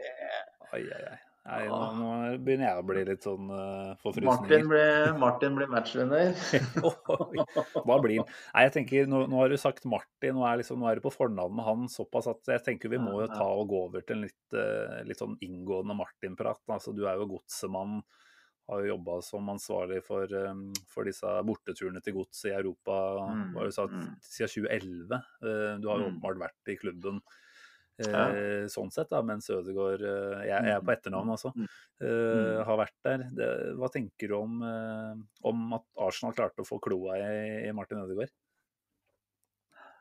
Ai, 0.71 0.81
ai, 0.83 1.03
ai. 1.13 1.19
Nei, 1.41 1.61
nå, 1.71 1.77
nå 1.97 2.09
begynner 2.45 2.67
jeg 2.67 2.81
å 2.83 2.85
bli 2.85 3.03
litt 3.09 3.25
sånn 3.25 3.47
uh, 3.49 3.57
Martin 3.57 4.01
forfrysninger. 4.03 5.15
Martin 5.19 5.55
blir 5.57 5.71
matchvinner. 5.73 6.35
Hva 7.87 7.97
blir 8.05 8.21
han? 8.21 8.29
Nei, 8.53 8.65
jeg 8.67 8.75
tenker, 8.75 9.09
nå, 9.09 9.23
nå 9.31 9.41
har 9.41 9.51
du 9.51 9.57
sagt 9.59 9.89
Martin, 9.89 10.37
nå 10.37 10.45
er, 10.45 10.61
liksom, 10.61 10.83
nå 10.83 10.91
er 10.91 11.01
du 11.01 11.07
på 11.07 11.15
fornavn 11.15 11.57
med 11.57 11.67
han 11.67 11.89
såpass 11.91 12.29
at 12.31 12.53
jeg 12.53 12.65
tenker 12.67 12.93
vi 12.93 13.01
må 13.01 13.23
jo 13.23 13.31
ta 13.33 13.47
og 13.47 13.71
gå 13.73 13.81
over 13.89 14.05
til 14.05 14.19
en 14.19 14.27
litt, 14.29 14.43
uh, 14.53 15.01
litt 15.09 15.23
sånn 15.23 15.39
inngående 15.47 15.97
Martin-prat. 15.97 16.61
Altså, 16.77 16.93
du 16.95 17.07
er 17.09 17.17
jo 17.19 17.31
godsemann, 17.33 18.03
har 18.71 18.81
jo 18.85 18.91
jobba 18.95 19.19
som 19.27 19.49
ansvarlig 19.53 20.01
for, 20.07 20.25
eh, 20.25 20.55
for 20.89 21.05
disse 21.09 21.27
borteturene 21.47 22.03
til 22.03 22.15
gods 22.17 22.45
i 22.49 22.55
Europa 22.55 22.97
Mm, 23.31 23.55
sagt, 23.75 23.93
mm. 23.93 24.17
siden 24.23 24.53
2011. 24.55 25.23
Eh, 25.43 25.79
Du 25.83 25.89
har 25.89 25.99
jo 26.01 26.09
Mm. 26.09 26.21
åpenbart 26.21 26.39
vært 26.47 26.69
i 26.73 26.77
klubben. 26.77 27.21
eh, 28.01 28.11
Ja. 28.11 28.67
Sånn 28.73 28.91
sett, 28.93 29.11
da, 29.11 29.21
mens 29.23 29.51
Ødegaard 29.51 30.01
eh, 30.01 30.47
Jeg, 30.47 30.65
jeg 30.65 30.75
er 30.77 30.81
på 30.81 30.95
etternavn, 30.97 31.29
altså. 31.37 31.53
Mm. 31.55 32.65
har 32.65 32.77
vært 32.79 32.97
der. 33.05 33.19
Det, 33.37 33.77
hva 33.77 33.91
tenker 33.93 34.29
du 34.29 34.35
om, 34.39 34.63
om 35.45 35.73
at 35.75 35.85
Arsenal 35.99 36.33
klarte 36.33 36.63
å 36.65 36.67
få 36.67 36.81
kloa 36.81 37.19
i, 37.19 37.69
i 37.69 37.73
Martin 37.73 37.99
Ødegaard? 38.01 38.31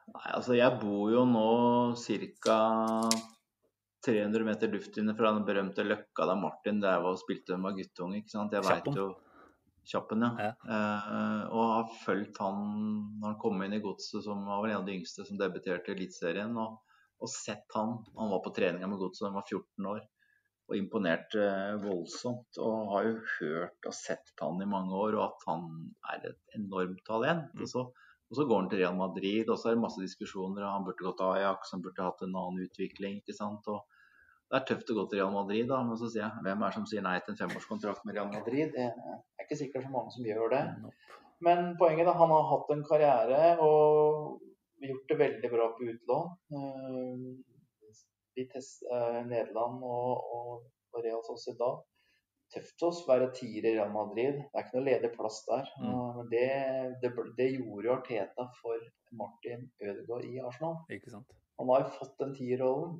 Nei, 0.09 0.31
altså 0.33 0.55
jeg 0.57 0.79
bor 0.81 1.11
jo 1.11 1.25
nå 1.25 1.95
ca. 2.41 3.09
300 4.09 4.45
meter 4.47 4.71
luftlinje 4.73 5.15
fra 5.17 5.31
den 5.35 5.45
berømte 5.47 5.85
Løkka 5.85 6.27
da 6.29 6.35
Martin 6.39 6.81
der 6.83 7.01
var 7.03 7.15
og 7.15 7.21
spilte 7.21 7.57
med 7.61 7.77
guttunge. 7.77 8.21
ikke 8.21 8.33
sant? 8.33 8.55
Jeg 8.55 8.65
vet 8.65 8.95
jo 8.97 9.09
Kjappen, 9.89 10.21
ja. 10.21 10.29
Ja. 10.37 10.49
Uh, 10.69 11.43
og 11.55 11.71
har 11.73 11.93
fulgt 12.03 12.37
han 12.43 12.59
når 13.17 13.31
han 13.31 13.39
kom 13.41 13.63
inn 13.65 13.73
i 13.73 13.81
godset, 13.81 14.21
som 14.25 14.43
var 14.45 14.61
vel 14.61 14.73
en 14.73 14.81
av 14.83 14.85
de 14.85 14.97
yngste 14.99 15.25
som 15.25 15.39
debuterte 15.39 15.89
i 15.89 15.95
Eliteserien. 15.95 16.53
Og, 16.61 16.75
og 17.19 17.31
sett 17.31 17.65
han. 17.77 17.95
Han 18.19 18.33
var 18.33 18.43
på 18.45 18.53
treninga 18.53 18.89
med 18.91 19.01
godset 19.01 19.25
da 19.25 19.31
han 19.31 19.39
var 19.39 19.47
14 19.47 19.89
år. 19.93 20.03
Og 20.69 20.75
imponerte 20.77 21.47
voldsomt. 21.81 22.59
Og 22.61 22.91
har 22.93 23.07
jo 23.07 23.15
hørt 23.39 23.89
og 23.89 23.97
sett 23.97 24.35
han 24.43 24.61
i 24.61 24.69
mange 24.69 24.93
år, 24.93 25.17
og 25.17 25.25
at 25.31 25.49
han 25.49 25.65
er 26.13 26.29
et 26.33 26.59
enormt 26.59 27.01
talent. 27.07 27.49
Mm. 27.55 27.65
Og 27.65 27.73
så 27.73 27.87
og 28.29 28.37
så 28.37 28.45
går 28.45 28.59
han 28.61 28.67
til 28.69 28.83
Real 28.83 28.97
Madrid, 28.97 29.47
og 29.49 29.57
så 29.57 29.71
er 29.71 29.77
det 29.77 29.81
masse 29.81 30.01
diskusjoner. 30.03 30.61
og 30.61 30.73
Han 30.75 30.83
burde 30.85 31.01
gått 31.01 31.17
til 31.17 31.31
Ajax, 31.33 31.71
han 31.73 31.81
burde 31.81 32.05
hatt 32.05 32.19
en 32.21 32.35
annen 32.37 32.67
utvikling. 32.67 33.15
ikke 33.23 33.33
sant? 33.33 33.65
Og 33.73 33.79
Det 34.49 34.57
er 34.57 34.65
tøft 34.65 34.89
å 34.89 34.95
gå 34.97 35.03
til 35.09 35.19
Real 35.19 35.33
Madrid, 35.33 35.67
da. 35.69 35.79
Men 35.85 35.97
så 35.99 36.07
sier 36.09 36.23
jeg, 36.23 36.43
hvem 36.45 36.63
er 36.63 36.71
det 36.71 36.77
som 36.79 36.85
sier 36.89 37.03
nei 37.05 37.17
til 37.21 37.35
en 37.35 37.39
femårskontrakt 37.43 38.05
med 38.07 38.15
Real 38.17 38.31
Madrid? 38.31 38.71
Det 38.73 38.87
er 38.89 39.43
ikke 39.45 39.57
sikkert 39.59 39.85
så 39.85 39.91
mange 39.93 40.13
som 40.15 40.25
gjør 40.25 40.55
det. 40.55 40.63
Men 41.45 41.75
poenget 41.79 42.07
er 42.07 42.11
at 42.15 42.19
han 42.19 42.33
har 42.33 42.47
hatt 42.49 42.71
en 42.73 42.81
karriere 42.87 43.43
og 43.63 44.41
gjort 44.81 45.11
det 45.11 45.19
veldig 45.19 45.51
bra 45.53 45.69
på 45.75 45.91
utlån. 45.93 46.33
Eh, 46.57 47.45
Vi 48.39 48.45
test, 48.47 48.83
eh, 48.87 49.21
Nederland 49.27 49.81
og, 49.83 50.33
og 50.33 50.99
Real 51.03 51.21
Sociedad. 51.27 51.81
Tøft 52.53 52.83
å 52.87 52.89
være 53.05 53.29
tier 53.35 53.65
i 53.67 53.73
Real 53.75 53.91
Madrid. 53.93 54.37
Det 54.39 54.57
er 54.57 54.65
ikke 54.65 54.77
noe 54.77 54.85
ledig 54.87 55.09
plass 55.13 55.41
der. 55.45 55.67
Mm. 55.81 55.97
Men 56.17 56.29
det, 56.31 56.45
det, 57.03 57.11
det 57.37 57.49
gjorde 57.51 57.85
jo 57.89 57.95
Arteta 57.97 58.47
for 58.61 58.85
Martin 59.19 59.67
Ødegaard 59.83 60.25
i 60.25 60.39
Arsenal. 60.41 60.79
Ikke 60.95 61.13
sant? 61.13 61.35
Han 61.59 61.69
har 61.73 61.83
jo 61.83 61.97
fått 61.99 62.15
den 62.23 62.33
tierrollen. 62.37 62.95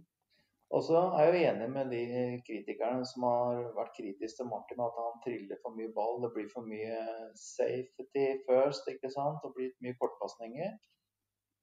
Og 0.69 0.83
så 0.85 0.99
er 1.17 1.23
jeg 1.23 1.31
jo 1.33 1.47
enig 1.49 1.67
med 1.73 1.89
de 1.93 2.03
kritikerne 2.45 3.05
som 3.09 3.25
har 3.25 3.63
vært 3.77 3.95
kritiske 3.95 4.43
til 4.43 4.49
Martin, 4.51 4.83
at 4.85 4.99
han 5.01 5.17
triller 5.23 5.57
for 5.63 5.73
mye 5.77 5.89
ball. 5.95 6.19
Det 6.21 6.29
blir 6.35 6.51
for 6.51 6.67
mye 6.69 6.99
safety 7.41 8.27
first, 8.45 8.85
ikke 8.91 9.09
sant. 9.15 9.41
Det 9.41 9.49
blir 9.55 9.73
mye 9.85 9.97
kortpasninger. 10.01 10.75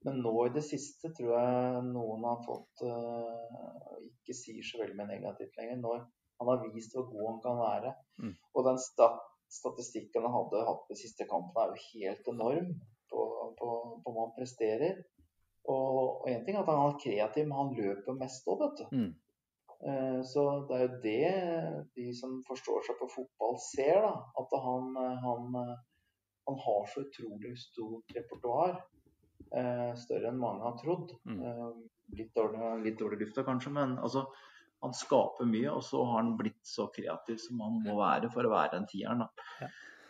Men 0.07 0.19
nå 0.25 0.35
i 0.47 0.53
det 0.57 0.65
siste 0.67 1.13
tror 1.15 1.33
jeg 1.37 1.85
noen 1.87 2.27
har 2.27 2.43
fått 2.47 2.83
uh, 2.87 3.95
ikke 4.11 4.35
sier 4.41 4.67
så 4.67 4.83
veldig 4.83 4.99
mye 4.99 5.13
negativt 5.15 5.55
lenger. 5.61 5.81
Når 5.87 6.03
han 6.41 6.51
har 6.51 6.67
vist 6.75 6.99
hvor 6.99 7.07
god 7.13 7.31
han 7.31 7.41
kan 7.47 7.63
være. 7.63 7.95
Mm. 8.23 8.35
Og 8.55 8.69
den 8.69 8.83
stat 8.83 9.23
statistikken 9.57 10.27
han 10.27 10.35
hadde 10.35 10.65
hatt 10.67 10.89
de 10.91 10.97
siste 10.99 11.27
kampene, 11.31 11.63
er 11.63 11.75
jo 11.75 11.85
helt 11.93 12.31
enorm 12.33 12.73
på, 13.11 13.21
på, 13.59 13.69
på 14.03 14.15
hva 14.15 14.25
han 14.25 14.35
presterer. 14.39 14.99
Og 15.69 16.27
én 16.31 16.45
ting 16.47 16.57
er 16.57 16.63
at 16.63 16.69
han 16.71 16.93
er 16.93 16.99
kreativ, 17.03 17.47
men 17.49 17.59
han 17.59 17.73
løper 17.75 18.19
mest 18.21 18.47
òg, 18.47 18.61
vet 18.63 18.83
du. 18.83 18.97
Mm. 18.97 19.15
Eh, 19.91 20.21
Så 20.25 20.45
det 20.69 20.77
er 20.77 20.85
jo 20.87 21.01
det 21.03 21.91
de 21.97 22.07
som 22.15 22.37
forstår 22.49 22.85
seg 22.87 22.99
på 23.01 23.09
fotball, 23.15 23.57
ser. 23.61 24.01
da, 24.07 24.13
At 24.39 24.55
han, 24.63 24.93
han, 25.25 25.49
han 26.49 26.61
har 26.67 26.87
så 26.93 27.03
utrolig 27.07 27.57
stort 27.59 28.15
repertoar. 28.17 28.77
eh, 29.53 29.93
Større 29.99 30.31
enn 30.33 30.39
mange 30.41 30.63
har 30.63 30.79
trodd. 30.83 31.17
Mm. 31.27 31.43
Eh, 31.43 31.69
Litt 32.17 32.31
dårlig, 32.39 32.85
litt 32.85 32.99
dårlig 33.01 33.19
lufta 33.25 33.43
kanskje, 33.43 33.73
men 33.75 33.97
altså, 33.99 34.21
han 34.85 34.93
skaper 34.95 35.45
mye. 35.51 35.73
Og 35.75 35.83
så 35.83 36.05
har 36.07 36.21
han 36.23 36.37
blitt 36.39 36.63
så 36.63 36.87
kreativ 36.95 37.41
som 37.43 37.59
han 37.65 37.81
må 37.83 37.97
være 37.99 38.31
for 38.31 38.47
å 38.47 38.53
være 38.53 38.79
en 38.79 38.87
tieren. 38.87 39.25
da. 39.25 39.29
Ja. 39.65 39.69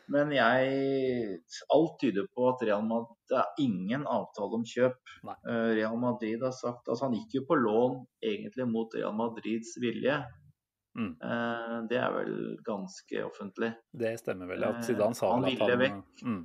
Men 0.09 0.31
jeg 0.31 1.39
Alt 1.75 1.99
tyder 2.01 2.27
på 2.35 2.49
at 2.53 2.63
Real 2.67 2.83
Madrid 2.87 3.17
Det 3.31 3.39
er 3.41 3.63
ingen 3.63 4.07
avtale 4.07 4.59
om 4.61 4.65
kjøp. 4.67 4.99
Nei. 5.27 5.37
Eh, 5.51 5.71
Real 5.81 5.97
Madrid 5.99 6.43
har 6.43 6.55
sagt 6.55 6.89
altså 6.89 7.09
Han 7.09 7.17
gikk 7.19 7.41
jo 7.41 7.47
på 7.49 7.59
lån 7.59 7.97
egentlig 8.23 8.67
mot 8.71 8.95
Real 8.95 9.15
Madrids 9.19 9.77
vilje. 9.83 10.19
Mm. 10.97 11.15
Eh, 11.23 11.79
Det 11.91 11.99
er 12.01 12.13
vel 12.15 12.37
ganske 12.65 13.25
offentlig. 13.27 13.73
Det 13.93 14.15
stemmer 14.21 14.47
vel. 14.53 14.65
At 14.65 14.83
Eh, 14.83 14.87
Zidane 14.91 15.15
sa 15.15 15.33
han 15.35 15.45
at 15.45 15.51
ville 15.51 15.71
han 15.71 15.83
vekk. 15.83 16.23
Mm. 16.25 16.45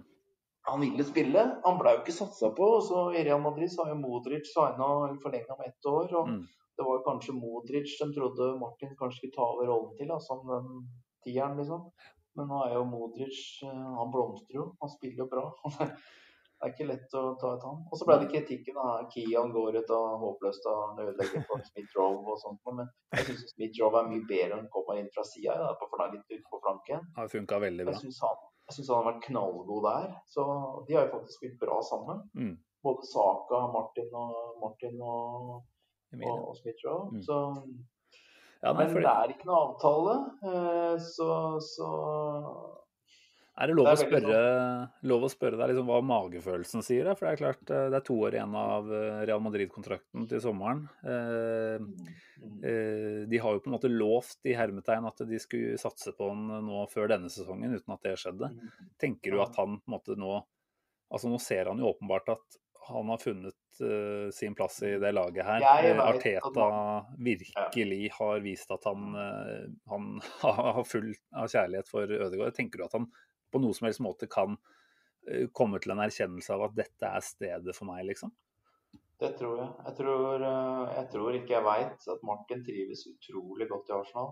Han 0.70 0.82
ville 0.82 1.04
spille, 1.04 1.44
han 1.66 1.78
ble 1.80 1.94
jo 1.96 2.02
ikke 2.04 2.14
satsa 2.14 2.52
på. 2.54 2.66
så 2.86 3.06
I 3.18 3.24
Real 3.26 3.42
Madrid 3.42 3.70
så 3.72 3.84
har 3.86 3.94
jo 3.96 4.02
Modric 4.02 4.46
signa 4.54 4.90
forlenga 5.24 5.58
med 5.58 5.68
ett 5.70 5.86
år. 5.86 6.14
og 6.14 6.28
Mm. 6.28 6.42
Det 6.78 6.86
var 6.86 6.98
jo 6.98 7.04
kanskje 7.06 7.34
Modric 7.38 7.98
de 8.00 8.08
trodde 8.14 8.60
Martin 8.60 8.96
kanskje 8.98 9.18
skulle 9.18 9.36
ta 9.36 9.42
over 9.44 9.66
rollen 9.70 9.98
til, 9.98 10.08
da, 10.08 10.18
som 10.20 10.40
den 10.48 10.88
tieren, 11.26 11.58
liksom. 11.58 11.92
Men 12.40 12.48
nå 12.52 12.64
er 12.66 12.76
jo 12.78 12.88
Modric 12.88 13.40
eh, 13.68 13.88
Han 14.00 14.12
blomstrer 14.14 14.60
jo. 14.62 14.68
Han 14.82 14.92
spiller 14.92 15.26
jo 15.26 15.32
bra. 15.32 15.46
Det 16.62 16.68
er 16.68 16.74
ikke 16.76 16.86
lett 16.92 17.14
å 17.18 17.22
ta 17.42 17.56
ut 17.58 17.64
han. 17.66 17.78
Og 17.90 17.98
så 17.98 18.06
ble 18.06 18.16
det 18.22 18.28
kritikken 18.30 18.76
av 18.78 19.08
Kian 19.10 19.50
går 19.50 19.80
ut 19.80 19.94
og 19.96 20.20
håpløst 20.22 20.68
og 20.70 21.00
ødelegger 21.02 21.42
for 21.50 21.64
Smith 21.66 21.96
Rowe 21.98 22.20
og 22.22 22.38
sånt. 22.38 22.60
Men 22.68 22.84
jeg 23.16 23.26
syns 23.32 23.48
Smith 23.56 23.80
Rowe 23.82 23.98
er 23.98 24.12
mye 24.12 24.28
bedre 24.30 24.60
enn 24.60 24.68
kommer 24.76 25.00
inn 25.02 25.10
fra 25.16 25.24
sida, 25.26 25.72
på 25.80 25.88
er 26.04 26.14
litt 26.14 26.36
ut 26.36 26.44
på 26.52 26.60
flanken. 26.62 27.08
Har 27.16 27.32
funka 27.34 27.58
veldig 27.66 27.88
bra. 27.88 27.96
Jeg 27.98 28.04
syns 28.04 28.22
han, 28.22 28.46
han 28.78 28.92
har 28.94 29.08
vært 29.08 29.26
knallgod 29.26 29.88
der. 29.88 30.14
Så 30.36 30.46
de 30.86 31.00
har 31.00 31.08
jo 31.08 31.14
faktisk 31.16 31.42
spilt 31.42 31.58
bra 31.66 31.80
sammen. 31.90 32.22
Mm. 32.38 32.54
Både 32.86 33.10
Saka, 33.10 33.64
Martin 33.74 34.14
og, 34.22 34.38
Martin 34.62 35.02
og, 35.02 35.66
og, 36.14 36.30
og 36.36 36.54
Smith 36.62 36.86
Rowe. 36.86 37.10
Mm. 37.16 37.26
Så, 37.26 37.42
Ja, 38.62 38.76
nei, 38.76 38.84
men 38.86 38.92
for 38.94 39.02
det 39.02 39.12
er 39.12 39.32
ikke 39.34 39.48
noe 39.50 39.64
avtale, 39.66 40.14
eh, 40.46 40.98
så, 41.02 41.32
så 41.66 41.88
Er 43.58 43.72
det 43.72 43.76
lov, 43.78 43.88
Det 43.88 43.92
er 43.92 43.98
å, 43.98 44.06
spørre, 44.06 44.42
lov 45.10 45.26
å 45.26 45.30
spørre 45.34 45.58
deg 45.58 45.72
liksom 45.72 45.90
hva 45.90 45.98
magefølelsen 46.06 46.86
sier? 46.86 47.10
da? 47.10 47.16
For 47.18 47.26
det 47.26 47.32
er 47.32 47.42
klart, 47.42 47.64
eh, 47.74 47.88
det 47.90 47.98
er 47.98 48.06
to 48.06 48.20
år 48.22 48.38
igjen 48.38 48.54
av 48.62 48.94
eh, 48.94 49.24
Real 49.26 49.42
Madrid-kontrakten 49.42 50.30
til 50.30 50.44
sommeren. 50.46 50.86
Mm, 51.02 51.90
eh, 52.70 53.20
de 53.34 53.42
har 53.42 53.58
jo 53.58 53.66
på 53.66 53.72
en 53.72 53.78
måte 53.80 53.92
lovt 53.92 54.46
i 54.46 54.56
hermetegn 54.58 55.10
at 55.10 55.26
de 55.26 55.42
skulle 55.42 55.82
satse 55.82 56.14
på 56.18 56.30
han 56.30 56.46
nå 56.70 56.86
før 56.94 57.10
denne 57.16 57.34
sesongen, 57.34 57.74
uten 57.74 57.98
at 57.98 58.06
det 58.06 58.18
skjedde. 58.22 58.54
mm. 58.54 58.90
Tenker 59.02 59.34
du 59.34 59.42
at 59.42 59.58
han 59.58 59.80
på 59.82 59.90
en 59.90 59.98
måte 59.98 60.18
nå 60.22 60.42
Altså 61.12 61.28
Nå 61.28 61.42
ser 61.44 61.68
han 61.68 61.76
jo 61.82 61.90
åpenbart 61.90 62.30
at 62.32 62.56
han 62.84 63.10
har 63.10 63.18
funnet 63.18 63.82
uh, 63.82 64.30
sin 64.32 64.56
plass 64.56 64.82
i 64.84 64.98
det 65.00 65.12
laget 65.12 65.46
her. 65.46 65.62
Jeg 65.62 65.92
Eh, 65.92 66.02
Arteta 66.02 67.06
virkelig 67.18 68.12
har 68.18 68.40
vist 68.42 68.72
at 68.74 68.86
han, 68.90 69.16
uh, 69.16 69.66
han 69.90 70.08
har 70.42 70.84
full 70.84 71.12
av 71.38 71.52
kjærlighet 71.52 71.90
for 71.90 72.10
Ødegaard. 72.10 72.56
Tenker 72.58 72.82
du 72.82 72.88
at 72.88 72.98
han 72.98 73.10
på 73.52 73.62
noe 73.62 73.78
som 73.78 73.88
helst 73.88 74.02
måte 74.02 74.30
kan 74.32 74.58
uh, 74.58 75.46
komme 75.54 75.82
til 75.82 75.94
en 75.94 76.04
erkjennelse 76.08 76.56
av 76.58 76.70
at 76.70 76.78
dette 76.82 77.14
er 77.20 77.26
stedet 77.26 77.78
for 77.78 77.90
meg, 77.92 78.06
liksom? 78.10 78.34
Det 79.22 79.36
tror 79.38 79.60
jeg. 79.62 79.74
Jeg 79.86 79.98
tror, 80.00 80.44
jeg 80.90 81.08
tror 81.14 81.36
ikke 81.38 81.54
jeg 81.54 81.66
veit 81.68 82.08
at 82.10 82.24
Martin 82.26 82.64
trives 82.66 83.04
utrolig 83.06 83.68
godt 83.70 83.92
i 83.92 83.94
Arsenal. 84.00 84.32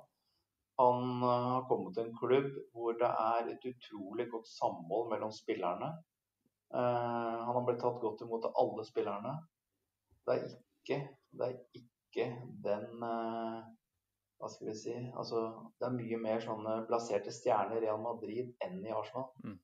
Han 0.81 1.21
har 1.21 1.67
kommet 1.69 1.93
til 1.93 2.07
en 2.07 2.15
klubb 2.17 2.47
hvor 2.73 2.95
det 2.97 3.09
er 3.11 3.51
et 3.51 3.67
utrolig 3.69 4.25
godt 4.31 4.49
samhold 4.49 5.11
mellom 5.11 5.29
spillerne. 5.35 5.91
Eh, 6.73 7.37
han 7.45 7.55
har 7.55 7.65
blitt 7.65 7.81
tatt 7.81 8.01
godt 8.01 8.21
imot 8.21 8.45
av 8.45 8.57
alle 8.61 8.85
spillerne. 8.85 9.33
Det 10.25 10.35
er 10.35 10.43
ikke, 10.45 10.99
det 11.33 11.47
er 11.47 11.55
ikke 11.81 12.27
den 12.65 13.05
eh, 13.07 13.59
Hva 14.39 14.47
skal 14.51 14.69
vi 14.69 14.75
si 14.77 14.93
altså, 15.19 15.39
Det 15.79 15.87
er 15.87 15.95
mye 15.97 16.19
mer 16.21 16.43
sånne 16.43 16.75
plasserte 16.87 17.33
stjerner 17.33 17.79
i 17.79 17.83
Real 17.87 17.99
Madrid 18.03 18.53
enn 18.65 18.79
i 18.85 18.93
Arsenal. 18.93 19.31
Mm. 19.43 19.57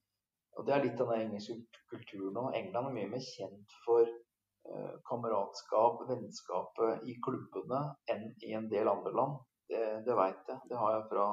Og 0.55 0.67
Det 0.67 0.73
er 0.73 0.85
litt 0.85 1.01
av 1.03 1.11
den 1.13 1.27
engelske 1.27 1.59
kulturen 1.91 2.33
nå. 2.35 2.47
England 2.57 2.89
er 2.89 2.97
mye 2.97 3.11
mer 3.13 3.23
kjent 3.23 3.77
for 3.85 4.03
eh, 4.07 4.93
kameratskap, 5.09 6.05
vennskapet 6.09 7.05
i 7.05 7.17
klubbene 7.27 7.83
enn 8.11 8.31
i 8.47 8.55
en 8.57 8.69
del 8.71 8.89
andre 8.89 9.13
land. 9.19 9.41
Det, 9.69 9.83
det 10.07 10.17
veit 10.17 10.49
jeg. 10.49 10.61
Det 10.71 10.79
har 10.79 10.97
jeg 10.97 11.09
fra 11.11 11.27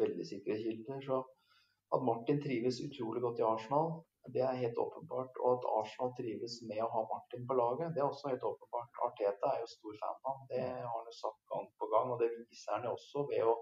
veldig 0.00 0.28
sikre 0.32 0.58
kilder. 0.62 1.04
Så 1.04 1.22
at 1.94 2.04
Martin 2.04 2.40
trives 2.42 2.80
utrolig 2.84 3.22
godt 3.24 3.40
i 3.42 3.46
Arsenal, 3.48 3.98
det 4.34 4.42
er 4.44 4.60
helt 4.62 4.78
åpenbart. 4.78 5.40
Og 5.44 5.50
at 5.56 5.66
Arsenal 5.78 6.12
trives 6.18 6.58
med 6.68 6.82
å 6.84 6.90
ha 6.94 7.02
Martin 7.12 7.46
på 7.48 7.56
laget, 7.58 7.94
det 7.94 8.02
er 8.02 8.08
også 8.08 8.32
helt 8.32 8.46
åpenbart. 8.50 9.02
Arteta 9.06 9.52
er 9.54 9.62
jo 9.62 9.72
stor 9.72 9.98
fan 10.00 10.16
av 10.16 10.30
ham. 10.30 10.46
Det 10.52 10.62
har 10.68 10.94
han 10.94 11.10
jo 11.10 11.16
sagt 11.16 11.42
gang 11.52 11.68
på 11.80 11.90
gang, 11.94 12.12
og 12.12 12.22
det 12.22 12.30
viser 12.36 12.76
han 12.76 12.88
jo 12.88 12.94
også 12.98 13.24
ved 13.30 13.44
å 13.48 13.56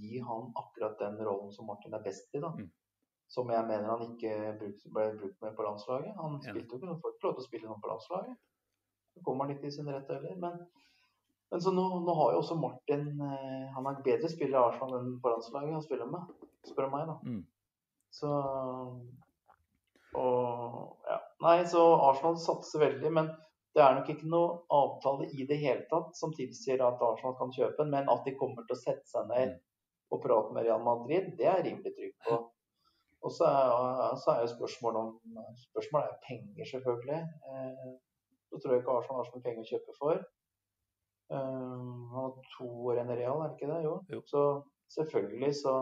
gi 0.00 0.20
han 0.28 0.52
akkurat 0.62 0.98
den 1.02 1.18
rollen 1.26 1.52
som 1.52 1.68
Martin 1.70 1.96
er 1.98 2.04
best 2.04 2.34
i. 2.34 2.42
da. 2.42 2.52
Mm. 2.56 2.70
Som 3.30 3.50
jeg 3.54 3.66
mener 3.66 3.90
han 3.92 4.06
ikke 4.08 4.34
ble 4.94 5.06
brukt 5.20 5.42
med 5.44 5.56
på 5.56 5.66
landslaget. 5.66 6.14
Han 6.18 6.40
spilte 6.42 6.74
jo 6.74 6.80
ikke 6.80 6.88
noen 6.88 7.02
får 7.02 7.14
ikke 7.14 7.28
lov 7.28 7.36
til 7.36 7.44
å 7.44 7.48
spille 7.48 7.70
noen 7.70 7.82
på 7.84 7.90
landslaget. 7.92 8.38
Så 9.14 9.22
kommer 9.26 9.46
han 9.46 9.56
ikke 9.56 9.68
i 9.68 9.74
sin 9.74 9.90
rett 9.90 10.10
heller. 10.10 10.36
Men, 10.42 10.58
men 11.52 11.62
så 11.62 11.74
nå, 11.74 11.84
nå 12.06 12.16
har 12.18 12.34
jo 12.34 12.42
også 12.42 12.56
Martin 12.58 13.06
eh, 13.26 13.70
Han 13.74 13.86
er 13.90 14.02
bedre 14.06 14.30
spiller 14.32 14.58
i 14.58 14.62
Arsenal 14.62 14.98
enn 14.98 15.16
på 15.22 15.32
landslaget 15.34 15.76
han 15.76 15.86
spiller 15.86 16.10
med, 16.10 16.34
spør 16.66 16.88
du 16.88 16.94
meg. 16.96 17.10
da. 17.10 17.18
Mm. 17.26 17.42
Så 18.10 18.30
og 20.18 21.06
ja. 21.06 21.18
Nei, 21.44 21.60
så 21.68 21.82
Arsenal 22.10 22.38
satser 22.40 22.82
veldig, 22.82 23.10
men 23.16 23.30
det 23.74 23.82
er 23.84 23.94
nok 23.96 24.08
ikke 24.12 24.28
noe 24.30 24.60
avtale 24.74 25.28
i 25.38 25.46
det 25.46 25.60
hele 25.62 25.84
tatt 25.90 26.16
som 26.18 26.32
tilsier 26.34 26.82
at 26.82 27.02
Arsenal 27.06 27.36
kan 27.38 27.52
kjøpe 27.54 27.78
den, 27.78 27.92
men 27.94 28.10
at 28.10 28.24
de 28.26 28.34
kommer 28.38 28.66
til 28.66 28.76
å 28.76 28.80
sette 28.80 29.06
seg 29.08 29.28
ned 29.30 29.54
og 30.10 30.22
prate 30.24 30.54
med 30.56 30.66
Real 30.66 30.82
Madrid, 30.82 31.30
det 31.38 31.46
er 31.46 31.60
jeg 31.60 31.66
rimelig 31.68 31.94
trygg 31.94 32.16
på. 32.26 32.40
Og 33.20 33.32
så 33.36 33.46
er, 33.46 34.16
så 34.18 34.32
er 34.32 34.42
jo 34.42 34.52
spørsmålet 34.56 35.00
om 35.00 35.40
Spørsmålet 35.68 36.08
er 36.08 36.22
penger, 36.24 36.64
selvfølgelig. 36.70 37.20
Eh, 37.52 37.90
så 38.48 38.58
tror 38.58 38.72
jeg 38.74 38.82
ikke 38.82 38.94
Arsenal 38.96 39.20
har 39.20 39.28
så 39.28 39.34
mye 39.36 39.46
penger 39.46 39.66
å 39.66 39.70
kjøpe 39.70 39.96
for. 39.98 40.22
Eh, 41.30 41.82
han 42.14 42.16
har 42.16 42.32
to 42.56 42.70
år 42.90 43.02
enn 43.02 43.12
Real, 43.12 43.42
er 43.44 43.52
det 43.52 43.58
ikke 43.58 43.70
det? 43.70 43.80
Jo. 43.86 43.94
Jo. 44.14 44.22
Så 44.32 44.44
selvfølgelig 44.96 45.52
så 45.60 45.74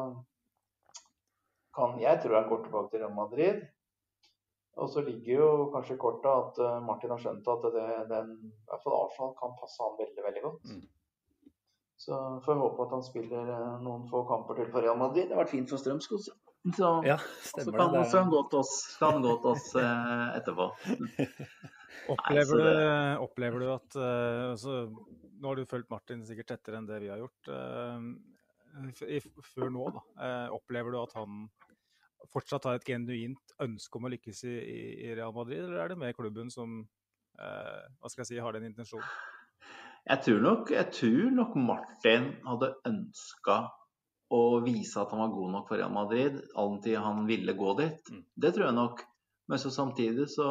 kan 1.78 2.00
Jeg 2.02 2.20
tror 2.22 2.40
han 2.40 2.50
går 2.50 2.64
tilbake 2.64 2.90
til 2.92 3.04
Real 3.04 3.14
Madrid. 3.16 3.62
Og 4.78 4.90
så 4.92 5.02
ligger 5.02 5.40
jo 5.40 5.48
kanskje 5.74 5.96
i 5.96 6.00
kortet 6.00 6.28
at 6.30 6.60
eh, 6.62 6.78
Martin 6.86 7.10
har 7.14 7.22
skjønt 7.22 7.50
at 7.50 7.66
det, 7.74 7.86
den, 8.12 8.30
i 8.46 8.70
hvert 8.70 8.84
fall 8.84 8.96
Arsenal 9.00 9.34
kan 9.40 9.56
passe 9.58 9.82
han 9.82 9.96
veldig, 9.98 10.24
veldig 10.28 10.44
godt. 10.44 10.74
Mm. 10.74 10.84
Så 11.98 12.18
får 12.44 12.52
jeg 12.54 12.62
håpe 12.62 12.84
at 12.84 12.92
han 12.94 13.02
spiller 13.06 13.50
eh, 13.56 13.72
noen 13.82 14.04
få 14.10 14.22
kamper 14.28 14.60
til 14.60 14.70
for 14.70 14.86
Real 14.86 15.00
Madrid. 15.00 15.26
Det 15.26 15.34
har 15.34 15.42
vært 15.42 15.54
fint 15.56 15.72
for 15.72 15.82
Strømskog. 15.82 16.22
Så, 16.22 16.92
Ja, 17.06 17.16
så 17.42 17.64
kan 17.72 17.92
det. 17.94 18.04
så 18.06 18.18
kan 18.18 18.24
han 18.26 18.32
gå 18.34 18.44
til 18.52 18.60
oss, 18.60 18.72
kan 19.00 19.20
gå 19.24 19.34
til 19.42 19.50
oss 19.50 19.68
eh, 19.82 20.24
etterpå. 20.38 20.70
Opplever, 22.14 22.44
så 22.44 22.56
du, 22.56 23.22
opplever 23.24 23.60
du 23.60 23.68
at 23.68 23.96
uh, 24.00 24.50
altså, 24.54 24.74
Nå 25.42 25.50
har 25.50 25.58
du 25.58 25.68
fulgt 25.68 25.90
Martin 25.92 26.22
sikkert 26.24 26.48
tettere 26.54 26.78
enn 26.78 26.86
det 26.88 27.02
vi 27.02 27.10
har 27.10 27.20
gjort. 27.20 27.50
uh, 27.52 27.98
i, 29.04 29.18
før 29.50 29.72
nå, 29.74 29.88
da. 29.92 30.02
Uh, 30.16 30.54
opplever 30.56 30.94
du 30.94 31.00
at 31.02 31.12
han 31.18 31.42
fortsatt 32.32 32.66
har 32.68 32.78
et 32.78 32.86
genuint 32.86 33.56
ønske 33.62 33.98
om 33.98 34.06
å 34.08 34.12
lykkes 34.12 34.44
i, 34.48 34.54
i, 34.58 34.78
i 35.08 35.16
Real 35.16 35.34
Madrid, 35.34 35.64
eller 35.64 35.82
er 35.82 35.92
det 35.92 36.00
mer 36.00 36.14
klubben 36.16 36.52
som 36.52 36.80
eh, 36.82 37.82
hva 37.98 38.10
skal 38.10 38.24
jeg 38.24 38.32
si, 38.32 38.40
har 38.42 38.56
den 38.56 38.68
intensjonen? 38.70 39.08
Jeg 40.08 40.24
tror 40.24 40.40
nok, 40.40 40.70
jeg 40.72 40.94
tror 40.94 41.34
nok 41.36 41.58
Martin 41.60 42.30
hadde 42.46 42.72
ønska 42.88 43.58
å 44.32 44.40
vise 44.64 45.00
at 45.00 45.12
han 45.12 45.22
var 45.24 45.34
god 45.34 45.52
nok 45.54 45.68
for 45.70 45.80
Real 45.80 45.92
Madrid, 45.92 46.40
all 46.54 46.74
den 46.74 46.82
tid 46.84 46.98
han 47.00 47.26
ville 47.28 47.54
gå 47.56 47.74
dit. 47.80 48.10
Mm. 48.12 48.24
Det 48.36 48.54
tror 48.54 48.68
jeg 48.68 48.76
nok. 48.78 49.04
Men 49.48 49.60
så 49.62 49.72
samtidig 49.72 50.28
så 50.34 50.48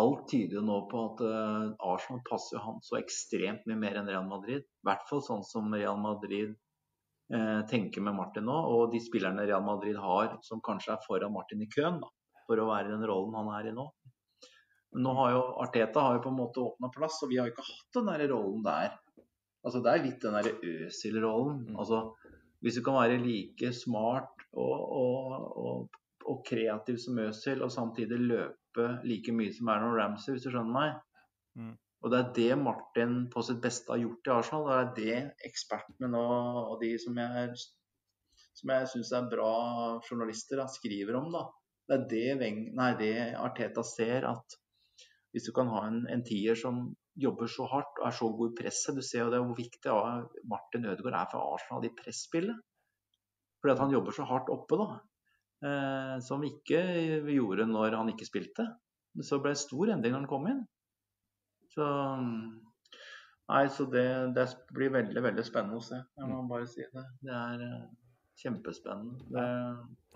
Alt 0.00 0.24
tyder 0.26 0.56
jo 0.56 0.60
nå 0.66 0.76
på 0.90 1.00
at 1.06 1.20
eh, 1.22 1.66
Arsenal 1.86 2.22
passer 2.26 2.56
jo 2.56 2.62
han 2.64 2.80
så 2.82 2.96
ekstremt 2.98 3.68
mye 3.70 3.78
mer 3.78 4.00
enn 4.00 4.08
Real 4.10 4.24
Madrid. 4.26 4.64
I 4.66 4.88
hvert 4.88 5.04
fall 5.06 5.20
sånn 5.22 5.44
som 5.46 5.68
Real 5.70 6.00
Madrid 6.02 6.56
tenker 7.70 8.02
med 8.04 8.14
Martin 8.18 8.44
nå, 8.44 8.54
og 8.68 8.92
de 8.92 9.00
spillerne 9.00 9.46
Real 9.48 9.64
Madrid 9.64 9.96
har 9.96 10.34
som 10.44 10.60
kanskje 10.64 10.92
er 10.92 11.06
foran 11.06 11.32
Martin 11.32 11.62
i 11.64 11.70
køen 11.72 11.96
da, 12.02 12.10
for 12.44 12.60
å 12.60 12.66
være 12.68 12.90
i 12.90 12.92
den 12.92 13.06
rollen 13.08 13.38
han 13.38 13.48
er 13.56 13.70
i 13.70 13.72
nå. 13.76 13.86
Men 14.94 15.08
nå 15.08 15.14
har 15.18 15.32
jo 15.34 15.40
Arteta 15.64 16.04
har 16.06 16.18
jo 16.18 16.22
på 16.22 16.30
en 16.30 16.38
måte 16.38 16.62
åpna 16.62 16.90
plass, 16.94 17.18
og 17.24 17.32
vi 17.32 17.40
har 17.40 17.48
jo 17.48 17.54
ikke 17.54 17.66
hatt 17.66 17.96
den 17.98 18.10
der 18.12 18.26
rollen 18.30 18.62
der. 18.66 18.92
Altså 19.64 19.80
Det 19.82 19.90
er 19.90 20.04
litt 20.04 20.22
den 20.22 20.36
der 20.38 20.50
Øzil-rollen. 20.70 21.64
Mm. 21.70 21.78
Altså 21.82 22.02
Hvis 22.62 22.78
du 22.78 22.84
kan 22.86 23.00
være 23.00 23.18
like 23.20 23.72
smart 23.74 24.44
og, 24.52 24.84
og, 25.00 25.32
og, 25.64 25.98
og 26.30 26.44
kreativ 26.46 27.00
som 27.02 27.18
Øzil, 27.24 27.64
og 27.64 27.72
samtidig 27.72 28.20
løpe 28.20 28.86
like 29.04 29.34
mye 29.34 29.52
som 29.52 29.72
Erna 29.72 29.90
Ramsey, 29.96 30.32
hvis 30.32 30.46
du 30.46 30.52
skjønner 30.52 30.76
meg. 30.78 30.94
Og 32.04 32.12
det 32.12 32.18
er 32.20 32.32
det 32.36 32.56
Martin 32.60 33.14
på 33.32 33.42
sitt 33.46 33.62
beste 33.64 33.94
har 33.94 34.02
gjort 34.02 34.28
i 34.28 34.32
Arsenal. 34.34 34.66
Det 34.68 34.74
er 34.76 34.90
det 34.98 35.48
ekspertene 35.48 36.10
nå, 36.12 36.24
og 36.68 36.74
de 36.82 36.90
som 37.00 37.16
jeg, 37.16 37.54
som 38.60 38.72
jeg 38.74 38.90
syns 38.92 39.12
er 39.16 39.30
bra 39.30 39.52
journalister, 40.04 40.60
da, 40.60 40.66
skriver 40.68 41.16
om. 41.16 41.30
da. 41.32 41.46
Det 41.88 41.96
er 41.96 42.04
det, 42.10 42.26
Veng, 42.42 42.60
nei, 42.76 42.90
det 43.00 43.14
Arteta 43.40 43.84
ser, 43.88 44.28
at 44.28 44.58
hvis 45.32 45.48
du 45.48 45.54
kan 45.56 45.72
ha 45.72 45.86
en, 45.88 46.04
en 46.12 46.22
tier 46.24 46.60
som 46.60 46.84
jobber 47.18 47.48
så 47.50 47.66
hardt 47.70 47.98
og 48.02 48.06
er 48.08 48.14
så 48.14 48.28
god 48.36 48.52
i 48.52 48.56
presset 48.58 48.96
Du 48.98 49.02
ser 49.06 49.24
jo 49.24 49.32
det 49.32 49.40
hvor 49.42 49.56
viktig 49.58 49.96
Martin 50.50 50.86
Ødegaard 50.90 51.18
er 51.18 51.32
for 51.32 51.56
Arsenal 51.56 51.88
i 51.88 51.92
presspillet. 51.96 52.60
Fordi 53.62 53.74
at 53.74 53.82
han 53.82 53.96
jobber 53.96 54.12
så 54.12 54.28
hardt 54.28 54.52
oppe, 54.52 54.76
da. 54.76 55.00
Eh, 55.64 56.16
som 56.20 56.44
ikke 56.44 56.84
gjorde 57.32 57.66
når 57.70 57.96
han 57.96 58.12
ikke 58.12 58.28
spilte. 58.28 58.68
Så 59.24 59.40
ble 59.40 59.54
det 59.54 59.62
stor 59.62 59.94
endring 59.94 60.12
når 60.12 60.24
han 60.24 60.30
kom 60.30 60.48
inn. 60.50 60.64
Så 61.74 61.88
Nei, 63.44 63.68
så 63.68 63.84
det, 63.84 64.06
det 64.36 64.46
blir 64.72 64.92
veldig, 64.94 65.20
veldig 65.26 65.44
spennende 65.44 65.76
å 65.76 65.84
se. 65.84 65.98
Jeg 66.16 66.28
må 66.30 66.40
bare 66.48 66.68
si 66.68 66.80
det. 66.80 67.04
Det 67.20 67.34
er 67.36 67.64
eh, 67.66 67.82
kjempespennende. 68.40 69.18
Det, 69.28 69.48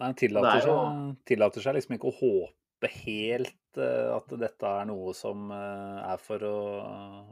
Nei, 0.00 0.12
tillater, 0.16 0.62
Det 0.62 0.64
seg, 0.64 1.18
tillater 1.28 1.64
seg 1.66 1.76
liksom 1.76 1.98
ikke 1.98 2.08
å 2.08 2.16
håpe 2.22 2.92
helt 3.02 3.80
eh, 3.84 4.08
at 4.14 4.32
dette 4.40 4.72
er 4.80 4.88
noe 4.88 5.12
som 5.16 5.52
eh, 5.52 6.00
er 6.08 6.24
for 6.24 6.48
å 6.48 6.58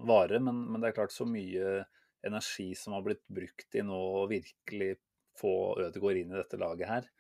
vare, 0.09 0.43
men, 0.43 0.67
men 0.69 0.85
det 0.85 0.93
er 0.93 0.99
klart 1.01 1.17
så 1.17 1.25
mye 1.29 1.81
energi 2.27 2.73
som 2.77 2.97
har 2.97 3.07
blitt 3.07 3.25
brukt 3.33 3.79
i 3.79 3.85
nå 3.87 3.97
å 4.21 4.27
virkelig 4.29 4.97
få 5.37 5.55
Ødegaard 5.87 6.21
inn 6.21 6.33
i 6.35 6.41
dette 6.41 6.59
laget 6.61 6.91
her. 6.91 7.13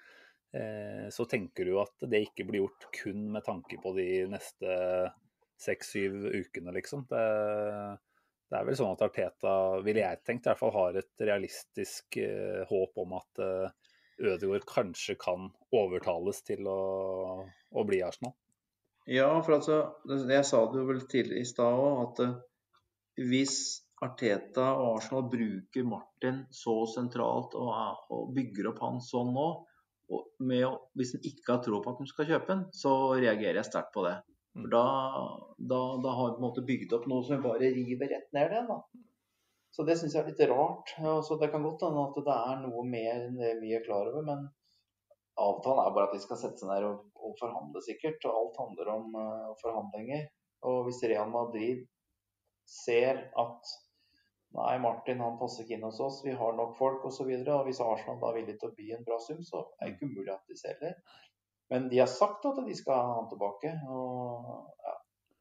Så 1.13 1.27
tenker 1.29 1.69
du 1.69 1.75
at 1.83 2.07
det 2.09 2.23
ikke 2.25 2.47
blir 2.49 2.63
gjort 2.63 2.87
kun 2.97 3.27
med 3.35 3.45
tanke 3.45 3.77
på 3.83 3.91
de 3.93 4.07
neste 4.31 4.77
seks-syv 5.61 6.17
ukene, 6.35 6.75
liksom. 6.77 7.07
Det, 7.11 7.25
det 8.51 8.59
er 8.59 8.67
vel 8.69 8.79
sånn 8.79 8.95
at 8.95 9.05
Arteta, 9.07 9.55
ville 9.85 10.05
jeg 10.05 10.23
tenkt, 10.27 10.47
i 10.47 10.53
hvert 10.53 10.63
fall 10.63 10.75
har 10.77 10.99
et 11.01 11.27
realistisk 11.29 12.19
eh, 12.23 12.63
håp 12.69 13.03
om 13.03 13.17
at 13.19 13.43
eh, 13.43 13.87
Ødegaard 14.17 14.65
kanskje 14.69 15.17
kan 15.21 15.51
overtales 15.77 16.41
til 16.47 16.69
å, 16.71 16.81
å 17.47 17.87
bli 17.89 18.01
Arsenal. 18.05 18.37
Ja, 19.07 19.29
for 19.45 19.59
altså, 19.59 19.81
jeg 20.09 20.45
sa 20.49 20.65
det 20.71 20.81
jo 20.81 20.87
vel 20.89 21.03
tidligere 21.07 21.45
i 21.45 21.49
stad 21.49 21.81
òg, 21.81 21.99
at 22.07 22.23
eh, 22.25 22.39
hvis 23.29 23.59
Arteta 24.05 24.71
og 24.77 24.99
Arsenal 24.99 25.29
bruker 25.33 25.87
Martin 25.89 26.43
så 26.53 26.83
sentralt 26.91 27.55
og, 27.57 27.71
og 28.13 28.33
bygger 28.37 28.71
opp 28.73 28.83
han 28.85 29.01
sånn 29.05 29.33
nå, 29.37 29.47
og 30.07 30.27
med, 30.47 30.67
hvis 30.95 31.17
en 31.17 31.25
ikke 31.27 31.55
har 31.55 31.63
tro 31.65 31.81
på 31.83 31.93
at 31.93 32.03
de 32.03 32.09
skal 32.11 32.29
kjøpe 32.29 32.51
den, 32.53 32.65
så 32.77 32.93
reagerer 33.17 33.59
jeg 33.61 33.69
sterkt 33.71 33.95
på 33.95 34.05
det. 34.07 34.17
For 34.57 34.73
da, 34.73 34.85
da, 35.59 35.81
da 36.05 36.13
har 36.19 36.31
vi 36.31 36.37
på 36.37 36.41
en 36.41 36.47
måte 36.47 36.65
bygd 36.69 36.95
opp 36.97 37.09
noe 37.11 37.25
som 37.27 37.43
bare 37.45 37.73
river 37.75 38.09
rett 38.13 38.31
ned 38.37 38.55
da. 38.71 38.79
Så 39.77 39.85
det 39.85 39.99
syns 40.01 40.15
jeg 40.17 40.23
er 40.23 40.31
litt 40.31 40.45
rart. 40.49 40.95
Altså, 41.05 41.37
det 41.41 41.51
kan 41.53 41.65
godt 41.67 41.85
hende 41.85 42.05
at 42.09 42.21
det 42.25 42.37
er 42.37 42.63
noe 42.63 42.85
mer 42.89 43.27
enn 43.27 43.37
det 43.37 43.51
vi 43.61 43.75
er 43.77 43.85
klar 43.85 44.09
over, 44.09 44.25
men 44.25 44.47
avtalen 45.37 45.83
er 45.83 45.93
bare 45.93 46.09
at 46.09 46.15
de 46.17 46.23
skal 46.23 46.41
sette 46.41 46.63
seg 46.63 46.71
ned 46.71 46.87
og, 46.89 47.03
og 47.21 47.35
forhandle, 47.41 47.83
sikkert. 47.85 48.25
Og 48.25 48.39
alt 48.41 48.63
handler 48.63 48.93
om 48.95 49.19
uh, 49.21 49.51
forhandlinger. 49.61 50.25
Og 50.71 50.87
hvis 50.87 51.03
Real 51.05 51.29
Madrid 51.35 51.85
ser 52.65 53.27
at 53.37 53.77
Nei, 54.57 54.77
Martin 54.81 55.21
han 55.21 55.35
passer 55.37 55.67
ikke 55.67 55.75
inn 55.77 55.85
hos 55.85 55.99
oss, 56.01 56.23
vi 56.25 56.33
har 56.33 56.55
nok 56.57 56.77
folk 56.79 57.03
osv. 57.05 57.29
Og, 57.29 57.49
og 57.53 57.67
hvis 57.67 57.81
Arsenal 57.85 58.21
da 58.23 58.31
er 58.31 58.39
villig 58.39 58.55
til 58.57 58.71
å 58.71 58.77
by 58.79 58.87
en 58.95 59.03
bra 59.05 59.19
sum, 59.21 59.43
så 59.45 59.67
er 59.77 59.91
det 59.91 59.97
ikke 59.97 60.09
umulig 60.09 60.33
at 60.33 60.49
de 60.49 60.57
selger. 60.57 60.95
Men 61.73 61.89
de 61.91 61.99
har 61.99 62.11
sagt 62.11 62.47
at 62.47 62.61
de 62.67 62.77
skal 62.79 63.01
ha 63.01 63.17
han 63.19 63.29
tilbake. 63.31 63.73
Og 63.91 64.87
ja, 64.87 64.95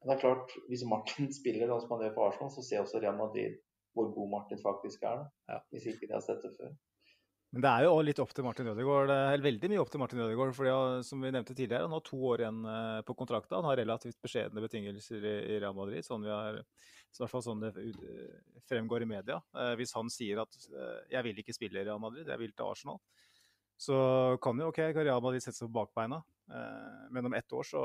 det 0.06 0.16
er 0.16 0.24
klart, 0.24 0.56
hvis 0.72 0.86
Martin 0.90 1.30
spiller 1.40 1.70
sånn 1.70 1.86
som 1.86 1.96
han 1.96 2.08
gjør 2.08 2.18
på 2.18 2.26
Arsenal, 2.30 2.54
så 2.56 2.66
ser 2.66 2.84
også 2.84 3.04
Real 3.04 3.20
Madrid 3.20 3.62
hvor 3.96 4.10
god 4.12 4.32
Martin 4.34 4.60
faktisk 4.60 5.06
er. 5.08 5.22
Da. 5.22 5.54
Ja. 5.54 5.62
Hvis 5.72 5.88
ikke 5.94 6.10
de 6.10 6.18
har 6.18 6.26
sett 6.26 6.44
det 6.44 6.52
før. 6.58 6.74
Men 7.56 7.64
det 7.64 7.70
er 7.72 7.86
jo 7.86 8.00
litt 8.04 8.20
opp 8.20 8.34
til 8.36 8.44
Martin 8.44 8.68
Ødegaard, 8.68 9.08
eller 9.08 9.44
veldig 9.46 9.70
mye 9.72 9.80
opp 9.80 9.92
til 9.94 10.02
Martin 10.02 10.20
Ødegaard. 10.26 10.50
For 10.58 11.04
som 11.08 11.22
vi 11.24 11.30
nevnte 11.32 11.56
tidligere, 11.56 11.86
han 11.88 11.96
har 11.96 12.04
to 12.04 12.18
år 12.28 12.44
igjen 12.44 12.58
eh, 12.68 12.98
på 13.08 13.16
kontrakta. 13.16 13.62
Han 13.62 13.70
har 13.70 13.80
relativt 13.80 14.18
beskjedne 14.26 14.64
betingelser 14.66 15.24
i, 15.24 15.60
Real 15.62 15.78
Madrid, 15.78 16.04
sånn 16.04 16.26
vi 16.26 16.34
har, 16.34 16.60
så 17.08 17.22
i 17.22 17.24
hvert 17.24 17.32
fall 17.32 17.46
sånn 17.46 17.64
det 17.64 17.72
eh, 17.80 18.34
fremgår 18.68 19.06
i 19.06 19.08
media. 19.14 19.40
Eh, 19.56 19.72
hvis 19.80 19.96
han 19.96 20.12
sier 20.12 20.44
at 20.44 20.60
'jeg 21.08 21.24
vil 21.30 21.40
ikke 21.46 21.56
spille 21.56 21.80
i 21.80 21.88
Real 21.88 22.02
Madrid, 22.04 22.28
jeg 22.28 22.44
vil 22.44 22.52
til 22.52 22.68
Arsenal', 22.68 23.00
så 23.78 24.38
kan 24.42 24.60
jo 24.62 24.70
ok, 24.72 24.80
Real 24.96 25.22
Madrid 25.22 25.44
sette 25.44 25.58
seg 25.60 25.68
på 25.70 25.76
bakbeina. 25.82 26.22
Eh, 26.46 27.06
men 27.12 27.26
om 27.26 27.34
ett 27.34 27.52
år 27.58 27.66
så 27.68 27.80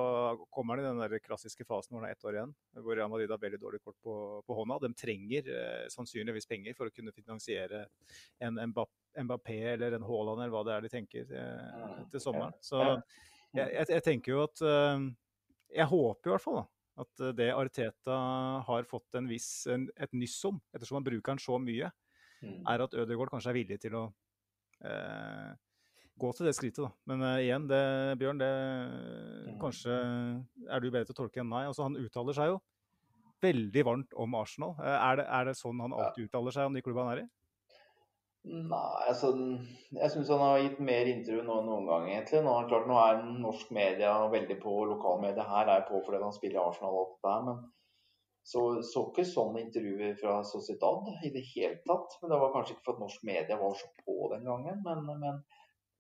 kommer 0.53 0.77
han 0.77 0.85
i 0.85 0.89
den 0.89 1.01
der 1.01 1.23
klassiske 1.25 1.65
fasen 1.67 1.95
hvor 1.95 2.03
han 2.03 2.09
har 2.11 2.15
ett 2.15 2.25
år 2.29 2.37
igjen, 2.37 2.53
hvor 2.79 2.97
Real 2.97 3.11
Madrid 3.11 3.31
har 3.33 3.41
veldig 3.43 3.61
dårlig 3.63 3.81
kort 3.83 3.97
på, 4.05 4.15
på 4.47 4.57
hånda. 4.59 4.77
De 4.85 4.91
trenger 4.95 5.49
eh, 5.51 5.87
sannsynligvis 5.91 6.47
penger 6.51 6.77
for 6.79 6.91
å 6.91 6.95
kunne 6.95 7.15
finansiere 7.17 7.87
en 8.45 8.61
Mbapp- 8.71 9.23
Mbappé 9.25 9.57
eller 9.73 9.97
en 9.97 10.05
Haaland 10.07 10.45
eller 10.45 10.53
hva 10.55 10.63
det 10.69 10.77
er 10.77 10.85
de 10.87 10.93
tenker 10.93 11.33
eh, 11.35 11.97
til 12.13 12.23
sommeren. 12.23 12.55
Så 12.63 12.83
jeg, 12.85 13.65
jeg, 13.73 13.87
jeg 13.97 14.05
tenker 14.07 14.37
jo 14.37 14.45
at 14.45 14.61
eh, 14.63 15.09
Jeg 15.81 15.89
håper 15.91 16.31
i 16.31 16.35
hvert 16.37 16.45
fall 16.45 16.61
da, 16.61 16.67
at 17.03 17.25
eh, 17.25 17.33
det 17.41 17.49
Arteta 17.57 18.21
har 18.69 18.87
fått 18.87 19.19
en 19.19 19.27
viss, 19.31 19.51
en, 19.73 19.89
et 19.99 20.13
nyss 20.15 20.37
om, 20.47 20.61
ettersom 20.77 21.01
han 21.01 21.09
bruker 21.11 21.33
den 21.35 21.43
så 21.43 21.59
mye, 21.59 21.91
Mm. 22.41 22.63
er 22.73 22.81
at 22.81 22.95
Ødegaard 22.97 23.29
kanskje 23.35 23.51
er 23.51 23.57
villig 23.59 23.77
til 23.83 23.93
å 23.99 24.03
eh, 24.81 25.51
gå 26.21 26.33
til 26.37 26.49
det 26.49 26.55
skrittet. 26.57 26.85
da. 26.85 26.91
Men 27.11 27.25
uh, 27.27 27.37
igjen, 27.43 27.67
det, 27.71 27.81
Bjørn, 28.21 28.41
det 28.43 29.57
kanskje 29.63 29.97
er 30.69 30.83
du 30.83 30.91
bedre 30.91 31.09
til 31.09 31.17
å 31.17 31.21
tolke 31.23 31.43
enn 31.43 31.51
meg. 31.51 31.71
Altså, 31.71 31.87
han 31.89 31.99
uttaler 32.01 32.37
seg 32.37 32.53
jo 32.53 32.61
veldig 33.41 33.85
varmt 33.89 34.17
om 34.21 34.37
Arsenal. 34.37 34.77
Uh, 34.79 34.95
er, 34.95 35.21
det, 35.21 35.29
er 35.41 35.51
det 35.51 35.59
sånn 35.59 35.83
han 35.83 35.97
alltid 35.97 36.29
uttaler 36.29 36.57
seg 36.57 36.71
om 36.71 36.77
de 36.77 36.85
klubbene 36.85 37.09
han 37.09 37.19
er 37.19 37.25
i? 37.25 37.31
Nei, 38.41 39.01
altså 39.05 39.35
Jeg 39.37 40.13
syns 40.15 40.31
han 40.33 40.41
har 40.41 40.63
gitt 40.63 40.79
mer 40.81 41.09
intervju 41.11 41.43
nå 41.45 41.59
enn 41.61 41.67
noen 41.69 41.89
gang, 41.91 42.07
egentlig. 42.09 42.41
Nå, 42.47 42.55
klart, 42.71 42.87
nå 42.89 42.97
er 43.03 43.21
norsk 43.43 43.75
media 43.77 44.15
veldig 44.33 44.57
på, 44.63 44.77
lokalmedia 44.95 45.45
her 45.45 45.69
er 45.75 45.85
på 45.89 46.01
fordi 46.07 46.23
han 46.23 46.33
spiller 46.37 46.57
i 46.57 46.63
Arsenal 46.63 46.97
og 46.97 47.03
alt 47.03 47.19
det 47.19 47.29
der, 47.29 47.45
men 47.51 47.61
så, 48.51 48.63
så 48.87 49.03
ikke 49.11 49.27
sånne 49.29 49.61
intervjuer 49.67 50.15
fra 50.19 50.39
Sociedad 50.49 51.11
i 51.29 51.33
det 51.35 51.43
hele 51.53 51.77
tatt. 51.85 52.17
Men 52.23 52.33
det 52.33 52.39
var 52.41 52.55
kanskje 52.55 52.77
ikke 52.77 52.87
for 52.87 52.97
at 52.97 53.03
norsk 53.05 53.27
media 53.29 53.59
var 53.61 53.77
så 53.77 53.91
på 54.01 54.31
den 54.33 54.49
gangen, 54.49 54.81
men, 54.87 55.05
men 55.21 55.43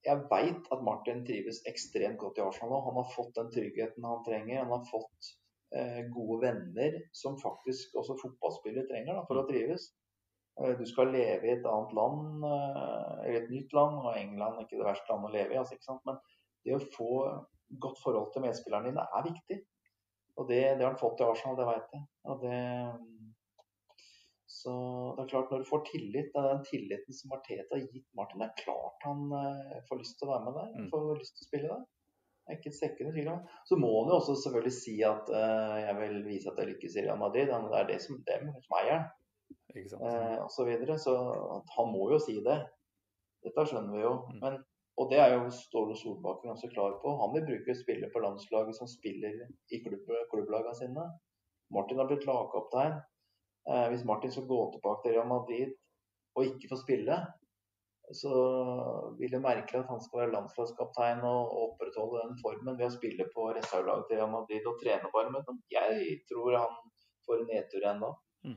jeg 0.06 0.24
veit 0.31 0.68
at 0.72 0.82
Martin 0.85 1.22
trives 1.27 1.60
ekstremt 1.68 2.18
godt 2.20 2.40
i 2.40 2.44
Arsenal 2.44 2.72
nå. 2.72 2.81
Han 2.89 2.98
har 3.02 3.09
fått 3.12 3.35
den 3.36 3.51
tryggheten 3.52 4.06
han 4.09 4.24
trenger. 4.27 4.62
Han 4.62 4.72
har 4.72 4.86
fått 4.89 5.32
eh, 5.77 6.02
gode 6.14 6.40
venner 6.47 7.01
som 7.16 7.39
faktisk 7.40 7.97
også 8.01 8.16
fotballspillere 8.22 8.89
trenger 8.89 9.18
da, 9.18 9.24
for 9.28 9.43
å 9.43 9.47
trives. 9.51 9.90
Eh, 10.60 10.72
Du 10.78 10.86
skal 10.89 11.12
leve 11.12 11.48
i 11.48 11.55
et 11.56 11.68
annet 11.68 11.93
land, 11.97 12.47
eh, 12.48 13.12
eller 13.27 13.40
et 13.43 13.52
nytt 13.52 13.77
land, 13.77 14.01
og 14.05 14.16
England 14.16 14.56
er 14.56 14.68
ikke 14.68 14.81
det 14.81 14.89
verste 14.89 15.12
landet 15.12 15.31
å 15.31 15.36
leve 15.36 15.56
i. 15.56 15.60
Altså? 15.60 15.98
Men 16.09 16.22
det 16.64 16.77
å 16.77 16.85
få 16.97 17.12
godt 17.81 18.01
forhold 18.02 18.32
til 18.32 18.47
medspillerne 18.47 18.90
dine 18.90 19.05
er 19.18 19.28
viktig. 19.28 19.60
Og 20.40 20.48
det, 20.48 20.62
det 20.78 20.86
har 20.86 20.94
han 20.94 21.01
fått 21.01 21.20
i 21.20 21.28
Arsenal, 21.28 21.59
det 21.59 21.68
vet 21.68 21.94
jeg. 21.97 22.06
Og 22.32 22.44
det, 22.44 22.60
så 24.51 24.72
det 25.16 25.22
er 25.22 25.31
klart, 25.31 25.51
når 25.52 25.62
du 25.62 25.68
får 25.68 25.82
tillit, 25.86 26.28
det 26.32 26.40
er 26.40 26.48
den 26.48 26.64
tilliten 26.66 27.14
som 27.14 27.35
Arteta 27.36 27.77
har 27.77 27.85
gitt 27.85 28.06
Martin, 28.18 28.40
det 28.43 28.48
er 28.48 28.62
klart 28.64 29.05
han 29.06 29.20
eh, 29.39 29.77
får 29.86 30.01
lyst 30.01 30.16
til 30.18 30.27
å 30.27 30.32
være 30.32 30.47
med 30.47 30.56
der. 30.59 30.72
Mm. 30.74 30.89
Får 30.90 31.05
lyst 31.20 31.36
til 31.39 31.44
å 31.44 31.48
spille 31.48 31.68
der. 31.70 31.85
Det 32.40 32.56
er 32.56 32.59
ikke 32.59 32.72
et 32.72 32.78
sekund 32.81 33.10
i 33.10 33.14
tvil 33.14 33.28
om. 33.31 33.44
Så 33.68 33.78
må 33.78 33.90
han 33.94 34.10
jo 34.10 34.16
også 34.16 34.35
selvfølgelig 34.43 34.74
si 34.74 34.97
at 35.06 35.31
uh, 35.31 35.77
jeg 35.78 35.94
vil 36.01 36.16
vise 36.27 36.51
at 36.51 36.59
jeg 36.59 36.70
lykkes 36.72 36.97
i 36.97 37.05
Real 37.05 37.20
Madrid. 37.20 37.52
Det 37.52 37.78
er 37.78 37.86
det 37.93 37.98
som, 38.02 38.18
dem 38.27 38.48
som 38.64 38.74
eier 38.81 39.05
eh, 39.77 40.39
og 40.40 40.51
så 40.51 40.66
videre. 40.66 40.97
Så 40.98 41.14
han 41.77 41.93
må 41.94 42.09
jo 42.10 42.18
si 42.24 42.40
det. 42.43 42.59
Dette 43.47 43.66
skjønner 43.70 43.94
vi 43.94 44.02
jo. 44.02 44.16
Mm. 44.32 44.40
Men, 44.43 44.59
og 44.98 45.14
det 45.14 45.22
er 45.22 45.36
jo 45.36 45.47
Ståle 45.55 45.94
Solbakken 46.01 46.56
også 46.56 46.72
klar 46.74 46.98
på. 47.05 47.14
Han 47.22 47.36
vil 47.36 47.47
bruke 47.52 47.78
spillere 47.78 48.10
på 48.10 48.24
landslaget 48.27 48.74
som 48.81 48.90
spiller 48.90 49.47
i 49.70 49.82
klubb, 49.86 50.10
klubblagene 50.35 50.74
sine. 50.81 51.06
Martin 51.70 52.02
har 52.02 52.10
blitt 52.10 52.27
lagkaptein. 52.27 52.98
Eh, 53.69 53.87
hvis 53.93 54.07
Martin 54.09 54.32
skal 54.32 54.49
gå 54.49 54.61
tilbake 54.73 55.05
til 55.05 55.16
Real 55.16 55.28
Madrid 55.28 55.77
og 56.39 56.47
ikke 56.47 56.70
få 56.73 56.81
spille, 56.81 57.19
så 58.16 58.35
vil 59.19 59.31
det 59.31 59.43
merkelig 59.43 59.82
at 59.82 59.91
han 59.91 60.01
skal 60.03 60.23
være 60.23 60.32
landslagskaptein 60.35 61.23
og 61.27 61.53
opprettholde 61.65 62.24
den 62.24 62.39
formen 62.43 62.78
ved 62.78 62.89
å 62.89 62.95
spille 62.97 63.27
på 63.35 63.51
reservelaget 63.55 64.09
til 64.09 64.19
Real 64.19 64.32
Madrid 64.32 64.66
og 64.66 64.81
trene 64.82 65.12
bare 65.15 65.31
med 65.35 65.47
dem. 65.47 65.61
Jeg 65.70 66.19
tror 66.31 66.57
han 66.59 66.78
får 67.27 67.43
en 67.43 67.51
nedtur 67.53 67.87
ennå. 67.93 68.11
Mm. 68.47 68.57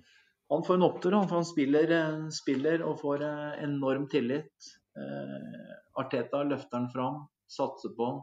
Han 0.53 0.65
får 0.65 0.79
en 0.79 0.87
opptur, 0.87 1.17
han, 1.17 1.29
får 1.29 1.41
han 1.41 1.49
spiller, 1.49 1.93
eh, 1.99 2.23
spiller 2.33 2.85
og 2.87 2.99
får 3.01 3.25
eh, 3.27 3.63
enorm 3.67 4.07
tillit. 4.09 4.69
Eh, 4.97 5.71
Arteta 6.01 6.43
løfter 6.49 6.79
han 6.79 6.89
fram, 6.93 7.23
satser 7.49 7.93
på 7.97 8.09
han. 8.09 8.21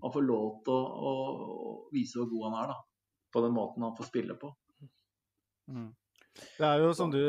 Han 0.00 0.12
får 0.12 0.24
lov 0.24 0.50
til 0.64 0.74
å, 0.76 0.82
å, 1.10 1.14
å 1.70 1.72
vise 1.92 2.20
hvor 2.20 2.30
god 2.32 2.46
han 2.48 2.60
er, 2.62 2.72
da. 2.72 2.78
På 3.30 3.44
den 3.44 3.54
måten 3.54 3.84
han 3.84 3.96
får 3.98 4.08
spille 4.08 4.36
på. 4.40 4.54
Det 6.58 6.66
er 6.66 6.82
jo 6.84 6.92
som 6.96 7.10
du, 7.12 7.20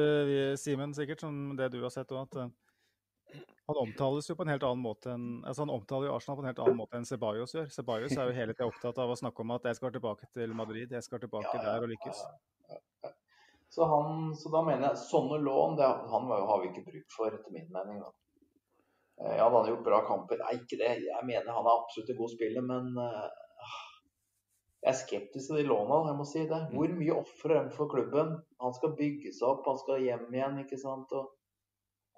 Simen, 0.57 0.93
sikkert, 0.97 1.19
som 1.23 1.55
det 1.57 1.71
du 1.73 1.79
har 1.83 1.89
sett 1.93 2.11
òg, 2.11 2.23
at 2.27 2.35
eh, 2.43 3.41
han 3.71 3.77
omtales 3.79 4.27
jo 4.27 4.35
på 4.35 4.43
en 4.43 4.51
helt 4.51 4.63
annen 4.67 4.81
måte 4.83 5.13
enn 5.13 5.27
altså 5.47 5.63
Han 5.63 5.69
omtaler 5.71 6.09
jo 6.09 6.15
Arsenal 6.17 6.35
på 6.37 6.43
en 6.43 6.49
helt 6.49 6.59
annen 6.59 6.79
måte 6.81 6.97
enn 6.99 7.05
Ceballos 7.07 7.53
gjør. 7.55 7.69
Ceballos 7.71 8.11
er 8.17 8.27
jo 8.27 8.35
hele 8.35 8.53
tida 8.55 8.67
opptatt 8.67 8.97
av 8.99 9.13
å 9.13 9.15
snakke 9.19 9.45
om 9.45 9.53
at 9.55 9.67
jeg 9.69 9.77
skal 9.79 9.93
tilbake 9.95 10.27
til 10.35 10.51
Madrid, 10.57 10.91
jeg 10.91 11.03
skal 11.05 11.21
tilbake 11.23 11.47
Ja, 11.53 11.61
ja, 11.61 11.67
der 11.69 11.85
og 11.87 11.93
lykkes. 11.93 12.23
ja. 12.71 13.11
Så, 13.71 13.85
han, 13.87 14.33
så 14.35 14.49
da 14.51 14.65
mener 14.67 14.89
jeg 14.89 14.99
sånne 15.05 15.37
lån 15.39 15.77
det, 15.79 15.87
han 16.11 16.25
jo- 16.27 16.47
har 16.49 16.59
vi 16.59 16.67
ikke 16.73 16.83
bruk 16.89 17.13
for, 17.15 17.31
etter 17.31 17.53
min 17.55 17.69
mening. 17.71 18.01
da. 18.03 18.09
Eh, 19.23 19.37
Ja, 19.37 19.45
han 19.47 19.53
hadde 19.55 19.71
gjort 19.71 19.85
bra 19.85 20.01
kamper. 20.09 20.41
Nei, 20.43 20.57
ikke 20.59 20.75
det. 20.81 20.89
Jeg 21.07 21.23
mener 21.29 21.55
han 21.55 21.69
er 21.69 21.77
absolutt 21.79 22.09
en 22.11 22.19
god 22.19 22.33
spiller, 22.33 22.65
men 22.67 22.91
eh, 22.99 23.29
jeg 24.81 24.89
er 24.89 24.97
skeptisk 24.97 25.51
til 25.51 25.59
de 25.59 25.67
låna, 25.69 25.99
jeg 26.09 26.17
må 26.17 26.25
si 26.25 26.43
det. 26.49 26.59
Hvor 26.73 26.93
mye 26.97 27.17
ofrer 27.19 27.59
de 27.67 27.73
for 27.75 27.91
klubben? 27.91 28.33
Han 28.63 28.73
skal 28.73 28.95
bygge 28.97 29.33
seg 29.35 29.47
opp, 29.51 29.67
han 29.69 29.77
skal 29.81 30.01
hjem 30.01 30.29
igjen, 30.33 30.61
ikke 30.63 30.79
sant. 30.81 31.13
Og... 31.17 31.27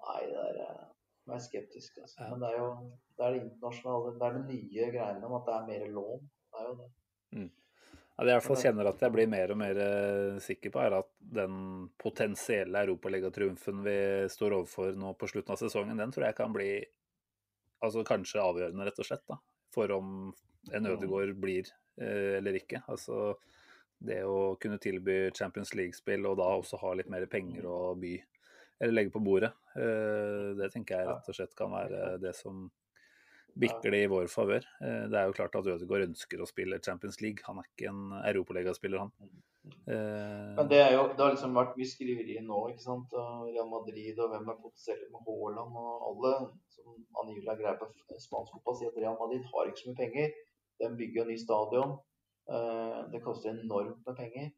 Nei, 0.04 0.20
det 0.30 0.44
er, 0.46 0.60
eh, 0.64 0.86
jeg 1.28 1.36
er 1.36 1.44
skeptisk. 1.44 1.98
Altså. 2.00 2.22
Ja. 2.22 2.30
Men 2.30 2.40
det 2.44 2.52
er 2.52 2.62
jo 2.62 2.70
det 3.14 3.26
er 3.26 3.34
det 3.34 3.42
internasjonale, 3.44 4.14
det 4.16 4.26
er 4.28 4.38
de 4.38 4.46
nye 4.48 4.88
greiene 4.94 5.28
om 5.28 5.36
at 5.38 5.44
det 5.50 5.58
er 5.58 5.68
mer 5.68 5.84
lån. 5.98 6.24
Det 6.24 6.62
er 6.62 6.70
jo 6.70 6.74
det. 6.80 6.88
Ja, 8.14 8.22
det 8.22 8.30
jeg 8.30 8.38
i 8.38 8.38
hvert 8.38 8.46
fall 8.46 8.60
kjenner 8.62 8.88
at 8.88 9.00
jeg 9.02 9.12
blir 9.14 9.30
mer 9.30 9.52
og 9.52 9.58
mer 9.58 9.78
eh, 9.84 10.40
sikker 10.42 10.72
på, 10.74 10.82
er 10.82 10.98
at 11.00 11.08
den 11.36 11.54
potensielle 11.98 12.84
europaligatriumfen 12.86 13.80
vi 13.86 13.96
står 14.30 14.54
overfor 14.60 14.98
nå 14.98 15.16
på 15.18 15.28
slutten 15.30 15.54
av 15.54 15.58
sesongen, 15.58 15.98
den 15.98 16.14
tror 16.14 16.28
jeg 16.28 16.38
kan 16.38 16.54
bli 16.54 16.68
altså 17.84 18.04
kanskje 18.06 18.40
avgjørende, 18.40 18.86
rett 18.86 19.00
og 19.02 19.08
slett, 19.08 19.24
da, 19.28 19.40
for 19.74 19.90
om 19.96 20.12
en 20.72 20.86
Ødegaard 20.92 21.34
blir 21.42 21.66
eh, 21.66 21.83
eller 21.98 22.58
ikke. 22.58 22.82
Altså 22.90 23.34
det 24.04 24.20
å 24.26 24.54
kunne 24.60 24.78
tilby 24.82 25.30
Champions 25.36 25.74
League-spill 25.74 26.26
og 26.28 26.38
da 26.40 26.48
også 26.58 26.80
ha 26.82 26.94
litt 26.98 27.10
mer 27.12 27.26
penger 27.30 27.66
å 27.70 27.94
by 27.98 28.14
eller 28.82 28.96
legge 28.98 29.12
på 29.14 29.22
bordet, 29.22 29.52
eh, 29.78 30.48
det 30.58 30.72
tenker 30.74 30.98
jeg 30.98 31.06
rett 31.08 31.28
og 31.30 31.36
slett 31.36 31.54
kan 31.56 31.70
være 31.72 32.16
det 32.20 32.34
som 32.36 32.66
bikker 33.54 33.94
det 33.94 34.00
i 34.02 34.10
vår 34.10 34.26
favør. 34.26 34.66
Eh, 34.82 35.04
Det 35.08 35.14
er 35.14 35.28
jo 35.28 35.36
klart 35.36 35.54
at 35.54 35.68
Ødegaard 35.70 36.08
ønsker 36.08 36.42
å 36.42 36.48
spille 36.50 36.80
Champions 36.82 37.20
League. 37.22 37.44
Han 37.46 37.60
er 37.62 37.68
ikke 37.70 37.88
en 37.92 38.10
europalegaspiller, 38.26 38.98
han. 38.98 39.12
Eh, 39.86 40.54
Men 40.58 40.68
det, 40.68 40.80
er 40.82 40.92
jo, 40.96 41.06
det 41.14 41.22
har 41.22 41.32
liksom 41.36 41.54
vært 41.54 41.78
mye 41.78 41.86
skriverier 41.92 42.42
nå, 42.42 42.58
ikke 42.74 42.82
sant. 42.82 43.14
Real 43.14 43.70
Madrid 43.70 44.18
og 44.18 44.34
hvem 44.34 44.50
er 44.50 44.58
potensielle 44.58 45.06
med 45.14 45.22
Haaland 45.22 45.78
og 45.78 46.08
alle 46.10 46.34
som 46.74 46.98
angivelig 47.22 47.48
har 47.52 47.62
greie 47.62 47.78
på 47.78 47.88
spansk 48.18 48.58
fotball, 48.58 48.76
sier 48.80 48.90
at 48.90 48.98
Real 48.98 49.16
Madrid 49.22 49.46
har 49.54 49.70
ikke 49.70 49.84
så 49.84 49.92
mye 49.92 50.02
penger. 50.02 50.34
De 50.80 50.90
bygger 50.98 51.22
jo 51.22 51.30
ny 51.30 51.38
stadion. 51.38 51.96
Eh, 52.50 53.00
Det 53.12 53.22
koster 53.24 53.50
enormt 53.50 54.06
med 54.06 54.16
penger. 54.16 54.50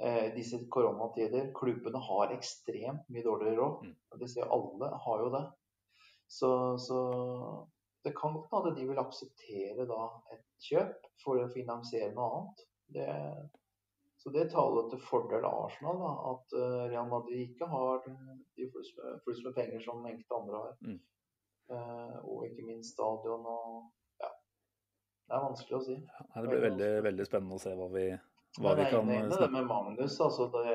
Eh, 0.00 0.34
Disse 0.34 0.58
koronatider, 0.70 1.52
klubbene 1.54 1.98
har 2.00 2.32
ekstremt 2.32 3.08
mye 3.08 3.24
dårligere 3.24 3.56
råd. 3.58 3.84
Mm. 3.84 3.96
Det 4.20 4.30
ser 4.30 4.50
alle 4.50 4.88
har 5.06 5.24
jo 5.24 5.30
det. 5.34 5.44
Så, 6.32 6.78
så 6.78 6.98
det 8.04 8.14
kan 8.16 8.32
godt 8.34 8.54
hende 8.54 8.76
de 8.76 8.86
vil 8.88 8.98
akseptere 8.98 9.84
da 9.86 10.04
et 10.32 10.46
kjøp 10.64 11.10
for 11.22 11.42
å 11.42 11.50
finansiere 11.52 12.14
noe 12.16 12.30
annet. 12.38 12.62
Det, 12.96 13.08
så 14.22 14.30
det 14.32 14.48
taler 14.50 14.88
til 14.90 15.02
fordel 15.04 15.44
av 15.44 15.66
Arsenal, 15.66 16.00
da, 16.00 16.12
at 16.32 16.56
eh, 16.56 16.82
Real 16.94 17.08
Madrid 17.10 17.50
ikke 17.50 17.68
har 17.68 18.06
de 18.06 18.68
flust 18.72 18.96
med, 18.96 19.44
med 19.44 19.56
penger 19.58 19.84
som 19.84 20.06
enkelte 20.06 20.38
andre 20.38 20.62
har. 20.64 20.76
Mm. 20.86 21.00
Og 22.28 22.42
ikke 22.48 22.66
minst 22.66 22.92
stadion 22.96 23.46
og. 23.48 23.90
Det 25.26 25.36
er 25.36 25.44
vanskelig 25.46 25.78
å 25.78 25.82
si. 25.86 25.96
Nei, 25.98 26.42
det 26.42 26.48
blir 26.48 26.64
veldig, 26.66 26.90
veldig 27.08 27.26
spennende 27.28 27.58
å 27.58 27.62
se 27.62 27.74
hva 27.78 27.88
vi, 27.92 28.06
hva 28.60 28.74
vi 28.78 28.88
kan 28.90 29.12
enig 29.12 29.36
i 29.36 29.40
det 29.42 29.50
med 29.54 29.68
Magnus. 29.70 30.18
altså 30.20 30.48
det 30.54 30.74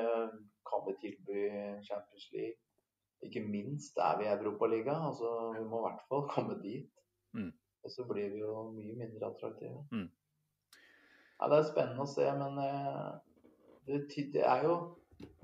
Kan 0.68 0.84
vi 0.86 0.96
tilby 1.04 1.44
Champions 1.86 2.26
League? 2.34 2.58
Ikke 3.26 3.42
minst 3.42 3.98
er 3.98 4.18
vi 4.18 4.26
i 4.26 4.32
Europaligaen. 4.32 5.08
Altså, 5.10 5.30
vi 5.56 5.64
må 5.66 5.80
i 5.80 5.86
hvert 5.88 6.04
fall 6.10 6.26
komme 6.30 6.58
dit. 6.62 6.90
Mm. 7.34 7.50
Og 7.84 7.94
så 7.94 8.04
blir 8.06 8.30
vi 8.34 8.42
jo 8.42 8.68
mye 8.74 8.94
mindre 8.98 9.30
attraktive. 9.30 9.84
Mm. 9.94 10.08
Ja, 11.38 11.48
det 11.48 11.58
er 11.58 11.68
spennende 11.68 12.04
å 12.04 12.10
se, 12.10 12.26
men 12.34 12.58
eh, 12.62 13.10
det, 13.86 14.00
det 14.34 14.42
er 14.42 14.64
jo 14.66 14.78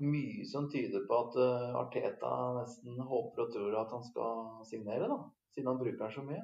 mye 0.03 0.45
som 0.47 0.67
tyder 0.71 1.05
på 1.07 1.19
at 1.23 1.37
eh, 1.39 1.77
Arteta 1.79 2.31
nesten 2.59 2.99
håper 2.99 3.45
og 3.45 3.53
tror 3.53 3.77
at 3.79 3.93
han 3.95 4.03
skal 4.07 4.65
signere, 4.67 5.07
da. 5.11 5.19
Siden 5.55 5.71
han 5.71 5.79
bruker 5.79 6.01
den 6.01 6.15
så 6.15 6.23
mye. 6.27 6.43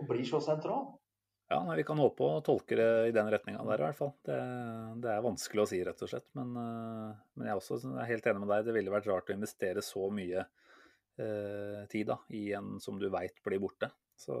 Og 0.00 0.08
blir 0.10 0.24
så 0.28 0.40
sentral. 0.44 0.90
Ja, 1.52 1.58
nei, 1.66 1.76
Vi 1.82 1.84
kan 1.84 2.00
håpe 2.00 2.24
å 2.24 2.40
tolke 2.44 2.76
det 2.78 2.88
i 3.10 3.14
den 3.14 3.28
retninga 3.32 3.60
der, 3.66 3.82
i 3.82 3.86
hvert 3.90 3.98
fall. 3.98 4.12
Det, 4.24 4.36
det 5.04 5.10
er 5.12 5.24
vanskelig 5.24 5.64
å 5.64 5.68
si, 5.68 5.80
rett 5.84 6.00
og 6.04 6.08
slett. 6.08 6.28
Men, 6.38 6.54
eh, 6.56 7.10
men 7.36 7.48
jeg 7.48 7.52
er 7.52 7.60
også 7.60 7.80
jeg 7.82 7.98
er 8.00 8.08
helt 8.08 8.28
enig 8.30 8.44
med 8.44 8.52
deg. 8.54 8.68
Det 8.68 8.76
ville 8.78 8.94
vært 8.94 9.08
rart 9.10 9.28
å 9.28 9.36
investere 9.36 9.84
så 9.84 10.08
mye 10.14 10.46
eh, 10.46 11.82
tid 11.92 12.08
da, 12.08 12.16
i 12.32 12.46
en 12.56 12.78
som 12.80 12.96
du 13.00 13.10
veit 13.12 13.36
blir 13.44 13.60
borte. 13.60 13.90
Så 14.16 14.36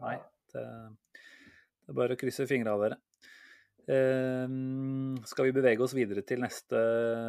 nei, 0.00 0.16
det, 0.54 0.64
det 0.64 1.92
er 1.92 2.00
bare 2.00 2.16
å 2.16 2.20
krysse 2.20 2.48
fingra 2.48 2.76
av 2.76 2.86
dere. 2.86 3.00
Eh, 3.92 4.56
skal 5.28 5.50
vi 5.50 5.56
bevege 5.58 5.84
oss 5.84 5.96
videre 5.98 6.24
til 6.24 6.40
neste 6.40 6.80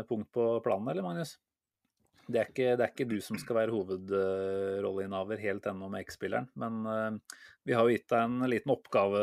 punkt 0.07 0.31
på 0.39 0.53
planen, 0.63 0.93
eller 0.93 1.03
Magnus? 1.03 1.35
Det 2.27 2.39
er 2.41 2.49
ikke, 2.49 2.71
det 2.75 2.83
er 2.83 2.91
ikke 2.91 3.07
du 3.07 3.17
som 3.23 3.37
skal 3.39 3.61
være 3.61 3.71
hovedrolleinnehaver 3.71 5.39
helt 5.39 5.67
ennå 5.71 5.87
med 5.93 6.03
X-spilleren, 6.03 6.49
men 6.59 6.81
uh, 6.83 7.37
vi 7.67 7.75
har 7.75 7.87
jo 7.87 7.93
gitt 7.95 8.09
deg 8.11 8.25
en 8.25 8.49
liten 8.51 8.73
oppgave, 8.73 9.21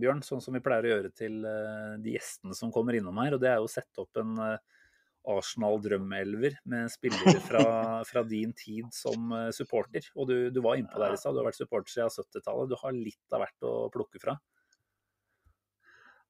Bjørn, 0.00 0.22
sånn 0.24 0.40
som 0.44 0.56
vi 0.56 0.62
pleier 0.64 0.88
å 0.88 0.92
gjøre 0.94 1.12
til 1.16 1.36
uh, 1.44 1.98
de 2.00 2.16
gjestene 2.16 2.56
som 2.56 2.72
kommer 2.72 2.96
innom 2.96 3.20
her. 3.20 3.36
Og 3.36 3.42
det 3.42 3.50
er 3.52 3.60
jo 3.60 3.68
å 3.68 3.72
sette 3.72 4.00
opp 4.00 4.22
en 4.22 4.40
uh, 4.40 4.56
Arsenal 5.36 5.76
drømmelver 5.84 6.56
med 6.72 6.88
spillere 6.94 7.44
fra, 7.44 7.62
fra 8.10 8.24
din 8.24 8.56
tid 8.56 8.88
som 8.94 9.32
supporter. 9.52 10.08
Og 10.16 10.30
du, 10.30 10.36
du 10.54 10.62
var 10.64 10.80
innpå 10.80 11.02
der 11.02 11.16
i 11.16 11.20
stad, 11.20 11.36
du 11.36 11.42
har 11.42 11.50
vært 11.50 11.60
supporter 11.60 11.92
siden 11.92 12.14
70-tallet. 12.14 12.72
Du 12.72 12.78
har 12.80 12.96
litt 12.96 13.36
av 13.36 13.44
hvert 13.44 13.68
å 13.68 13.74
plukke 13.92 14.22
fra. 14.22 14.38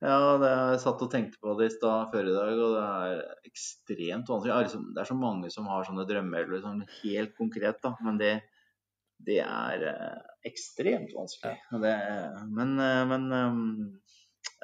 Ja, 0.04 0.36
det, 0.36 0.48
jeg 0.52 0.80
satt 0.82 1.02
og 1.06 1.12
tenkte 1.12 1.40
på 1.40 1.54
det 1.56 1.70
i 1.70 1.72
stad 1.72 2.10
før 2.12 2.26
i 2.28 2.34
dag, 2.34 2.58
og 2.60 2.74
det 2.74 2.82
er 2.84 3.48
ekstremt 3.48 4.28
vanskelig. 4.28 4.66
Liksom, 4.66 4.90
det 4.92 5.02
er 5.02 5.08
så 5.08 5.16
mange 5.16 5.52
som 5.52 5.70
har 5.72 5.86
sånne 5.88 6.04
drømmeelver 6.08 6.60
sånn 6.64 6.82
helt 6.98 7.32
konkret, 7.38 7.80
da. 7.84 7.94
Men 8.04 8.20
det, 8.20 8.34
det 9.24 9.40
er 9.40 9.86
eh, 9.88 10.18
ekstremt 10.50 11.14
vanskelig. 11.16 11.56
Det, 11.80 11.94
men, 12.58 12.76
eh, 12.82 13.06
men 13.08 13.24
eh, 13.38 13.62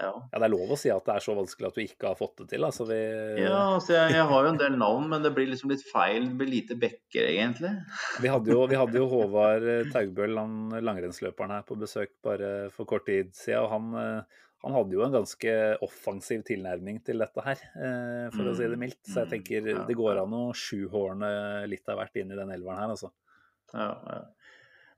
ja. 0.02 0.12
Ja, 0.12 0.36
Det 0.36 0.44
er 0.44 0.52
lov 0.52 0.76
å 0.76 0.78
si 0.80 0.92
at 0.92 1.08
det 1.08 1.16
er 1.16 1.24
så 1.24 1.34
vanskelig 1.36 1.68
at 1.70 1.80
du 1.80 1.82
ikke 1.86 2.12
har 2.12 2.20
fått 2.20 2.42
det 2.42 2.50
til. 2.52 2.68
Altså, 2.68 2.84
vi, 2.92 3.00
Ja, 3.40 3.56
altså 3.78 3.96
jeg, 3.96 4.12
jeg 4.18 4.28
har 4.34 4.44
jo 4.44 4.52
en 4.52 4.60
del 4.60 4.78
navn, 4.84 5.08
men 5.14 5.24
det 5.24 5.32
blir 5.32 5.48
liksom 5.48 5.72
litt 5.72 5.84
feil. 5.88 6.28
Det 6.28 6.38
blir 6.42 6.52
lite 6.52 6.76
bekker, 6.80 7.32
egentlig. 7.32 7.72
vi, 8.20 8.28
hadde 8.36 8.52
jo, 8.52 8.68
vi 8.68 8.80
hadde 8.84 9.00
jo 9.00 9.08
Håvard 9.16 9.68
Taugbøll, 9.96 10.36
han 10.36 10.84
langrennsløperen 10.84 11.56
her, 11.56 11.66
på 11.68 11.80
besøk 11.80 12.18
bare 12.24 12.54
for 12.76 12.88
kort 12.88 13.08
tid 13.08 13.32
siden. 13.32 13.64
og 13.64 13.72
han, 13.72 14.24
han 14.62 14.76
hadde 14.76 14.94
jo 14.94 15.02
en 15.02 15.14
ganske 15.16 15.54
offensiv 15.82 16.44
tilnærming 16.46 17.00
til 17.06 17.18
dette 17.22 17.42
her, 17.42 17.62
eh, 17.74 18.28
for 18.34 18.46
å 18.46 18.54
si 18.54 18.68
det 18.70 18.78
mildt. 18.78 19.00
Så 19.08 19.24
jeg 19.24 19.32
tenker 19.32 19.64
Mm, 19.64 19.72
ja, 19.74 19.86
det 19.88 19.96
går 19.98 20.20
an 20.22 20.36
å 20.38 20.44
sjuhårene 20.54 21.32
litt 21.70 21.88
av 21.90 21.98
hvert 21.98 22.20
inn 22.22 22.30
i 22.30 22.38
den 22.38 22.52
elveren 22.54 22.78
her, 22.78 22.94
altså. 22.94 23.10
Ja, 23.72 23.90
ja. 24.06 24.22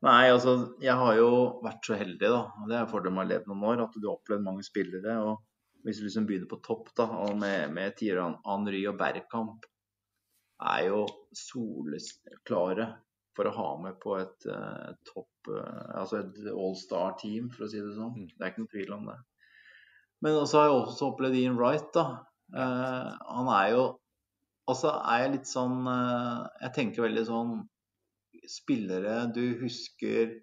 Nei, 0.04 0.28
altså, 0.28 0.74
jeg 0.84 0.92
har 1.00 1.16
jo 1.16 1.28
vært 1.64 1.86
så 1.88 1.96
heldig, 1.96 2.28
da. 2.28 2.42
og 2.60 2.68
Det 2.68 2.76
er 2.76 2.90
fordelen 2.90 3.14
med 3.16 3.22
å 3.22 3.24
ha 3.24 3.30
levd 3.30 3.46
noen 3.48 3.68
år, 3.70 3.84
at 3.86 3.94
du 3.96 4.04
har 4.04 4.18
opplevd 4.18 4.44
mange 4.44 4.64
spillere. 4.66 5.14
og 5.24 5.84
Hvis 5.86 6.00
du 6.00 6.04
liksom 6.04 6.26
begynner 6.28 6.50
på 6.50 6.60
topp, 6.66 6.90
da, 6.98 7.06
og 7.24 7.38
med, 7.40 7.72
med 7.72 7.96
Tiran 7.96 8.36
Henry 8.44 8.82
og 8.90 8.98
Bergkamp, 9.00 9.64
er 10.60 10.82
jo 10.90 11.06
soleklare 11.32 12.90
for 13.34 13.48
å 13.48 13.54
ha 13.56 13.70
med 13.80 13.96
på 14.02 14.18
et 14.20 14.46
uh, 14.46 14.92
topp 15.08 15.48
uh, 15.50 15.96
Altså 15.98 16.20
et 16.20 16.36
all 16.52 16.76
star-team, 16.78 17.48
for 17.54 17.66
å 17.66 17.70
si 17.72 17.80
det 17.82 17.96
sånn. 17.96 18.12
Mm. 18.14 18.28
Det 18.28 18.44
er 18.44 18.52
ikke 18.52 18.62
noen 18.62 18.74
tvil 18.76 18.92
om 18.98 19.08
det. 19.10 19.16
Men 20.22 20.38
også 20.40 20.60
har 20.60 20.70
jeg 20.70 20.78
også 20.78 21.10
opplevd 21.10 21.38
Ian 21.40 21.58
Wright, 21.58 21.90
da. 21.96 22.04
Uh, 22.54 23.10
han 23.34 23.48
er 23.50 23.68
jo 23.74 23.84
Altså 24.70 24.90
er 24.94 25.22
jeg 25.24 25.30
litt 25.32 25.48
sånn 25.48 25.88
uh, 25.88 26.44
Jeg 26.60 26.72
tenker 26.76 27.06
veldig 27.06 27.22
sånn 27.26 27.54
spillere 28.48 29.24
du 29.32 29.56
husker 29.62 30.34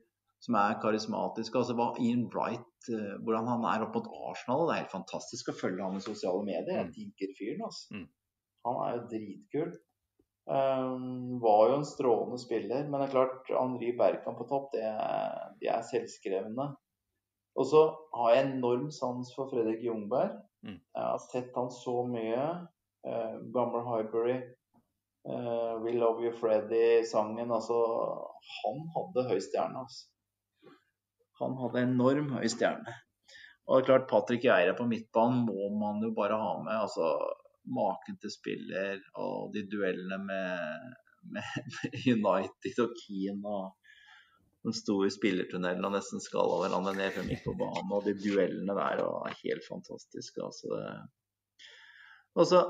som 0.41 0.57
er 0.57 0.80
karismatiske. 0.81 1.53
altså 1.57 1.76
hva 1.77 1.91
Ian 2.02 2.23
Wright, 2.34 2.89
uh, 2.89 3.15
hvordan 3.22 3.49
han 3.49 3.65
er 3.69 3.85
opp 3.85 3.98
mot 3.99 4.10
Arsenal. 4.31 4.65
Det 4.65 4.73
er 4.73 4.81
helt 4.84 4.95
fantastisk 4.95 5.52
å 5.52 5.57
følge 5.57 5.85
han 5.85 5.99
i 5.99 6.03
sosiale 6.03 6.41
medier. 6.48 6.80
Jeg 6.80 6.93
digger 6.95 7.35
fyren. 7.38 7.64
altså. 7.68 7.99
Mm. 7.99 8.07
Han 8.68 8.80
er 8.85 8.95
jo 8.95 9.03
dritkul. 9.14 9.72
Um, 10.49 11.38
var 11.41 11.69
jo 11.69 11.76
en 11.77 11.85
strålende 11.85 12.39
spiller, 12.41 12.88
men 12.89 12.98
det 12.98 13.07
er 13.07 13.14
klart 13.14 13.52
Henri 13.53 13.91
Berkan 13.98 14.35
på 14.39 14.48
topp, 14.49 14.72
det 14.73 14.88
de 15.61 15.69
er 15.69 15.85
selvskrevne. 15.85 16.72
Og 17.60 17.68
så 17.68 17.82
har 18.15 18.34
jeg 18.34 18.48
enorm 18.48 18.88
sans 18.95 19.34
for 19.36 19.52
Fredrik 19.52 19.84
Jungberg. 19.84 20.38
Mm. 20.64 20.80
Jeg 20.80 21.03
har 21.03 21.22
sett 21.26 21.57
han 21.57 21.72
så 21.73 21.98
mye. 22.07 22.45
Uh, 23.02 23.38
Gammer 23.53 23.84
Highbury, 23.88 24.38
uh, 25.26 25.82
We 25.82 25.95
Love 25.98 26.23
You 26.23 26.34
Freddy-sangen. 26.38 27.52
Altså, 27.52 27.78
han 28.61 28.84
hadde 28.95 29.28
høy 29.32 29.40
stjerne. 29.41 29.84
Altså. 29.84 30.07
Han 31.41 31.57
hadde 31.60 31.88
enorm 31.90 32.36
høy 32.38 32.48
stjerne. 32.53 32.98
Og 33.68 33.78
det 33.78 33.82
er 33.82 33.88
klart, 33.90 34.10
Patrick 34.10 34.45
Geira 34.45 34.73
på 34.78 34.88
midtbanen 34.90 35.45
må 35.48 35.69
man 35.82 36.02
jo 36.06 36.11
bare 36.18 36.38
ha 36.40 36.56
med. 36.64 36.76
altså 36.76 37.14
Maken 37.72 38.18
til 38.22 38.32
spiller 38.34 39.02
og 39.22 39.52
de 39.53 39.61
duellene 39.69 40.18
med, 40.23 40.88
med, 41.34 41.68
med 41.76 41.99
United 42.15 42.82
og 42.82 42.95
Keane 42.98 43.53
og 43.53 43.81
den 44.66 44.76
store 44.78 45.10
spillertunnelen 45.14 45.86
og 45.88 45.96
nesten 45.96 46.22
skalla 46.22 46.60
hverandre 46.62 46.94
ned 46.98 47.16
før 47.16 47.26
midt 47.28 47.44
på 47.46 47.56
banen. 47.58 47.96
Og 47.96 48.06
de 48.06 48.14
duellene 48.20 48.78
der 48.78 49.02
er 49.02 49.40
helt 49.42 49.66
fantastiske. 49.68 50.44
Altså 50.46 50.76
det. 50.76 50.94
Og 52.40 52.48
så 52.48 52.62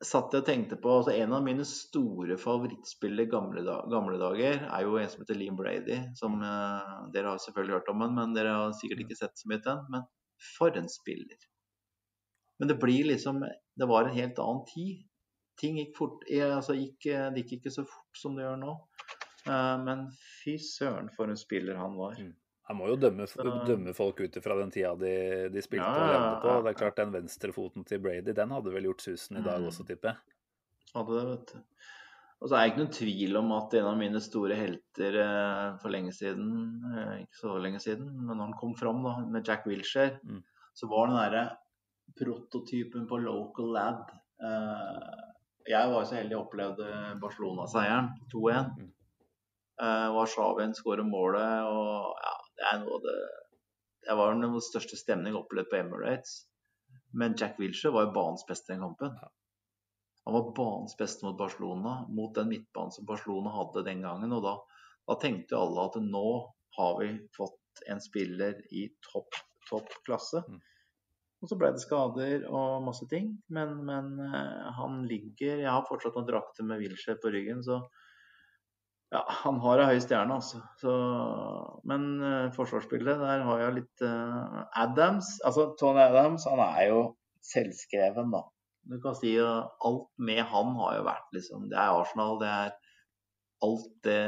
satt 0.00 0.32
jeg 0.32 0.42
og 0.42 0.48
tenkte 0.48 0.78
på 0.80 0.92
altså 1.00 1.12
En 1.12 1.34
av 1.36 1.42
mine 1.44 1.64
store 1.68 2.38
favorittspillere 2.40 3.26
i 3.26 3.32
gamle, 3.32 3.64
da, 3.66 3.80
gamle 3.92 4.16
dager 4.20 4.64
er 4.64 4.86
jo 4.86 4.96
en 4.96 5.10
som 5.12 5.24
heter 5.24 5.38
Liam 5.40 5.58
Brady. 5.58 5.98
Som 6.20 6.40
eh, 6.44 6.94
dere 7.14 7.34
har 7.34 7.42
selvfølgelig 7.44 7.78
hørt 7.78 7.92
om, 7.92 8.04
han, 8.04 8.16
men 8.16 8.36
dere 8.36 8.56
har 8.56 8.76
sikkert 8.78 9.04
ikke 9.04 9.18
sett 9.18 9.40
så 9.40 9.50
mye 9.50 9.60
til 9.60 9.72
den. 9.72 9.86
Men 9.92 10.08
for 10.56 10.76
en 10.76 10.88
spiller. 10.88 11.48
Men 12.60 12.68
det 12.68 12.80
blir 12.80 13.08
liksom 13.08 13.40
Det 13.40 13.88
var 13.88 14.04
en 14.04 14.16
helt 14.16 14.38
annen 14.40 14.64
tid. 14.68 15.06
Ting 15.60 15.76
gikk 15.80 15.96
fort 15.96 16.24
eh, 16.28 16.48
altså 16.48 16.76
gikk, 16.76 17.08
Det 17.08 17.44
gikk 17.44 17.58
ikke 17.60 17.72
så 17.80 17.84
fort 17.88 18.22
som 18.22 18.36
det 18.36 18.44
gjør 18.44 18.60
nå. 18.60 18.76
Eh, 19.46 19.76
Men 19.84 20.06
fy 20.42 20.56
søren 20.58 21.08
for 21.16 21.28
en 21.30 21.36
spiller 21.36 21.76
han 21.76 21.94
var. 21.96 22.16
han 22.70 22.76
må 22.76 22.86
jo 22.88 22.96
dømme, 22.96 23.26
dømme 23.66 23.94
folk 23.94 24.20
ut 24.20 24.36
ifra 24.36 24.54
den 24.60 24.70
tida 24.70 24.94
de, 24.98 25.48
de 25.50 25.62
spilte 25.62 25.86
Ja, 25.86 25.94
og 26.02 26.10
levde 26.12 26.42
på. 26.42 26.62
Det 26.64 26.70
er 26.74 26.78
klart 26.78 26.96
Den 26.96 27.12
venstrefoten 27.12 27.84
til 27.86 27.98
Brady 27.98 28.32
den 28.36 28.50
hadde 28.50 28.70
vel 28.72 28.84
gjort 28.84 29.00
susen 29.02 29.38
i 29.38 29.42
dag 29.42 29.60
Mm. 29.60 29.66
også, 29.68 29.86
tipper 29.88 30.08
jeg. 30.08 30.16
Hadde 30.94 31.16
det, 31.18 31.26
vet 31.30 31.52
du. 31.54 31.58
Og 32.42 32.48
så 32.48 32.54
er 32.56 32.60
jeg 32.62 32.70
ikke 32.72 32.80
noen 32.84 32.92
tvil 32.96 33.36
om 33.36 33.50
at 33.52 33.74
en 33.74 33.84
av 33.84 33.96
mine 33.98 34.20
store 34.20 34.54
helter 34.56 35.16
eh, 35.20 35.76
for 35.82 35.90
lenge 35.90 36.12
siden, 36.12 36.46
eh, 36.96 37.16
ikke 37.26 37.36
så 37.42 37.58
lenge 37.60 37.80
siden, 37.80 38.06
men 38.26 38.36
når 38.38 38.44
han 38.46 38.54
kom 38.60 38.74
fram 38.74 39.02
da, 39.04 39.16
med 39.26 39.44
Jack 39.46 39.66
Wilshere, 39.66 40.18
Mm. 40.24 40.42
så 40.74 40.88
var 40.88 41.06
den 41.08 41.16
derre 41.16 41.56
prototypen 42.16 43.06
på 43.08 43.18
local 43.22 43.72
lad. 43.74 44.06
Jeg 45.68 45.90
var 45.92 46.04
så 46.08 46.16
heldig 46.16 46.34
jeg 46.34 46.40
opplevde 46.40 46.86
Barcelona-seieren 47.20 48.08
2-1. 48.32 48.70
Mm. 48.78 48.88
Eh, 49.80 50.08
Warszawaen 50.14 50.74
skårer 50.76 51.06
målet, 51.08 51.64
og 51.64 52.20
ja, 52.20 52.36
det 52.58 52.68
er 52.70 52.80
noe 52.82 52.98
av 52.98 53.06
det 53.06 53.18
Det 54.00 54.16
var 54.16 54.32
den 54.32 54.62
største 54.64 54.96
stemning 54.96 55.36
opplevd 55.36 55.68
på 55.70 55.76
Emirates. 55.76 56.38
Men 57.12 57.34
Jack 57.36 57.58
Wilshere 57.60 57.92
var 57.92 58.06
jo 58.06 58.14
banens 58.14 58.46
beste 58.48 58.72
den 58.72 58.80
kampen. 58.80 59.12
Han 60.24 60.36
var 60.36 60.52
banens 60.56 60.96
beste 60.96 61.26
mot 61.26 61.36
Barcelona, 61.38 62.06
mot 62.08 62.34
den 62.34 62.48
midtbanen 62.48 62.94
som 62.96 63.06
Barcelona 63.06 63.52
hadde 63.54 63.84
den 63.84 64.02
gangen. 64.06 64.32
Og 64.36 64.42
da, 64.44 64.54
da 65.08 65.18
tenkte 65.20 65.56
jo 65.56 65.62
alle 65.66 65.86
at 65.90 66.00
nå 66.04 66.26
har 66.78 66.98
vi 67.00 67.12
fått 67.36 67.84
en 67.92 68.00
spiller 68.00 68.60
i 68.72 68.86
topp, 69.12 69.36
topp 69.68 69.92
klasse. 70.08 70.42
Mm. 70.48 70.60
Og 71.40 71.48
så 71.48 71.56
ble 71.60 71.70
det 71.72 71.82
skader 71.84 72.44
og 72.48 72.84
masse 72.84 73.08
ting. 73.10 73.32
Men, 73.52 73.78
men 73.88 74.12
eh, 74.28 74.68
han 74.76 75.02
ligger 75.08 75.64
Jeg 75.64 75.70
har 75.70 75.88
fortsatt 75.88 76.16
noen 76.18 76.28
drakter 76.28 76.68
med 76.68 76.82
Wilshere 76.82 77.20
på 77.20 77.32
ryggen, 77.32 77.64
så 77.64 77.82
ja, 79.10 79.24
han 79.42 79.58
har 79.64 79.82
ei 79.82 79.88
høy 79.90 80.02
stjerne, 80.04 80.36
altså. 80.38 80.60
Så, 80.78 80.92
men 81.90 82.06
uh, 82.22 82.52
forsvarsspillet, 82.54 83.18
der 83.18 83.42
har 83.46 83.64
jeg 83.64 83.76
litt 83.80 84.04
uh, 84.06 84.60
Adams. 84.78 85.32
Altså 85.46 85.72
Tony 85.80 86.02
Adams, 86.04 86.46
han 86.46 86.62
er 86.62 86.92
jo 86.92 87.00
selvskreven, 87.50 88.30
da. 88.34 88.44
Du 88.90 89.00
kan 89.02 89.16
si 89.18 89.34
at 89.42 89.82
alt 89.86 90.06
med 90.22 90.40
han 90.52 90.70
har 90.78 90.94
jo 90.96 91.02
vært 91.04 91.34
liksom 91.36 91.66
Det 91.68 91.76
er 91.76 91.98
Arsenal, 91.98 92.38
det 92.40 92.48
er 92.48 92.70
alt 93.60 93.90
det, 94.06 94.20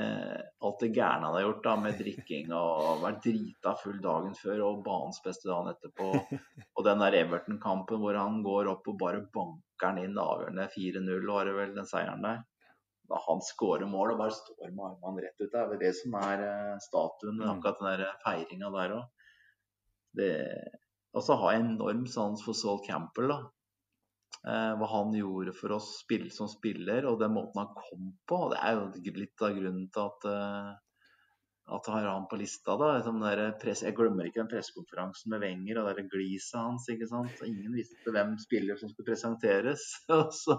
alt 0.60 0.82
det 0.82 0.90
gærne 0.92 1.24
han 1.24 1.36
har 1.38 1.44
gjort 1.46 1.62
da, 1.64 1.76
med 1.80 1.96
drikking 1.96 2.50
og 2.52 3.00
vært 3.00 3.22
drita 3.24 3.72
full 3.80 3.96
dagen 4.04 4.34
før 4.36 4.60
og 4.66 4.82
banens 4.84 5.22
beste 5.24 5.48
dagen 5.48 5.72
etterpå. 5.72 6.10
Og 6.76 6.84
den 6.84 7.00
der 7.00 7.16
Everton-kampen 7.22 8.02
hvor 8.02 8.18
han 8.18 8.42
går 8.44 8.68
opp 8.74 8.90
og 8.92 8.98
bare 9.00 9.22
banker 9.32 9.96
den 9.96 10.10
inn 10.10 10.20
avgjørende 10.20 10.68
4-0, 10.74 11.24
var 11.30 11.48
det 11.48 11.56
vel, 11.56 11.72
den 11.78 11.88
seieren 11.88 12.26
der. 12.26 12.42
Da 13.10 13.18
han 13.26 13.40
skårer 13.44 13.88
mål 13.90 14.14
og 14.14 14.20
bare 14.22 14.36
står 14.36 14.70
med 14.70 14.84
armene 14.86 15.24
rett 15.24 15.40
ut. 15.42 15.50
Det 15.50 15.58
er 15.60 15.68
vel 15.72 15.80
det 15.82 15.94
som 15.98 16.14
er 16.20 16.44
eh, 16.46 16.76
statuen, 16.84 17.40
Mm. 17.40 17.48
akkurat 17.56 17.78
den 17.80 17.90
der 17.90 18.14
feiringa 18.24 18.70
der 18.76 18.94
òg. 19.00 19.06
Og 21.14 21.22
så 21.26 21.36
har 21.36 21.52
jeg 21.52 21.64
enorm 21.64 22.06
sans 22.06 22.44
for 22.44 22.56
Saul 22.56 22.80
Campbell, 22.86 23.28
da 23.28 23.40
Eh, 24.42 24.72
hva 24.74 24.86
han 24.90 25.12
gjorde 25.14 25.52
for 25.54 25.70
oss 25.76 26.00
spill, 26.00 26.24
som 26.34 26.48
spiller, 26.50 27.04
og 27.06 27.20
den 27.20 27.34
måten 27.36 27.60
han 27.62 27.76
kom 27.78 28.08
på. 28.26 28.38
Det 28.50 28.58
er 28.58 28.74
jo 28.74 29.12
litt 29.20 29.44
av 29.46 29.54
grunnen 29.54 29.84
til 29.94 30.08
at 30.08 30.26
eh, 30.30 30.72
at 31.72 31.86
jeg 31.86 31.94
har 31.94 32.08
han 32.10 32.24
på 32.26 32.36
lista. 32.40 32.74
da, 32.76 32.88
press, 33.62 33.84
Jeg 33.86 33.94
glemmer 33.94 34.26
ikke 34.26 34.40
den 34.42 34.50
pressekonferansen 34.50 35.30
med 35.30 35.44
Wenger 35.44 35.78
og 35.78 36.00
gliset 36.10 36.58
hans. 36.58 36.88
ikke 36.90 37.06
sant, 37.06 37.38
Ingen 37.46 37.76
visste 37.78 38.10
hvem 38.10 38.34
spiller 38.42 38.76
som 38.76 38.90
skulle 38.90 39.12
presenteres. 39.12 39.84
og 40.10 40.34
så 40.34 40.58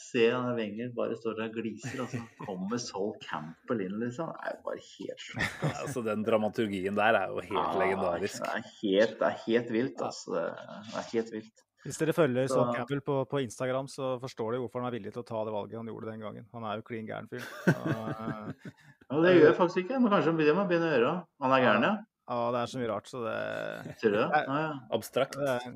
ser 0.00 0.30
jeg 0.32 0.56
Wenger 0.58 0.92
bare 0.96 1.16
står 1.20 1.36
der 1.38 1.48
og 1.50 1.56
gliser, 1.60 2.00
og 2.04 2.08
så 2.12 2.20
kommer 2.42 2.80
Sol 2.82 3.12
Campbell 3.24 3.82
inn, 3.86 3.96
liksom. 4.02 4.30
Det 4.34 4.50
er 4.50 4.56
jo 4.56 4.62
bare 4.68 4.84
helt 4.90 5.24
sjukt. 5.26 5.64
Altså, 5.84 6.02
den 6.06 6.22
dramaturgien 6.26 6.96
der 6.98 7.18
er 7.20 7.32
jo 7.34 7.42
helt 7.44 7.80
legendarisk. 7.82 8.42
Det 8.44 8.52
er 8.56 8.70
helt, 8.80 9.18
det 9.20 9.28
er 9.30 9.42
helt 9.46 9.74
vilt, 9.76 10.04
altså. 10.08 10.36
Det 10.36 11.00
er 11.02 11.10
helt 11.14 11.34
vilt. 11.38 11.66
Hvis 11.80 11.96
dere 11.96 12.12
følger 12.12 12.44
Så- 12.48 12.58
Sol 12.58 12.74
Campbell 12.76 13.00
på, 13.00 13.14
på 13.30 13.40
Instagram, 13.40 13.86
så 13.88 14.14
forstår 14.20 14.52
dere 14.52 14.60
hvorfor 14.66 14.82
han 14.82 14.90
er 14.90 14.96
villig 14.98 15.12
til 15.14 15.22
å 15.22 15.28
ta 15.30 15.44
det 15.48 15.52
valget 15.54 15.78
han 15.80 15.88
gjorde 15.88 16.10
den 16.12 16.20
gangen. 16.26 16.44
Han 16.52 16.64
er 16.68 16.76
jo 16.80 16.86
klin 16.90 17.06
gæren 17.08 17.28
fyr. 17.30 17.44
Og, 17.72 18.10
eh, 18.10 18.72
Ja, 19.10 19.20
det 19.24 19.30
gjør 19.34 19.46
jeg 19.48 19.56
faktisk 19.58 19.78
ikke, 19.84 19.96
men 20.04 20.12
kanskje 20.12 20.34
det 20.38 20.52
må 20.54 20.66
begynne 20.68 20.90
å 20.90 20.94
gjøre. 20.94 21.14
Han 21.42 21.54
er 21.56 21.62
gæren, 21.64 21.86
ja? 21.88 21.94
ja, 22.30 22.42
det 22.54 22.60
er 22.60 22.68
så 22.70 22.78
mye 22.82 22.90
rart, 22.92 23.08
så 23.10 23.22
det, 23.24 23.94
Tror 24.02 24.12
du 24.12 24.18
det? 24.20 24.26
Ja, 24.36 24.58
ja. 24.60 24.74
Abstrakt. 24.94 25.34
det 25.40 25.54
er 25.56 25.72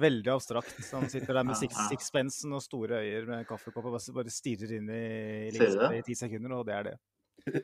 veldig 0.00 0.30
abstrakt. 0.34 0.76
Han 0.92 1.08
sitter 1.12 1.34
der 1.38 1.44
med 1.46 1.56
six, 1.60 1.76
sixpensen 1.90 2.52
og 2.56 2.62
store 2.64 3.00
øyer 3.04 3.26
med 3.28 3.46
kaffekopp 3.48 3.86
og 3.90 3.96
bare- 4.16 4.32
stirrer 4.32 4.72
inn 4.78 4.88
i 4.90 5.50
det? 5.54 5.90
i 5.98 6.02
ti 6.06 6.14
sekunder, 6.18 6.52
og 6.58 6.66
det 6.66 6.74
er 6.74 6.88
det. 6.90 6.96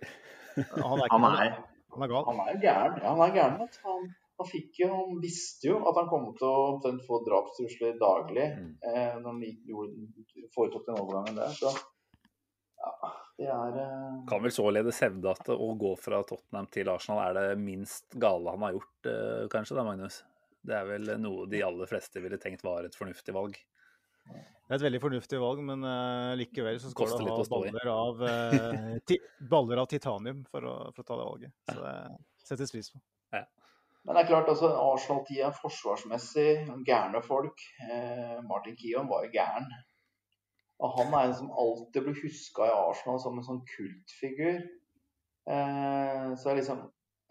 Han 0.61 0.99
er, 0.99 1.07
ikke, 1.07 1.19
Han 1.21 1.25
er, 1.31 1.53
han 1.95 2.03
er 2.05 2.11
gal. 2.11 2.25
Han 2.27 2.41
er 2.49 2.59
gæren. 2.63 2.97
Ja, 3.03 3.13
han 3.15 3.21
er 3.29 3.35
gæren. 3.37 3.59
vet. 3.61 3.77
Han, 3.85 4.09
han, 4.41 4.49
fikk 4.51 4.81
jo, 4.83 4.89
han 4.95 5.21
visste 5.23 5.69
jo 5.71 5.77
at 5.89 5.97
han 6.01 6.09
kom 6.11 6.27
til 6.39 6.49
å 6.49 6.65
omtrent 6.75 7.05
få 7.07 7.21
drapstrusler 7.27 7.97
daglig 8.01 8.47
Mm. 8.57 8.73
eh, 8.83 9.15
når 9.21 9.29
han 9.31 9.41
gjorde, 9.71 10.47
foretok 10.55 10.87
den 10.89 10.99
overgangen 11.01 11.39
der. 11.39 11.55
Så 11.55 11.71
ja, 12.81 12.93
det 13.39 13.49
er 13.53 13.79
eh, 13.83 14.19
Kan 14.29 14.43
vel 14.45 14.53
således 14.55 15.01
hevde 15.05 15.31
at 15.35 15.49
å 15.55 15.71
gå 15.81 15.95
fra 16.01 16.23
Tottenham 16.29 16.67
til 16.73 16.89
Arsenal 16.93 17.23
er 17.29 17.39
det 17.39 17.59
minst 17.63 18.07
gale 18.21 18.55
han 18.57 18.67
har 18.67 18.75
gjort, 18.79 19.11
eh, 19.13 19.47
kanskje 19.53 19.77
da, 19.79 19.85
Magnus? 19.87 20.23
Det 20.67 20.77
er 20.77 20.89
vel 20.89 21.13
noe 21.23 21.47
de 21.51 21.63
aller 21.65 21.89
fleste 21.89 22.23
ville 22.23 22.39
tenkt 22.41 22.65
var 22.67 22.85
et 22.85 22.97
fornuftig 22.97 23.35
valg. 23.37 23.57
Det 24.31 24.77
er 24.77 24.79
et 24.79 24.85
veldig 24.85 25.01
fornuftig 25.03 25.39
valg, 25.43 25.63
men 25.67 25.83
uh, 25.83 26.37
likevel 26.39 26.77
så 26.79 26.93
skal 26.93 27.09
Koster 27.09 27.25
du 27.27 27.33
ha 27.33 27.47
baller 27.51 27.89
av, 27.91 28.21
uh, 28.23 28.99
ti, 29.09 29.17
baller 29.51 29.81
av 29.83 29.89
titanium 29.91 30.45
for 30.51 30.69
å, 30.69 30.75
for 30.95 31.03
å 31.03 31.09
ta 31.09 31.17
det 31.17 31.31
valget. 31.31 31.57
Så 31.73 31.81
det 31.81 31.97
settes 32.53 32.75
pris 32.77 32.93
på. 32.93 33.01
Men 34.07 34.17
det 34.17 34.23
er 34.23 34.31
klart, 34.31 34.49
altså, 34.49 34.71
Arsenal-tida 34.81 35.51
forsvarsmessig, 35.53 36.53
gærne 36.89 37.21
folk. 37.25 37.61
Eh, 37.85 38.39
Martin 38.49 38.77
Kion 38.79 39.11
var 39.11 39.27
jo 39.27 39.35
gæren. 39.35 39.67
Og 40.81 40.95
han 40.97 41.13
er 41.13 41.27
en 41.29 41.37
som 41.37 41.51
alltid 41.53 42.07
blir 42.07 42.23
huska 42.23 42.69
i 42.69 42.73
Arsenal 42.73 43.21
som 43.21 43.37
en 43.37 43.45
sånn 43.45 43.61
kultfigur. 43.69 44.63
Eh, 45.51 46.31
så 46.41 46.51
jeg 46.51 46.61
liksom 46.61 46.81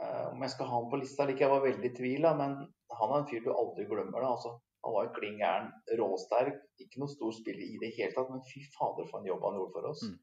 eh, 0.01 0.25
Om 0.29 0.41
jeg 0.43 0.53
skal 0.53 0.69
ha 0.69 0.77
han 0.77 0.89
på 0.91 0.99
lista 1.01 1.23
eller 1.23 1.35
ikke, 1.35 1.45
jeg 1.47 1.55
var 1.55 1.65
veldig 1.65 1.89
i 1.89 1.95
tvil, 1.97 2.21
da, 2.27 2.35
men 2.37 2.55
han 2.97 3.13
er 3.13 3.21
en 3.21 3.29
fyr 3.29 3.45
du 3.45 3.51
aldri 3.53 3.85
glemmer. 3.89 4.23
da, 4.23 4.33
altså. 4.35 4.55
Han 4.85 4.95
var 4.95 5.09
klin 5.15 5.39
gæren, 5.41 5.71
råsterk, 5.99 6.59
ikke 6.79 7.01
noe 7.01 7.11
stor 7.11 7.33
spiller 7.35 7.65
i 7.65 7.79
det 7.81 7.91
hele 7.97 8.13
tatt, 8.15 8.29
men 8.31 8.45
fy 8.47 8.61
fader 8.77 9.09
for 9.09 9.19
en 9.19 9.27
jobb 9.27 9.43
han 9.43 9.57
gjorde 9.59 9.75
for 9.75 9.89
oss. 9.89 10.03
Mm. 10.07 10.13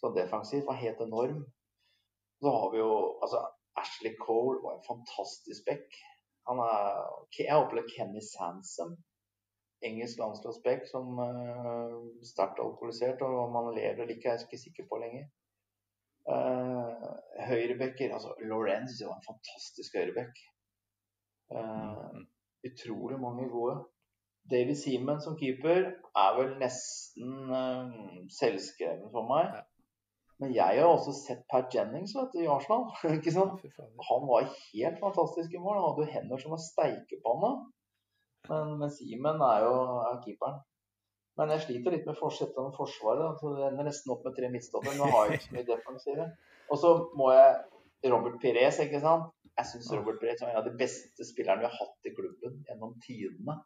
Så 0.00 0.10
defensivt 0.16 0.68
var 0.68 0.82
helt 0.82 1.00
enorm. 1.00 1.38
Så 2.42 2.52
har 2.54 2.68
vi 2.74 2.82
jo 2.82 2.92
altså 3.24 3.40
Ashley 3.80 4.14
Cole 4.20 4.60
var 4.64 4.76
en 4.76 4.86
fantastisk 4.90 5.64
back. 5.70 5.96
Han 6.48 6.60
er 6.64 6.84
Jeg 7.38 7.50
har 7.52 7.64
opplevd 7.64 7.90
Kenny 7.94 8.22
Sansom, 8.24 8.94
engelsk 9.88 10.20
landslagsback, 10.20 10.86
som 10.92 11.18
uh, 11.18 11.96
sterkt 12.32 12.62
alkoholisert. 12.64 13.24
Og 13.24 13.40
om 13.46 13.58
han 13.58 13.74
lever 13.78 14.04
eller 14.04 14.14
ikke, 14.14 14.28
er 14.28 14.38
jeg 14.38 14.48
ikke 14.48 14.64
sikker 14.66 14.88
på 14.90 15.00
lenger. 15.02 15.26
Uh, 16.28 17.08
høyrebacker 17.48 18.12
altså 18.12 18.34
Lorenz 18.50 18.98
var 19.00 19.16
en 19.16 19.28
fantastisk 19.30 19.96
høyreback. 19.96 20.40
Eh, 21.50 22.18
utrolig 22.68 23.20
mange 23.20 23.48
gode. 23.48 23.78
David 24.50 24.76
Seaman 24.80 25.20
som 25.20 25.36
keeper 25.36 25.90
er 26.22 26.30
vel 26.38 26.54
nesten 26.60 27.50
uh, 27.52 27.90
selvskreven 28.32 29.10
for 29.12 29.28
meg. 29.28 29.50
Ja. 29.52 29.64
Men 30.40 30.54
jeg 30.54 30.78
har 30.78 30.88
også 30.88 31.12
sett 31.16 31.42
Pat 31.50 31.74
Jennings 31.74 32.14
vet 32.16 32.32
du, 32.32 32.38
i 32.44 32.48
Arsenal. 32.48 32.86
ikke 33.18 33.34
sant? 33.34 33.60
Han 34.08 34.28
var 34.30 34.48
helt 34.48 35.00
fantastisk 35.02 35.52
i 35.52 35.60
mål. 35.60 35.76
Han 35.80 35.86
hadde 35.90 36.06
jo 36.06 36.14
hender 36.14 36.42
som 36.42 36.54
var 36.54 36.62
steikepanna. 36.64 37.52
Men, 38.48 38.76
men 38.80 38.92
Simen 38.94 39.44
er 39.44 39.66
jo 39.66 39.74
er 40.06 40.20
keeperen. 40.24 40.62
Men 41.38 41.52
jeg 41.54 41.66
sliter 41.66 41.94
litt 41.94 42.06
med 42.08 42.16
forsettet 42.18 42.58
om 42.62 42.72
forsvaret. 42.74 43.20
da, 43.24 43.34
så 43.38 43.52
Det 43.54 43.66
ender 43.68 43.90
nesten 43.90 44.14
opp 44.14 44.24
med 44.26 44.38
tre 44.38 44.48
midtstoppere. 44.54 44.96
Nå 44.98 45.10
har 45.12 45.26
jeg 45.26 45.38
ikke 45.38 45.48
så 45.48 45.56
mye 45.58 45.68
defensive. 45.68 46.30
Og 46.68 46.80
så 46.82 46.94
må 47.18 47.28
jeg 47.34 47.52
Robert 48.06 48.38
Pires, 48.42 48.78
ikke 48.84 49.00
sant. 49.02 49.32
Jeg 49.58 49.66
syns 49.72 49.90
Robert 49.96 50.20
Pires 50.20 50.42
er 50.42 50.52
en 50.52 50.60
av 50.60 50.68
de 50.68 50.74
beste 50.78 51.26
spillerne 51.26 51.64
vi 51.64 51.66
har 51.66 51.74
hatt 51.74 52.06
i 52.06 52.14
klubben 52.14 52.60
gjennom 52.68 52.94
tidene. 53.02 53.58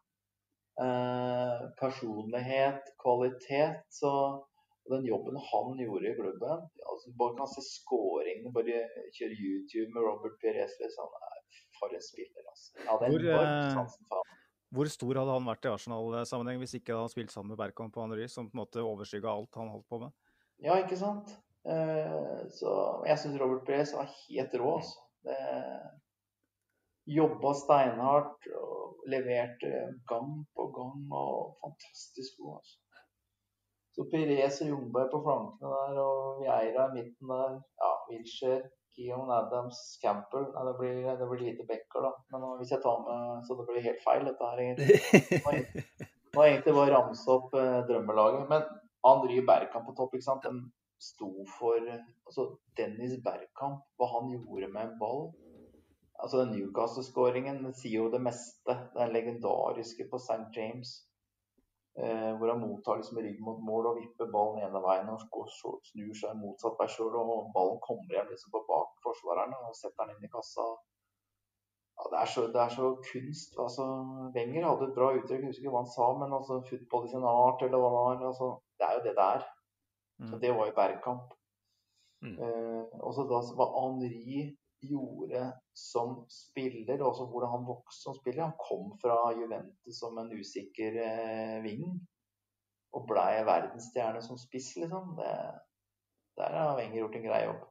Eh, 0.81 1.59
personlighet, 1.77 2.89
kvalitet. 3.03 3.83
Så 3.93 4.09
den 4.89 5.05
jobben 5.05 5.37
han 5.37 5.77
gjorde 5.79 6.09
i 6.09 6.15
klubben 6.17 6.63
altså 6.89 7.11
Bare 7.19 7.37
kan 7.37 7.47
se 7.47 7.61
scoringene, 7.63 8.51
bare 8.57 8.81
kjøre 9.15 9.37
YouTube 9.37 9.89
med 9.93 10.01
Robert 10.07 10.35
Pires. 10.41 10.73
Liksom. 10.81 11.13
Nei, 11.23 11.39
For 11.77 11.93
en 11.93 12.03
spiller, 12.09 12.49
altså. 12.49 12.73
Ja, 12.81 12.97
er 12.97 13.13
Hvor, 13.13 13.27
enormt 13.29 13.69
eh, 13.69 14.17
han. 14.17 14.35
Hvor 14.73 14.89
stor 14.89 15.21
hadde 15.21 15.37
han 15.37 15.49
vært 15.51 15.65
i 15.67 15.73
Arsenal-sammenheng 15.75 16.61
hvis 16.63 16.77
ikke 16.79 16.97
han 16.97 17.11
spilt 17.11 17.33
sammen 17.33 17.53
med 17.53 17.61
Berkamp 17.61 17.97
og 17.97 18.07
Henry, 18.07 18.27
som 18.27 18.49
på 18.49 18.57
en 18.57 18.63
måte 18.63 18.81
overskygga 18.81 19.29
alt 19.29 19.61
han 19.61 19.69
holdt 19.69 19.89
på 19.93 20.01
med? 20.01 20.13
Ja, 20.65 20.79
ikke 20.81 20.97
sant? 20.97 21.35
Eh, 21.63 22.39
så 22.59 22.71
jeg 23.07 23.19
syns 23.21 23.39
Robert 23.41 23.65
Pires 23.67 23.93
var 23.95 24.09
helt 24.11 24.55
rå, 24.59 24.75
altså. 24.79 24.99
Jobba 27.07 27.51
steinhardt 27.59 28.47
og 28.59 29.07
leverte 29.11 29.71
gang 30.07 30.31
på 30.55 30.67
gang 30.75 31.01
og 31.11 31.57
fantastisk 31.63 32.39
god, 32.39 32.59
altså. 32.59 32.79
Så 33.93 34.05
Pires 34.11 34.61
og 34.63 34.69
Jungberg 34.71 35.11
på 35.11 35.19
flankene 35.25 35.73
der 35.73 35.99
og 36.01 36.39
Vieira 36.41 36.87
i 36.89 36.93
midten 36.95 37.33
der. 37.33 37.59
Ja, 37.83 37.91
Wilshere, 38.07 38.61
Keon 38.95 39.29
Adams, 39.39 39.81
Campbell. 40.01 40.47
Nei, 40.55 40.63
det 40.69 40.73
blir, 40.79 41.09
det 41.19 41.27
blir 41.29 41.43
lite 41.43 41.65
backer, 41.69 42.07
da. 42.07 42.11
Men 42.33 42.47
hvis 42.59 42.73
jeg 42.73 42.81
tar 42.85 43.03
med 43.05 43.43
Så 43.45 43.57
det 43.59 43.67
blir 43.69 43.85
helt 43.87 44.01
feil, 44.07 44.25
dette 44.29 44.49
her, 44.49 44.63
egentlig. 44.63 45.83
Nå 46.33 46.41
har 46.41 46.49
egentlig 46.49 46.73
bare 46.79 46.95
ramset 46.95 47.29
opp 47.35 47.53
eh, 47.59 47.83
drømmelaget. 47.89 48.47
Men 48.49 48.65
André 49.05 49.43
Bergkamp 49.45 49.85
på 49.89 49.95
topp, 49.99 50.15
ikke 50.17 50.25
sant. 50.25 50.47
Den 50.47 50.63
sto 51.03 51.29
for 51.57 51.87
Altså 51.93 52.45
Dennis 52.77 53.15
Bergkamp, 53.25 53.83
hva 53.97 54.09
han 54.15 54.31
gjorde 54.33 54.69
med 54.73 54.83
en 54.87 54.99
ball. 55.01 55.25
Altså 56.23 56.43
den 56.43 56.53
Newcastle-skåringen 56.55 57.65
sier 57.75 58.03
jo 58.03 58.11
det 58.13 58.21
meste. 58.23 58.77
Den 58.95 59.11
legendariske 59.15 60.07
på 60.11 60.19
St. 60.21 60.45
James. 60.55 60.93
Eh, 62.01 62.31
hvor 62.37 62.49
han 62.49 62.61
mottar 62.61 62.97
liksom 62.97 63.19
rygg 63.21 63.41
mot 63.45 63.59
mål 63.69 63.91
og 63.91 63.97
vipper 63.99 64.31
ballen 64.33 64.63
ene 64.65 64.79
veien 64.81 65.11
og 65.13 65.51
snur 65.57 66.15
seg 66.17 66.39
motsatt 66.39 66.79
vei 66.79 66.87
sjøl. 66.89 67.13
Og 67.19 67.51
ballen 67.57 67.81
kommer 67.85 68.17
hjem 68.17 68.31
liksom 68.33 68.55
på 68.55 68.63
bak 68.69 68.95
forsvareren 69.05 69.53
og 69.59 69.77
setter 69.77 70.09
den 70.09 70.15
inn 70.15 70.29
i 70.29 70.33
kassa. 70.33 70.65
Ja, 71.97 72.07
det, 72.11 72.19
er 72.23 72.29
så, 72.33 72.45
det 72.53 72.61
er 72.61 72.71
så 72.73 72.87
kunst. 73.11 73.59
altså 73.65 73.83
Wenger 74.35 74.65
hadde 74.67 74.87
et 74.89 74.95
bra 74.97 75.11
uttrykk, 75.13 75.43
jeg 75.43 75.51
husker 75.51 75.67
ikke 75.67 75.75
hva 75.75 75.83
han 75.83 75.93
sa, 75.93 76.07
men 76.21 76.33
altså 76.39 76.57
football 76.69 77.05
i 77.05 77.11
sin 77.11 77.27
art, 77.33 77.61
eller 77.61 77.83
hva 77.83 77.91
det 77.91 77.99
var. 77.99 78.23
altså 78.31 78.47
Det 78.79 78.87
er 78.87 78.95
jo 78.97 79.03
det 79.05 79.13
det 79.19 79.27
er. 79.35 79.45
Så 80.19 80.35
Mm. 80.35 80.39
det 80.41 80.51
var 80.55 80.67
jo 80.69 80.75
Bergkamp. 80.77 81.33
Mm. 82.23 82.35
Eh, 82.39 82.99
og 83.01 83.13
så 83.15 83.25
da 83.27 83.39
hva 83.57 83.65
Henri 83.81 84.57
gjorde 84.83 85.53
som 85.73 86.25
spiller, 86.29 87.01
og 87.01 87.09
også 87.13 87.25
hvordan 87.31 87.51
han 87.51 87.65
vokste 87.67 88.01
som 88.03 88.15
spiller. 88.15 88.43
Han 88.43 88.57
kom 88.59 88.97
fra 89.01 89.31
Juventus 89.35 89.99
som 89.99 90.17
en 90.19 90.31
usikker 90.31 90.97
eh, 91.03 91.61
ving 91.63 91.85
og 92.93 93.07
blei 93.09 93.43
verdensstjerne 93.47 94.21
som 94.21 94.37
spiss, 94.37 94.75
liksom. 94.77 95.15
Det, 95.17 95.29
der 96.37 96.57
har 96.57 96.75
Wenger 96.77 96.99
gjort 97.01 97.15
en 97.15 97.23
grei 97.27 97.43
jobb. 97.45 97.63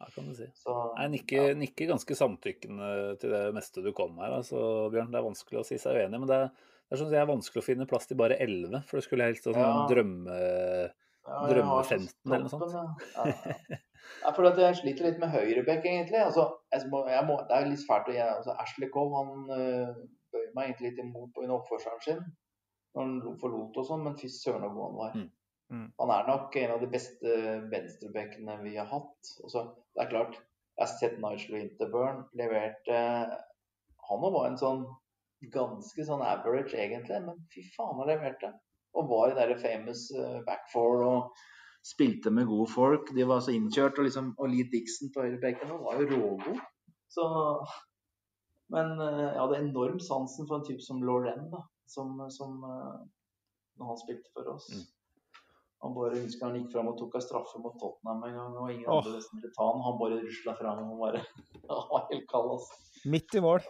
Ja, 0.00 0.06
kan 0.14 0.26
du 0.26 0.34
si. 0.34 0.46
Så, 0.54 0.72
Jeg 0.98 1.10
nikker, 1.12 1.54
nikker 1.54 1.90
ganske 1.92 2.16
samtykkende 2.16 3.18
til 3.20 3.30
det 3.30 3.54
meste 3.54 3.82
du 3.84 3.92
kom 3.94 4.16
her, 4.18 4.32
altså, 4.40 4.88
Bjørn. 4.90 5.12
Det 5.12 5.20
er 5.20 5.28
vanskelig 5.28 5.60
å 5.60 5.66
si 5.68 5.78
seg 5.78 5.94
uenig, 6.00 6.18
men 6.22 6.30
det 6.30 6.38
er, 6.38 6.48
det 6.88 6.96
er 6.96 7.02
sånn 7.02 7.12
det 7.12 7.20
er 7.20 7.28
vanskelig 7.30 7.62
å 7.62 7.66
finne 7.68 7.86
plass 7.86 8.08
til 8.10 8.18
bare 8.18 8.38
11. 8.42 8.82
For 8.88 8.98
det 8.98 9.04
skulle 9.06 9.28
helst 9.30 9.46
en 9.46 9.54
sånn 9.54 9.62
Ja. 9.62 9.86
drømme... 9.90 10.40
Ja, 11.22 11.40
jeg 11.46 11.56
drømme-15 11.56 12.32
eller 12.34 12.46
noe 12.48 12.70
sånt. 12.72 13.04
Ja. 13.14 13.26
Ja, 14.22 14.32
for 14.34 14.48
jeg 14.48 14.78
sliter 14.80 15.06
litt 15.06 15.20
med 15.22 15.30
høyrebekk, 15.32 15.86
egentlig. 15.86 16.18
Altså, 16.22 16.48
jeg 16.74 16.88
må, 16.90 17.04
jeg 17.10 17.26
må, 17.28 17.38
det 17.48 17.58
er 17.58 17.68
litt 17.70 17.84
fælt 17.86 18.10
å 18.10 18.16
gjøre. 18.16 18.38
Altså, 18.40 18.56
Ashley 18.64 18.90
Cove 18.94 19.20
han 19.20 19.52
øh, 19.58 20.00
bøyer 20.34 20.56
meg 20.56 20.70
egentlig 20.70 20.90
litt 20.90 21.04
imot 21.04 21.30
på 21.36 21.44
en 21.44 21.54
oppførselen 21.58 22.02
sin 22.06 22.24
når 22.92 23.06
han 23.06 23.36
forlot 23.40 23.78
og 23.80 23.86
sånn, 23.88 24.02
men 24.04 24.18
fy 24.20 24.28
søren 24.28 24.66
så 24.66 24.72
god 24.74 24.82
han 24.84 24.98
var. 24.98 25.14
Mm. 25.16 25.28
Mm. 25.72 25.86
Han 26.02 26.10
er 26.12 26.26
nok 26.28 26.56
en 26.60 26.74
av 26.74 26.82
de 26.82 26.88
beste 26.92 27.36
venstrebekkene 27.72 28.58
vi 28.60 28.74
har 28.76 28.90
hatt. 28.90 29.30
Også, 29.46 29.62
det 29.96 30.04
er 30.04 30.10
klart, 30.10 30.34
jeg 30.76 30.82
har 30.84 30.90
sett 30.92 31.16
Nigel 31.20 31.56
Winterburn 31.56 32.22
leverte 32.36 32.98
Han 34.08 34.24
òg 34.26 34.34
var 34.34 34.50
en 34.50 34.58
sånn 34.60 34.84
ganske 35.52 36.04
sånn 36.06 36.22
average, 36.24 36.76
egentlig. 36.76 37.22
Men 37.24 37.40
fy 37.52 37.64
faen, 37.72 37.96
han 38.00 38.10
leverte. 38.10 38.52
Og 38.98 39.08
var 39.08 39.32
i 39.32 39.36
der 39.38 39.54
famous 39.60 40.10
eh, 40.16 40.40
back 40.46 40.68
four 40.72 41.04
og 41.06 41.42
spilte 41.86 42.30
med 42.30 42.46
gode 42.46 42.68
folk. 42.70 43.10
De 43.16 43.24
var 43.28 43.40
så 43.40 43.54
innkjørt. 43.56 43.98
Og, 43.98 44.06
liksom, 44.08 44.34
og 44.38 44.52
Lee 44.52 44.68
Dixon 44.72 45.12
på 45.14 45.24
høyrebekken 45.24 45.72
var 45.82 46.00
jo 46.00 46.08
rågod. 46.12 46.60
Så 47.12 47.26
Men 48.72 48.94
eh, 49.00 49.26
jeg 49.32 49.40
hadde 49.40 49.62
enorm 49.66 50.00
sansen 50.00 50.48
for 50.48 50.60
en 50.60 50.66
type 50.68 50.84
som 50.84 51.02
Lauren, 51.04 51.48
da. 51.52 51.64
Som, 51.88 52.20
som 52.32 52.62
eh, 52.64 53.00
når 53.78 53.90
han 53.90 54.00
spilte 54.00 54.30
for 54.36 54.54
oss. 54.54 54.68
Mm. 54.72 54.84
Han 55.82 55.94
bare 55.96 56.20
husker 56.22 56.46
han 56.46 56.56
gikk 56.60 56.70
fram 56.72 56.88
og 56.92 56.98
tok 57.00 57.16
en 57.18 57.24
straffe 57.24 57.58
mot 57.58 57.74
Tottenham 57.80 58.22
en 58.28 58.36
gang. 58.38 58.54
og 58.54 58.70
ingen 58.70 58.86
oh. 58.86 59.00
andre 59.00 59.16
nesten 59.16 59.40
ville 59.40 59.50
ta 59.56 59.66
han. 59.66 59.82
Han 59.88 59.98
bare 59.98 60.20
rusla 60.22 60.54
fram 60.60 60.84
og 60.94 61.02
bare 61.02 61.24
var 61.92 62.06
helt 62.12 62.28
kald, 62.30 62.54
altså. 62.54 62.80
Midt 63.12 63.34
i 63.34 63.42
mål. 63.42 63.66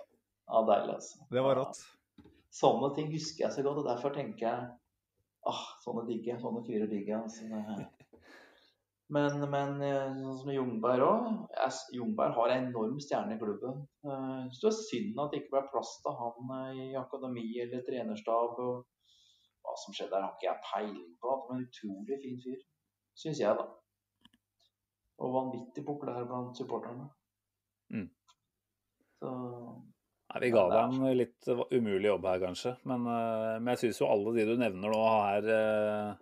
Ja, 0.52 0.62
deilig, 0.68 0.98
altså. 0.98 1.26
Det 1.32 1.44
var 1.46 1.56
Ja. 1.56 1.64
rått. 1.64 1.82
Sånne 2.52 2.90
ting 2.94 3.08
husker 3.14 3.46
jeg 3.46 3.54
så 3.54 3.62
godt, 3.64 3.80
og 3.80 3.86
derfor 3.88 4.12
tenker 4.12 4.44
jeg 4.44 4.66
ah, 5.50 5.64
sånne 5.84 6.06
digger. 6.08 6.38
Sånne 6.42 6.62
fyrer 6.66 6.90
digger. 6.90 7.22
Altså, 7.22 7.48
men, 9.12 9.42
men 9.52 9.82
eh, 9.84 10.14
sånn 10.16 10.38
som 10.40 10.52
Jungberg 10.54 11.04
òg. 11.04 11.26
Jungberg 11.92 12.36
har 12.38 12.54
en 12.54 12.70
enorm 12.70 12.96
stjerne 13.02 13.36
i 13.36 13.40
klubben. 13.40 13.82
Eh, 14.06 14.46
Så 14.54 14.64
det 14.64 14.70
er 14.70 14.78
synd 14.78 15.20
at 15.20 15.34
det 15.34 15.42
ikke 15.42 15.56
ble 15.56 15.62
plass 15.74 15.92
til 16.04 16.16
han 16.20 16.54
eh, 16.58 16.80
i 16.86 16.88
akademi 17.00 17.44
eller 17.64 17.84
trenerstab. 17.88 18.56
og 18.62 18.86
Hva 19.62 19.76
som 19.84 19.96
skjedde 19.96 20.14
der, 20.14 20.24
har 20.24 20.36
ikke 20.38 20.48
jeg 20.48 20.66
peiling 20.70 21.12
på. 21.20 21.34
Han 21.34 21.44
var 21.48 21.58
en 21.58 21.66
utrolig 21.68 22.20
fin 22.24 22.40
fyr, 22.46 22.64
syns 23.24 23.42
jeg, 23.42 23.58
da. 23.60 23.68
Og 25.22 25.36
vanvittig 25.36 25.84
populær 25.86 26.24
blant 26.26 26.56
supporterne. 26.58 27.10
Mm. 27.92 28.08
Så 29.20 29.30
Nei, 30.32 30.40
vi 30.46 30.50
ga 30.54 30.64
deg 30.72 30.94
en 30.96 31.16
litt 31.18 31.48
umulig 31.70 32.08
jobb 32.08 32.26
her, 32.30 32.42
kanskje. 32.46 32.74
Men, 32.88 33.06
eh, 33.12 33.56
men 33.60 33.72
jeg 33.74 33.82
syns 33.84 34.02
jo 34.02 34.10
alle 34.12 34.32
de 34.36 34.46
du 34.48 34.54
nevner 34.60 34.94
nå, 34.94 35.00
er 35.36 35.48
eh, 35.56 36.12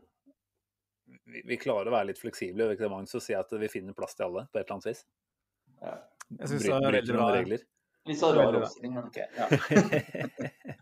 vi, 1.30 1.42
vi 1.52 1.58
klarer 1.60 1.90
å 1.90 1.94
være 1.94 2.10
litt 2.10 2.22
fleksible 2.22 2.70
det, 2.72 2.90
Magnus, 2.90 3.14
og 3.18 3.24
si 3.24 3.36
at 3.38 3.52
vi 3.54 3.70
finner 3.70 3.96
plass 3.96 4.18
til 4.18 4.26
alle 4.26 4.46
på 4.50 4.58
et 4.58 4.64
eller 4.64 4.78
annet 4.78 4.90
vis. 4.92 5.04
ja. 5.84 5.98
Jeg 6.38 6.46
synes 6.46 6.62
det 6.62 6.74
er 6.76 6.94
veldig 6.94 7.14
bra. 7.16 7.24
regler. 7.34 7.62
Litt 8.06 8.18
så 8.20 8.28
rar 8.36 8.56
oppstilling, 8.60 8.92
men 8.94 9.08
ok. 9.10 9.18
Ja. 9.34 9.48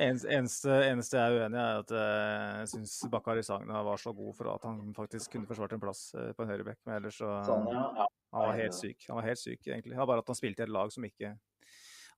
Eneste, 0.00 0.70
eneste, 0.86 1.18
jeg 1.18 1.34
er 1.34 1.42
uenig 1.42 1.58
i, 1.58 1.60
er 1.60 1.80
at 1.82 1.90
eh, 1.92 2.58
jeg 2.62 2.68
syns 2.70 2.92
Bakari 3.12 3.42
Sagna 3.44 3.82
var 3.84 3.98
så 4.00 4.12
god 4.16 4.36
for 4.38 4.48
at 4.52 4.62
han 4.64 4.78
faktisk 4.96 5.34
kunne 5.34 5.48
forsvart 5.48 5.74
en 5.76 5.82
plass 5.82 6.02
eh, 6.16 6.30
på 6.36 6.44
en 6.44 6.52
høyrebekk. 6.52 6.78
Men 6.86 7.00
ellers 7.00 7.18
så 7.20 7.32
Sånn, 7.44 7.66
ja. 7.74 7.82
ja. 7.98 8.06
Han 8.36 8.46
var 8.46 8.60
helt 8.60 8.76
syk. 8.78 9.04
Han 9.10 9.18
var 9.18 9.26
helt 9.26 9.42
syk, 9.42 9.58
egentlig. 9.66 9.92
Det 9.92 10.00
var 10.00 10.08
bare 10.12 10.24
at 10.24 10.30
han 10.30 10.38
spilte 10.38 10.62
i 10.62 10.66
et 10.68 10.72
lag 10.72 10.94
som 10.94 11.04
ikke 11.08 11.34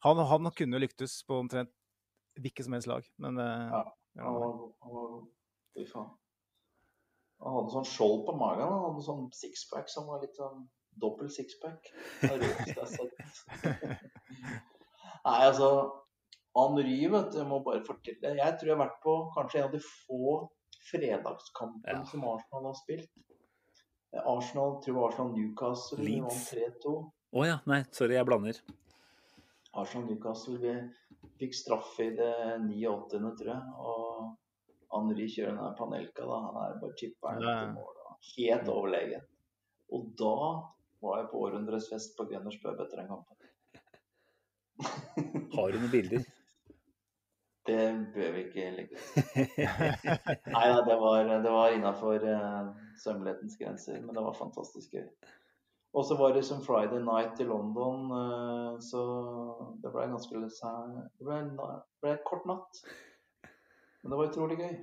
Han, 0.03 0.19
han 0.27 0.51
kunne 0.57 0.81
lyktes 0.83 1.21
på 1.29 1.39
omtrent 1.45 1.71
hvilket 2.41 2.65
som 2.67 2.73
helst 2.77 2.89
lag, 2.91 3.07
men 3.23 3.39
eh, 3.39 3.69
Ja. 3.73 3.83
Han 4.25 4.35
var, 4.35 4.51
han 4.83 4.93
var 4.97 5.13
Fy 5.73 5.87
faen. 5.89 6.11
Han 7.43 7.55
hadde 7.57 7.73
sånn 7.73 7.87
skjold 7.89 8.27
på 8.27 8.35
magen. 8.39 8.69
Han 8.69 8.83
hadde 8.91 9.03
sånn 9.07 9.23
sixpack 9.35 9.89
som 9.91 10.05
var 10.11 10.21
litt 10.23 10.37
sånn 10.37 10.67
dobbel 11.01 11.31
sixpack. 11.33 11.89
Nei, 15.23 15.39
altså 15.47 15.69
Henry, 16.57 16.99
vet 17.09 17.31
du, 17.33 17.39
jeg 17.41 17.49
må 17.49 17.63
bare 17.65 17.81
fortelle. 17.87 18.35
Jeg 18.37 18.59
tror 18.61 18.69
jeg 18.69 18.77
har 18.77 18.83
vært 18.85 18.99
på 19.05 19.15
kanskje 19.37 19.63
en 19.63 19.69
av 19.71 19.73
de 19.77 19.81
få 19.87 20.35
fredagskampene 20.91 22.03
Ja. 22.03 22.05
som 22.11 22.25
Arsenal 22.29 22.69
har 22.69 22.77
spilt. 22.77 23.11
Arsenal, 24.13 24.77
tror 24.85 25.07
Arsenal 25.09 25.33
Newcastle 25.33 26.03
Leeds. 26.05 26.53
vant 26.53 26.53
3-2. 26.85 26.95
Å 27.33 27.47
ja, 27.49 27.59
nei, 27.71 27.81
sorry, 27.97 28.19
jeg 28.19 28.29
blander. 28.29 28.59
Arsenal 29.81 30.07
Newcastle 30.11 30.59
vi 30.61 30.73
fikk 31.41 31.55
straffe 31.57 32.05
i 32.11 32.17
det 32.17 32.33
89. 32.67 33.33
tror 33.39 33.51
jeg. 33.55 33.63
Og 33.79 34.37
Henri 34.93 35.29
kjører 35.33 35.57
den 35.57 35.77
Panelka, 35.79 36.27
da. 36.29 36.41
Han 36.49 36.59
er 36.67 36.77
bare 36.83 36.99
chipper 37.01 37.41
Ja. 37.41 37.55
til 37.63 37.73
mål. 37.79 37.95
da. 38.03 38.17
Helt 38.37 38.69
overlegen. 38.69 39.25
Og 39.93 40.11
da 40.19 40.35
var 41.03 41.19
jeg 41.23 41.31
på 41.33 41.41
århundrets 41.47 41.89
fest 41.91 42.17
på 42.19 42.25
Gunners 42.31 42.61
pub 42.63 42.81
etter 42.81 43.01
den 43.01 43.09
kampen. 43.09 43.37
Har 45.57 45.73
du 45.73 45.79
noen 45.81 45.91
bilder? 45.93 46.23
Det 47.67 47.83
bør 48.15 48.33
vi 48.35 48.41
ikke 48.43 48.71
legge 48.75 48.97
ut. 48.99 49.03
Nei 50.51 50.65
da, 50.73 50.81
det 50.87 50.97
var, 50.99 51.29
det 51.45 51.53
var 51.55 51.75
innafor 51.77 52.25
uh, 52.27 52.73
sømmelighetens 52.99 53.55
grenser, 53.61 54.01
men 54.03 54.17
det 54.17 54.25
var 54.25 54.35
fantastisk 54.35 54.97
gøy. 54.97 55.05
Og 55.93 56.07
så 56.09 56.17
var 56.17 56.33
det 56.33 56.43
som 56.49 56.63
Friday 56.65 57.03
night 57.05 57.41
i 57.41 57.45
London, 57.45 58.07
eh, 58.17 58.79
så 58.81 59.03
det 59.83 59.93
ble 59.93 60.07
ganske 60.09 60.41
Det 60.41 61.27
ble 61.27 61.37
en, 61.37 61.51
det 61.57 62.01
ble 62.01 62.15
en 62.15 62.25
kort 62.25 62.47
natt. 62.49 62.81
Men 64.03 64.15
det 64.15 64.19
var 64.19 64.31
utrolig 64.31 64.59
gøy. 64.59 64.75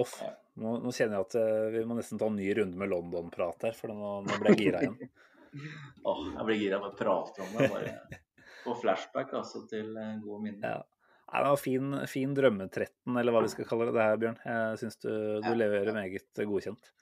Uff. 0.00 0.16
Nå, 0.56 0.78
nå 0.80 0.92
kjenner 0.92 1.18
jeg 1.18 1.26
at 1.26 1.36
eh, 1.40 1.66
vi 1.76 1.84
må 1.88 1.96
nesten 1.98 2.20
ta 2.20 2.30
en 2.30 2.38
ny 2.40 2.48
runde 2.56 2.80
med 2.80 2.88
London-prat 2.88 3.68
her, 3.68 3.76
for 3.76 3.92
nå, 3.92 4.14
nå 4.24 4.40
ble 4.40 4.54
jeg 4.54 4.62
gira 4.64 4.82
igjen. 4.86 4.96
Åh, 6.08 6.22
jeg 6.32 6.48
blir 6.48 6.58
gira 6.60 6.80
av 6.80 6.88
å 6.88 6.94
prate 6.96 7.44
om 7.44 7.52
det. 7.56 7.68
Bare 7.72 8.20
få 8.64 8.74
flashback 8.80 9.32
altså, 9.36 9.62
til 9.70 9.92
eh, 9.92 10.16
gode 10.24 10.42
minner. 10.48 10.76
Ja. 10.76 10.82
Nei, 11.26 11.40
det 11.42 11.50
var 11.50 11.58
fin, 11.58 11.94
fin 12.08 12.34
drømmetretten, 12.36 13.16
eller 13.18 13.34
hva 13.34 13.42
vi 13.44 13.50
skal 13.50 13.66
kalle 13.68 13.88
det, 13.88 13.96
det 13.96 14.04
her, 14.04 14.18
Bjørn. 14.22 14.36
Jeg 14.46 14.80
syns 14.82 15.00
du, 15.02 15.08
du 15.10 15.48
Ja. 15.50 15.56
leverer 15.58 15.96
meget 15.96 16.42
godkjent. 16.48 16.92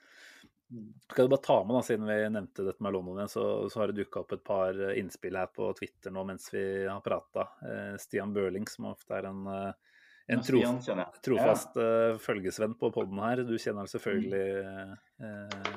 Mm. 0.73 0.93
Skal 1.11 1.27
du 1.27 1.33
bare 1.35 1.45
ta 1.45 1.57
med, 1.65 1.77
da, 1.77 1.83
siden 1.87 2.07
vi 2.09 2.17
nevnte 2.33 2.65
dette 2.67 2.83
med 2.83 2.95
London 2.97 3.19
igjen, 3.19 3.33
så, 3.33 3.45
så 3.71 3.81
har 3.81 3.91
det 3.93 3.99
dukka 4.01 4.23
opp 4.23 4.33
et 4.37 4.45
par 4.47 4.79
innspill 4.97 5.37
her 5.39 5.51
på 5.53 5.69
Twitter 5.79 6.15
nå 6.15 6.25
mens 6.29 6.49
vi 6.55 6.65
har 6.89 7.03
prata. 7.05 7.49
Eh, 7.69 7.97
Stian 8.01 8.33
Børling, 8.35 8.67
som 8.71 8.89
ofte 8.91 9.19
er 9.19 9.29
en, 9.31 9.45
eh, 9.53 9.99
en 10.35 10.41
Ja, 10.41 10.73
trof, 10.81 11.21
trofast 11.27 11.77
eh, 11.77 12.17
følgesvenn 12.23 12.79
på 12.81 12.91
poden 12.95 13.21
her. 13.23 13.45
Du 13.45 13.55
kjenner 13.61 13.91
selvfølgelig 13.93 14.47
eh, 15.29 15.75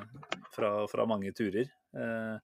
fra, 0.56 0.72
fra 0.90 1.08
mange 1.10 1.34
turer. 1.36 1.68
Eh, 1.94 2.38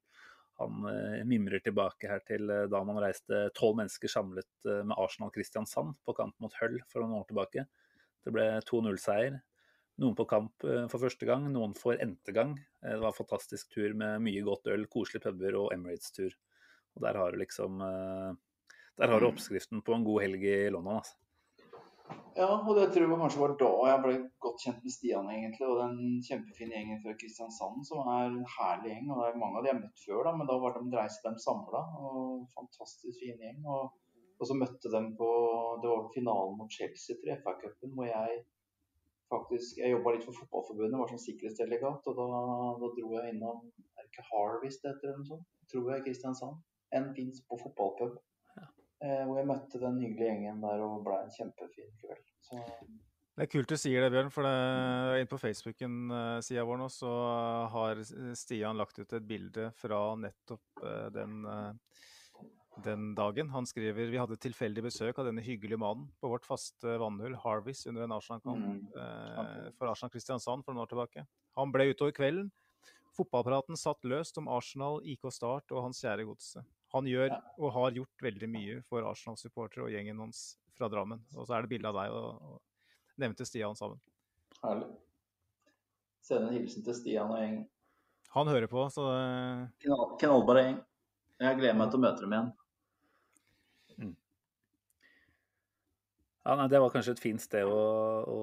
han 0.57 0.85
eh, 0.87 1.23
mimrer 1.27 1.59
tilbake 1.59 2.07
her 2.07 2.21
til 2.27 2.49
eh, 2.49 2.67
da 2.71 2.79
man 2.87 3.01
reiste 3.03 3.49
tolv 3.57 3.81
mennesker 3.81 4.11
samlet 4.11 4.69
eh, 4.69 4.83
med 4.87 4.95
Arsenal-Kristiansand 4.95 5.97
på 6.05 6.15
kamp 6.15 6.37
mot 6.39 6.55
Hull 6.61 6.79
for 6.91 7.03
noen 7.03 7.19
år 7.19 7.27
tilbake. 7.27 7.65
Det 8.23 8.33
ble 8.33 8.47
2-0-seier. 8.69 9.41
Noen 10.01 10.15
på 10.17 10.25
kamp 10.27 10.65
eh, 10.67 10.85
for 10.91 10.99
første 10.99 11.27
gang, 11.27 11.45
noen 11.51 11.75
for 11.77 11.99
n-te 12.03 12.33
gang. 12.35 12.55
Eh, 12.83 12.95
det 12.95 13.01
var 13.01 13.13
en 13.13 13.19
fantastisk 13.19 13.71
tur 13.71 13.93
med 13.95 14.23
mye 14.25 14.41
godt 14.43 14.67
øl, 14.73 14.87
koselige 14.91 15.23
puber 15.23 15.55
og 15.61 15.69
Emirates-tur. 15.75 16.35
Og 16.95 17.05
der 17.05 17.19
har 17.19 17.31
du 17.31 17.39
liksom 17.39 17.83
eh, 17.83 18.33
Der 18.95 19.11
har 19.11 19.19
du 19.19 19.27
oppskriften 19.27 19.83
på 19.83 19.95
en 19.95 20.03
god 20.07 20.21
helg 20.23 20.43
i 20.43 20.57
London, 20.71 20.99
altså. 21.01 21.17
Ja, 22.35 22.49
og 22.51 22.75
det 22.77 22.89
tror 22.91 23.05
jeg 23.05 23.17
kanskje 23.17 23.39
var 23.41 23.53
da 23.57 23.69
jeg 23.89 24.01
ble 24.03 24.15
godt 24.43 24.63
kjent 24.63 24.81
med 24.83 24.93
Stian, 24.93 25.29
egentlig. 25.31 25.67
Og 25.71 25.79
den 25.79 25.99
kjempefine 26.27 26.75
gjengen 26.75 26.99
fra 27.03 27.15
Kristiansand, 27.21 27.85
som 27.87 28.09
er 28.11 28.27
en 28.27 28.41
herlig 28.57 28.91
gjeng. 28.91 29.07
Og 29.09 29.21
det 29.21 29.29
er 29.29 29.39
mange 29.41 29.59
av 29.59 29.63
de 29.63 29.71
jeg 29.71 29.77
har 29.77 29.81
møtt 29.81 30.03
før, 30.03 30.19
da, 30.27 30.33
men 30.35 30.49
da 30.49 30.57
var 30.61 30.75
de 30.75 30.99
reiste 30.99 31.27
dem 31.27 31.39
samla. 31.41 31.81
Og 32.03 32.43
fantastisk 32.57 33.23
fin 33.23 33.39
gjeng. 33.41 33.63
Og, 33.63 33.95
og 34.35 34.49
så 34.49 34.59
møtte 34.59 34.91
dem 34.91 35.13
på 35.15 35.29
Det 35.81 35.93
var 35.93 36.11
finalen 36.17 36.59
mot 36.59 36.77
Chelsea 36.77 37.15
til 37.21 37.33
FA-cupen, 37.39 37.95
hvor 37.95 38.11
jeg 38.11 38.43
faktisk 39.31 39.79
Jeg 39.81 39.95
jobba 39.95 40.15
litt 40.15 40.27
for 40.27 40.37
Fotballforbundet, 40.37 40.99
var 40.99 41.11
som 41.11 41.21
sikkerhetsdelegat. 41.21 42.07
Og 42.11 42.19
da, 42.19 42.27
da 42.81 42.91
dro 42.99 43.11
jeg 43.17 43.33
innom 43.33 43.65
Er 43.97 44.07
ikke 44.07 44.27
Harvest 44.29 44.85
det 44.85 44.93
heter, 44.93 45.11
eller 45.11 45.23
noe 45.23 45.31
sånt? 45.33 45.51
Tror 45.71 45.91
jeg, 45.93 46.05
Kristiansand. 46.07 46.61
En 46.95 47.11
pins 47.15 47.41
på 47.49 47.57
fotballpub. 47.63 48.19
Eh, 49.03 49.23
hvor 49.27 49.37
jeg 49.37 49.47
møtte 49.49 49.81
den 49.81 49.97
hyggelige 49.99 50.29
gjengen 50.29 50.61
der 50.63 50.81
og 50.85 51.01
ble 51.05 51.17
en 51.19 51.33
kjempefin 51.33 51.91
kveld. 51.99 52.29
Så 52.47 52.61
Det 53.35 53.43
er 53.43 53.49
kult 53.51 53.69
du 53.69 53.75
sier 53.75 54.05
det, 54.05 54.11
Bjørn. 54.13 54.31
For 54.31 54.47
Inne 54.47 55.19
inn 55.19 55.29
på 55.31 55.39
Facebooken-sida 55.41 56.63
vår 56.65 56.79
nå, 56.79 56.87
så 56.93 57.11
har 57.73 57.99
Stian 58.39 58.79
lagt 58.79 59.01
ut 59.01 59.17
et 59.17 59.27
bilde 59.27 59.67
fra 59.75 59.99
nettopp 60.19 60.85
eh, 60.85 61.09
den, 61.13 61.41
eh, 61.43 62.05
den 62.83 63.13
dagen. 63.15 63.49
Han 63.49 63.65
skriver 63.65 64.09
vi 64.11 64.17
hadde 64.19 64.37
tilfeldig 64.41 64.83
besøk 64.83 65.19
av 65.21 65.25
denne 65.29 65.41
hyggelige 65.45 65.79
mannen 65.79 66.09
på 66.21 66.29
vårt 66.31 66.45
faste 66.45 66.97
vannhull, 67.01 67.35
Harvis, 67.43 67.85
under 67.87 68.03
en 68.03 68.11
Arsenal-kamp 68.11 68.59
Mm. 68.59 68.81
eh, 68.95 69.71
for 69.77 69.87
Arsenal 69.87 70.11
Kristiansand 70.11 70.65
for 70.65 70.73
noen 70.73 70.83
år 70.85 70.89
tilbake. 70.91 71.25
Han 71.55 71.71
ble 71.71 71.91
utover 71.93 72.11
kvelden. 72.11 72.51
Fotballpraten 73.15 73.77
satt 73.79 74.03
løst 74.03 74.37
om 74.37 74.47
Arsenal, 74.51 74.99
IK 75.07 75.29
Start 75.31 75.71
og 75.71 75.83
hans 75.83 76.01
kjære 76.03 76.25
godset. 76.27 76.65
Han 76.93 77.05
gjør 77.07 77.31
og 77.57 77.71
har 77.73 77.91
gjort 77.91 78.21
veldig 78.21 78.49
mye 78.49 78.81
for 78.83 79.01
Arsenal-supportere 79.07 79.83
og 79.85 79.91
gjengen 79.91 80.19
hans 80.19 80.57
fra 80.75 80.89
Drammen. 80.89 81.21
Og 81.35 81.47
så 81.47 81.55
er 81.55 81.61
det 81.63 81.69
bilde 81.69 81.87
av 81.87 81.95
deg 81.95 82.11
og, 82.11 82.41
og 82.41 82.61
nevnte 83.17 83.45
Stian 83.47 83.75
sammen. 83.75 83.99
herlig. 84.63 84.87
Send 86.21 86.47
en 86.47 86.53
hilsen 86.53 86.83
til 86.83 86.93
Stian 86.97 87.31
og 87.31 87.37
gjengen. 87.39 87.65
Han 88.35 88.47
hører 88.47 88.67
på, 88.67 88.83
så 88.91 89.03
eh, 89.15 89.87
knallbare 90.19 90.63
gjeng. 90.65 90.79
Jeg 91.39 91.57
gleder 91.59 91.75
meg 91.77 91.91
til 91.91 91.99
å 91.99 92.03
møte 92.03 92.23
dem 92.23 92.33
igjen. 92.35 92.53
Ja, 96.45 96.55
nei, 96.59 96.67
det 96.69 96.79
var 96.81 96.93
kanskje 96.93 97.15
et 97.15 97.23
fint 97.23 97.41
sted 97.41 97.65
å, 97.65 97.81
å 98.29 98.39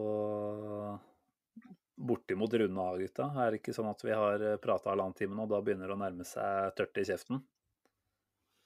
bortimot 2.03 2.55
runde 2.59 2.83
av, 2.83 2.99
gutta. 2.99 3.29
Er 3.39 3.53
det 3.55 3.61
ikke 3.61 3.74
sånn 3.77 3.91
at 3.93 4.03
vi 4.03 4.11
har 4.16 4.43
prata 4.62 4.91
halvannen 4.91 5.15
time 5.15 5.37
nå, 5.39 5.47
og 5.47 5.53
da 5.53 5.61
begynner 5.62 5.87
det 5.91 5.95
å 5.95 6.01
nærme 6.01 6.27
seg 6.27 6.73
tørt 6.79 6.99
i 6.99 7.07
kjeften? 7.07 7.43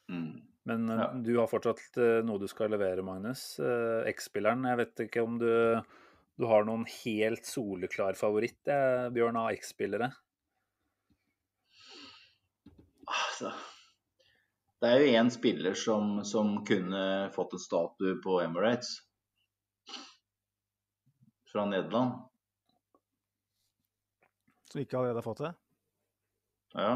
Mm. 0.08 0.40
Men 0.66 0.88
eh, 0.90 1.02
Ja. 1.02 1.12
du 1.12 1.32
har 1.38 1.50
fortsatt 1.50 2.00
eh, 2.00 2.22
noe 2.26 2.40
du 2.42 2.48
skal 2.50 2.72
levere, 2.72 3.04
Magnus. 3.06 3.58
Eh, 3.60 4.08
X-spilleren. 4.14 4.64
Jeg 4.70 4.80
vet 4.80 5.04
ikke 5.06 5.22
om 5.26 5.38
du, 5.42 5.50
du 6.40 6.46
har 6.50 6.66
noen 6.66 6.86
helt 7.04 7.46
soleklar 7.46 8.18
favoritt, 8.18 8.62
jeg, 8.66 9.12
Bjørn, 9.14 9.38
av 9.44 9.52
X-spillere? 9.54 10.10
Altså, 13.06 13.52
det 14.82 14.88
er 14.90 15.02
jo 15.04 15.12
én 15.20 15.28
spiller 15.30 15.76
som, 15.78 16.24
som 16.26 16.56
kunne 16.66 17.02
fått 17.36 17.54
en 17.54 17.62
statue 17.62 18.16
på 18.24 18.40
Emirates. 18.42 18.96
Fra 21.56 21.64
Nederland. 21.64 22.12
Som 24.68 24.80
ikke 24.82 24.98
allerede 24.98 25.16
har 25.16 25.24
fått 25.24 25.38
det. 25.40 25.52
Ja. 26.74 26.90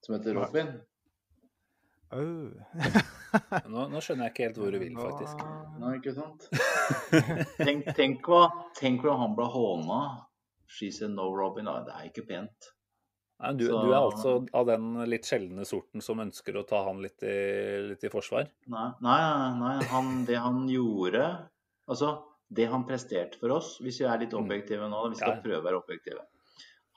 Som 0.00 0.14
heter 0.14 0.34
Robin. 0.38 0.70
Au. 2.08 2.22
Nå, 3.72 3.84
nå 3.92 4.00
skjønner 4.00 4.30
jeg 4.30 4.32
ikke 4.32 4.46
helt 4.46 4.62
hvor 4.62 4.72
du 4.72 4.78
vil, 4.80 4.96
faktisk. 4.96 5.44
Nei, 5.82 5.92
ikke 5.98 6.14
sant? 6.16 6.48
Tenk, 7.68 7.92
tenk, 8.00 8.24
hva, 8.32 8.40
tenk 8.80 9.04
hva 9.04 9.18
han 9.26 9.36
ble 9.36 9.50
håna. 9.58 10.00
She 10.64 10.88
said 10.88 11.12
no, 11.12 11.28
Robin. 11.36 11.68
Nei, 11.68 11.78
det 11.84 11.98
er 11.98 12.08
ikke 12.08 12.24
pent. 12.32 12.72
Nei, 13.44 13.52
du, 13.60 13.66
Så- 13.68 13.84
du 13.84 13.92
er 13.92 14.00
altså 14.00 14.36
av 14.56 14.72
den 14.72 14.90
litt 15.12 15.28
sjeldne 15.28 15.68
sorten 15.68 16.00
som 16.00 16.24
ønsker 16.24 16.56
å 16.56 16.64
ta 16.64 16.86
han 16.88 17.04
litt 17.04 17.20
i, 17.28 17.36
litt 17.92 18.08
i 18.08 18.16
forsvar? 18.16 18.48
Nei, 18.72 18.90
nei, 19.04 19.22
nei. 19.60 19.78
Han, 19.92 20.22
det 20.24 20.40
han 20.48 20.64
gjorde 20.72 21.26
Altså, 21.90 22.14
det 22.52 22.66
han 22.70 22.84
presterte 22.88 23.38
for 23.40 23.54
oss, 23.56 23.78
hvis 23.80 24.00
vi 24.02 24.06
er 24.08 24.20
litt 24.24 24.34
objektive 24.36 24.88
nå, 24.92 25.08
vi 25.12 25.20
skal 25.20 25.36
Ja. 25.36 25.42
prøve 25.44 25.62
å 25.62 25.66
være 25.68 25.82
objektive 25.82 26.24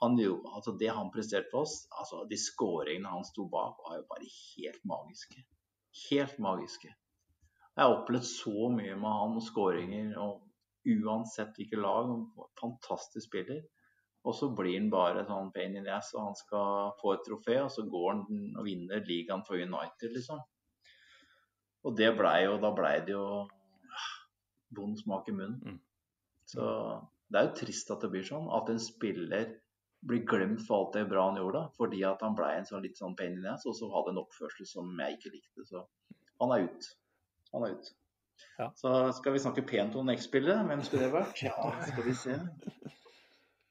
han 0.01 0.17
jo, 0.19 0.39
altså 0.51 0.75
Det 0.77 0.89
han 0.91 1.11
presterte 1.13 1.51
for 1.51 1.65
oss, 1.65 1.85
altså 1.95 2.25
de 2.29 2.37
skåringene 2.39 3.11
han 3.11 3.25
sto 3.27 3.47
bak, 3.51 3.79
var 3.85 3.99
jo 3.99 4.07
bare 4.09 4.27
helt 4.29 4.81
magiske. 4.87 5.43
Helt 6.09 6.39
magiske. 6.43 6.91
Jeg 7.75 7.83
har 7.83 7.95
opplevd 7.97 8.27
så 8.27 8.69
mye 8.71 8.95
med 8.95 9.15
han 9.19 9.37
og 9.39 9.43
skåringer, 9.43 10.11
og 10.19 10.43
uansett 10.85 11.55
hvilket 11.57 11.81
lag. 11.81 12.11
Fantastisk 12.59 13.27
spiller. 13.29 13.63
Og 14.25 14.33
så 14.35 14.49
blir 14.57 14.77
han 14.79 14.89
bare 14.89 15.25
sånn 15.27 15.51
pain 15.53 15.75
in 15.77 15.85
the 15.85 15.93
ass, 15.93 16.13
og 16.15 16.23
han 16.29 16.37
skal 16.39 16.91
få 17.01 17.13
et 17.15 17.25
trofé, 17.27 17.57
og 17.63 17.71
så 17.71 17.85
går 17.89 18.07
han 18.11 18.23
og 18.57 18.65
vinner 18.65 19.03
ligaen 19.05 19.45
for 19.47 19.55
United, 19.59 20.11
liksom. 20.15 20.41
Og 21.85 21.95
det 21.95 22.15
blei 22.17 22.39
jo 22.47 22.57
Da 22.57 22.71
blei 22.73 22.95
det 23.05 23.13
jo 23.13 23.47
vond 24.69 24.97
smak 24.99 25.29
i 25.29 25.35
munnen. 25.35 25.59
Mm. 25.65 25.79
Så 26.45 26.65
det 27.29 27.39
er 27.39 27.47
jo 27.49 27.55
trist 27.59 27.91
at 27.93 28.03
det 28.05 28.11
blir 28.13 28.25
sånn. 28.25 28.47
At 28.53 28.69
en 28.71 28.81
spiller 28.81 29.55
blir 30.05 30.25
glemt 30.29 30.61
for 30.67 30.77
alt 30.77 30.97
det 30.97 31.07
bra 31.09 31.25
han 31.29 31.39
gjorde, 31.41 31.63
fordi 31.79 32.03
at 32.05 32.21
han 32.21 32.35
ble 32.37 32.51
en 32.59 32.67
sånn 32.67 32.83
litt 32.85 32.99
sånn 32.99 33.15
pain 33.17 33.33
in 33.33 33.47
ass, 33.49 33.65
og 33.65 33.77
så 33.77 33.89
hadde 33.93 34.13
en 34.13 34.21
oppførsel 34.21 34.67
som 34.69 34.91
jeg 35.01 35.17
ikke 35.17 35.33
likte. 35.33 35.65
Så 35.65 35.85
han 36.41 36.53
er 36.53 36.67
ut. 36.67 36.89
Han 37.53 37.65
er 37.65 37.77
ut. 37.77 37.91
Ja. 38.59 38.69
Så 38.75 38.91
skal 39.15 39.33
vi 39.33 39.41
snakke 39.41 39.63
pent 39.67 39.95
om 39.95 40.11
X-spillet. 40.13 40.65
Hvem 40.67 40.83
skulle 40.85 41.07
det 41.07 41.15
vært? 41.15 41.41
Ja, 41.47 41.71
skal 41.87 42.05
vi 42.05 42.15
se. 42.19 42.39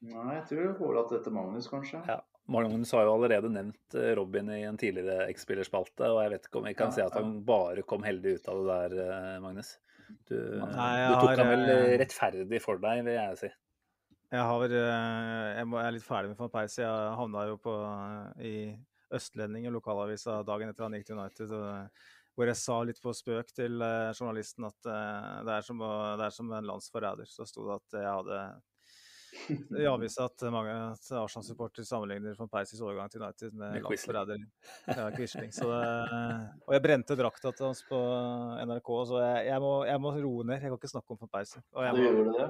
Nei, 0.05 0.31
jeg 0.37 0.47
tror 0.51 0.65
jeg 0.67 0.79
får 0.81 0.97
det 1.13 1.21
til 1.25 1.37
Magnus, 1.37 1.69
kanskje. 1.71 2.01
Ja. 2.09 2.21
Magnus 2.53 2.91
har 2.93 3.07
jo 3.07 3.15
allerede 3.15 3.49
nevnt 3.49 3.95
eh, 3.97 4.11
Robin 4.19 4.51
i 4.53 4.67
en 4.69 4.77
tidligere 4.77 5.31
X-spillerspalte, 5.33 6.11
og 6.13 6.19
jeg 6.21 6.33
vet 6.35 6.49
ikke 6.49 6.61
om 6.61 6.67
vi 6.69 6.75
kan 6.77 6.91
Ja, 6.91 6.97
si 6.97 7.05
at 7.05 7.15
han 7.17 7.39
bare 7.47 7.87
kom 7.89 8.05
heldig 8.05 8.35
ut 8.37 8.51
av 8.53 8.61
det 8.61 8.75
der, 8.75 8.97
eh, 9.07 9.39
Magnus. 9.41 9.71
Du, 10.29 10.39
Nei, 10.61 10.95
du 11.09 11.15
tok 11.21 11.39
ham 11.41 11.51
vel 11.53 11.69
eh, 11.69 11.85
eh, 11.85 11.95
rettferdig 12.01 12.61
for 12.65 12.81
deg, 12.83 13.05
vil 13.07 13.17
jeg 13.17 13.39
si. 13.41 13.51
Jeg, 14.35 14.43
har, 14.51 14.65
eh, 14.81 15.47
jeg, 15.59 15.69
må, 15.71 15.79
jeg 15.81 15.91
er 15.91 15.97
litt 15.97 16.07
ferdig 16.07 16.33
med 16.33 16.41
van 16.41 16.53
Persie. 16.53 16.85
Jeg 16.87 17.15
havna 17.21 17.47
jo 17.51 17.57
på, 17.63 17.77
i 18.43 18.55
Østlendingen, 19.15 19.75
lokalavisa, 19.75 20.41
dagen 20.47 20.73
etter 20.73 20.89
han 20.89 20.99
gikk 20.99 21.09
til 21.11 21.21
United. 21.21 21.57
Hvor 22.35 22.51
jeg 22.51 22.59
sa 22.59 22.81
litt 22.83 22.99
på 23.03 23.13
spøk 23.15 23.53
til 23.55 23.79
journalisten 23.79 24.67
at 24.67 24.79
det, 24.85 25.53
er 25.55 25.67
som, 25.67 25.79
det 25.79 26.27
er 26.27 26.35
som 26.35 26.51
en 26.51 26.71
landsforræder. 26.73 27.29
Så 27.31 27.47
sto 27.47 27.69
det 27.69 27.77
at 27.79 28.01
jeg 28.01 28.11
hadde 28.11 28.41
i 29.79 29.87
avisa 29.89 30.27
at 30.29 30.45
mange 30.53 30.73
Arsenal-supportere 31.19 31.87
sammenligner 31.87 32.37
van 32.39 32.51
Persies 32.53 32.83
overgang 32.85 33.11
til 33.13 33.23
United 33.23 33.53
med 33.53 33.77
Med 33.77 33.87
landsforræder. 33.87 34.45
Ja, 34.89 35.07
Quisling. 35.17 35.53
Og 35.65 36.75
jeg 36.77 36.85
brente 36.85 37.17
drakta 37.19 37.53
til 37.53 37.67
oss 37.71 37.83
på 37.89 37.99
NRK, 38.65 38.91
så 39.11 39.21
jeg, 39.23 39.47
jeg, 39.51 39.63
må, 39.65 39.73
jeg 39.89 40.03
må 40.05 40.15
roe 40.17 40.47
ned. 40.49 40.59
Jeg 40.61 40.71
kan 40.73 40.79
ikke 40.79 40.93
snakke 40.93 41.17
om 41.17 41.21
van 41.25 41.33
Persie. 41.37 41.63
Og 41.75 41.87
jeg 41.87 41.95
Du 41.99 42.23
må, 42.23 42.37
det? 42.39 42.49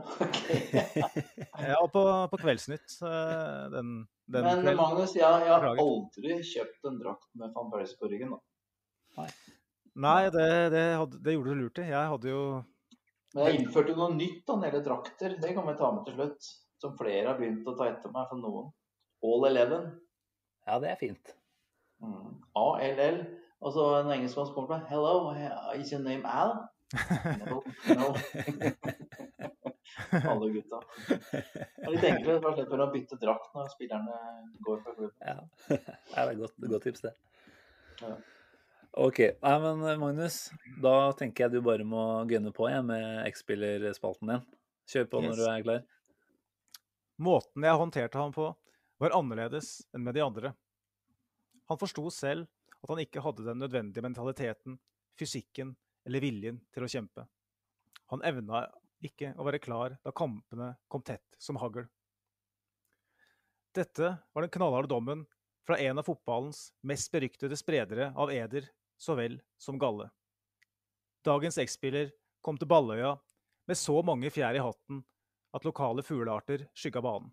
ja, 1.70 1.78
og 1.80 1.90
på, 1.94 2.04
på 2.32 2.42
Kveldsnytt 2.42 2.98
eh, 3.00 3.64
den, 3.74 3.96
den 4.26 4.48
Men 4.48 4.62
kvelden. 4.62 4.80
Magnus, 4.82 5.16
jeg, 5.16 5.48
jeg 5.48 5.54
har 5.54 5.82
aldri 5.86 6.38
kjøpt 6.52 6.90
en 6.90 7.00
drakt 7.02 7.30
med 7.40 7.54
van 7.56 7.72
Persie 7.72 8.00
på 8.00 8.10
ryggen. 8.12 8.36
da. 8.36 9.28
Nei, 9.94 10.22
det, 10.34 10.46
det, 10.74 10.84
hadde, 10.98 11.20
det 11.22 11.36
gjorde 11.36 11.54
du 11.54 11.60
lurt 11.62 11.78
i. 11.78 11.88
Jeg 11.92 12.12
hadde 12.12 12.30
jo 12.32 12.44
Men 13.34 13.48
jeg 13.48 13.60
innførte 13.60 13.94
jo 13.94 13.98
noe 14.00 14.14
nytt 14.16 14.42
da, 14.42 14.56
når 14.56 14.64
det 14.64 14.70
gjelder 14.70 14.86
drakter. 14.88 15.36
Det 15.42 15.52
kan 15.56 15.68
vi 15.68 15.74
ta 15.78 15.90
med 15.94 16.06
til 16.08 16.16
slutt. 16.18 16.52
Som 16.84 16.98
flere 17.00 17.30
har 17.30 17.38
begynt 17.38 17.64
å 17.64 17.72
ta 17.78 17.86
etter 17.88 18.12
meg 18.12 18.28
for 18.28 18.36
noen. 18.42 18.66
All 19.24 19.46
Eleven. 19.48 19.86
Ja, 20.68 20.76
det 20.82 20.90
er 20.90 20.98
fint. 21.00 21.30
Mm. 22.04 22.34
ALL. 22.60 23.22
Og 23.64 23.72
så 23.72 23.86
en 24.02 24.12
engelskmann 24.12 24.50
som 24.50 24.56
kommer 24.58 24.68
til 24.68 24.76
meg. 24.76 24.90
Hello, 24.90 25.14
is 25.80 25.92
your 25.94 26.02
name 26.04 26.28
Al? 26.28 26.58
No. 27.48 27.62
no. 27.96 28.10
Alle 30.34 30.50
gutta. 30.52 30.82
Det 31.08 31.86
er 31.86 31.94
litt 31.94 32.04
enklere. 32.10 32.42
Bare 32.44 32.58
slipper 32.58 32.84
å 32.84 32.90
bytte 32.92 33.18
drakt 33.22 33.56
når 33.56 33.72
spillerne 33.72 34.20
går 34.68 34.84
fra 34.84 34.94
klubben. 34.98 35.16
Ja, 35.30 35.40
det 35.78 36.26
er 36.26 36.38
godt, 36.42 36.56
godt 36.68 36.84
tips, 36.90 37.06
det. 37.06 37.14
Ja. 38.02 38.12
OK. 39.06 39.24
Nei, 39.40 39.56
men 39.64 39.88
Magnus, 40.04 40.38
da 40.84 40.94
tenker 41.16 41.46
jeg 41.46 41.56
du 41.56 41.64
bare 41.64 41.88
må 41.88 42.04
gunne 42.28 42.52
på 42.52 42.68
jeg, 42.68 42.84
med 42.92 43.24
X-spillerspalten 43.32 44.34
din. 44.34 44.46
Kjør 44.92 45.08
på 45.08 45.24
når 45.24 45.40
du 45.40 45.48
er 45.48 45.64
klar. 45.64 45.84
Måten 47.22 47.62
jeg 47.62 47.78
håndterte 47.78 48.18
ham 48.18 48.32
på, 48.34 48.48
var 48.98 49.14
annerledes 49.14 49.84
enn 49.94 50.02
med 50.06 50.16
de 50.16 50.22
andre. 50.24 50.54
Han 51.70 51.78
forsto 51.78 52.08
selv 52.10 52.48
at 52.82 52.90
han 52.90 53.02
ikke 53.04 53.22
hadde 53.24 53.46
den 53.46 53.60
nødvendige 53.62 54.04
mentaliteten, 54.04 54.78
fysikken 55.18 55.72
eller 56.04 56.24
viljen 56.24 56.58
til 56.74 56.84
å 56.84 56.90
kjempe. 56.90 57.26
Han 58.12 58.24
evna 58.26 58.66
ikke 59.04 59.32
å 59.38 59.46
være 59.46 59.62
klar 59.62 59.96
da 60.04 60.12
kampene 60.16 60.74
kom 60.90 61.04
tett 61.06 61.38
som 61.38 61.58
hagl. 61.62 61.86
Dette 63.74 64.10
var 64.32 64.44
den 64.44 64.52
knallharde 64.54 64.90
dommen 64.90 65.24
fra 65.66 65.78
en 65.80 65.98
av 65.98 66.06
fotballens 66.06 66.68
mest 66.86 67.10
beryktede 67.14 67.56
spredere 67.58 68.10
av 68.20 68.32
eder 68.34 68.68
så 69.00 69.16
vel 69.18 69.38
som 69.58 69.78
galle. 69.80 70.10
Dagens 71.24 71.58
X-spiller 71.62 72.12
kom 72.44 72.58
til 72.60 72.68
Balløya 72.68 73.14
med 73.68 73.80
så 73.80 73.96
mange 74.04 74.30
fjær 74.34 74.58
i 74.58 74.62
hatten 74.62 75.00
at 75.54 75.66
lokale 75.66 76.02
fuglearter 76.02 76.66
skygga 76.74 77.02
banen. 77.04 77.30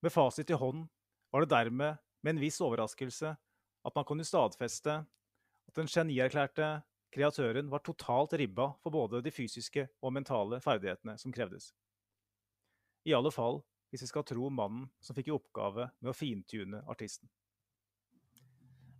Med 0.00 0.12
fasit 0.14 0.50
i 0.50 0.56
hånd 0.56 0.86
var 1.30 1.44
det 1.44 1.52
dermed 1.52 1.98
med 2.22 2.34
en 2.34 2.42
viss 2.42 2.60
overraskelse 2.64 3.34
at 3.84 3.96
man 3.96 4.06
kunne 4.08 4.26
stadfeste 4.26 5.00
at 5.70 5.76
den 5.76 5.90
genierklærte 5.90 6.70
kreatøren 7.14 7.70
var 7.70 7.82
totalt 7.84 8.36
ribba 8.38 8.70
for 8.82 8.94
både 8.94 9.22
de 9.24 9.32
fysiske 9.34 9.88
og 10.02 10.14
mentale 10.14 10.60
ferdighetene 10.62 11.16
som 11.18 11.34
krevdes. 11.34 11.72
I 13.04 13.14
alle 13.16 13.32
fall 13.34 13.60
hvis 13.90 14.04
vi 14.04 14.10
skal 14.12 14.26
tro 14.26 14.50
mannen 14.54 14.86
som 15.02 15.16
fikk 15.16 15.30
i 15.30 15.34
oppgave 15.34 15.88
med 15.98 16.12
å 16.12 16.16
fintune 16.16 16.82
artisten. 16.90 17.28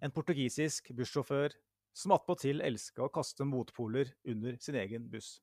En 0.03 0.13
portugisisk 0.15 0.91
bussjåfør 0.97 1.55
som 1.95 2.15
attpåtil 2.17 2.63
elska 2.65 3.05
å 3.05 3.13
kaste 3.13 3.45
motpoler 3.47 4.11
under 4.33 4.57
sin 4.63 4.79
egen 4.81 5.07
buss. 5.13 5.39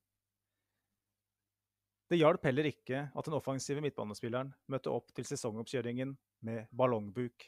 Det 2.08 2.16
hjalp 2.16 2.44
heller 2.48 2.64
ikke 2.70 3.02
at 3.12 3.26
den 3.26 3.36
offensive 3.36 3.82
midtbanespilleren 3.84 4.54
møtte 4.72 4.92
opp 4.92 5.10
til 5.12 5.26
sesongoppkjøringen 5.28 6.14
med 6.48 6.70
ballongbuk. 6.72 7.44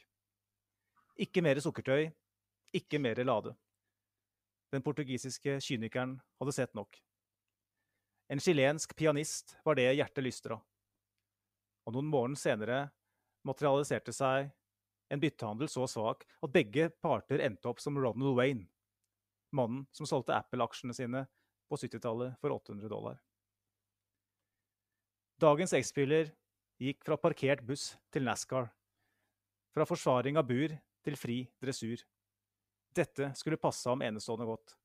Ikke 1.21 1.41
mer 1.41 1.57
sukkertøy, 1.63 2.11
ikke 2.77 2.99
mer 3.01 3.23
lade. 3.25 3.55
Den 4.71 4.83
portugisiske 4.85 5.57
kynikeren 5.65 6.19
hadde 6.39 6.53
sett 6.55 6.77
nok. 6.77 6.93
En 8.31 8.39
chilensk 8.39 8.93
pianist 8.95 9.57
var 9.65 9.75
det 9.75 9.89
hjertet 9.97 10.23
lystra. 10.23 10.59
Og 11.85 11.97
noen 11.97 12.11
morgen 12.13 12.37
senere 12.37 12.85
materialiserte 13.43 14.13
seg 14.13 14.51
en 15.11 15.19
byttehandel 15.19 15.67
så 15.73 15.87
svak 15.89 16.23
at 16.39 16.53
begge 16.53 16.87
parter 17.01 17.41
endte 17.43 17.67
opp 17.67 17.81
som 17.83 17.97
Ronald 17.97 18.37
Wayne, 18.37 18.69
mannen 19.51 19.83
som 19.91 20.07
solgte 20.07 20.37
Apple-aksjene 20.37 20.95
sine 20.95 21.25
på 21.67 21.81
70-tallet 21.81 22.37
for 22.39 22.53
800 22.55 22.87
dollar. 22.93 23.17
Dagens 25.41 25.71
X-spiller 25.73 26.27
gikk 26.77 26.99
fra 27.01 27.15
parkert 27.17 27.63
buss 27.65 27.95
til 28.13 28.21
NASCAR. 28.27 28.67
Fra 29.73 29.87
forsvaring 29.89 30.37
av 30.37 30.45
bur 30.45 30.75
til 31.01 31.17
fri 31.17 31.37
dressur. 31.63 32.03
Dette 32.93 33.31
skulle 33.39 33.57
passe 33.57 33.89
ham 33.89 34.03
enestående 34.05 34.45
godt. 34.45 34.75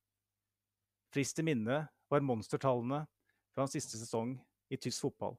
Frist 1.13 1.37
til 1.37 1.45
minne 1.45 1.83
var 2.09 2.25
monstertallene 2.25 3.03
fra 3.53 3.67
hans 3.67 3.77
siste 3.77 4.01
sesong 4.01 4.33
i 4.73 4.81
tysk 4.81 5.05
fotball. 5.05 5.37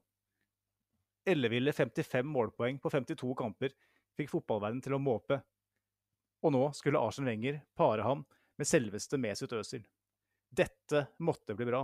Elleville 1.27 1.75
55 1.75 2.23
målpoeng 2.23 2.79
på 2.79 2.95
52 2.95 3.35
kamper 3.43 3.75
fikk 4.15 4.31
fotballverdenen 4.37 4.87
til 4.87 4.95
å 4.95 5.03
måpe. 5.03 5.41
Og 6.47 6.55
nå 6.55 6.63
skulle 6.79 7.03
Arsen 7.03 7.27
Wenger 7.27 7.59
pare 7.75 8.07
ham 8.07 8.23
med 8.55 8.71
selveste 8.71 9.19
Mesut 9.19 9.51
Özil. 9.51 9.83
Dette 10.47 11.09
måtte 11.19 11.59
bli 11.59 11.67
bra. 11.67 11.83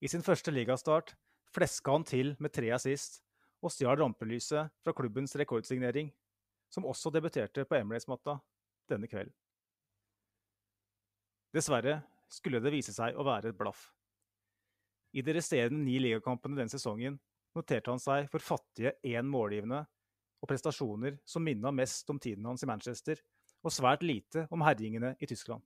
I 0.00 0.08
sin 0.08 0.24
første 0.24 0.52
ligastart 0.52 1.12
fleska 1.52 1.92
han 1.92 2.06
til 2.08 2.32
med 2.40 2.54
tre 2.56 2.70
assist 2.72 3.20
og 3.60 3.72
stjal 3.74 3.98
rampelyset 4.00 4.72
fra 4.80 4.94
klubbens 4.96 5.36
rekordsignering, 5.36 6.08
som 6.72 6.86
også 6.88 7.12
debuterte 7.12 7.66
på 7.68 7.76
Emirates-matta 7.76 8.38
denne 8.88 9.10
kvelden. 9.10 9.34
Dessverre 11.52 11.98
skulle 12.30 12.62
det 12.62 12.72
vise 12.72 12.94
seg 12.94 13.18
å 13.18 13.26
være 13.26 13.50
et 13.50 13.58
blaff. 13.58 13.90
I 15.12 15.24
de 15.26 15.34
resterende 15.34 15.82
ni 15.82 15.98
ligakampene 15.98 16.56
den 16.56 16.70
sesongen 16.70 17.18
noterte 17.58 17.90
han 17.90 18.00
seg 18.00 18.28
for 18.30 18.44
fattige 18.44 18.94
én 19.02 19.26
målgivende 19.26 19.82
og 20.40 20.48
prestasjoner 20.48 21.18
som 21.28 21.44
minna 21.44 21.72
mest 21.74 22.08
om 22.08 22.20
tiden 22.22 22.46
hans 22.46 22.62
i 22.64 22.68
Manchester, 22.70 23.18
og 23.60 23.74
svært 23.74 24.06
lite 24.06 24.46
om 24.54 24.62
herjingene 24.64 25.12
i 25.20 25.26
Tyskland. 25.28 25.60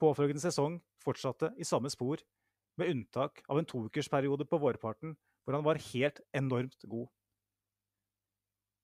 Påfølgende 0.00 0.40
sesong 0.40 0.78
fortsatte 1.04 1.50
i 1.60 1.66
samme 1.66 1.90
spor, 1.92 2.22
med 2.80 2.92
unntak 2.92 3.42
av 3.48 3.60
en 3.60 3.68
toukersperiode 3.68 4.46
på 4.48 4.60
vårparten 4.60 5.14
hvor 5.44 5.56
han 5.56 5.64
var 5.66 5.80
helt 5.92 6.20
enormt 6.36 6.86
god. 6.90 7.08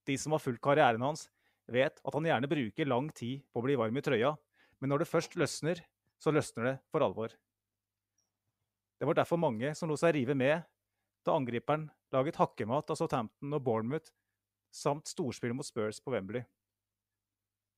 De 0.06 0.16
som 0.18 0.34
har 0.34 0.42
fulgt 0.42 0.62
karrieren 0.62 1.02
hans, 1.02 1.28
vet 1.70 1.98
at 2.02 2.14
han 2.14 2.26
gjerne 2.26 2.50
bruker 2.50 2.88
lang 2.88 3.10
tid 3.14 3.42
på 3.52 3.60
å 3.60 3.66
bli 3.66 3.78
varm 3.78 3.98
i 3.98 4.02
trøya, 4.04 4.34
men 4.82 4.90
når 4.90 5.02
det 5.02 5.10
først 5.10 5.36
løsner, 5.38 5.82
så 6.22 6.34
løsner 6.34 6.68
det 6.68 6.76
for 6.90 7.04
alvor. 7.04 7.34
Det 8.98 9.06
var 9.06 9.18
derfor 9.18 9.40
mange 9.42 9.72
som 9.74 9.90
lot 9.90 9.98
seg 9.98 10.14
rive 10.14 10.34
med 10.38 10.62
da 11.26 11.34
angriperen 11.34 11.88
laget 12.14 12.38
hakkemat 12.38 12.90
av 12.90 12.98
Southampton 12.98 13.54
og 13.56 13.62
Bournemouth, 13.66 14.10
samt 14.72 15.10
storspill 15.10 15.54
mot 15.54 15.66
Spurs 15.66 16.00
på 16.02 16.14
Wembley. 16.14 16.42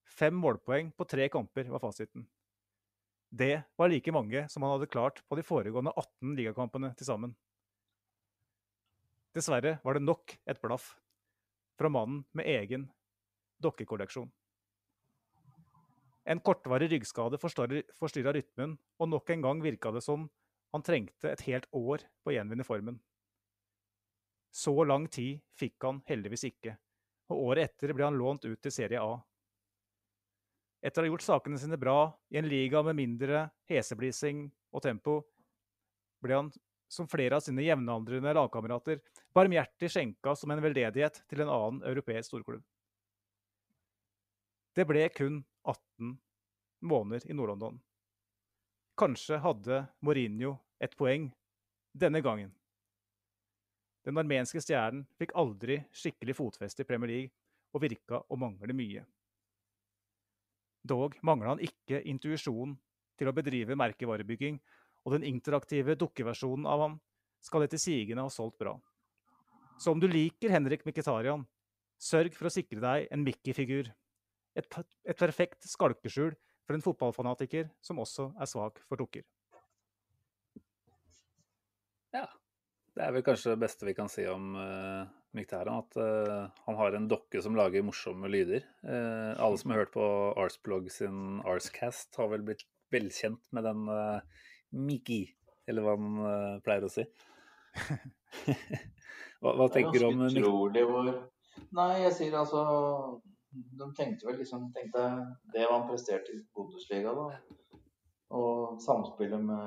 Fem 0.04 0.36
målpoeng 0.36 0.92
på 0.94 1.06
tre 1.08 1.28
kamper 1.32 1.68
var 1.72 1.82
fasiten. 1.82 2.26
Det 3.34 3.62
var 3.76 3.88
like 3.90 4.12
mange 4.14 4.44
som 4.48 4.62
han 4.62 4.76
hadde 4.76 4.86
klart 4.86 5.18
på 5.26 5.34
de 5.34 5.42
foregående 5.42 5.90
18 5.98 6.36
ligakampene 6.38 6.92
til 6.94 7.08
sammen. 7.08 7.32
Dessverre 9.34 9.80
var 9.82 9.96
det 9.96 10.04
nok 10.04 10.36
et 10.46 10.60
blaff 10.62 10.92
fra 11.74 11.90
mannen 11.90 12.20
med 12.30 12.46
egen 12.46 12.84
dokkekolleksjon. 13.64 14.30
En 16.30 16.40
kortvarig 16.46 16.92
ryggskade 16.92 17.40
forstyrra 17.42 18.36
rytmen, 18.36 18.78
og 19.02 19.10
nok 19.10 19.34
en 19.34 19.42
gang 19.42 19.64
virka 19.64 19.90
det 19.90 20.04
som 20.06 20.28
han 20.72 20.86
trengte 20.86 21.32
et 21.32 21.42
helt 21.48 21.66
år 21.74 22.06
på 22.22 22.30
å 22.30 22.36
gjenvinne 22.36 22.64
formen. 22.64 23.02
Så 24.54 24.76
lang 24.86 25.08
tid 25.10 25.42
fikk 25.58 25.82
han 25.82 26.04
heldigvis 26.06 26.46
ikke, 26.52 26.78
og 27.34 27.50
året 27.50 27.72
etter 27.72 27.98
ble 27.98 28.06
han 28.06 28.20
lånt 28.20 28.46
ut 28.46 28.62
til 28.62 28.72
Serie 28.72 29.02
A. 29.02 29.18
Etter 30.84 31.00
å 31.00 31.06
ha 31.06 31.10
gjort 31.14 31.24
sakene 31.24 31.58
sine 31.60 31.78
bra 31.80 32.12
i 32.28 32.36
en 32.36 32.48
liga 32.48 32.82
med 32.84 32.98
mindre 32.98 33.46
heseblising 33.70 34.44
og 34.74 34.82
tempo, 34.84 35.22
ble 36.20 36.36
han, 36.36 36.50
som 36.92 37.08
flere 37.08 37.38
av 37.38 37.44
sine 37.44 37.64
jevnaldrende 37.64 38.34
lagkamerater, 38.36 39.00
barmhjertig 39.34 39.88
skjenka 39.90 40.34
som 40.36 40.52
en 40.52 40.60
veldedighet 40.62 41.22
til 41.30 41.42
en 41.42 41.52
annen 41.54 41.80
europeisk 41.88 42.28
storklubb. 42.28 42.62
Det 44.76 44.84
ble 44.88 45.06
kun 45.14 45.40
18 45.62 46.12
måneder 46.84 47.30
i 47.30 47.36
Nord-London. 47.38 47.80
Kanskje 48.98 49.40
hadde 49.42 49.80
Mourinho 50.04 50.58
et 50.82 50.94
poeng 50.98 51.30
denne 51.96 52.20
gangen. 52.22 52.52
Den 54.04 54.20
armenske 54.20 54.60
stjernen 54.60 55.06
fikk 55.16 55.32
aldri 55.38 55.80
skikkelig 55.94 56.36
fotfeste 56.36 56.84
i 56.84 56.88
Premier 56.88 57.10
League 57.10 57.32
og 57.72 57.86
virka 57.86 58.20
å 58.28 58.38
mangle 58.38 58.76
mye. 58.76 59.06
Dog 60.84 61.16
mangla 61.24 61.54
han 61.54 61.62
ikke 61.64 62.02
intuisjon 62.10 62.74
til 63.18 63.30
å 63.30 63.34
bedrive 63.36 63.76
merkevarebygging, 63.78 64.58
og 65.04 65.16
den 65.16 65.26
interaktive 65.28 65.96
dukkeversjonen 66.00 66.68
av 66.68 66.82
ham 66.84 66.96
skal 67.44 67.64
etter 67.64 67.80
sigende 67.80 68.24
ha 68.24 68.32
solgt 68.32 68.58
bra. 68.60 68.74
Så 69.80 69.92
om 69.92 70.00
du 70.00 70.06
liker 70.08 70.52
Henrik 70.52 70.84
Mkhitarian, 70.86 71.44
sørg 72.00 72.36
for 72.36 72.48
å 72.48 72.52
sikre 72.52 72.82
deg 72.82 73.08
en 73.12 73.24
Mickey-figur. 73.24 73.90
Et, 74.54 74.76
et 75.08 75.18
perfekt 75.18 75.66
skalkeskjul 75.66 76.34
for 76.64 76.76
en 76.76 76.84
fotballfanatiker 76.84 77.68
som 77.84 78.00
også 78.00 78.30
er 78.40 78.50
svak 78.50 78.80
for 78.88 79.00
dukker. 79.00 79.24
Ja. 82.14 82.28
Det 82.94 83.02
er 83.02 83.14
vel 83.16 83.24
kanskje 83.26 83.54
det 83.54 83.62
beste 83.64 83.86
vi 83.88 83.94
kan 83.96 84.10
si 84.10 84.22
om 84.30 84.52
uh, 84.54 85.02
Mykteran, 85.34 85.82
At 85.82 85.96
uh, 85.98 86.50
han 86.68 86.76
har 86.78 86.94
en 86.94 87.08
dokke 87.10 87.42
som 87.42 87.56
lager 87.58 87.82
morsomme 87.82 88.30
lyder. 88.30 88.62
Uh, 88.86 89.34
alle 89.34 89.58
som 89.58 89.72
har 89.72 89.82
hørt 89.82 89.94
på 89.96 90.06
Arsblog 90.38 90.86
sin 90.94 91.40
Arscast, 91.42 92.14
har 92.20 92.30
vel 92.30 92.46
blitt 92.46 92.62
velkjent 92.94 93.42
med 93.50 93.66
den 93.66 93.88
uh, 93.90 94.20
Miki, 94.70 95.24
eller 95.66 95.86
hva 95.86 95.96
han 95.98 96.20
uh, 96.22 96.62
pleier 96.62 96.86
å 96.86 96.92
si. 96.92 97.06
hva, 99.42 99.56
hva 99.58 99.66
tenker 99.74 99.98
du 99.98 100.06
om 100.06 100.20
Det 100.22 100.28
er 100.28 100.36
ganske 100.36 100.44
utrolig 100.44 100.84
hvor 100.86 101.08
Nei, 101.74 102.04
jeg 102.04 102.12
sier 102.14 102.36
altså 102.38 102.60
De 103.50 103.88
tenkte 103.98 104.28
vel 104.28 104.36
liksom 104.38 104.68
tenkte 104.76 105.02
Det 105.50 105.64
var 105.64 105.80
han 105.80 105.88
presterte 105.88 106.30
i 106.30 106.38
Bundesliga, 106.54 107.10
da. 107.18 107.56
Og 108.34 108.80
samspillet 108.82 109.42
med 109.46 109.66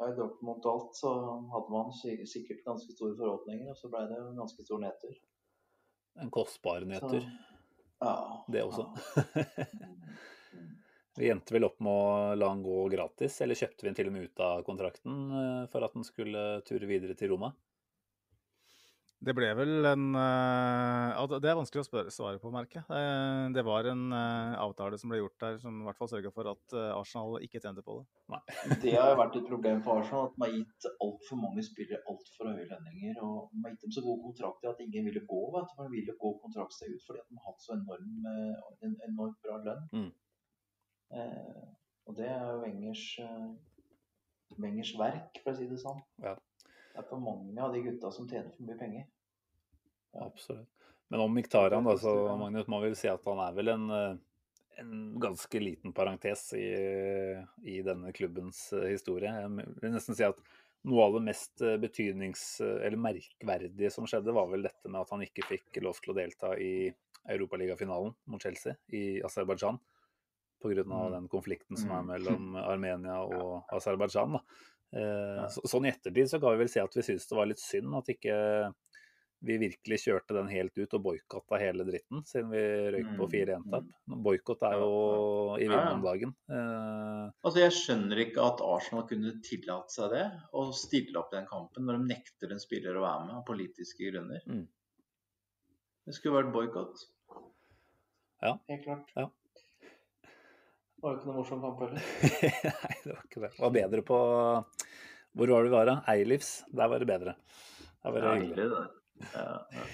ja, 0.00 0.08
Dortmund 0.16 0.64
og 0.64 0.70
alt, 0.72 0.96
så 0.98 1.12
hadde 1.52 1.74
man 1.74 1.92
sikkert 1.94 2.64
ganske 2.66 2.94
store 2.96 3.14
forhåpninger. 3.18 3.70
Og 3.70 3.78
så 3.78 3.90
ble 3.92 4.02
det 4.10 4.18
en 4.18 4.40
ganske 4.40 4.66
stor 4.66 4.82
nedtur. 4.82 5.14
En 6.20 6.32
kostbar 6.34 6.86
nedtur. 6.90 7.22
ja, 8.02 8.16
det 8.50 8.66
også. 8.66 8.88
Ja. 9.14 9.46
Vi 11.20 11.28
endte 11.28 11.52
vel 11.52 11.66
opp 11.66 11.80
med 11.84 11.92
å 11.92 12.34
la 12.38 12.48
han 12.48 12.62
gå 12.64 12.76
gratis, 12.92 13.34
eller 13.44 13.58
kjøpte 13.58 13.84
vi 13.84 13.90
han 13.90 13.96
til 13.98 14.08
og 14.08 14.14
med 14.14 14.28
ut 14.30 14.42
av 14.44 14.62
kontrakten 14.64 15.16
eh, 15.36 15.64
for 15.72 15.84
at 15.84 15.96
han 15.98 16.06
skulle 16.06 16.44
ture 16.64 16.88
videre 16.88 17.16
til 17.18 17.34
Roma? 17.34 17.50
Det 19.20 19.34
ble 19.36 19.50
vel 19.52 19.84
en 19.84 20.04
uh, 20.16 21.32
Det 21.34 21.48
er 21.50 21.58
vanskelig 21.58 21.82
å 21.82 21.86
spørre, 21.86 22.12
svare 22.14 22.40
på, 22.40 22.48
merket. 22.54 22.88
Uh, 22.88 23.52
det 23.52 23.64
var 23.66 23.84
en 23.90 24.06
uh, 24.14 24.56
avtale 24.62 24.96
som 25.00 25.12
ble 25.12 25.20
gjort 25.20 25.36
der 25.44 25.58
som 25.60 25.82
i 25.82 25.84
hvert 25.84 25.98
fall 26.00 26.08
sørga 26.08 26.32
for 26.32 26.48
at 26.48 26.76
Arsenal 26.94 27.36
ikke 27.44 27.60
tjente 27.60 27.84
på 27.84 27.98
det. 27.98 28.06
Nei. 28.32 28.40
Det 28.86 28.94
har 28.96 29.12
jo 29.12 29.20
vært 29.20 29.36
et 29.36 29.50
problem 29.50 29.84
for 29.84 30.00
Arsenal 30.00 30.30
at 30.30 30.40
man 30.40 30.48
har 30.48 30.56
gitt 30.56 30.88
altfor 31.04 31.42
mange 31.42 31.66
spillere 31.66 32.00
altfor 32.08 32.48
høye 32.48 32.64
lønninger. 32.72 33.20
Og 33.26 33.52
man 33.52 33.68
har 33.68 33.76
gitt 33.76 33.84
dem 33.84 33.94
så 33.98 34.06
gode 34.08 34.24
kontrakter 34.24 34.72
at 34.72 34.82
ingen 34.86 35.10
ville 35.10 35.24
gå. 35.34 35.42
vet 35.58 35.68
du. 35.68 35.76
Man 35.82 35.92
ville 35.92 36.18
gå 36.24 36.34
kontraktsteg 36.46 36.96
ut 36.96 37.04
fordi 37.04 37.20
at 37.20 37.28
de 37.28 37.40
har 37.40 37.52
hatt 37.52 37.66
så 37.66 37.76
enorm, 37.76 38.28
en 38.88 38.98
enormt 39.10 39.40
bra 39.44 39.60
lønn. 39.68 39.88
Mm. 39.92 40.10
og 42.08 42.16
det 42.16 42.28
er 42.30 42.44
jo 42.46 42.60
Wengers, 42.62 43.04
Wengers 44.62 44.92
verk, 44.96 45.42
for 45.42 45.52
å 45.52 45.58
si 45.58 45.68
det 45.68 45.80
sånn. 45.82 46.00
Ja. 46.24 46.38
Det 46.90 47.02
er 47.02 47.06
for 47.08 47.22
mange 47.22 47.62
av 47.62 47.74
de 47.74 47.82
gutta 47.84 48.10
som 48.14 48.28
tjener 48.28 48.50
for 48.54 48.66
mye 48.66 48.78
penger. 48.78 49.06
Absolutt. 50.20 50.68
Men 51.10 51.20
om 51.24 51.34
Miktarian, 51.34 51.84
da, 51.84 51.96
så 51.98 52.36
Magnus, 52.38 52.68
må 52.70 52.80
vi 52.84 52.92
si 52.98 53.08
at 53.10 53.24
han 53.26 53.40
er 53.42 53.54
vel 53.56 53.72
en, 53.72 53.86
en 54.78 54.92
ganske 55.22 55.62
liten 55.62 55.94
parentes 55.94 56.52
i, 56.54 56.68
i, 57.66 57.80
denne 57.86 58.12
klubbens 58.14 58.68
historie. 58.86 59.32
Jeg 59.42 59.50
vil 59.82 59.94
nesten 59.94 60.18
si 60.18 60.26
at 60.26 60.38
noe 60.86 61.08
av 61.08 61.18
det 61.18 61.24
mest 61.26 61.64
betydnings- 61.82 62.60
eller 62.62 62.98
merkverdige 62.98 63.90
som 63.90 64.06
skjedde, 64.06 64.34
var 64.34 64.48
vel 64.52 64.68
dette 64.68 64.86
med 64.90 65.02
at 65.02 65.10
han 65.14 65.26
ikke 65.26 65.48
fikk 65.50 65.82
lov 65.82 65.98
til 65.98 66.14
å 66.14 66.18
delta 66.20 66.54
i 66.62 66.72
Europaligafinalen 67.30 68.14
mot 68.30 68.42
Chelsea 68.42 68.78
i 68.94 69.20
Aserbajdsjan. 69.26 69.80
Pga. 70.60 70.84
Mm. 70.84 71.12
den 71.12 71.28
konflikten 71.32 71.76
som 71.80 71.90
er 71.96 72.02
mellom 72.04 72.56
Armenia 72.60 73.22
og 73.24 73.64
Aserbajdsjan. 73.72 74.36
Eh, 74.90 75.42
så, 75.54 75.62
sånn 75.70 75.86
i 75.86 75.92
ettertid 75.92 76.30
så 76.30 76.40
kan 76.42 76.54
vi 76.54 76.64
vel 76.64 76.72
si 76.72 76.82
at 76.82 76.96
vi 76.96 77.04
syns 77.06 77.28
det 77.30 77.36
var 77.38 77.50
litt 77.50 77.62
synd 77.62 77.94
at 77.98 78.08
ikke 78.10 78.38
vi 79.40 79.56
virkelig 79.56 80.02
kjørte 80.02 80.34
den 80.36 80.50
helt 80.52 80.76
ut 80.76 80.94
og 80.98 81.04
boikotta 81.06 81.56
hele 81.62 81.86
dritten, 81.88 82.20
siden 82.28 82.50
vi 82.52 82.60
røyk 82.92 83.12
på 83.16 83.28
4-1-tap. 83.32 83.86
Boikott 84.26 84.66
er 84.68 84.74
jo 84.82 84.90
i 85.56 85.64
vinden 85.64 85.94
om 85.94 86.04
dagen. 86.04 86.34
Eh, 86.52 87.30
altså 87.40 87.62
Jeg 87.62 87.76
skjønner 87.78 88.20
ikke 88.26 88.44
at 88.44 88.60
Arsenal 88.66 89.06
kunne 89.08 89.32
tillate 89.46 89.96
seg 89.96 90.12
det, 90.12 90.26
å 90.52 90.66
stille 90.76 91.16
opp 91.22 91.32
i 91.32 91.38
den 91.38 91.48
kampen 91.48 91.88
når 91.88 92.00
de 92.02 92.10
nekter 92.12 92.52
en 92.52 92.60
spiller 92.60 93.00
å 93.00 93.06
være 93.06 93.24
med 93.30 93.38
av 93.38 93.46
politiske 93.48 94.12
grunner. 94.12 94.44
Mm. 94.44 94.66
Det 96.04 96.16
skulle 96.18 96.42
vært 96.42 96.52
boikott. 96.52 97.06
Ja. 98.44 98.54
Helt 98.68 98.84
klart. 98.84 99.08
Ja. 99.16 99.30
Det 101.00 101.06
var 101.06 101.14
jo 101.14 101.18
ikke 101.22 101.28
noe 101.30 101.36
morsom 101.38 101.60
kamp 101.64 101.78
heller. 101.80 102.08
Nei, 102.84 102.96
det 103.06 103.12
var 103.14 103.20
ikke 103.24 103.40
det. 103.40 103.48
Det 103.54 103.62
var 103.64 103.70
bedre 103.72 104.02
på 104.04 104.16
Hvor 105.32 105.52
var 105.54 105.62
det 105.64 105.70
vi 105.70 105.72
var, 105.72 105.88
da? 105.88 105.94
Eilivs. 106.12 106.50
Der 106.76 106.90
var 106.92 107.00
det 107.00 107.08
bedre. 107.08 107.32
Der 108.04 108.12
var 108.12 108.26
det 108.26 108.32
hyggelig. 108.42 108.66
det. 108.74 108.82
Ja, 109.32 109.46
ja. 109.72 109.84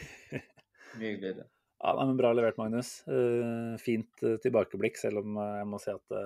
Mye 0.97 1.13
hyggeligere. 1.13 1.47
Ja, 1.77 1.93
men 2.01 2.17
Bra 2.19 2.33
levert, 2.35 2.59
Magnus. 2.59 2.91
Eh, 3.07 3.77
fint 3.79 4.25
eh, 4.27 4.35
tilbakeblikk, 4.43 4.99
selv 4.99 5.23
om 5.23 5.39
eh, 5.39 5.59
jeg 5.61 5.69
må 5.71 5.79
si 5.83 5.93
at 5.95 6.17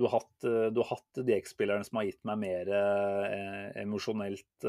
du 0.00 0.06
har 0.08 0.16
hatt, 0.16 0.46
du 0.74 0.78
har 0.80 0.88
hatt 0.94 1.22
de 1.26 1.34
X-spillerne 1.36 1.84
som 1.86 1.98
har 2.00 2.06
gitt 2.08 2.22
meg 2.26 2.38
mer 2.40 2.70
eh, 2.72 3.66
emosjonelt 3.82 4.66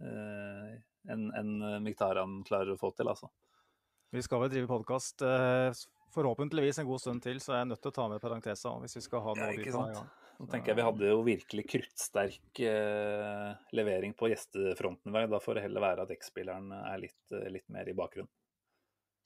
enn 0.00 1.24
en 1.36 1.50
Miktarian 1.84 2.40
klarer 2.48 2.72
å 2.74 2.80
få 2.80 2.90
til, 2.96 3.10
altså. 3.12 3.28
Vi 4.10 4.22
skal 4.24 4.40
vel 4.42 4.50
drive 4.54 4.70
podkast 4.70 5.22
eh, 5.22 5.70
forhåpentligvis 6.14 6.80
en 6.82 6.88
god 6.88 7.02
stund 7.02 7.22
til, 7.24 7.38
så 7.42 7.54
jeg 7.54 7.64
er 7.64 7.70
nødt 7.70 7.82
til 7.82 7.92
å 7.92 7.96
ta 7.96 8.08
med 8.10 8.22
Parentesa 8.22 8.72
hvis 8.82 8.98
vi 8.98 9.04
skal 9.04 9.24
ha 9.24 9.34
noe 9.38 9.52
Ja, 9.52 9.60
i 9.62 9.74
sant? 9.74 9.96
gang. 9.98 10.10
Tenker 10.50 10.72
jeg 10.72 10.78
Vi 10.78 10.84
hadde 10.86 11.08
jo 11.10 11.18
virkelig 11.26 11.64
kruttsterk 11.68 12.60
eh, 12.64 13.50
levering 13.76 14.14
på 14.16 14.30
gjestefronten 14.32 15.12
i 15.12 15.16
dag. 15.18 15.28
Da 15.34 15.40
får 15.44 15.58
det 15.58 15.64
heller 15.66 15.84
være 15.84 16.06
at 16.06 16.14
X-spilleren 16.14 16.72
er 16.78 17.02
litt, 17.02 17.20
eh, 17.36 17.50
litt 17.52 17.68
mer 17.68 17.88
i 17.90 17.96
bakgrunnen. 17.98 18.32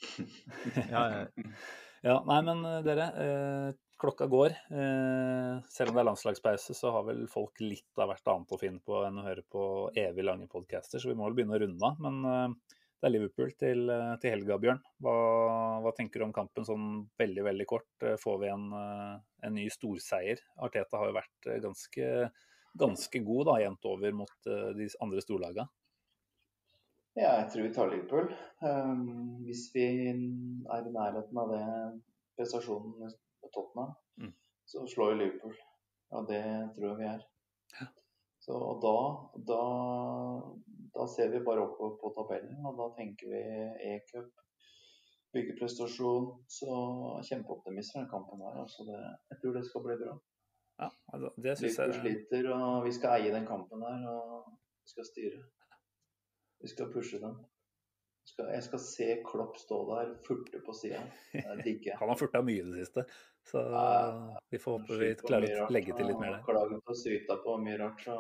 Ja, 0.91 1.05
ja. 1.13 1.25
Ja, 2.05 2.19
nei, 2.29 2.41
men 2.45 2.59
eh, 2.69 2.83
dere. 2.85 3.05
Eh, 3.25 3.69
klokka 3.97 4.27
går. 4.29 4.53
Eh, 4.75 5.63
selv 5.73 5.89
om 5.93 5.97
det 5.97 6.03
er 6.03 6.09
landslagspause, 6.11 6.75
så 6.77 6.91
har 6.93 7.07
vel 7.07 7.23
folk 7.31 7.63
litt 7.65 7.97
av 8.03 8.11
hvert 8.11 8.29
annet 8.29 8.53
å 8.53 8.59
finne 8.61 8.83
på 8.85 8.99
enn 9.07 9.23
å 9.23 9.25
høre 9.25 9.45
på 9.49 9.63
evig 9.97 10.27
lange 10.27 10.51
podcaster, 10.51 11.01
så 11.01 11.09
vi 11.09 11.17
må 11.17 11.31
vel 11.31 11.39
begynne 11.39 11.57
å 11.57 11.63
runde 11.63 11.89
av. 11.89 12.03
Men 12.05 12.19
eh, 12.29 12.77
det 13.05 13.11
er 13.11 13.13
Liverpool 13.19 13.51
til, 13.61 13.81
eh, 13.93 14.15
til 14.17 14.33
helga, 14.33 14.57
Bjørn. 14.57 14.79
Hva, 15.05 15.15
hva 15.85 15.91
tenker 15.93 16.23
du 16.23 16.25
om 16.25 16.33
kampen 16.33 16.65
sånn 16.65 16.85
veldig, 17.21 17.43
veldig 17.45 17.67
kort? 17.69 17.91
Eh, 18.01 18.15
Får 18.17 18.39
vi 18.41 18.49
en, 18.49 18.63
eh, 18.73 19.19
en 19.45 19.55
ny 19.59 19.67
storseier? 19.69 20.41
Arteta 20.65 20.97
har 20.97 21.11
jo 21.11 21.17
vært 21.19 21.49
ganske, 21.61 22.07
ganske 22.81 23.21
god 23.27 23.51
da, 23.51 23.59
jevnt 23.61 23.85
over 23.91 24.17
mot 24.17 24.49
de 24.49 24.89
andre 25.05 25.21
storlagene. 25.21 25.69
Ja, 27.15 27.35
jeg 27.43 27.51
tror 27.53 27.67
vi 27.67 27.75
tar 27.77 27.93
Liverpool. 27.93 28.33
Um, 28.65 29.45
hvis 29.45 29.69
vi 29.75 29.85
er 30.09 30.89
i 30.89 30.95
nærheten 30.97 31.39
av 31.45 31.53
det 31.53 32.01
prestasjonen 32.39 32.97
med 32.99 33.53
Tottenham, 33.53 33.93
Mm. 34.19 34.33
så 34.67 34.89
slår 34.89 35.13
vi 35.13 35.21
Liverpool. 35.21 35.55
Og 36.11 36.27
det 36.27 36.43
tror 36.75 36.89
jeg 36.89 36.99
vi 36.99 37.13
er. 37.13 37.23
Så, 38.45 38.53
og 38.53 38.83
da, 38.85 38.97
da, 39.51 39.61
da 40.93 41.07
ser 41.09 41.31
vi 41.33 41.45
bare 41.47 41.65
oppover 41.65 41.95
på 42.03 42.11
tabellen, 42.19 42.59
og 42.69 42.77
da 42.81 42.91
tenker 42.99 43.31
vi 43.33 43.41
e-cup, 43.95 44.29
byggeprestasjon. 45.35 46.29
Så 46.59 46.77
kjempeoptimist 47.31 47.95
for 47.95 48.03
den 48.03 48.11
kampen 48.13 48.45
her. 48.45 48.61
Altså 48.67 48.85
det, 48.91 49.01
jeg 49.33 49.41
tror 49.41 49.57
det 49.57 49.65
skal 49.71 49.87
bli 49.87 49.97
bra. 50.03 50.19
Ja, 50.83 50.91
altså, 51.15 51.33
det 51.47 51.57
synes 51.59 51.79
jeg 51.79 51.97
sliter, 52.03 52.51
og 52.59 52.85
vi 52.85 52.93
skal 52.99 53.17
eie 53.17 53.35
den 53.35 53.49
kampen 53.49 53.83
her. 53.87 54.07
Og 54.13 54.53
vi 54.53 54.93
skal 54.93 55.09
styre. 55.09 55.43
Vi 56.61 56.73
skal 56.75 56.93
pushe 56.93 57.21
den. 57.25 57.41
Jeg 58.25 58.33
skal, 58.33 58.47
jeg 58.57 58.65
skal 58.65 58.81
se 58.81 59.07
Klopp 59.31 59.57
stå 59.61 59.79
der, 59.91 60.15
furte 60.27 60.61
på 60.67 60.73
sida. 60.77 61.03
Det 61.33 61.65
digger 61.65 61.91
jeg. 61.91 61.97
Han 62.01 62.13
har 62.13 62.21
furta 62.21 62.41
mye 62.45 62.63
i 62.63 62.69
det 62.71 62.87
siste, 62.87 63.05
så 63.51 63.61
uh, 63.61 64.37
vi 64.51 64.59
får 64.59 64.79
håpe 64.79 64.99
vi 65.01 65.15
klarer 65.21 65.65
å 65.65 65.71
legge 65.75 65.97
til 65.97 66.09
litt 66.09 66.21
mer 66.21 66.37
der. 66.37 66.45
Klager 66.47 66.81
på 66.85 66.97
syta 66.97 67.37
på 67.45 67.57
mye 67.61 67.77
rart. 67.81 68.05
Så 68.05 68.19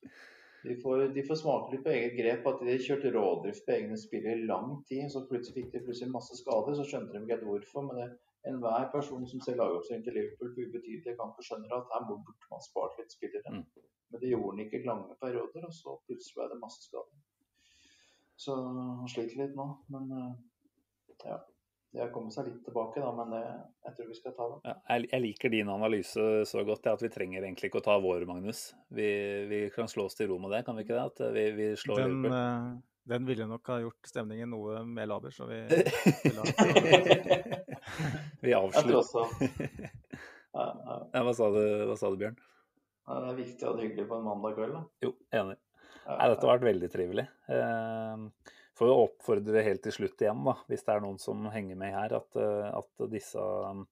de 0.68 0.76
får, 0.82 1.04
de 1.14 1.24
får 1.28 1.40
smake 1.42 1.74
litt 1.74 1.84
på 1.86 1.92
eget 1.94 2.16
grep. 2.18 2.48
At 2.50 2.64
de 2.66 2.78
kjørte 2.82 3.12
rådrift 3.14 3.66
på 3.66 3.76
egne 3.76 3.98
spillere 4.00 4.40
i 4.40 4.48
lang 4.50 4.80
tid. 4.88 5.06
Så 5.12 5.24
plutselig 5.30 5.60
fikk 5.60 5.74
de 5.76 5.84
plutselig 5.86 6.14
masse 6.14 6.38
skader. 6.40 6.78
Så 6.78 6.88
skjønte 6.90 7.14
de 7.14 7.22
ikke 7.22 7.36
helt 7.36 7.50
hvorfor. 7.50 7.86
Men 7.92 8.16
enhver 8.50 8.90
person 8.92 9.26
som 9.30 9.42
ser 9.42 9.58
lagoppstillingen 9.60 10.06
til 10.06 10.18
Liverpool 10.18 10.52
på 10.54 10.66
ubetydelige 10.66 11.18
kamper, 11.20 11.46
skjønner 11.46 11.78
at 11.78 11.94
her 11.94 12.08
burde 12.10 12.50
man 12.50 12.66
spart 12.66 12.98
litt 13.00 13.14
spillere. 13.14 13.54
Mm. 13.54 13.64
Men 14.10 14.22
det 14.22 14.30
gjorde 14.30 14.52
han 14.52 14.64
ikke 14.66 14.80
i 14.80 14.86
lange 14.86 15.16
perioder, 15.22 15.66
og 15.66 15.74
så 15.74 15.96
plutselig 16.06 16.38
ble 16.38 16.50
det 16.52 16.60
masse 16.62 16.84
skader. 16.86 17.24
Så 18.36 18.54
han 18.54 19.10
sliter 19.10 19.40
litt 19.40 19.56
nå. 19.58 19.66
Men 19.94 20.12
eh, 20.18 20.32
ja. 21.24 21.40
Det 21.96 22.02
har 22.04 22.10
kommet 22.12 22.34
seg 22.34 22.44
litt 22.50 22.58
tilbake, 22.66 23.00
da, 23.00 23.08
men 23.16 23.30
det, 23.32 23.38
jeg 23.86 23.94
tror 23.96 24.08
vi 24.10 24.16
skal 24.18 24.32
ta 24.36 24.46
det. 24.50 24.56
Ja, 24.68 24.74
jeg, 24.92 25.06
jeg 25.14 25.22
liker 25.24 25.52
din 25.54 25.70
analyse 25.72 26.24
så 26.50 26.60
godt 26.68 26.84
at 26.92 27.00
vi 27.00 27.08
trenger 27.14 27.40
egentlig 27.46 27.70
ikke 27.70 27.80
å 27.80 27.86
ta 27.86 27.94
vår, 28.04 28.26
Magnus. 28.28 28.66
Vi, 28.92 29.06
vi 29.48 29.60
kan 29.72 29.88
slå 29.88 30.04
oss 30.10 30.18
til 30.18 30.28
ro 30.28 30.36
med 30.42 30.52
det, 30.52 30.60
kan 30.66 30.76
vi 30.76 30.84
ikke 30.84 30.92
det? 30.98 31.06
At 31.08 31.22
vi, 31.32 31.44
vi 31.56 31.70
slår 31.80 32.02
Den, 32.02 32.18
Liverpool. 32.20 32.36
eh, 32.36 32.66
den 33.14 33.22
ville 33.30 33.46
nok 33.48 33.70
ha 33.72 33.78
gjort 33.80 34.10
stemningen 34.12 34.52
noe 34.52 34.82
mer 34.84 35.08
laber, 35.08 35.32
så 35.32 35.48
vi 35.48 35.62
vi 38.42 38.50
Jeg 38.52 38.60
tror 38.60 38.66
avslutter. 38.66 38.98
også 39.00 39.22
ja, 40.56 41.22
hva, 41.22 41.32
sa 41.36 41.48
du, 41.52 41.62
hva 41.88 41.96
sa 42.00 42.10
du, 42.12 42.16
Bjørn? 42.20 42.36
Ja, 43.06 43.16
det 43.22 43.28
er 43.32 43.38
viktig 43.40 43.62
å 43.64 43.70
ha 43.70 43.76
det 43.78 43.84
hyggelig 43.86 44.06
på 44.10 44.16
en 44.18 44.24
mandag 44.26 44.56
kveld. 44.56 44.72
Da. 44.76 44.82
Jo, 45.04 45.10
enig. 45.36 45.56
Ja, 46.06 46.12
Nei, 46.20 46.28
dette 46.32 46.44
har 46.46 46.52
vært 46.56 46.66
veldig 46.68 46.88
trivelig. 46.92 47.24
Eh, 47.52 48.16
får 48.76 48.90
jo 48.90 49.02
oppfordre 49.06 49.64
helt 49.64 49.82
til 49.84 49.94
slutt 49.94 50.22
igjen, 50.22 50.42
da, 50.46 50.56
hvis 50.70 50.84
det 50.84 50.94
er 50.94 51.04
noen 51.04 51.20
som 51.22 51.46
henger 51.52 51.78
med 51.80 51.94
her, 51.96 52.16
at, 52.18 52.38
eh, 52.40 52.70
at 52.70 53.06
disse 53.12 53.40
um, 53.40 53.86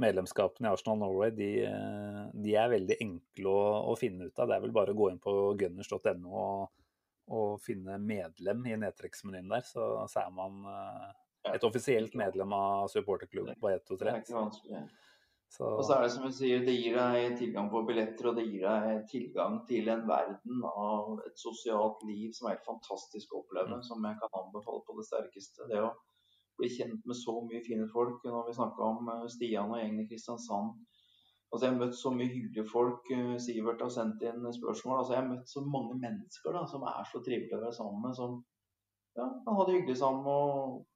medlemskapene 0.00 0.68
i 0.68 0.74
Arsenal 0.74 0.98
Norway 1.02 1.34
de, 1.34 1.50
eh, 1.68 2.22
de 2.44 2.56
er 2.58 2.72
veldig 2.72 2.98
enkle 3.04 3.52
å, 3.52 3.66
å 3.92 3.98
finne 3.98 4.28
ut 4.28 4.40
av. 4.40 4.50
Det 4.50 4.56
er 4.56 4.64
vel 4.64 4.74
bare 4.74 4.94
å 4.94 4.98
gå 4.98 5.10
inn 5.12 5.20
på 5.22 5.34
gunners.no 5.60 6.32
og, 6.32 6.72
og 7.34 7.60
finne 7.62 7.98
medlem 8.02 8.66
i 8.68 8.78
nedtrekksmenyen 8.82 9.54
der, 9.54 9.66
så, 9.68 9.86
så 10.10 10.24
er 10.24 10.34
man 10.34 10.66
eh, 10.72 11.08
et 11.54 11.66
offisielt 11.66 12.16
medlem 12.18 12.52
av 12.56 12.88
supporterklubben 12.92 13.58
på 13.60 13.70
1, 13.70 13.86
2, 13.90 14.00
det 14.00 14.10
er 14.10 14.24
3. 14.32 14.84
Så, 15.54 15.66
Og 15.78 15.84
så 15.86 15.94
er 15.94 16.02
det 16.02 16.10
som 16.10 16.24
du 16.26 16.32
sier, 16.34 16.64
det 16.66 16.72
gir 16.74 16.96
deg 16.98 17.36
tilgang 17.38 17.68
på 17.70 17.84
billetter, 17.86 18.26
og 18.30 18.38
det 18.40 18.46
gir 18.48 18.64
deg 18.66 19.04
tilgang 19.10 19.60
til 19.68 19.88
en 19.92 20.00
verden 20.08 20.64
av 20.66 21.20
et 21.28 21.36
sosialt 21.38 22.02
liv 22.08 22.32
som 22.34 22.48
er 22.48 22.56
helt 22.56 22.66
fantastisk 22.66 23.30
å 23.36 23.44
oppleve, 23.44 23.76
Mm. 23.76 23.84
som 23.86 24.02
jeg 24.08 24.18
kan 24.18 24.34
anbefale 24.40 24.82
på 24.88 24.96
det 24.98 25.04
sterkeste. 25.06 25.68
Det 25.70 25.78
å 25.78 25.92
bli 26.58 26.68
kjent 26.68 27.06
med 27.06 27.16
så 27.16 27.36
mye 27.46 27.62
fine 27.62 27.86
folk. 27.92 28.24
Når 28.24 28.46
vi 28.48 28.54
snakka 28.58 28.82
om 28.88 29.08
eh, 29.08 29.28
Stian 29.28 29.70
og 29.70 29.78
gjengen 29.78 30.00
i 30.02 30.08
Kristiansand. 30.08 30.74
Altså, 31.52 31.66
jeg 31.66 31.72
har 31.74 31.80
møtt 31.86 31.94
så 31.94 32.10
mye 32.10 32.32
hyggelige 32.34 32.70
folk. 32.70 33.10
eh, 33.14 33.36
Sivert 33.38 33.80
har 33.80 33.90
sendt 33.94 34.22
inn 34.26 34.42
spørsmål. 34.58 34.98
Altså, 34.98 35.12
jeg 35.14 35.22
har 35.22 35.30
møtt 35.36 35.48
så 35.48 35.60
mange 35.62 35.94
mennesker 36.00 36.52
da, 36.52 36.64
som 36.66 36.82
er 36.82 37.04
så 37.12 37.22
trivelige 37.22 37.58
å 37.58 37.62
være 37.62 37.78
sammen 37.78 38.02
med. 38.02 38.14
Som 38.18 38.44
ja, 39.16 39.28
kan 39.46 39.54
ha 39.54 39.64
det 39.66 39.74
hyggelig 39.78 39.98
sammen. 39.98 40.26
og 40.26 40.86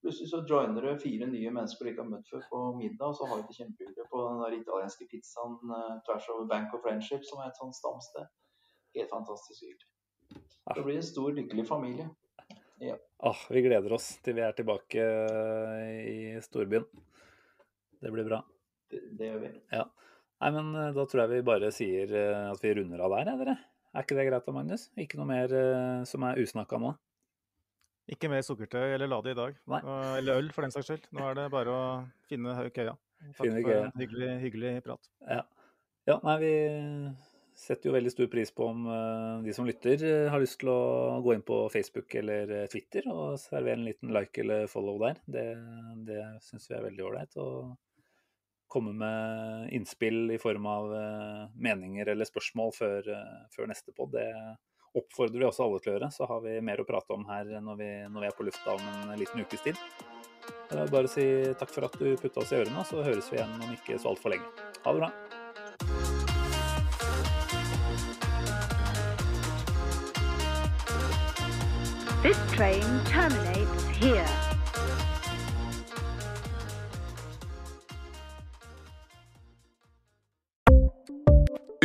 Plutselig 0.00 0.30
så 0.30 0.44
joiner 0.46 0.82
du 0.82 1.00
fire 1.02 1.26
nye 1.26 1.50
mennesker 1.50 1.84
du 1.84 1.90
ikke 1.90 2.04
har 2.04 2.10
møtt 2.12 2.28
før 2.30 2.42
på 2.52 2.58
middag, 2.78 3.08
og 3.08 3.16
så 3.18 3.26
har 3.26 3.40
du 3.40 3.48
det 3.48 3.56
kjempehyggelig 3.56 4.04
på 4.12 4.20
den 4.22 4.42
der 4.44 4.54
italienske 4.60 5.06
pizzaen 5.10 5.72
eh, 5.74 5.96
tvers 6.06 6.28
over 6.34 6.46
Bank 6.52 6.76
of 6.76 6.84
Friendship, 6.84 7.24
som 7.26 7.42
er 7.42 7.50
et 7.50 7.58
sånt 7.58 7.74
stamsted. 7.74 8.28
Helt 8.94 9.10
fantastisk 9.10 9.64
hyggelig. 9.66 9.88
Det 10.76 10.84
blir 10.84 11.00
en 11.00 11.08
stor, 11.08 11.32
lykkelig 11.34 11.64
familie. 11.66 12.06
ah, 13.26 13.40
vi 13.50 13.64
gleder 13.64 13.96
oss 13.96 14.06
til 14.22 14.36
vi 14.38 14.44
er 14.46 14.54
tilbake 14.54 15.02
eh, 15.02 15.98
i 15.98 16.18
storbyen. 16.46 16.86
Det 17.98 18.14
blir 18.14 18.28
bra. 18.28 18.38
Det, 18.86 19.02
det 19.18 19.32
gjør 19.32 19.42
vi. 19.48 19.52
Ja. 19.74 19.88
Nei, 20.38 20.52
men 20.60 20.70
eh, 20.78 20.94
da 20.94 21.08
tror 21.10 21.24
jeg 21.24 21.32
vi 21.32 21.42
bare 21.50 21.74
sier 21.74 22.14
at 22.52 22.62
vi 22.62 22.76
runder 22.78 23.02
av 23.02 23.18
der, 23.18 23.34
er 23.34 23.42
dere. 23.42 23.58
Er 23.96 24.06
ikke 24.06 24.20
det 24.20 24.30
greit 24.30 24.46
da, 24.46 24.54
Magnus? 24.54 24.86
Ikke 25.00 25.18
noe 25.18 25.26
mer 25.26 25.58
som 26.06 26.22
er 26.28 26.38
usnakka 26.38 26.78
nå? 26.78 26.94
Ikke 28.08 28.30
mer 28.32 28.44
sukkertøy 28.46 28.94
eller 28.94 29.10
lade 29.10 29.34
i 29.34 29.36
dag. 29.36 29.56
Nei. 29.68 29.80
Eller 30.16 30.40
øl, 30.40 30.50
for 30.54 30.64
den 30.64 30.72
saks 30.72 30.88
skyld. 30.88 31.08
Nå 31.16 31.26
er 31.28 31.38
det 31.42 31.48
bare 31.52 31.74
å 31.74 31.82
finne 32.30 32.54
køya. 32.72 32.96
Takk 33.18 33.42
Finne 33.42 33.62
for 33.64 33.74
en 33.74 33.98
hyggelig, 33.98 34.30
hyggelig 34.44 34.76
prat. 34.86 35.10
Ja. 35.26 35.42
ja, 36.08 36.16
nei, 36.22 36.36
vi 36.40 36.52
setter 37.58 37.90
jo 37.90 37.96
veldig 37.96 38.12
stor 38.12 38.28
pris 38.30 38.52
på 38.54 38.68
om 38.70 38.86
eh, 38.86 39.40
de 39.46 39.54
som 39.56 39.66
lytter 39.66 40.04
eh, 40.06 40.28
har 40.30 40.40
lyst 40.42 40.60
til 40.62 40.70
å 40.70 41.18
gå 41.24 41.34
inn 41.34 41.44
på 41.46 41.64
Facebook 41.74 42.14
eller 42.20 42.52
eh, 42.54 42.68
Twitter 42.70 43.08
og 43.10 43.34
servere 43.42 43.80
en 43.80 43.86
liten 43.88 44.14
like 44.14 44.44
eller 44.44 44.70
follow 44.70 45.00
der. 45.02 45.18
Det, 45.26 45.46
det 46.06 46.22
syns 46.46 46.68
vi 46.70 46.78
er 46.78 46.86
veldig 46.86 47.06
ålreit. 47.08 47.38
Og 47.42 47.74
komme 48.70 48.92
med 49.00 49.72
innspill 49.74 50.28
i 50.34 50.38
form 50.38 50.66
av 50.68 50.90
meninger 51.56 52.10
eller 52.12 52.28
spørsmål 52.28 52.74
før, 52.76 53.06
før 53.54 53.70
neste 53.70 53.94
pod. 53.96 54.12
Det 54.12 54.26
oppfordrer 54.98 55.42
vi 55.42 55.48
også 55.48 55.66
alle 55.66 55.80
til 55.82 55.92
å 55.92 55.96
gjøre. 55.96 56.10
Så 56.14 56.28
har 56.28 56.44
vi 56.44 56.58
mer 56.64 56.82
å 56.82 56.86
prate 56.88 57.16
om 57.16 57.26
her 57.30 57.50
når 57.64 57.80
vi, 57.80 57.90
når 58.12 58.24
vi 58.24 58.30
er 58.30 58.36
på 58.38 58.46
lufta 58.48 58.76
om 58.76 58.88
en 59.04 59.18
liten 59.18 59.42
ukes 59.42 59.64
tid. 59.64 59.80
Bare 60.68 61.08
si 61.08 61.24
takk 61.58 61.72
for 61.72 61.88
at 61.88 61.96
du 62.00 62.12
putta 62.20 62.42
oss 62.42 62.52
i 62.52 62.60
ørene, 62.60 62.84
så 62.88 63.02
høres 63.04 63.30
vi 63.32 63.40
igjen 63.40 63.56
om 63.56 63.72
ikke 63.74 63.98
så 64.00 64.12
altfor 64.12 64.36
lenge. 64.36 64.48
Ha 64.84 64.92
det 64.92 65.00
bra. 65.02 65.12
This 72.22 72.38
train 72.52 73.00
terminates 73.06 73.86
here. 73.96 74.37